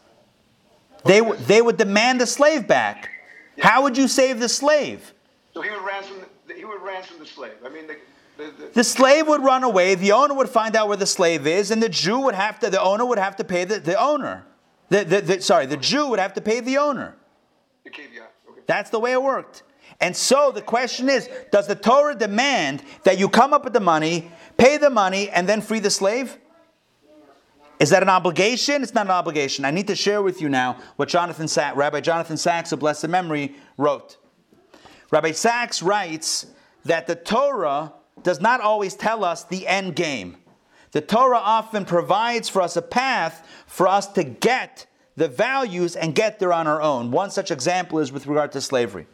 They 1.04 1.20
they 1.20 1.62
would 1.62 1.76
demand 1.76 2.20
the 2.20 2.26
slave 2.26 2.66
back. 2.66 3.10
Yeah. 3.56 3.68
How 3.68 3.82
would 3.82 3.96
you 3.96 4.08
save 4.08 4.40
the 4.40 4.48
slave? 4.48 5.12
So 5.54 5.60
he 5.60 5.70
would 5.70 5.84
ransom. 5.84 6.16
The, 6.46 6.54
he 6.54 6.64
would 6.64 6.82
ransom 6.82 7.18
the 7.18 7.26
slave. 7.26 7.52
I 7.64 7.68
mean, 7.68 7.86
the, 7.86 7.96
the, 8.38 8.70
the, 8.74 8.84
slave 8.84 9.28
would 9.28 9.42
run 9.42 9.62
away. 9.62 9.94
The 9.94 10.12
owner 10.12 10.34
would 10.34 10.48
find 10.48 10.74
out 10.74 10.88
where 10.88 10.96
the 10.96 11.06
slave 11.06 11.46
is, 11.46 11.70
and 11.70 11.82
the 11.82 11.88
Jew 11.88 12.20
would 12.20 12.34
have 12.34 12.58
to. 12.60 12.70
The 12.70 12.80
owner 12.80 13.04
would 13.04 13.18
have 13.18 13.36
to 13.36 13.44
pay 13.44 13.64
the, 13.64 13.78
the 13.78 14.00
owner. 14.00 14.44
The, 14.88 15.04
the, 15.04 15.20
the, 15.20 15.42
sorry, 15.42 15.66
the 15.66 15.76
Jew 15.76 16.08
would 16.08 16.18
have 16.18 16.34
to 16.34 16.40
pay 16.40 16.60
the 16.60 16.78
owner. 16.78 17.14
The 17.84 17.90
caveat. 17.90 18.32
Okay. 18.50 18.60
That's 18.66 18.90
the 18.90 18.98
way 18.98 19.12
it 19.12 19.22
worked. 19.22 19.62
And 20.00 20.16
so 20.16 20.50
the 20.50 20.62
question 20.62 21.08
is 21.08 21.28
Does 21.50 21.66
the 21.66 21.74
Torah 21.74 22.14
demand 22.14 22.82
that 23.04 23.18
you 23.18 23.28
come 23.28 23.52
up 23.52 23.64
with 23.64 23.72
the 23.72 23.80
money, 23.80 24.30
pay 24.56 24.76
the 24.76 24.90
money, 24.90 25.30
and 25.30 25.48
then 25.48 25.60
free 25.60 25.80
the 25.80 25.90
slave? 25.90 26.38
Is 27.82 27.90
that 27.90 28.04
an 28.04 28.08
obligation? 28.08 28.84
It's 28.84 28.94
not 28.94 29.06
an 29.06 29.10
obligation. 29.10 29.64
I 29.64 29.72
need 29.72 29.88
to 29.88 29.96
share 29.96 30.22
with 30.22 30.40
you 30.40 30.48
now 30.48 30.78
what 30.94 31.08
Jonathan 31.08 31.48
Rabbi 31.74 31.98
Jonathan 31.98 32.36
Sacks 32.36 32.70
of 32.70 32.78
blessed 32.78 33.08
memory 33.08 33.56
wrote. 33.76 34.18
Rabbi 35.10 35.32
Sacks 35.32 35.82
writes 35.82 36.46
that 36.84 37.08
the 37.08 37.16
Torah 37.16 37.92
does 38.22 38.40
not 38.40 38.60
always 38.60 38.94
tell 38.94 39.24
us 39.24 39.42
the 39.42 39.66
end 39.66 39.96
game. 39.96 40.36
The 40.92 41.00
Torah 41.00 41.40
often 41.40 41.84
provides 41.84 42.48
for 42.48 42.62
us 42.62 42.76
a 42.76 42.82
path 42.82 43.44
for 43.66 43.88
us 43.88 44.06
to 44.12 44.22
get 44.22 44.86
the 45.16 45.26
values 45.26 45.96
and 45.96 46.14
get 46.14 46.38
there 46.38 46.52
on 46.52 46.68
our 46.68 46.80
own. 46.80 47.10
One 47.10 47.32
such 47.32 47.50
example 47.50 47.98
is 47.98 48.12
with 48.12 48.28
regard 48.28 48.52
to 48.52 48.60
slavery. 48.60 49.08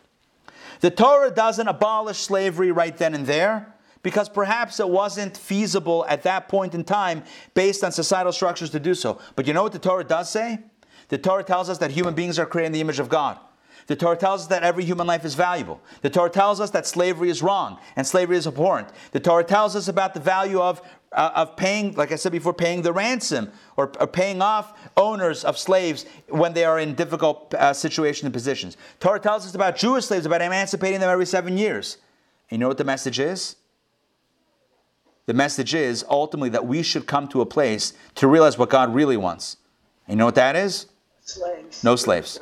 The 0.80 0.90
Torah 0.90 1.30
doesn't 1.30 1.68
abolish 1.68 2.18
slavery 2.18 2.70
right 2.70 2.94
then 2.98 3.14
and 3.14 3.26
there 3.26 3.74
because 4.02 4.28
perhaps 4.28 4.80
it 4.80 4.88
wasn't 4.88 5.36
feasible 5.36 6.04
at 6.08 6.22
that 6.22 6.48
point 6.48 6.74
in 6.74 6.84
time 6.84 7.22
based 7.54 7.84
on 7.84 7.92
societal 7.92 8.32
structures 8.32 8.70
to 8.70 8.80
do 8.80 8.94
so. 8.94 9.18
But 9.36 9.46
you 9.46 9.52
know 9.52 9.62
what 9.62 9.72
the 9.72 9.78
Torah 9.78 10.04
does 10.04 10.30
say? 10.30 10.60
The 11.08 11.18
Torah 11.18 11.44
tells 11.44 11.68
us 11.68 11.78
that 11.78 11.90
human 11.90 12.14
beings 12.14 12.38
are 12.38 12.46
created 12.46 12.66
in 12.66 12.72
the 12.72 12.80
image 12.80 12.98
of 12.98 13.08
God. 13.08 13.38
The 13.88 13.96
Torah 13.96 14.18
tells 14.18 14.42
us 14.42 14.46
that 14.48 14.62
every 14.62 14.84
human 14.84 15.06
life 15.06 15.24
is 15.24 15.34
valuable. 15.34 15.80
The 16.02 16.10
Torah 16.10 16.28
tells 16.28 16.60
us 16.60 16.70
that 16.70 16.86
slavery 16.86 17.30
is 17.30 17.42
wrong 17.42 17.78
and 17.96 18.06
slavery 18.06 18.36
is 18.36 18.46
abhorrent. 18.46 18.88
The 19.12 19.20
Torah 19.20 19.44
tells 19.44 19.74
us 19.74 19.88
about 19.88 20.12
the 20.12 20.20
value 20.20 20.60
of, 20.60 20.82
uh, 21.10 21.30
of 21.34 21.56
paying, 21.56 21.94
like 21.94 22.12
I 22.12 22.16
said 22.16 22.32
before, 22.32 22.52
paying 22.52 22.82
the 22.82 22.92
ransom 22.92 23.50
or, 23.78 23.90
or 23.98 24.06
paying 24.06 24.42
off 24.42 24.78
owners 24.98 25.42
of 25.42 25.56
slaves 25.56 26.04
when 26.28 26.52
they 26.52 26.66
are 26.66 26.78
in 26.78 26.94
difficult 26.94 27.54
uh, 27.54 27.72
situations 27.72 28.24
and 28.24 28.34
positions. 28.34 28.76
Torah 29.00 29.20
tells 29.20 29.46
us 29.46 29.54
about 29.54 29.74
Jewish 29.74 30.04
slaves, 30.04 30.26
about 30.26 30.42
emancipating 30.42 31.00
them 31.00 31.08
every 31.08 31.26
seven 31.26 31.56
years. 31.56 31.96
You 32.50 32.58
know 32.58 32.68
what 32.68 32.76
the 32.76 32.84
message 32.84 33.18
is? 33.18 33.56
The 35.28 35.34
message 35.34 35.74
is 35.74 36.06
ultimately 36.08 36.48
that 36.48 36.66
we 36.66 36.82
should 36.82 37.06
come 37.06 37.28
to 37.28 37.42
a 37.42 37.46
place 37.46 37.92
to 38.14 38.26
realize 38.26 38.56
what 38.56 38.70
God 38.70 38.94
really 38.94 39.18
wants. 39.18 39.58
And 40.06 40.14
you 40.14 40.16
know 40.20 40.24
what 40.24 40.36
that 40.36 40.56
is? 40.56 40.86
Slaves. 41.20 41.84
No 41.84 41.96
slaves. 41.96 42.40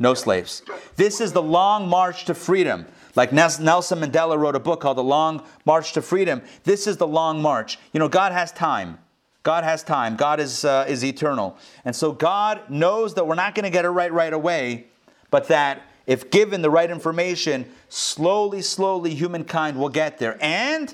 No 0.00 0.12
slaves. 0.12 0.62
This 0.96 1.20
is 1.20 1.32
the 1.32 1.40
long 1.40 1.88
march 1.88 2.24
to 2.24 2.34
freedom. 2.34 2.86
Like 3.14 3.32
Nelson 3.32 4.00
Mandela 4.00 4.36
wrote 4.36 4.56
a 4.56 4.58
book 4.58 4.80
called 4.80 4.96
The 4.96 5.04
Long 5.04 5.46
March 5.64 5.92
to 5.92 6.02
Freedom. 6.02 6.42
This 6.64 6.88
is 6.88 6.96
the 6.96 7.06
long 7.06 7.40
march. 7.40 7.78
You 7.92 8.00
know, 8.00 8.08
God 8.08 8.32
has 8.32 8.50
time. 8.50 8.98
God 9.44 9.62
has 9.62 9.84
time. 9.84 10.16
God 10.16 10.40
is, 10.40 10.64
uh, 10.64 10.84
is 10.88 11.04
eternal. 11.04 11.56
And 11.84 11.94
so 11.94 12.10
God 12.10 12.68
knows 12.68 13.14
that 13.14 13.28
we're 13.28 13.36
not 13.36 13.54
going 13.54 13.66
to 13.66 13.70
get 13.70 13.84
it 13.84 13.90
right 13.90 14.12
right 14.12 14.32
away, 14.32 14.88
but 15.30 15.46
that 15.46 15.80
if 16.08 16.32
given 16.32 16.60
the 16.60 16.70
right 16.70 16.90
information, 16.90 17.70
slowly, 17.88 18.62
slowly, 18.62 19.14
humankind 19.14 19.78
will 19.78 19.90
get 19.90 20.18
there. 20.18 20.36
And 20.40 20.92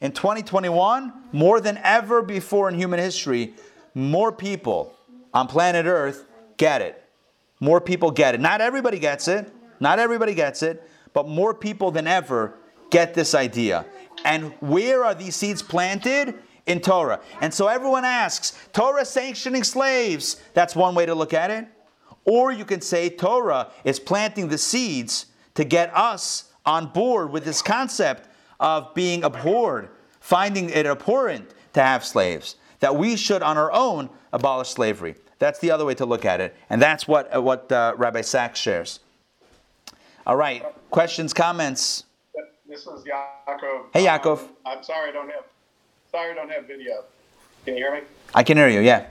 in 0.00 0.12
2021, 0.12 1.12
more 1.32 1.60
than 1.60 1.78
ever 1.82 2.22
before 2.22 2.68
in 2.68 2.74
human 2.76 3.00
history, 3.00 3.54
more 3.94 4.30
people 4.30 4.94
on 5.34 5.48
planet 5.48 5.86
Earth 5.86 6.24
get 6.56 6.82
it. 6.82 7.02
More 7.60 7.80
people 7.80 8.10
get 8.10 8.34
it. 8.34 8.40
Not 8.40 8.60
everybody 8.60 8.98
gets 8.98 9.26
it. 9.26 9.52
Not 9.80 9.98
everybody 9.98 10.34
gets 10.34 10.62
it, 10.62 10.88
but 11.12 11.28
more 11.28 11.54
people 11.54 11.90
than 11.90 12.06
ever 12.06 12.54
get 12.90 13.14
this 13.14 13.34
idea. 13.34 13.86
And 14.24 14.52
where 14.60 15.04
are 15.04 15.14
these 15.14 15.36
seeds 15.36 15.62
planted? 15.62 16.34
In 16.66 16.80
Torah. 16.80 17.20
And 17.40 17.54
so 17.54 17.66
everyone 17.66 18.04
asks, 18.04 18.52
Torah 18.74 19.06
sanctioning 19.06 19.64
slaves. 19.64 20.36
That's 20.52 20.76
one 20.76 20.94
way 20.94 21.06
to 21.06 21.14
look 21.14 21.32
at 21.32 21.50
it. 21.50 21.66
Or 22.26 22.52
you 22.52 22.66
can 22.66 22.82
say 22.82 23.08
Torah 23.08 23.72
is 23.84 23.98
planting 23.98 24.48
the 24.48 24.58
seeds 24.58 25.26
to 25.54 25.64
get 25.64 25.90
us 25.96 26.52
on 26.66 26.88
board 26.88 27.30
with 27.30 27.46
this 27.46 27.62
concept 27.62 28.27
of 28.60 28.94
being 28.94 29.24
abhorred, 29.24 29.88
finding 30.20 30.70
it 30.70 30.86
abhorrent 30.86 31.50
to 31.72 31.82
have 31.82 32.04
slaves, 32.04 32.56
that 32.80 32.96
we 32.96 33.16
should 33.16 33.42
on 33.42 33.56
our 33.56 33.72
own 33.72 34.10
abolish 34.32 34.70
slavery. 34.70 35.14
That's 35.38 35.58
the 35.60 35.70
other 35.70 35.84
way 35.84 35.94
to 35.94 36.06
look 36.06 36.24
at 36.24 36.40
it. 36.40 36.56
And 36.68 36.82
that's 36.82 37.06
what, 37.06 37.34
uh, 37.34 37.40
what 37.40 37.70
uh, 37.70 37.94
Rabbi 37.96 38.22
Sacks 38.22 38.58
shares. 38.58 39.00
All 40.26 40.36
right. 40.36 40.64
Questions, 40.90 41.32
comments? 41.32 42.04
This 42.68 42.80
is 42.80 43.04
Yaakov. 43.04 43.86
Hey, 43.94 44.04
Yaakov. 44.04 44.40
Um, 44.40 44.48
I'm 44.66 44.82
sorry 44.82 45.08
I 45.08 45.12
don't 45.12 45.30
have 45.30 45.44
sorry 46.10 46.32
I 46.32 46.34
don't 46.34 46.50
have 46.50 46.66
video. 46.66 47.04
Can 47.64 47.76
you 47.76 47.84
hear 47.84 47.94
me? 47.94 48.00
I 48.34 48.42
can 48.42 48.56
hear 48.56 48.68
you, 48.68 48.80
yeah. 48.80 49.06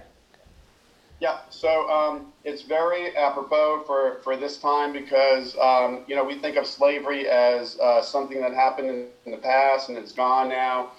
Yeah, 1.20 1.40
so 1.50 1.90
um, 1.90 2.32
it's 2.44 2.62
very 2.62 3.16
apropos 3.18 3.84
for, 3.88 4.20
for 4.24 4.38
this 4.38 4.58
time 4.58 4.94
because, 4.94 5.56
um, 5.58 6.04
you 6.08 6.16
know, 6.16 6.24
we 6.24 6.36
think 6.38 6.58
of 6.58 6.68
slavery 6.68 7.28
as 7.28 7.80
uh, 7.80 8.04
something 8.04 8.40
that 8.40 8.54
happened 8.54 8.90
in, 8.90 9.08
in, 9.26 9.32
the 9.32 9.38
past 9.38 9.90
and 9.90 9.98
it's 9.98 10.12
gone 10.12 10.48
now. 10.48 10.92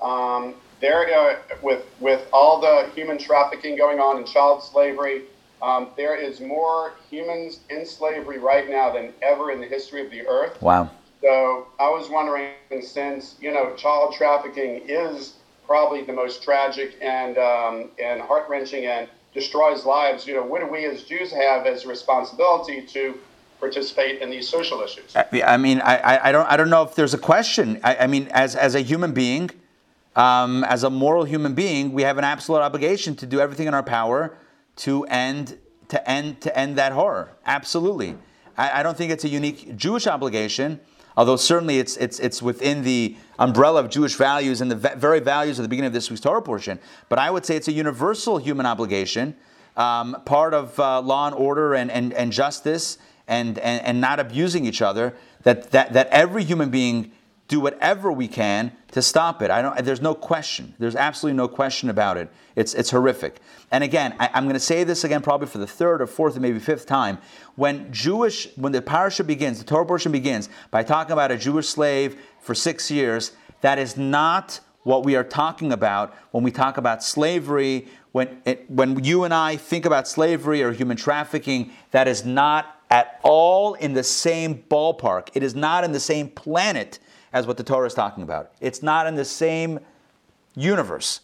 Um, 0.00 0.54
there, 0.80 1.12
uh, 1.12 1.36
with, 1.60 1.84
with 1.98 2.24
all 2.32 2.60
the 2.60 2.88
human 2.94 3.18
trafficking 3.18 3.76
going 3.76 3.98
on 3.98 4.18
and 4.18 4.26
child 4.26 4.62
slavery, 4.62 5.22
um, 5.60 5.88
there 5.96 6.14
is 6.14 6.40
more 6.40 6.92
humans 7.10 7.60
in 7.68 7.84
slavery 7.84 8.38
right 8.38 8.70
now 8.70 8.92
than 8.92 9.12
ever 9.22 9.50
in 9.50 9.60
the 9.60 9.66
history 9.66 10.04
of 10.04 10.10
the 10.10 10.24
earth. 10.28 10.60
Wow. 10.62 10.90
So 11.20 11.66
I 11.80 11.88
was 11.88 12.08
wondering, 12.10 12.52
since, 12.80 13.36
you 13.40 13.50
know, 13.50 13.74
child 13.74 14.14
trafficking 14.14 14.82
is 14.86 15.34
probably 15.66 16.04
the 16.04 16.12
most 16.12 16.44
tragic 16.44 16.96
and, 17.00 17.38
um, 17.38 17.90
and 18.00 18.20
heart 18.20 18.48
wrenching 18.48 18.86
and 18.86 19.08
destroys 19.34 19.84
lives, 19.84 20.26
you 20.26 20.34
know, 20.34 20.44
what 20.44 20.60
do 20.60 20.68
we 20.68 20.86
as 20.86 21.02
Jews 21.02 21.32
have 21.32 21.66
as 21.66 21.84
a 21.84 21.88
responsibility 21.88 22.82
to 22.82 23.18
participate 23.60 24.22
in 24.22 24.30
these 24.30 24.48
social 24.48 24.80
issues? 24.80 25.14
I 25.14 25.56
mean, 25.56 25.80
I, 25.80 26.28
I 26.28 26.32
don't 26.32 26.46
I 26.50 26.56
don't 26.56 26.70
know 26.70 26.82
if 26.82 26.94
there's 26.94 27.14
a 27.14 27.18
question. 27.18 27.80
I, 27.82 27.96
I 27.96 28.06
mean, 28.06 28.28
as 28.30 28.54
as 28.54 28.74
a 28.74 28.80
human 28.80 29.12
being, 29.12 29.50
um, 30.16 30.64
as 30.64 30.84
a 30.84 30.90
moral 30.90 31.24
human 31.24 31.54
being, 31.54 31.92
we 31.92 32.02
have 32.02 32.16
an 32.16 32.24
absolute 32.24 32.60
obligation 32.60 33.16
to 33.16 33.26
do 33.26 33.40
everything 33.40 33.66
in 33.66 33.74
our 33.74 33.82
power 33.82 34.36
to 34.76 35.04
end 35.06 35.58
to 35.88 36.08
end 36.08 36.40
to 36.42 36.56
end 36.56 36.76
that 36.76 36.92
horror. 36.92 37.32
Absolutely. 37.44 38.16
I, 38.56 38.80
I 38.80 38.82
don't 38.82 38.96
think 38.96 39.10
it's 39.10 39.24
a 39.24 39.28
unique 39.28 39.76
Jewish 39.76 40.06
obligation 40.06 40.80
although 41.16 41.36
certainly 41.36 41.78
it's, 41.78 41.96
it's, 41.96 42.18
it's 42.18 42.42
within 42.42 42.82
the 42.82 43.16
umbrella 43.38 43.80
of 43.80 43.90
Jewish 43.90 44.14
values 44.16 44.60
and 44.60 44.70
the 44.70 44.76
very 44.76 45.20
values 45.20 45.58
of 45.58 45.62
the 45.62 45.68
beginning 45.68 45.88
of 45.88 45.92
this 45.92 46.10
week's 46.10 46.20
Torah 46.20 46.42
portion. 46.42 46.78
But 47.08 47.18
I 47.18 47.30
would 47.30 47.44
say 47.44 47.56
it's 47.56 47.68
a 47.68 47.72
universal 47.72 48.38
human 48.38 48.66
obligation, 48.66 49.36
um, 49.76 50.16
part 50.24 50.54
of 50.54 50.78
uh, 50.78 51.00
law 51.00 51.26
and 51.26 51.34
order 51.34 51.74
and, 51.74 51.90
and, 51.90 52.12
and 52.12 52.32
justice 52.32 52.98
and, 53.26 53.58
and, 53.58 53.84
and 53.84 54.00
not 54.00 54.20
abusing 54.20 54.66
each 54.66 54.82
other, 54.82 55.14
that, 55.42 55.70
that, 55.70 55.92
that 55.92 56.08
every 56.08 56.44
human 56.44 56.70
being 56.70 57.12
do 57.48 57.60
whatever 57.60 58.10
we 58.10 58.26
can 58.26 58.72
to 58.92 59.02
stop 59.02 59.42
it. 59.42 59.50
I 59.50 59.60
don't, 59.60 59.84
there's 59.84 60.00
no 60.00 60.14
question. 60.14 60.74
There's 60.78 60.96
absolutely 60.96 61.36
no 61.36 61.48
question 61.48 61.90
about 61.90 62.16
it. 62.16 62.30
It's, 62.56 62.72
it's 62.74 62.90
horrific. 62.90 63.40
And 63.70 63.84
again, 63.84 64.14
I, 64.18 64.30
am 64.32 64.44
going 64.44 64.54
to 64.54 64.60
say 64.60 64.84
this 64.84 65.04
again 65.04 65.20
probably 65.20 65.48
for 65.48 65.58
the 65.58 65.66
third 65.66 66.00
or 66.00 66.06
fourth 66.06 66.36
or 66.36 66.40
maybe 66.40 66.58
fifth 66.58 66.86
time. 66.86 67.18
When 67.56 67.92
Jewish, 67.92 68.48
when 68.56 68.72
the 68.72 68.80
parasha 68.80 69.24
begins, 69.24 69.58
the 69.58 69.64
Torah 69.64 69.84
portion 69.84 70.12
begins 70.12 70.48
by 70.70 70.84
talking 70.84 71.12
about 71.12 71.30
a 71.32 71.36
Jewish 71.36 71.68
slave 71.68 72.16
for 72.40 72.54
six 72.54 72.90
years, 72.90 73.32
that 73.60 73.78
is 73.78 73.96
not 73.96 74.60
what 74.84 75.04
we 75.04 75.16
are 75.16 75.24
talking 75.24 75.72
about 75.72 76.14
when 76.30 76.44
we 76.44 76.50
talk 76.50 76.76
about 76.78 77.02
slavery. 77.02 77.88
When, 78.12 78.40
it, 78.44 78.70
when 78.70 79.02
you 79.04 79.24
and 79.24 79.34
I 79.34 79.56
think 79.56 79.84
about 79.84 80.06
slavery 80.06 80.62
or 80.62 80.72
human 80.72 80.96
trafficking, 80.96 81.72
that 81.90 82.06
is 82.06 82.24
not 82.24 82.80
at 82.90 83.18
all 83.22 83.74
in 83.74 83.94
the 83.94 84.04
same 84.04 84.62
ballpark. 84.70 85.28
It 85.34 85.42
is 85.42 85.54
not 85.54 85.84
in 85.84 85.92
the 85.92 86.00
same 86.00 86.28
planet 86.28 87.00
as 87.34 87.48
what 87.48 87.58
the 87.58 87.64
Torah 87.64 87.86
is 87.86 87.94
talking 87.94 88.22
about. 88.22 88.52
It's 88.60 88.82
not 88.82 89.06
in 89.06 89.16
the 89.16 89.24
same 89.24 89.80
universe. 90.54 91.20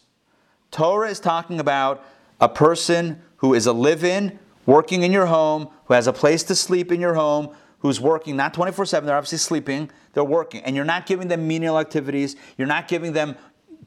Torah 0.69 1.09
is 1.09 1.19
talking 1.19 1.59
about 1.59 2.03
a 2.39 2.49
person 2.49 3.21
who 3.37 3.53
is 3.53 3.65
a 3.65 3.73
live 3.73 4.03
in, 4.03 4.37
working 4.65 5.03
in 5.03 5.11
your 5.11 5.25
home, 5.25 5.69
who 5.85 5.93
has 5.93 6.07
a 6.07 6.13
place 6.13 6.43
to 6.43 6.53
sleep 6.53 6.91
in 6.91 6.99
your 6.99 7.13
home, 7.13 7.55
who's 7.79 7.99
working 7.99 8.35
not 8.35 8.53
24 8.53 8.85
7, 8.85 9.07
they're 9.07 9.15
obviously 9.15 9.37
sleeping, 9.37 9.89
they're 10.13 10.23
working. 10.23 10.61
And 10.63 10.75
you're 10.75 10.85
not 10.85 11.05
giving 11.05 11.29
them 11.29 11.47
menial 11.47 11.79
activities, 11.79 12.35
you're 12.57 12.67
not 12.67 12.89
giving 12.89 13.13
them 13.13 13.35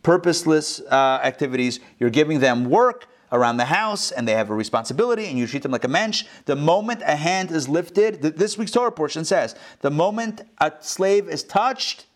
purposeless 0.02 0.80
uh, 0.80 1.20
activities, 1.22 1.78
you're 2.00 2.10
giving 2.10 2.40
them 2.40 2.64
work 2.64 3.06
around 3.32 3.56
the 3.56 3.64
house 3.66 4.12
and 4.12 4.26
they 4.26 4.32
have 4.32 4.48
a 4.48 4.54
responsibility 4.54 5.26
and 5.26 5.38
you 5.38 5.46
treat 5.46 5.62
them 5.62 5.72
like 5.72 5.84
a 5.84 5.88
mensch. 5.88 6.24
The 6.46 6.56
moment 6.56 7.02
a 7.04 7.16
hand 7.16 7.50
is 7.50 7.68
lifted, 7.68 8.22
this 8.22 8.56
week's 8.56 8.70
Torah 8.70 8.92
portion 8.92 9.24
says, 9.24 9.54
the 9.80 9.90
moment 9.90 10.42
a 10.58 10.72
slave 10.80 11.28
is 11.28 11.42
touched, 11.42 12.06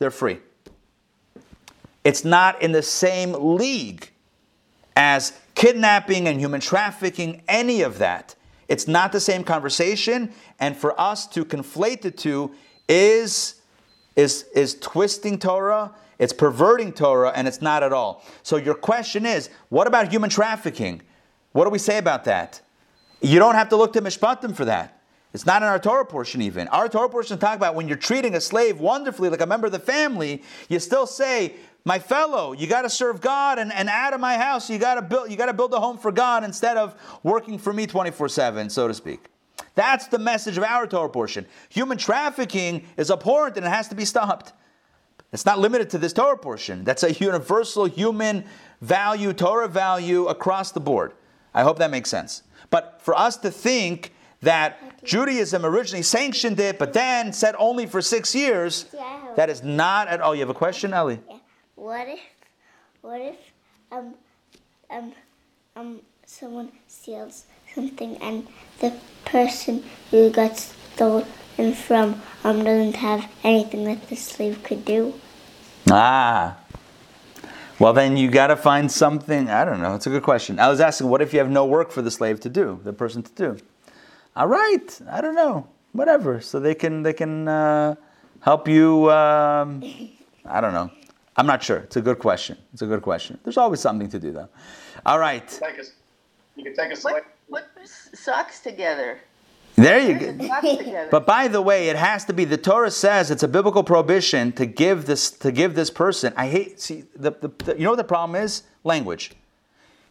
they're 0.00 0.10
free. 0.10 0.38
It's 2.02 2.24
not 2.24 2.60
in 2.60 2.72
the 2.72 2.82
same 2.82 3.32
league 3.56 4.10
as 4.96 5.32
kidnapping 5.54 6.26
and 6.26 6.40
human 6.40 6.60
trafficking, 6.60 7.42
any 7.46 7.82
of 7.82 7.98
that. 7.98 8.34
It's 8.66 8.88
not 8.88 9.12
the 9.12 9.20
same 9.20 9.44
conversation, 9.44 10.32
and 10.58 10.76
for 10.76 10.98
us 10.98 11.26
to 11.28 11.44
conflate 11.44 12.00
the 12.00 12.10
two 12.10 12.52
is, 12.88 13.56
is, 14.16 14.46
is 14.54 14.74
twisting 14.80 15.38
Torah, 15.38 15.92
it's 16.18 16.32
perverting 16.32 16.92
Torah, 16.92 17.32
and 17.34 17.46
it's 17.46 17.60
not 17.60 17.82
at 17.82 17.92
all. 17.92 18.24
So 18.42 18.56
your 18.56 18.74
question 18.74 19.26
is, 19.26 19.50
what 19.68 19.86
about 19.86 20.10
human 20.10 20.30
trafficking? 20.30 21.02
What 21.52 21.64
do 21.64 21.70
we 21.70 21.78
say 21.78 21.98
about 21.98 22.24
that? 22.24 22.60
You 23.20 23.38
don't 23.38 23.54
have 23.54 23.68
to 23.70 23.76
look 23.76 23.92
to 23.94 24.02
Mishpatim 24.02 24.54
for 24.54 24.64
that. 24.64 24.99
It's 25.32 25.46
not 25.46 25.62
in 25.62 25.68
our 25.68 25.78
Torah 25.78 26.04
portion 26.04 26.42
even. 26.42 26.66
Our 26.68 26.88
Torah 26.88 27.08
portion 27.08 27.38
talk 27.38 27.56
about 27.56 27.74
when 27.74 27.86
you're 27.86 27.96
treating 27.96 28.34
a 28.34 28.40
slave 28.40 28.80
wonderfully, 28.80 29.28
like 29.28 29.40
a 29.40 29.46
member 29.46 29.66
of 29.66 29.72
the 29.72 29.78
family, 29.78 30.42
you 30.68 30.80
still 30.80 31.06
say, 31.06 31.54
my 31.84 31.98
fellow, 31.98 32.52
you 32.52 32.66
got 32.66 32.82
to 32.82 32.90
serve 32.90 33.20
God 33.20 33.58
and, 33.58 33.72
and 33.72 33.88
out 33.88 34.12
of 34.12 34.20
my 34.20 34.36
house, 34.36 34.68
you 34.68 34.78
got 34.78 34.96
to 34.96 35.02
build 35.02 35.30
you 35.30 35.36
got 35.36 35.46
to 35.46 35.54
build 35.54 35.72
a 35.72 35.80
home 35.80 35.96
for 35.96 36.12
God 36.12 36.44
instead 36.44 36.76
of 36.76 36.94
working 37.22 37.58
for 37.58 37.72
me 37.72 37.86
24/7, 37.86 38.70
so 38.70 38.88
to 38.88 38.94
speak. 38.94 39.26
That's 39.74 40.08
the 40.08 40.18
message 40.18 40.58
of 40.58 40.64
our 40.64 40.86
Torah 40.86 41.08
portion. 41.08 41.46
Human 41.70 41.96
trafficking 41.96 42.86
is 42.96 43.10
abhorrent 43.10 43.56
and 43.56 43.64
it 43.64 43.70
has 43.70 43.88
to 43.88 43.94
be 43.94 44.04
stopped. 44.04 44.52
It's 45.32 45.46
not 45.46 45.58
limited 45.58 45.90
to 45.90 45.98
this 45.98 46.12
Torah 46.12 46.36
portion. 46.36 46.84
That's 46.84 47.02
a 47.02 47.12
universal 47.12 47.86
human 47.86 48.44
value, 48.80 49.32
Torah 49.32 49.68
value 49.68 50.26
across 50.26 50.72
the 50.72 50.80
board. 50.80 51.12
I 51.54 51.62
hope 51.62 51.78
that 51.78 51.90
makes 51.90 52.10
sense. 52.10 52.42
But 52.70 53.00
for 53.00 53.16
us 53.16 53.36
to 53.38 53.50
think 53.50 54.12
that 54.42 54.89
Judaism 55.04 55.64
originally 55.64 56.02
sanctioned 56.02 56.60
it, 56.60 56.78
but 56.78 56.92
then 56.92 57.32
said 57.32 57.54
only 57.58 57.86
for 57.86 58.02
six 58.02 58.34
years, 58.34 58.86
Yeah, 58.92 59.32
that 59.36 59.50
is 59.50 59.62
not 59.62 60.08
at 60.08 60.20
all. 60.20 60.34
You 60.34 60.40
have 60.40 60.50
a 60.50 60.54
question, 60.54 60.92
Ellie? 60.92 61.20
Yeah. 61.28 61.36
What 61.76 62.08
if, 62.08 62.20
what 63.00 63.20
if, 63.20 63.36
um, 63.90 64.14
um, 64.90 65.12
um, 65.76 66.00
someone 66.26 66.70
steals 66.86 67.44
something 67.74 68.16
and 68.18 68.46
the 68.80 68.92
person 69.24 69.84
who 70.10 70.30
got 70.30 70.58
stolen 70.58 71.24
from 71.74 72.20
um 72.44 72.64
doesn't 72.64 72.96
have 72.96 73.30
anything 73.44 73.84
that 73.84 74.08
the 74.08 74.16
slave 74.16 74.62
could 74.62 74.84
do? 74.84 75.14
Ah. 75.90 76.56
Well, 77.78 77.94
then 77.94 78.18
you 78.18 78.30
got 78.30 78.48
to 78.48 78.56
find 78.56 78.92
something. 78.92 79.48
I 79.48 79.64
don't 79.64 79.80
know. 79.80 79.94
It's 79.94 80.06
a 80.06 80.10
good 80.10 80.22
question. 80.22 80.58
I 80.58 80.68
was 80.68 80.80
asking, 80.80 81.08
what 81.08 81.22
if 81.22 81.32
you 81.32 81.38
have 81.38 81.50
no 81.50 81.64
work 81.64 81.90
for 81.90 82.02
the 82.02 82.10
slave 82.10 82.38
to 82.40 82.50
do, 82.50 82.78
the 82.84 82.92
person 82.92 83.22
to 83.22 83.32
do? 83.32 83.56
All 84.36 84.46
right. 84.46 85.00
I 85.10 85.20
don't 85.20 85.34
know. 85.34 85.66
Whatever. 85.92 86.40
So 86.40 86.60
they 86.60 86.74
can 86.74 87.02
they 87.02 87.12
can 87.12 87.48
uh, 87.48 87.96
help 88.40 88.68
you. 88.68 89.10
Um, 89.10 89.82
I 90.44 90.60
don't 90.60 90.72
know. 90.72 90.90
I'm 91.36 91.46
not 91.46 91.62
sure. 91.62 91.78
It's 91.78 91.96
a 91.96 92.00
good 92.00 92.18
question. 92.18 92.58
It's 92.72 92.82
a 92.82 92.86
good 92.86 93.02
question. 93.02 93.38
There's 93.44 93.56
always 93.56 93.80
something 93.80 94.08
to 94.10 94.18
do, 94.18 94.32
though. 94.32 94.48
All 95.06 95.18
right. 95.18 95.46
Take 95.48 95.78
a, 95.78 95.84
you 96.56 96.64
can 96.64 96.74
take 96.74 96.92
a 96.92 96.96
slate. 96.96 97.22
Put, 97.50 97.64
put 97.74 97.88
socks 97.88 98.60
together. 98.60 99.18
There 99.76 99.98
you 99.98 100.18
go. 100.18 101.08
But 101.10 101.26
by 101.26 101.48
the 101.48 101.62
way, 101.62 101.88
it 101.88 101.96
has 101.96 102.24
to 102.26 102.32
be. 102.32 102.44
The 102.44 102.58
Torah 102.58 102.90
says 102.90 103.30
it's 103.30 103.42
a 103.42 103.48
biblical 103.48 103.82
prohibition 103.82 104.52
to 104.52 104.66
give 104.66 105.06
this 105.06 105.30
to 105.30 105.50
give 105.50 105.74
this 105.74 105.90
person. 105.90 106.34
I 106.36 106.48
hate. 106.48 106.80
See, 106.80 107.04
the, 107.16 107.30
the, 107.30 107.48
the 107.64 107.78
you 107.78 107.84
know 107.84 107.90
what 107.90 107.96
the 107.96 108.04
problem 108.04 108.40
is? 108.40 108.64
Language. 108.84 109.32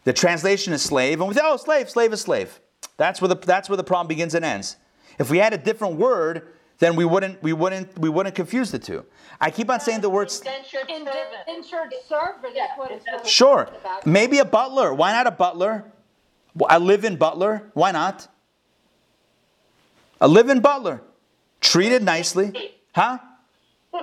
The 0.04 0.12
translation 0.12 0.72
is 0.72 0.82
slave, 0.82 1.20
and 1.20 1.28
we 1.28 1.34
say, 1.34 1.42
oh, 1.44 1.56
slave, 1.56 1.90
slave 1.90 2.12
is 2.12 2.22
slave. 2.22 2.58
That's 3.00 3.22
where 3.22 3.28
the 3.28 3.34
that's 3.34 3.70
where 3.70 3.78
the 3.78 3.82
problem 3.82 4.08
begins 4.08 4.34
and 4.34 4.44
ends. 4.44 4.76
If 5.18 5.30
we 5.30 5.38
had 5.38 5.54
a 5.54 5.56
different 5.56 5.96
word, 5.96 6.48
then 6.80 6.96
we 6.96 7.06
wouldn't 7.06 7.42
we 7.42 7.54
wouldn't 7.54 7.98
we 7.98 8.10
wouldn't 8.10 8.34
confuse 8.34 8.70
the 8.70 8.78
two. 8.78 9.06
I 9.40 9.50
keep 9.50 9.70
on 9.70 9.80
saying 9.80 10.02
the 10.02 10.10
words 10.10 10.42
indentured 10.42 11.94
servant. 12.06 12.54
is 12.54 12.60
what 12.76 12.90
it's 12.90 13.26
Sure, 13.26 13.70
maybe 14.04 14.36
a 14.36 14.44
butler. 14.44 14.92
Why 14.92 15.12
not 15.12 15.26
a 15.26 15.30
butler? 15.30 15.90
I 16.68 16.76
live-in 16.76 17.16
butler. 17.16 17.70
Why 17.72 17.90
not? 17.90 18.28
A 20.20 20.28
live-in 20.28 20.60
butler, 20.60 21.00
treated 21.62 22.02
nicely, 22.02 22.52
huh? 22.94 23.16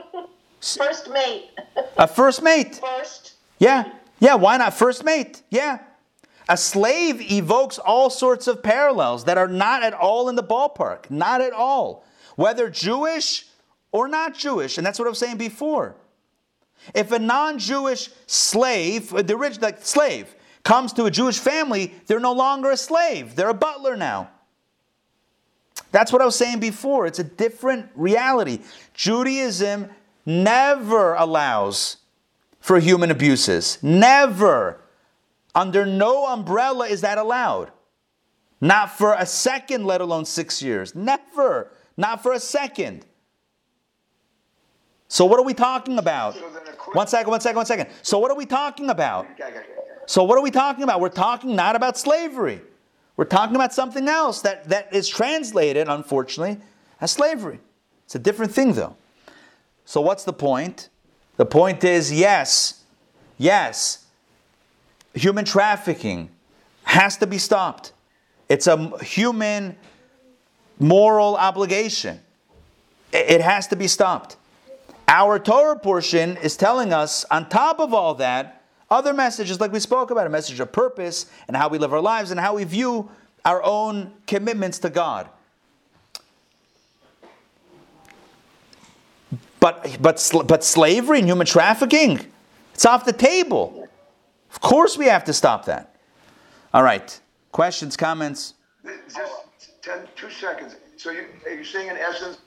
First 0.60 1.12
mate. 1.12 1.52
A 1.98 2.08
first 2.08 2.42
mate. 2.42 2.82
First. 2.84 3.34
Yeah, 3.60 3.92
yeah. 4.20 4.34
Why 4.34 4.58
not 4.58 4.74
first 4.74 5.04
mate? 5.04 5.44
Yeah. 5.52 5.82
A 6.50 6.58
slave 6.58 7.32
evokes 7.32 7.78
all 7.78 8.10
sorts 8.10 8.48
of 8.48 8.64
parallels 8.64 9.26
that 9.26 9.38
are 9.38 9.48
not 9.48 9.84
at 9.84 9.94
all 9.94 10.30
in 10.30 10.36
the 10.36 10.44
ballpark. 10.44 11.12
Not 11.12 11.42
at 11.42 11.54
all 11.54 12.06
whether 12.38 12.70
Jewish 12.70 13.46
or 13.92 14.08
not 14.08 14.34
Jewish. 14.34 14.78
And 14.78 14.88
that's 14.88 14.98
what 14.98 15.08
I 15.08 15.10
was 15.10 15.20
saying 15.20 15.38
before. 15.38 15.96
If 16.96 17.12
a 17.12 17.20
non 17.20 17.60
Jewish 17.60 18.10
slave, 18.28 19.10
the 19.10 19.36
rich 19.36 19.60
like 19.60 19.86
slave, 19.86 20.34
comes 20.64 20.94
to 20.94 21.06
a 21.06 21.12
Jewish 21.12 21.40
family, 21.40 21.94
they're 22.06 22.20
no 22.20 22.32
longer 22.32 22.72
a 22.72 22.78
slave, 22.78 23.36
they're 23.36 23.50
a 23.50 23.54
butler 23.54 23.98
now. 23.98 24.30
That's 25.92 26.12
what 26.12 26.22
I 26.22 26.26
was 26.26 26.36
saying 26.36 26.60
before. 26.60 27.06
It's 27.08 27.20
a 27.20 27.24
different 27.24 27.90
reality. 27.96 28.60
Judaism 28.94 29.90
never 30.26 31.14
allows 31.16 31.98
for 32.60 32.80
human 32.80 33.10
abuses. 33.10 33.80
Never. 33.82 34.80
Under 35.58 35.88
no 35.88 36.28
umbrella 36.28 36.86
is 36.86 37.02
that 37.02 37.18
allowed. 37.18 37.72
Not 38.62 38.92
for 38.96 39.14
a 39.14 39.26
second, 39.26 39.86
let 39.86 40.02
alone 40.02 40.24
six 40.26 40.62
years. 40.62 40.94
Never. 40.94 41.72
Not 41.98 42.22
for 42.22 42.32
a 42.32 42.40
second. 42.40 43.08
So, 45.08 45.26
what 45.26 45.40
are 45.40 45.44
we 45.44 45.56
talking 45.56 45.98
about? 45.98 46.36
So 46.36 46.42
quick- 46.78 46.96
One 46.96 47.08
second, 47.08 47.32
one 47.32 47.42
second, 47.42 47.56
one 47.58 47.66
second. 47.66 47.90
So, 48.04 48.20
what 48.20 48.30
are 48.30 48.38
we 48.38 48.46
talking 48.46 48.92
about? 48.92 49.26
So, 50.06 50.24
what 50.24 50.38
are 50.38 50.44
we 50.44 50.52
talking 50.52 50.84
about? 50.84 51.02
We're 51.02 51.10
talking 51.10 51.56
not 51.56 51.76
about 51.76 51.98
slavery. 51.98 52.62
We're 53.16 53.26
talking 53.26 53.56
about 53.56 53.74
something 53.74 54.08
else 54.08 54.44
that, 54.44 54.66
that 54.70 54.94
is 54.94 55.08
translated, 55.08 55.88
unfortunately, 55.88 56.62
as 57.02 57.12
slavery. 57.12 57.60
It's 58.06 58.14
a 58.14 58.20
different 58.20 58.52
thing, 58.52 58.74
though. 58.74 58.96
So, 59.86 60.02
what's 60.02 60.24
the 60.24 60.34
point? 60.34 60.90
The 61.38 61.48
point 61.48 61.84
is 61.84 62.14
yes, 62.14 62.84
yes, 63.40 64.06
human 65.18 65.46
trafficking 65.46 66.30
has 66.84 67.18
to 67.18 67.28
be 67.28 67.38
stopped. 67.38 67.94
It's 68.50 68.68
a 68.68 68.98
human 69.04 69.76
moral 70.80 71.36
obligation. 71.36 72.20
It 73.12 73.42
has 73.42 73.68
to 73.68 73.76
be 73.76 73.88
stopped. 73.88 74.38
Our 75.08 75.40
Torah 75.40 75.80
portion 75.80 76.38
is 76.38 76.58
telling 76.58 76.92
us, 76.92 77.26
on 77.32 77.50
top 77.50 77.80
of 77.80 77.94
all 77.94 78.16
that, 78.16 78.64
other 78.90 79.14
messages 79.14 79.60
like 79.60 79.72
we 79.72 79.80
spoke 79.80 80.12
about 80.12 80.28
a 80.28 80.30
message 80.30 80.60
of 80.60 80.72
purpose 80.72 81.26
and 81.48 81.58
how 81.58 81.70
we 81.70 81.78
live 81.78 81.94
our 81.94 82.02
lives 82.02 82.32
and 82.32 82.40
how 82.40 82.56
we 82.56 82.64
view 82.64 83.10
our 83.44 83.64
own 83.64 84.14
commitments 84.28 84.80
to 84.80 84.90
God. 84.90 85.30
But, 89.60 89.98
but, 90.02 90.32
but 90.46 90.64
slavery 90.64 91.20
and 91.20 91.28
human 91.28 91.48
trafficking, 91.48 92.20
it's 92.74 92.86
off 92.86 93.06
the 93.06 93.14
table. 93.14 93.87
Of 94.58 94.62
course, 94.62 94.98
we 94.98 95.06
have 95.06 95.24
to 95.26 95.34
stop 95.34 95.66
that. 95.66 95.94
All 96.74 96.82
right. 96.82 97.22
Questions, 97.52 97.96
comments? 97.96 98.56
Just 98.84 99.84
10, 99.84 100.00
two 100.16 100.32
seconds. 100.32 100.78
So 100.96 101.12
you, 101.12 101.26
are 101.46 101.54
you 101.54 101.64
saying 101.64 101.90
in 101.90 101.96
essence 101.96 102.40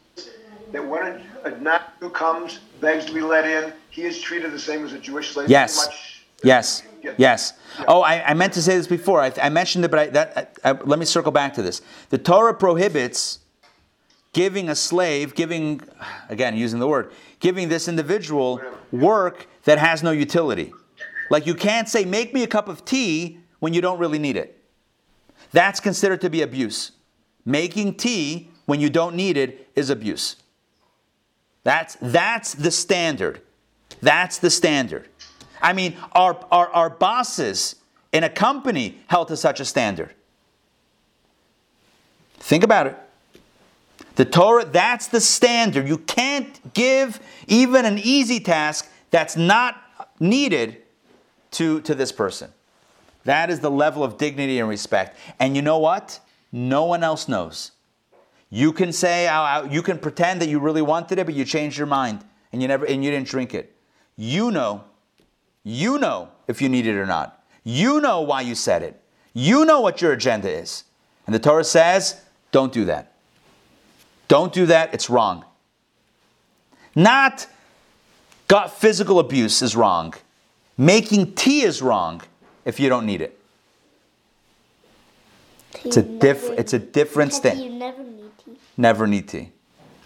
that 0.72 0.84
when 0.84 1.06
a, 1.06 1.22
a 1.44 1.60
non-Jew 1.60 2.10
comes, 2.10 2.58
begs 2.80 3.04
to 3.04 3.14
be 3.14 3.20
let 3.20 3.46
in, 3.46 3.72
he 3.90 4.02
is 4.02 4.20
treated 4.20 4.50
the 4.50 4.58
same 4.58 4.84
as 4.84 4.92
a 4.92 4.98
Jewish 4.98 5.30
slave? 5.30 5.48
Yes. 5.48 5.86
Much? 5.86 6.24
Yes. 6.42 6.82
Yeah. 7.00 7.14
Yes. 7.16 7.52
Oh, 7.86 8.02
I, 8.02 8.24
I 8.24 8.34
meant 8.34 8.54
to 8.54 8.62
say 8.62 8.76
this 8.76 8.88
before. 8.88 9.20
I, 9.20 9.32
I 9.40 9.48
mentioned 9.48 9.84
it, 9.84 9.92
but 9.92 10.00
I, 10.00 10.06
that, 10.08 10.58
I, 10.64 10.72
let 10.72 10.98
me 10.98 11.04
circle 11.04 11.30
back 11.30 11.54
to 11.54 11.62
this. 11.62 11.80
The 12.08 12.18
Torah 12.18 12.54
prohibits 12.54 13.38
giving 14.32 14.68
a 14.68 14.74
slave, 14.74 15.36
giving, 15.36 15.80
again, 16.28 16.56
using 16.56 16.80
the 16.80 16.88
word, 16.88 17.12
giving 17.38 17.68
this 17.68 17.86
individual 17.86 18.60
work 18.90 19.46
that 19.62 19.78
has 19.78 20.02
no 20.02 20.10
utility. 20.10 20.72
Like 21.30 21.46
you 21.46 21.54
can't 21.54 21.88
say, 21.88 22.04
make 22.04 22.34
me 22.34 22.42
a 22.42 22.46
cup 22.46 22.68
of 22.68 22.84
tea 22.84 23.38
when 23.60 23.72
you 23.72 23.80
don't 23.80 23.98
really 23.98 24.18
need 24.18 24.36
it. 24.36 24.62
That's 25.52 25.80
considered 25.80 26.20
to 26.20 26.30
be 26.30 26.42
abuse. 26.42 26.92
Making 27.46 27.94
tea 27.94 28.50
when 28.66 28.80
you 28.80 28.90
don't 28.90 29.14
need 29.16 29.36
it 29.36 29.68
is 29.74 29.88
abuse. 29.88 30.36
That's, 31.62 31.96
that's 32.00 32.54
the 32.54 32.70
standard. 32.70 33.40
That's 34.02 34.38
the 34.38 34.50
standard. 34.50 35.08
I 35.62 35.72
mean, 35.72 35.96
our, 36.12 36.44
our, 36.50 36.68
our 36.68 36.90
bosses 36.90 37.76
in 38.12 38.24
a 38.24 38.30
company 38.30 38.98
held 39.06 39.28
to 39.28 39.36
such 39.36 39.60
a 39.60 39.64
standard. 39.64 40.14
Think 42.38 42.64
about 42.64 42.86
it. 42.86 42.96
The 44.16 44.24
Torah, 44.24 44.64
that's 44.64 45.06
the 45.06 45.20
standard. 45.20 45.86
You 45.86 45.98
can't 45.98 46.74
give 46.74 47.20
even 47.46 47.84
an 47.84 47.98
easy 47.98 48.40
task 48.40 48.90
that's 49.10 49.36
not 49.36 49.76
needed 50.18 50.79
to, 51.52 51.80
to 51.82 51.94
this 51.94 52.12
person. 52.12 52.52
That 53.24 53.50
is 53.50 53.60
the 53.60 53.70
level 53.70 54.02
of 54.02 54.18
dignity 54.18 54.58
and 54.58 54.68
respect. 54.68 55.16
And 55.38 55.54
you 55.54 55.62
know 55.62 55.78
what? 55.78 56.20
No 56.52 56.84
one 56.84 57.02
else 57.02 57.28
knows. 57.28 57.72
You 58.48 58.72
can 58.72 58.92
say, 58.92 59.28
"Oh, 59.28 59.62
oh," 59.62 59.68
you 59.70 59.82
can 59.82 59.98
pretend 59.98 60.40
that 60.40 60.48
you 60.48 60.58
really 60.58 60.82
wanted 60.82 61.18
it, 61.18 61.26
but 61.26 61.34
you 61.34 61.44
changed 61.44 61.78
your 61.78 61.86
mind 61.86 62.24
and 62.52 62.60
you 62.60 62.66
never 62.66 62.84
and 62.84 63.04
you 63.04 63.10
didn't 63.10 63.28
drink 63.28 63.54
it. 63.54 63.76
You 64.16 64.50
know, 64.50 64.82
you 65.62 65.98
know 65.98 66.30
if 66.48 66.60
you 66.60 66.68
need 66.68 66.86
it 66.86 66.96
or 66.96 67.06
not. 67.06 67.44
You 67.62 68.00
know 68.00 68.22
why 68.22 68.40
you 68.40 68.54
said 68.54 68.82
it. 68.82 69.00
You 69.32 69.64
know 69.64 69.80
what 69.80 70.02
your 70.02 70.12
agenda 70.12 70.50
is. 70.50 70.84
And 71.26 71.34
the 71.34 71.38
Torah 71.38 71.64
says, 71.64 72.20
don't 72.50 72.72
do 72.72 72.86
that. 72.86 73.12
Don't 74.28 74.52
do 74.52 74.66
that, 74.66 74.92
it's 74.94 75.10
wrong. 75.10 75.44
Not 76.94 77.46
got 78.48 78.76
physical 78.76 79.18
abuse 79.18 79.62
is 79.62 79.76
wrong. 79.76 80.14
Making 80.80 81.34
tea 81.34 81.60
is 81.60 81.82
wrong 81.82 82.22
if 82.64 82.80
you 82.80 82.88
don't 82.88 83.04
need 83.04 83.20
it. 83.20 83.38
It's 85.84 85.98
a 85.98 86.02
diff- 86.02 86.48
it's 86.58 86.72
a 86.72 86.78
different 86.78 87.34
thing. 87.34 87.58
You 87.58 87.68
never 87.68 88.02
need 88.02 88.30
tea. 88.42 88.52
Never 88.78 89.06
need 89.06 89.28
tea. 89.28 89.52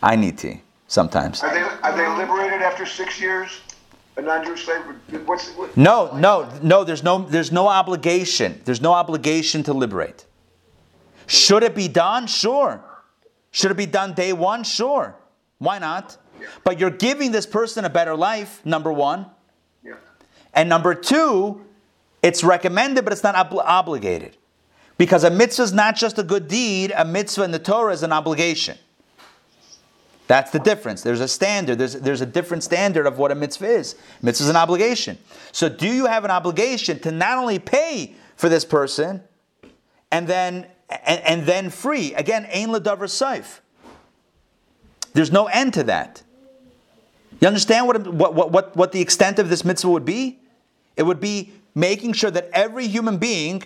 I 0.03 0.17
need 0.17 0.37
tea 0.37 0.63
sometimes. 0.89 1.45
Are 1.45 1.55
they, 1.55 1.61
are 1.61 1.97
they 1.97 2.09
liberated 2.21 2.61
after 2.61 2.87
six 2.87 3.21
years? 3.21 3.61
A 4.17 4.23
non-Jewish 4.23 4.65
slave? 4.65 4.83
What's, 5.27 5.51
what, 5.53 5.77
No, 5.77 6.11
no, 6.17 6.49
no. 6.61 6.83
There's 6.83 7.05
no, 7.05 7.21
there's 7.21 7.53
no 7.53 7.69
obligation. 7.69 8.61
There's 8.65 8.81
no 8.81 8.95
obligation 8.95 9.63
to 9.65 9.73
liberate. 9.73 10.25
Should 11.29 11.63
it 11.63 11.77
be 11.77 11.87
done? 11.87 12.27
Sure. 12.27 12.83
Should 13.53 13.71
it 13.71 13.77
be 13.77 13.87
done 13.87 14.13
day 14.15 14.33
one? 14.33 14.65
Sure. 14.65 15.15
Why 15.59 15.79
not? 15.79 16.17
But 16.65 16.81
you're 16.81 16.91
giving 16.91 17.31
this 17.31 17.47
person 17.47 17.85
a 17.85 17.91
better 17.91 18.17
life. 18.17 18.61
Number 18.67 18.93
one, 18.93 19.21
yeah. 19.21 19.27
And 20.55 20.69
number 20.69 20.95
two, 20.95 21.65
it's 22.23 22.43
recommended, 22.43 23.05
but 23.05 23.13
it's 23.13 23.23
not 23.23 23.35
obli- 23.35 23.65
obligated, 23.65 24.37
because 24.97 25.25
a 25.25 25.31
mitzvah 25.31 25.65
is 25.65 25.73
not 25.73 25.97
just 25.97 26.19
a 26.19 26.23
good 26.23 26.49
deed. 26.49 26.93
A 26.97 27.05
mitzvah 27.05 27.45
in 27.45 27.51
the 27.51 27.59
Torah 27.59 27.93
is 27.93 28.03
an 28.03 28.13
obligation. 28.13 28.79
That's 30.27 30.51
the 30.51 30.59
difference. 30.59 31.03
There's 31.03 31.21
a 31.21 31.29
standard. 31.29 31.79
There's, 31.79 31.95
there's 31.95 32.23
a 32.23 32.27
different 32.27 32.63
standard 32.63 33.07
of 33.07 33.19
what 33.19 33.31
a 33.31 33.35
mitzvah 33.35 33.67
is. 33.67 33.95
Mitzvah 34.23 34.45
is 34.45 34.49
an 34.49 34.57
obligation. 34.57 35.19
So, 35.53 35.69
do 35.69 35.87
you 35.87 36.07
have 36.07 36.25
an 36.25 36.31
obligation 36.31 36.99
to 37.01 37.11
not 37.11 37.37
only 37.37 37.59
pay 37.59 38.15
for 38.37 38.49
this 38.49 38.65
person, 38.65 39.23
and 40.11 40.27
then 40.27 40.67
and, 40.89 41.21
and 41.21 41.43
then 41.47 41.69
free? 41.69 42.15
Again, 42.15 42.47
ein 42.47 42.69
ledavar 42.69 43.09
saif. 43.09 43.61
There's 45.13 45.31
no 45.31 45.47
end 45.47 45.75
to 45.75 45.83
that. 45.85 46.23
You 47.41 47.49
understand 47.49 47.87
what, 47.87 48.07
what, 48.07 48.51
what, 48.51 48.77
what 48.77 48.93
the 48.93 49.01
extent 49.01 49.39
of 49.39 49.51
this 49.51 49.65
mitzvah 49.65 49.91
would 49.91 50.05
be? 50.05 50.39
It 50.97 51.03
would 51.03 51.21
be 51.21 51.53
making 51.75 52.13
sure 52.13 52.31
that 52.31 52.49
every 52.53 52.87
human 52.87 53.19
being, 53.19 53.63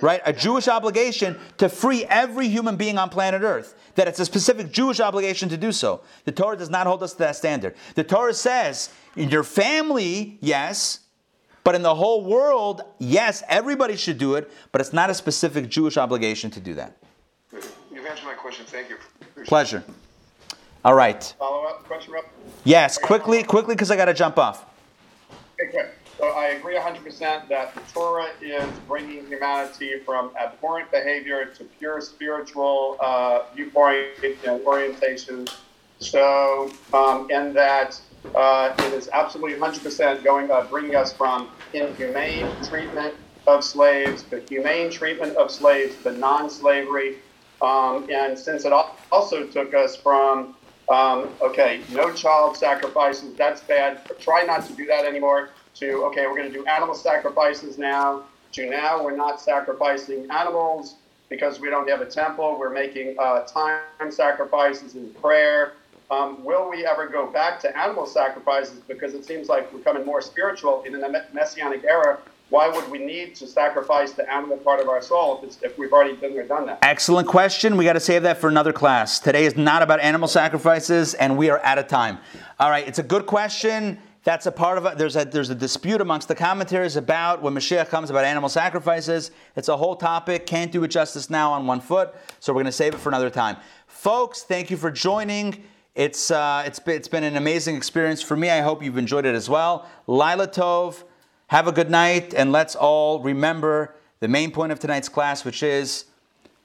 right, 0.00 0.20
a 0.24 0.32
Jewish 0.32 0.68
obligation 0.68 1.38
to 1.58 1.68
free 1.68 2.04
every 2.04 2.48
human 2.48 2.76
being 2.76 2.98
on 2.98 3.08
planet 3.08 3.42
Earth. 3.42 3.74
That 3.96 4.08
it's 4.08 4.18
a 4.18 4.24
specific 4.24 4.72
Jewish 4.72 4.98
obligation 5.00 5.48
to 5.50 5.56
do 5.56 5.70
so. 5.70 6.00
The 6.24 6.32
Torah 6.32 6.56
does 6.56 6.70
not 6.70 6.86
hold 6.86 7.02
us 7.02 7.12
to 7.12 7.18
that 7.18 7.36
standard. 7.36 7.74
The 7.94 8.04
Torah 8.04 8.34
says, 8.34 8.90
in 9.16 9.30
your 9.30 9.44
family, 9.44 10.38
yes, 10.40 11.00
but 11.62 11.74
in 11.74 11.82
the 11.82 11.94
whole 11.94 12.24
world, 12.24 12.82
yes, 12.98 13.42
everybody 13.48 13.96
should 13.96 14.18
do 14.18 14.34
it, 14.34 14.50
but 14.72 14.80
it's 14.80 14.92
not 14.92 15.10
a 15.10 15.14
specific 15.14 15.68
Jewish 15.68 15.96
obligation 15.96 16.50
to 16.50 16.60
do 16.60 16.74
that. 16.74 16.96
You've 17.52 18.06
answered 18.06 18.26
my 18.26 18.34
question. 18.34 18.66
Thank 18.66 18.90
you. 18.90 18.96
Appreciate 19.20 19.48
Pleasure. 19.48 19.84
All 20.84 20.94
right. 20.94 21.34
Follow 21.38 21.64
up 21.64 21.84
question, 21.84 22.12
Rob? 22.12 22.24
Yes, 22.64 22.98
quickly, 22.98 23.42
quickly, 23.42 23.74
because 23.74 23.90
I 23.90 23.96
got 23.96 24.06
to 24.06 24.14
jump 24.14 24.38
off. 24.38 24.66
Okay. 25.68 25.90
So 26.24 26.30
I 26.30 26.46
agree 26.56 26.74
100% 26.74 27.48
that 27.48 27.74
the 27.74 27.80
Torah 27.92 28.28
is 28.40 28.66
bringing 28.88 29.26
humanity 29.26 29.98
from 30.06 30.30
abhorrent 30.40 30.90
behavior 30.90 31.44
to 31.44 31.64
pure 31.78 32.00
spiritual 32.00 32.96
uh, 32.98 33.42
viewpoint 33.54 34.06
orientation. 34.64 35.46
So, 35.98 36.72
um, 36.94 37.28
and 37.30 37.54
that 37.54 38.00
uh, 38.34 38.74
it 38.78 38.94
is 38.94 39.10
absolutely 39.12 39.58
100% 39.58 40.24
going, 40.24 40.50
uh, 40.50 40.62
bringing 40.62 40.96
us 40.96 41.12
from 41.12 41.50
inhumane 41.74 42.48
treatment 42.64 43.12
of 43.46 43.62
slaves 43.62 44.22
to 44.30 44.40
humane 44.48 44.90
treatment 44.90 45.36
of 45.36 45.50
slaves 45.50 45.94
to 46.04 46.12
non-slavery. 46.12 47.18
Um, 47.60 48.08
and 48.10 48.38
since 48.38 48.64
it 48.64 48.72
also 49.12 49.46
took 49.46 49.74
us 49.74 49.94
from 49.94 50.56
um, 50.88 51.28
okay, 51.42 51.80
no 51.92 52.12
child 52.12 52.56
sacrifices, 52.56 53.34
that's 53.34 53.60
bad. 53.62 54.00
Try 54.20 54.44
not 54.44 54.66
to 54.66 54.72
do 54.72 54.86
that 54.86 55.04
anymore. 55.04 55.50
To, 55.76 56.04
okay, 56.04 56.26
we're 56.26 56.36
going 56.36 56.52
to 56.52 56.56
do 56.56 56.64
animal 56.66 56.94
sacrifices 56.94 57.78
now. 57.78 58.24
To 58.52 58.70
now, 58.70 59.02
we're 59.02 59.16
not 59.16 59.40
sacrificing 59.40 60.30
animals 60.30 60.94
because 61.28 61.58
we 61.58 61.68
don't 61.68 61.88
have 61.88 62.00
a 62.00 62.06
temple. 62.06 62.56
We're 62.58 62.70
making 62.70 63.16
uh, 63.18 63.40
time 63.42 64.10
sacrifices 64.10 64.94
and 64.94 65.14
prayer. 65.20 65.72
Um, 66.10 66.44
will 66.44 66.70
we 66.70 66.86
ever 66.86 67.08
go 67.08 67.26
back 67.26 67.58
to 67.60 67.76
animal 67.76 68.06
sacrifices? 68.06 68.78
Because 68.86 69.14
it 69.14 69.24
seems 69.24 69.48
like 69.48 69.72
we're 69.72 69.78
becoming 69.78 70.06
more 70.06 70.22
spiritual 70.22 70.82
in 70.84 70.92
the 70.92 71.24
messianic 71.32 71.82
era. 71.84 72.18
Why 72.50 72.68
would 72.68 72.88
we 72.90 72.98
need 72.98 73.34
to 73.36 73.46
sacrifice 73.46 74.12
the 74.12 74.30
animal 74.32 74.58
part 74.58 74.78
of 74.78 74.88
our 74.88 75.00
soul 75.00 75.40
if, 75.42 75.60
if 75.62 75.78
we've 75.78 75.92
already 75.92 76.14
been 76.14 76.34
there, 76.34 76.46
done 76.46 76.66
that? 76.66 76.78
Excellent 76.82 77.26
question. 77.26 77.76
We 77.76 77.84
got 77.84 77.94
to 77.94 78.00
save 78.00 78.22
that 78.22 78.38
for 78.38 78.48
another 78.48 78.72
class. 78.72 79.18
Today 79.18 79.46
is 79.46 79.56
not 79.56 79.82
about 79.82 79.98
animal 80.00 80.28
sacrifices, 80.28 81.14
and 81.14 81.38
we 81.38 81.48
are 81.50 81.58
out 81.64 81.78
of 81.78 81.88
time. 81.88 82.18
All 82.60 82.70
right, 82.70 82.86
it's 82.86 82.98
a 82.98 83.02
good 83.02 83.26
question. 83.26 83.98
That's 84.24 84.46
a 84.46 84.52
part 84.52 84.78
of 84.78 84.86
it. 84.86 84.96
There's 84.96 85.16
a 85.16 85.26
there's 85.26 85.50
a 85.50 85.54
dispute 85.54 86.00
amongst 86.00 86.28
the 86.28 86.34
commentaries 86.34 86.96
about 86.96 87.42
when 87.42 87.54
Mashiach 87.54 87.90
comes 87.90 88.08
about 88.08 88.24
animal 88.24 88.48
sacrifices. 88.48 89.30
It's 89.54 89.68
a 89.68 89.76
whole 89.76 89.96
topic. 89.96 90.46
Can't 90.46 90.72
do 90.72 90.82
it 90.82 90.88
justice 90.88 91.28
now 91.28 91.52
on 91.52 91.66
one 91.66 91.80
foot. 91.80 92.14
So 92.40 92.52
we're 92.52 92.62
going 92.62 92.66
to 92.66 92.72
save 92.72 92.94
it 92.94 93.00
for 93.00 93.10
another 93.10 93.28
time. 93.28 93.58
Folks, 93.86 94.42
thank 94.42 94.70
you 94.70 94.78
for 94.78 94.90
joining. 94.90 95.62
It's 95.94 96.30
uh, 96.30 96.64
it's 96.66 96.78
been, 96.78 96.96
it's 96.96 97.06
been 97.06 97.22
an 97.22 97.36
amazing 97.36 97.76
experience 97.76 98.22
for 98.22 98.34
me. 98.34 98.48
I 98.48 98.62
hope 98.62 98.82
you've 98.82 98.96
enjoyed 98.96 99.26
it 99.26 99.34
as 99.34 99.50
well. 99.50 99.86
Lila 100.06 100.48
Tov, 100.48 101.04
have 101.48 101.68
a 101.68 101.72
good 101.72 101.90
night, 101.90 102.32
and 102.32 102.50
let's 102.50 102.74
all 102.74 103.20
remember 103.20 103.94
the 104.20 104.28
main 104.28 104.50
point 104.50 104.72
of 104.72 104.78
tonight's 104.78 105.10
class, 105.10 105.44
which 105.44 105.62
is 105.62 106.06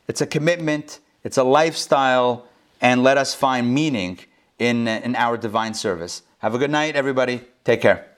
it's 0.08 0.22
a 0.22 0.26
commitment, 0.26 1.02
it's 1.26 1.38
a 1.38 1.44
lifestyle, 1.44 2.48
and 2.80 3.04
let 3.04 3.18
us 3.18 3.36
find 3.36 3.74
meaning 3.74 4.18
in 4.58 4.88
in 4.88 5.18
our 5.18 5.36
divine 5.36 5.74
service. 5.74 6.22
Have 6.40 6.56
a 6.56 6.58
good 6.58 6.72
night, 6.72 6.96
everybody. 6.96 7.42
Take 7.66 7.82
care. 7.82 8.09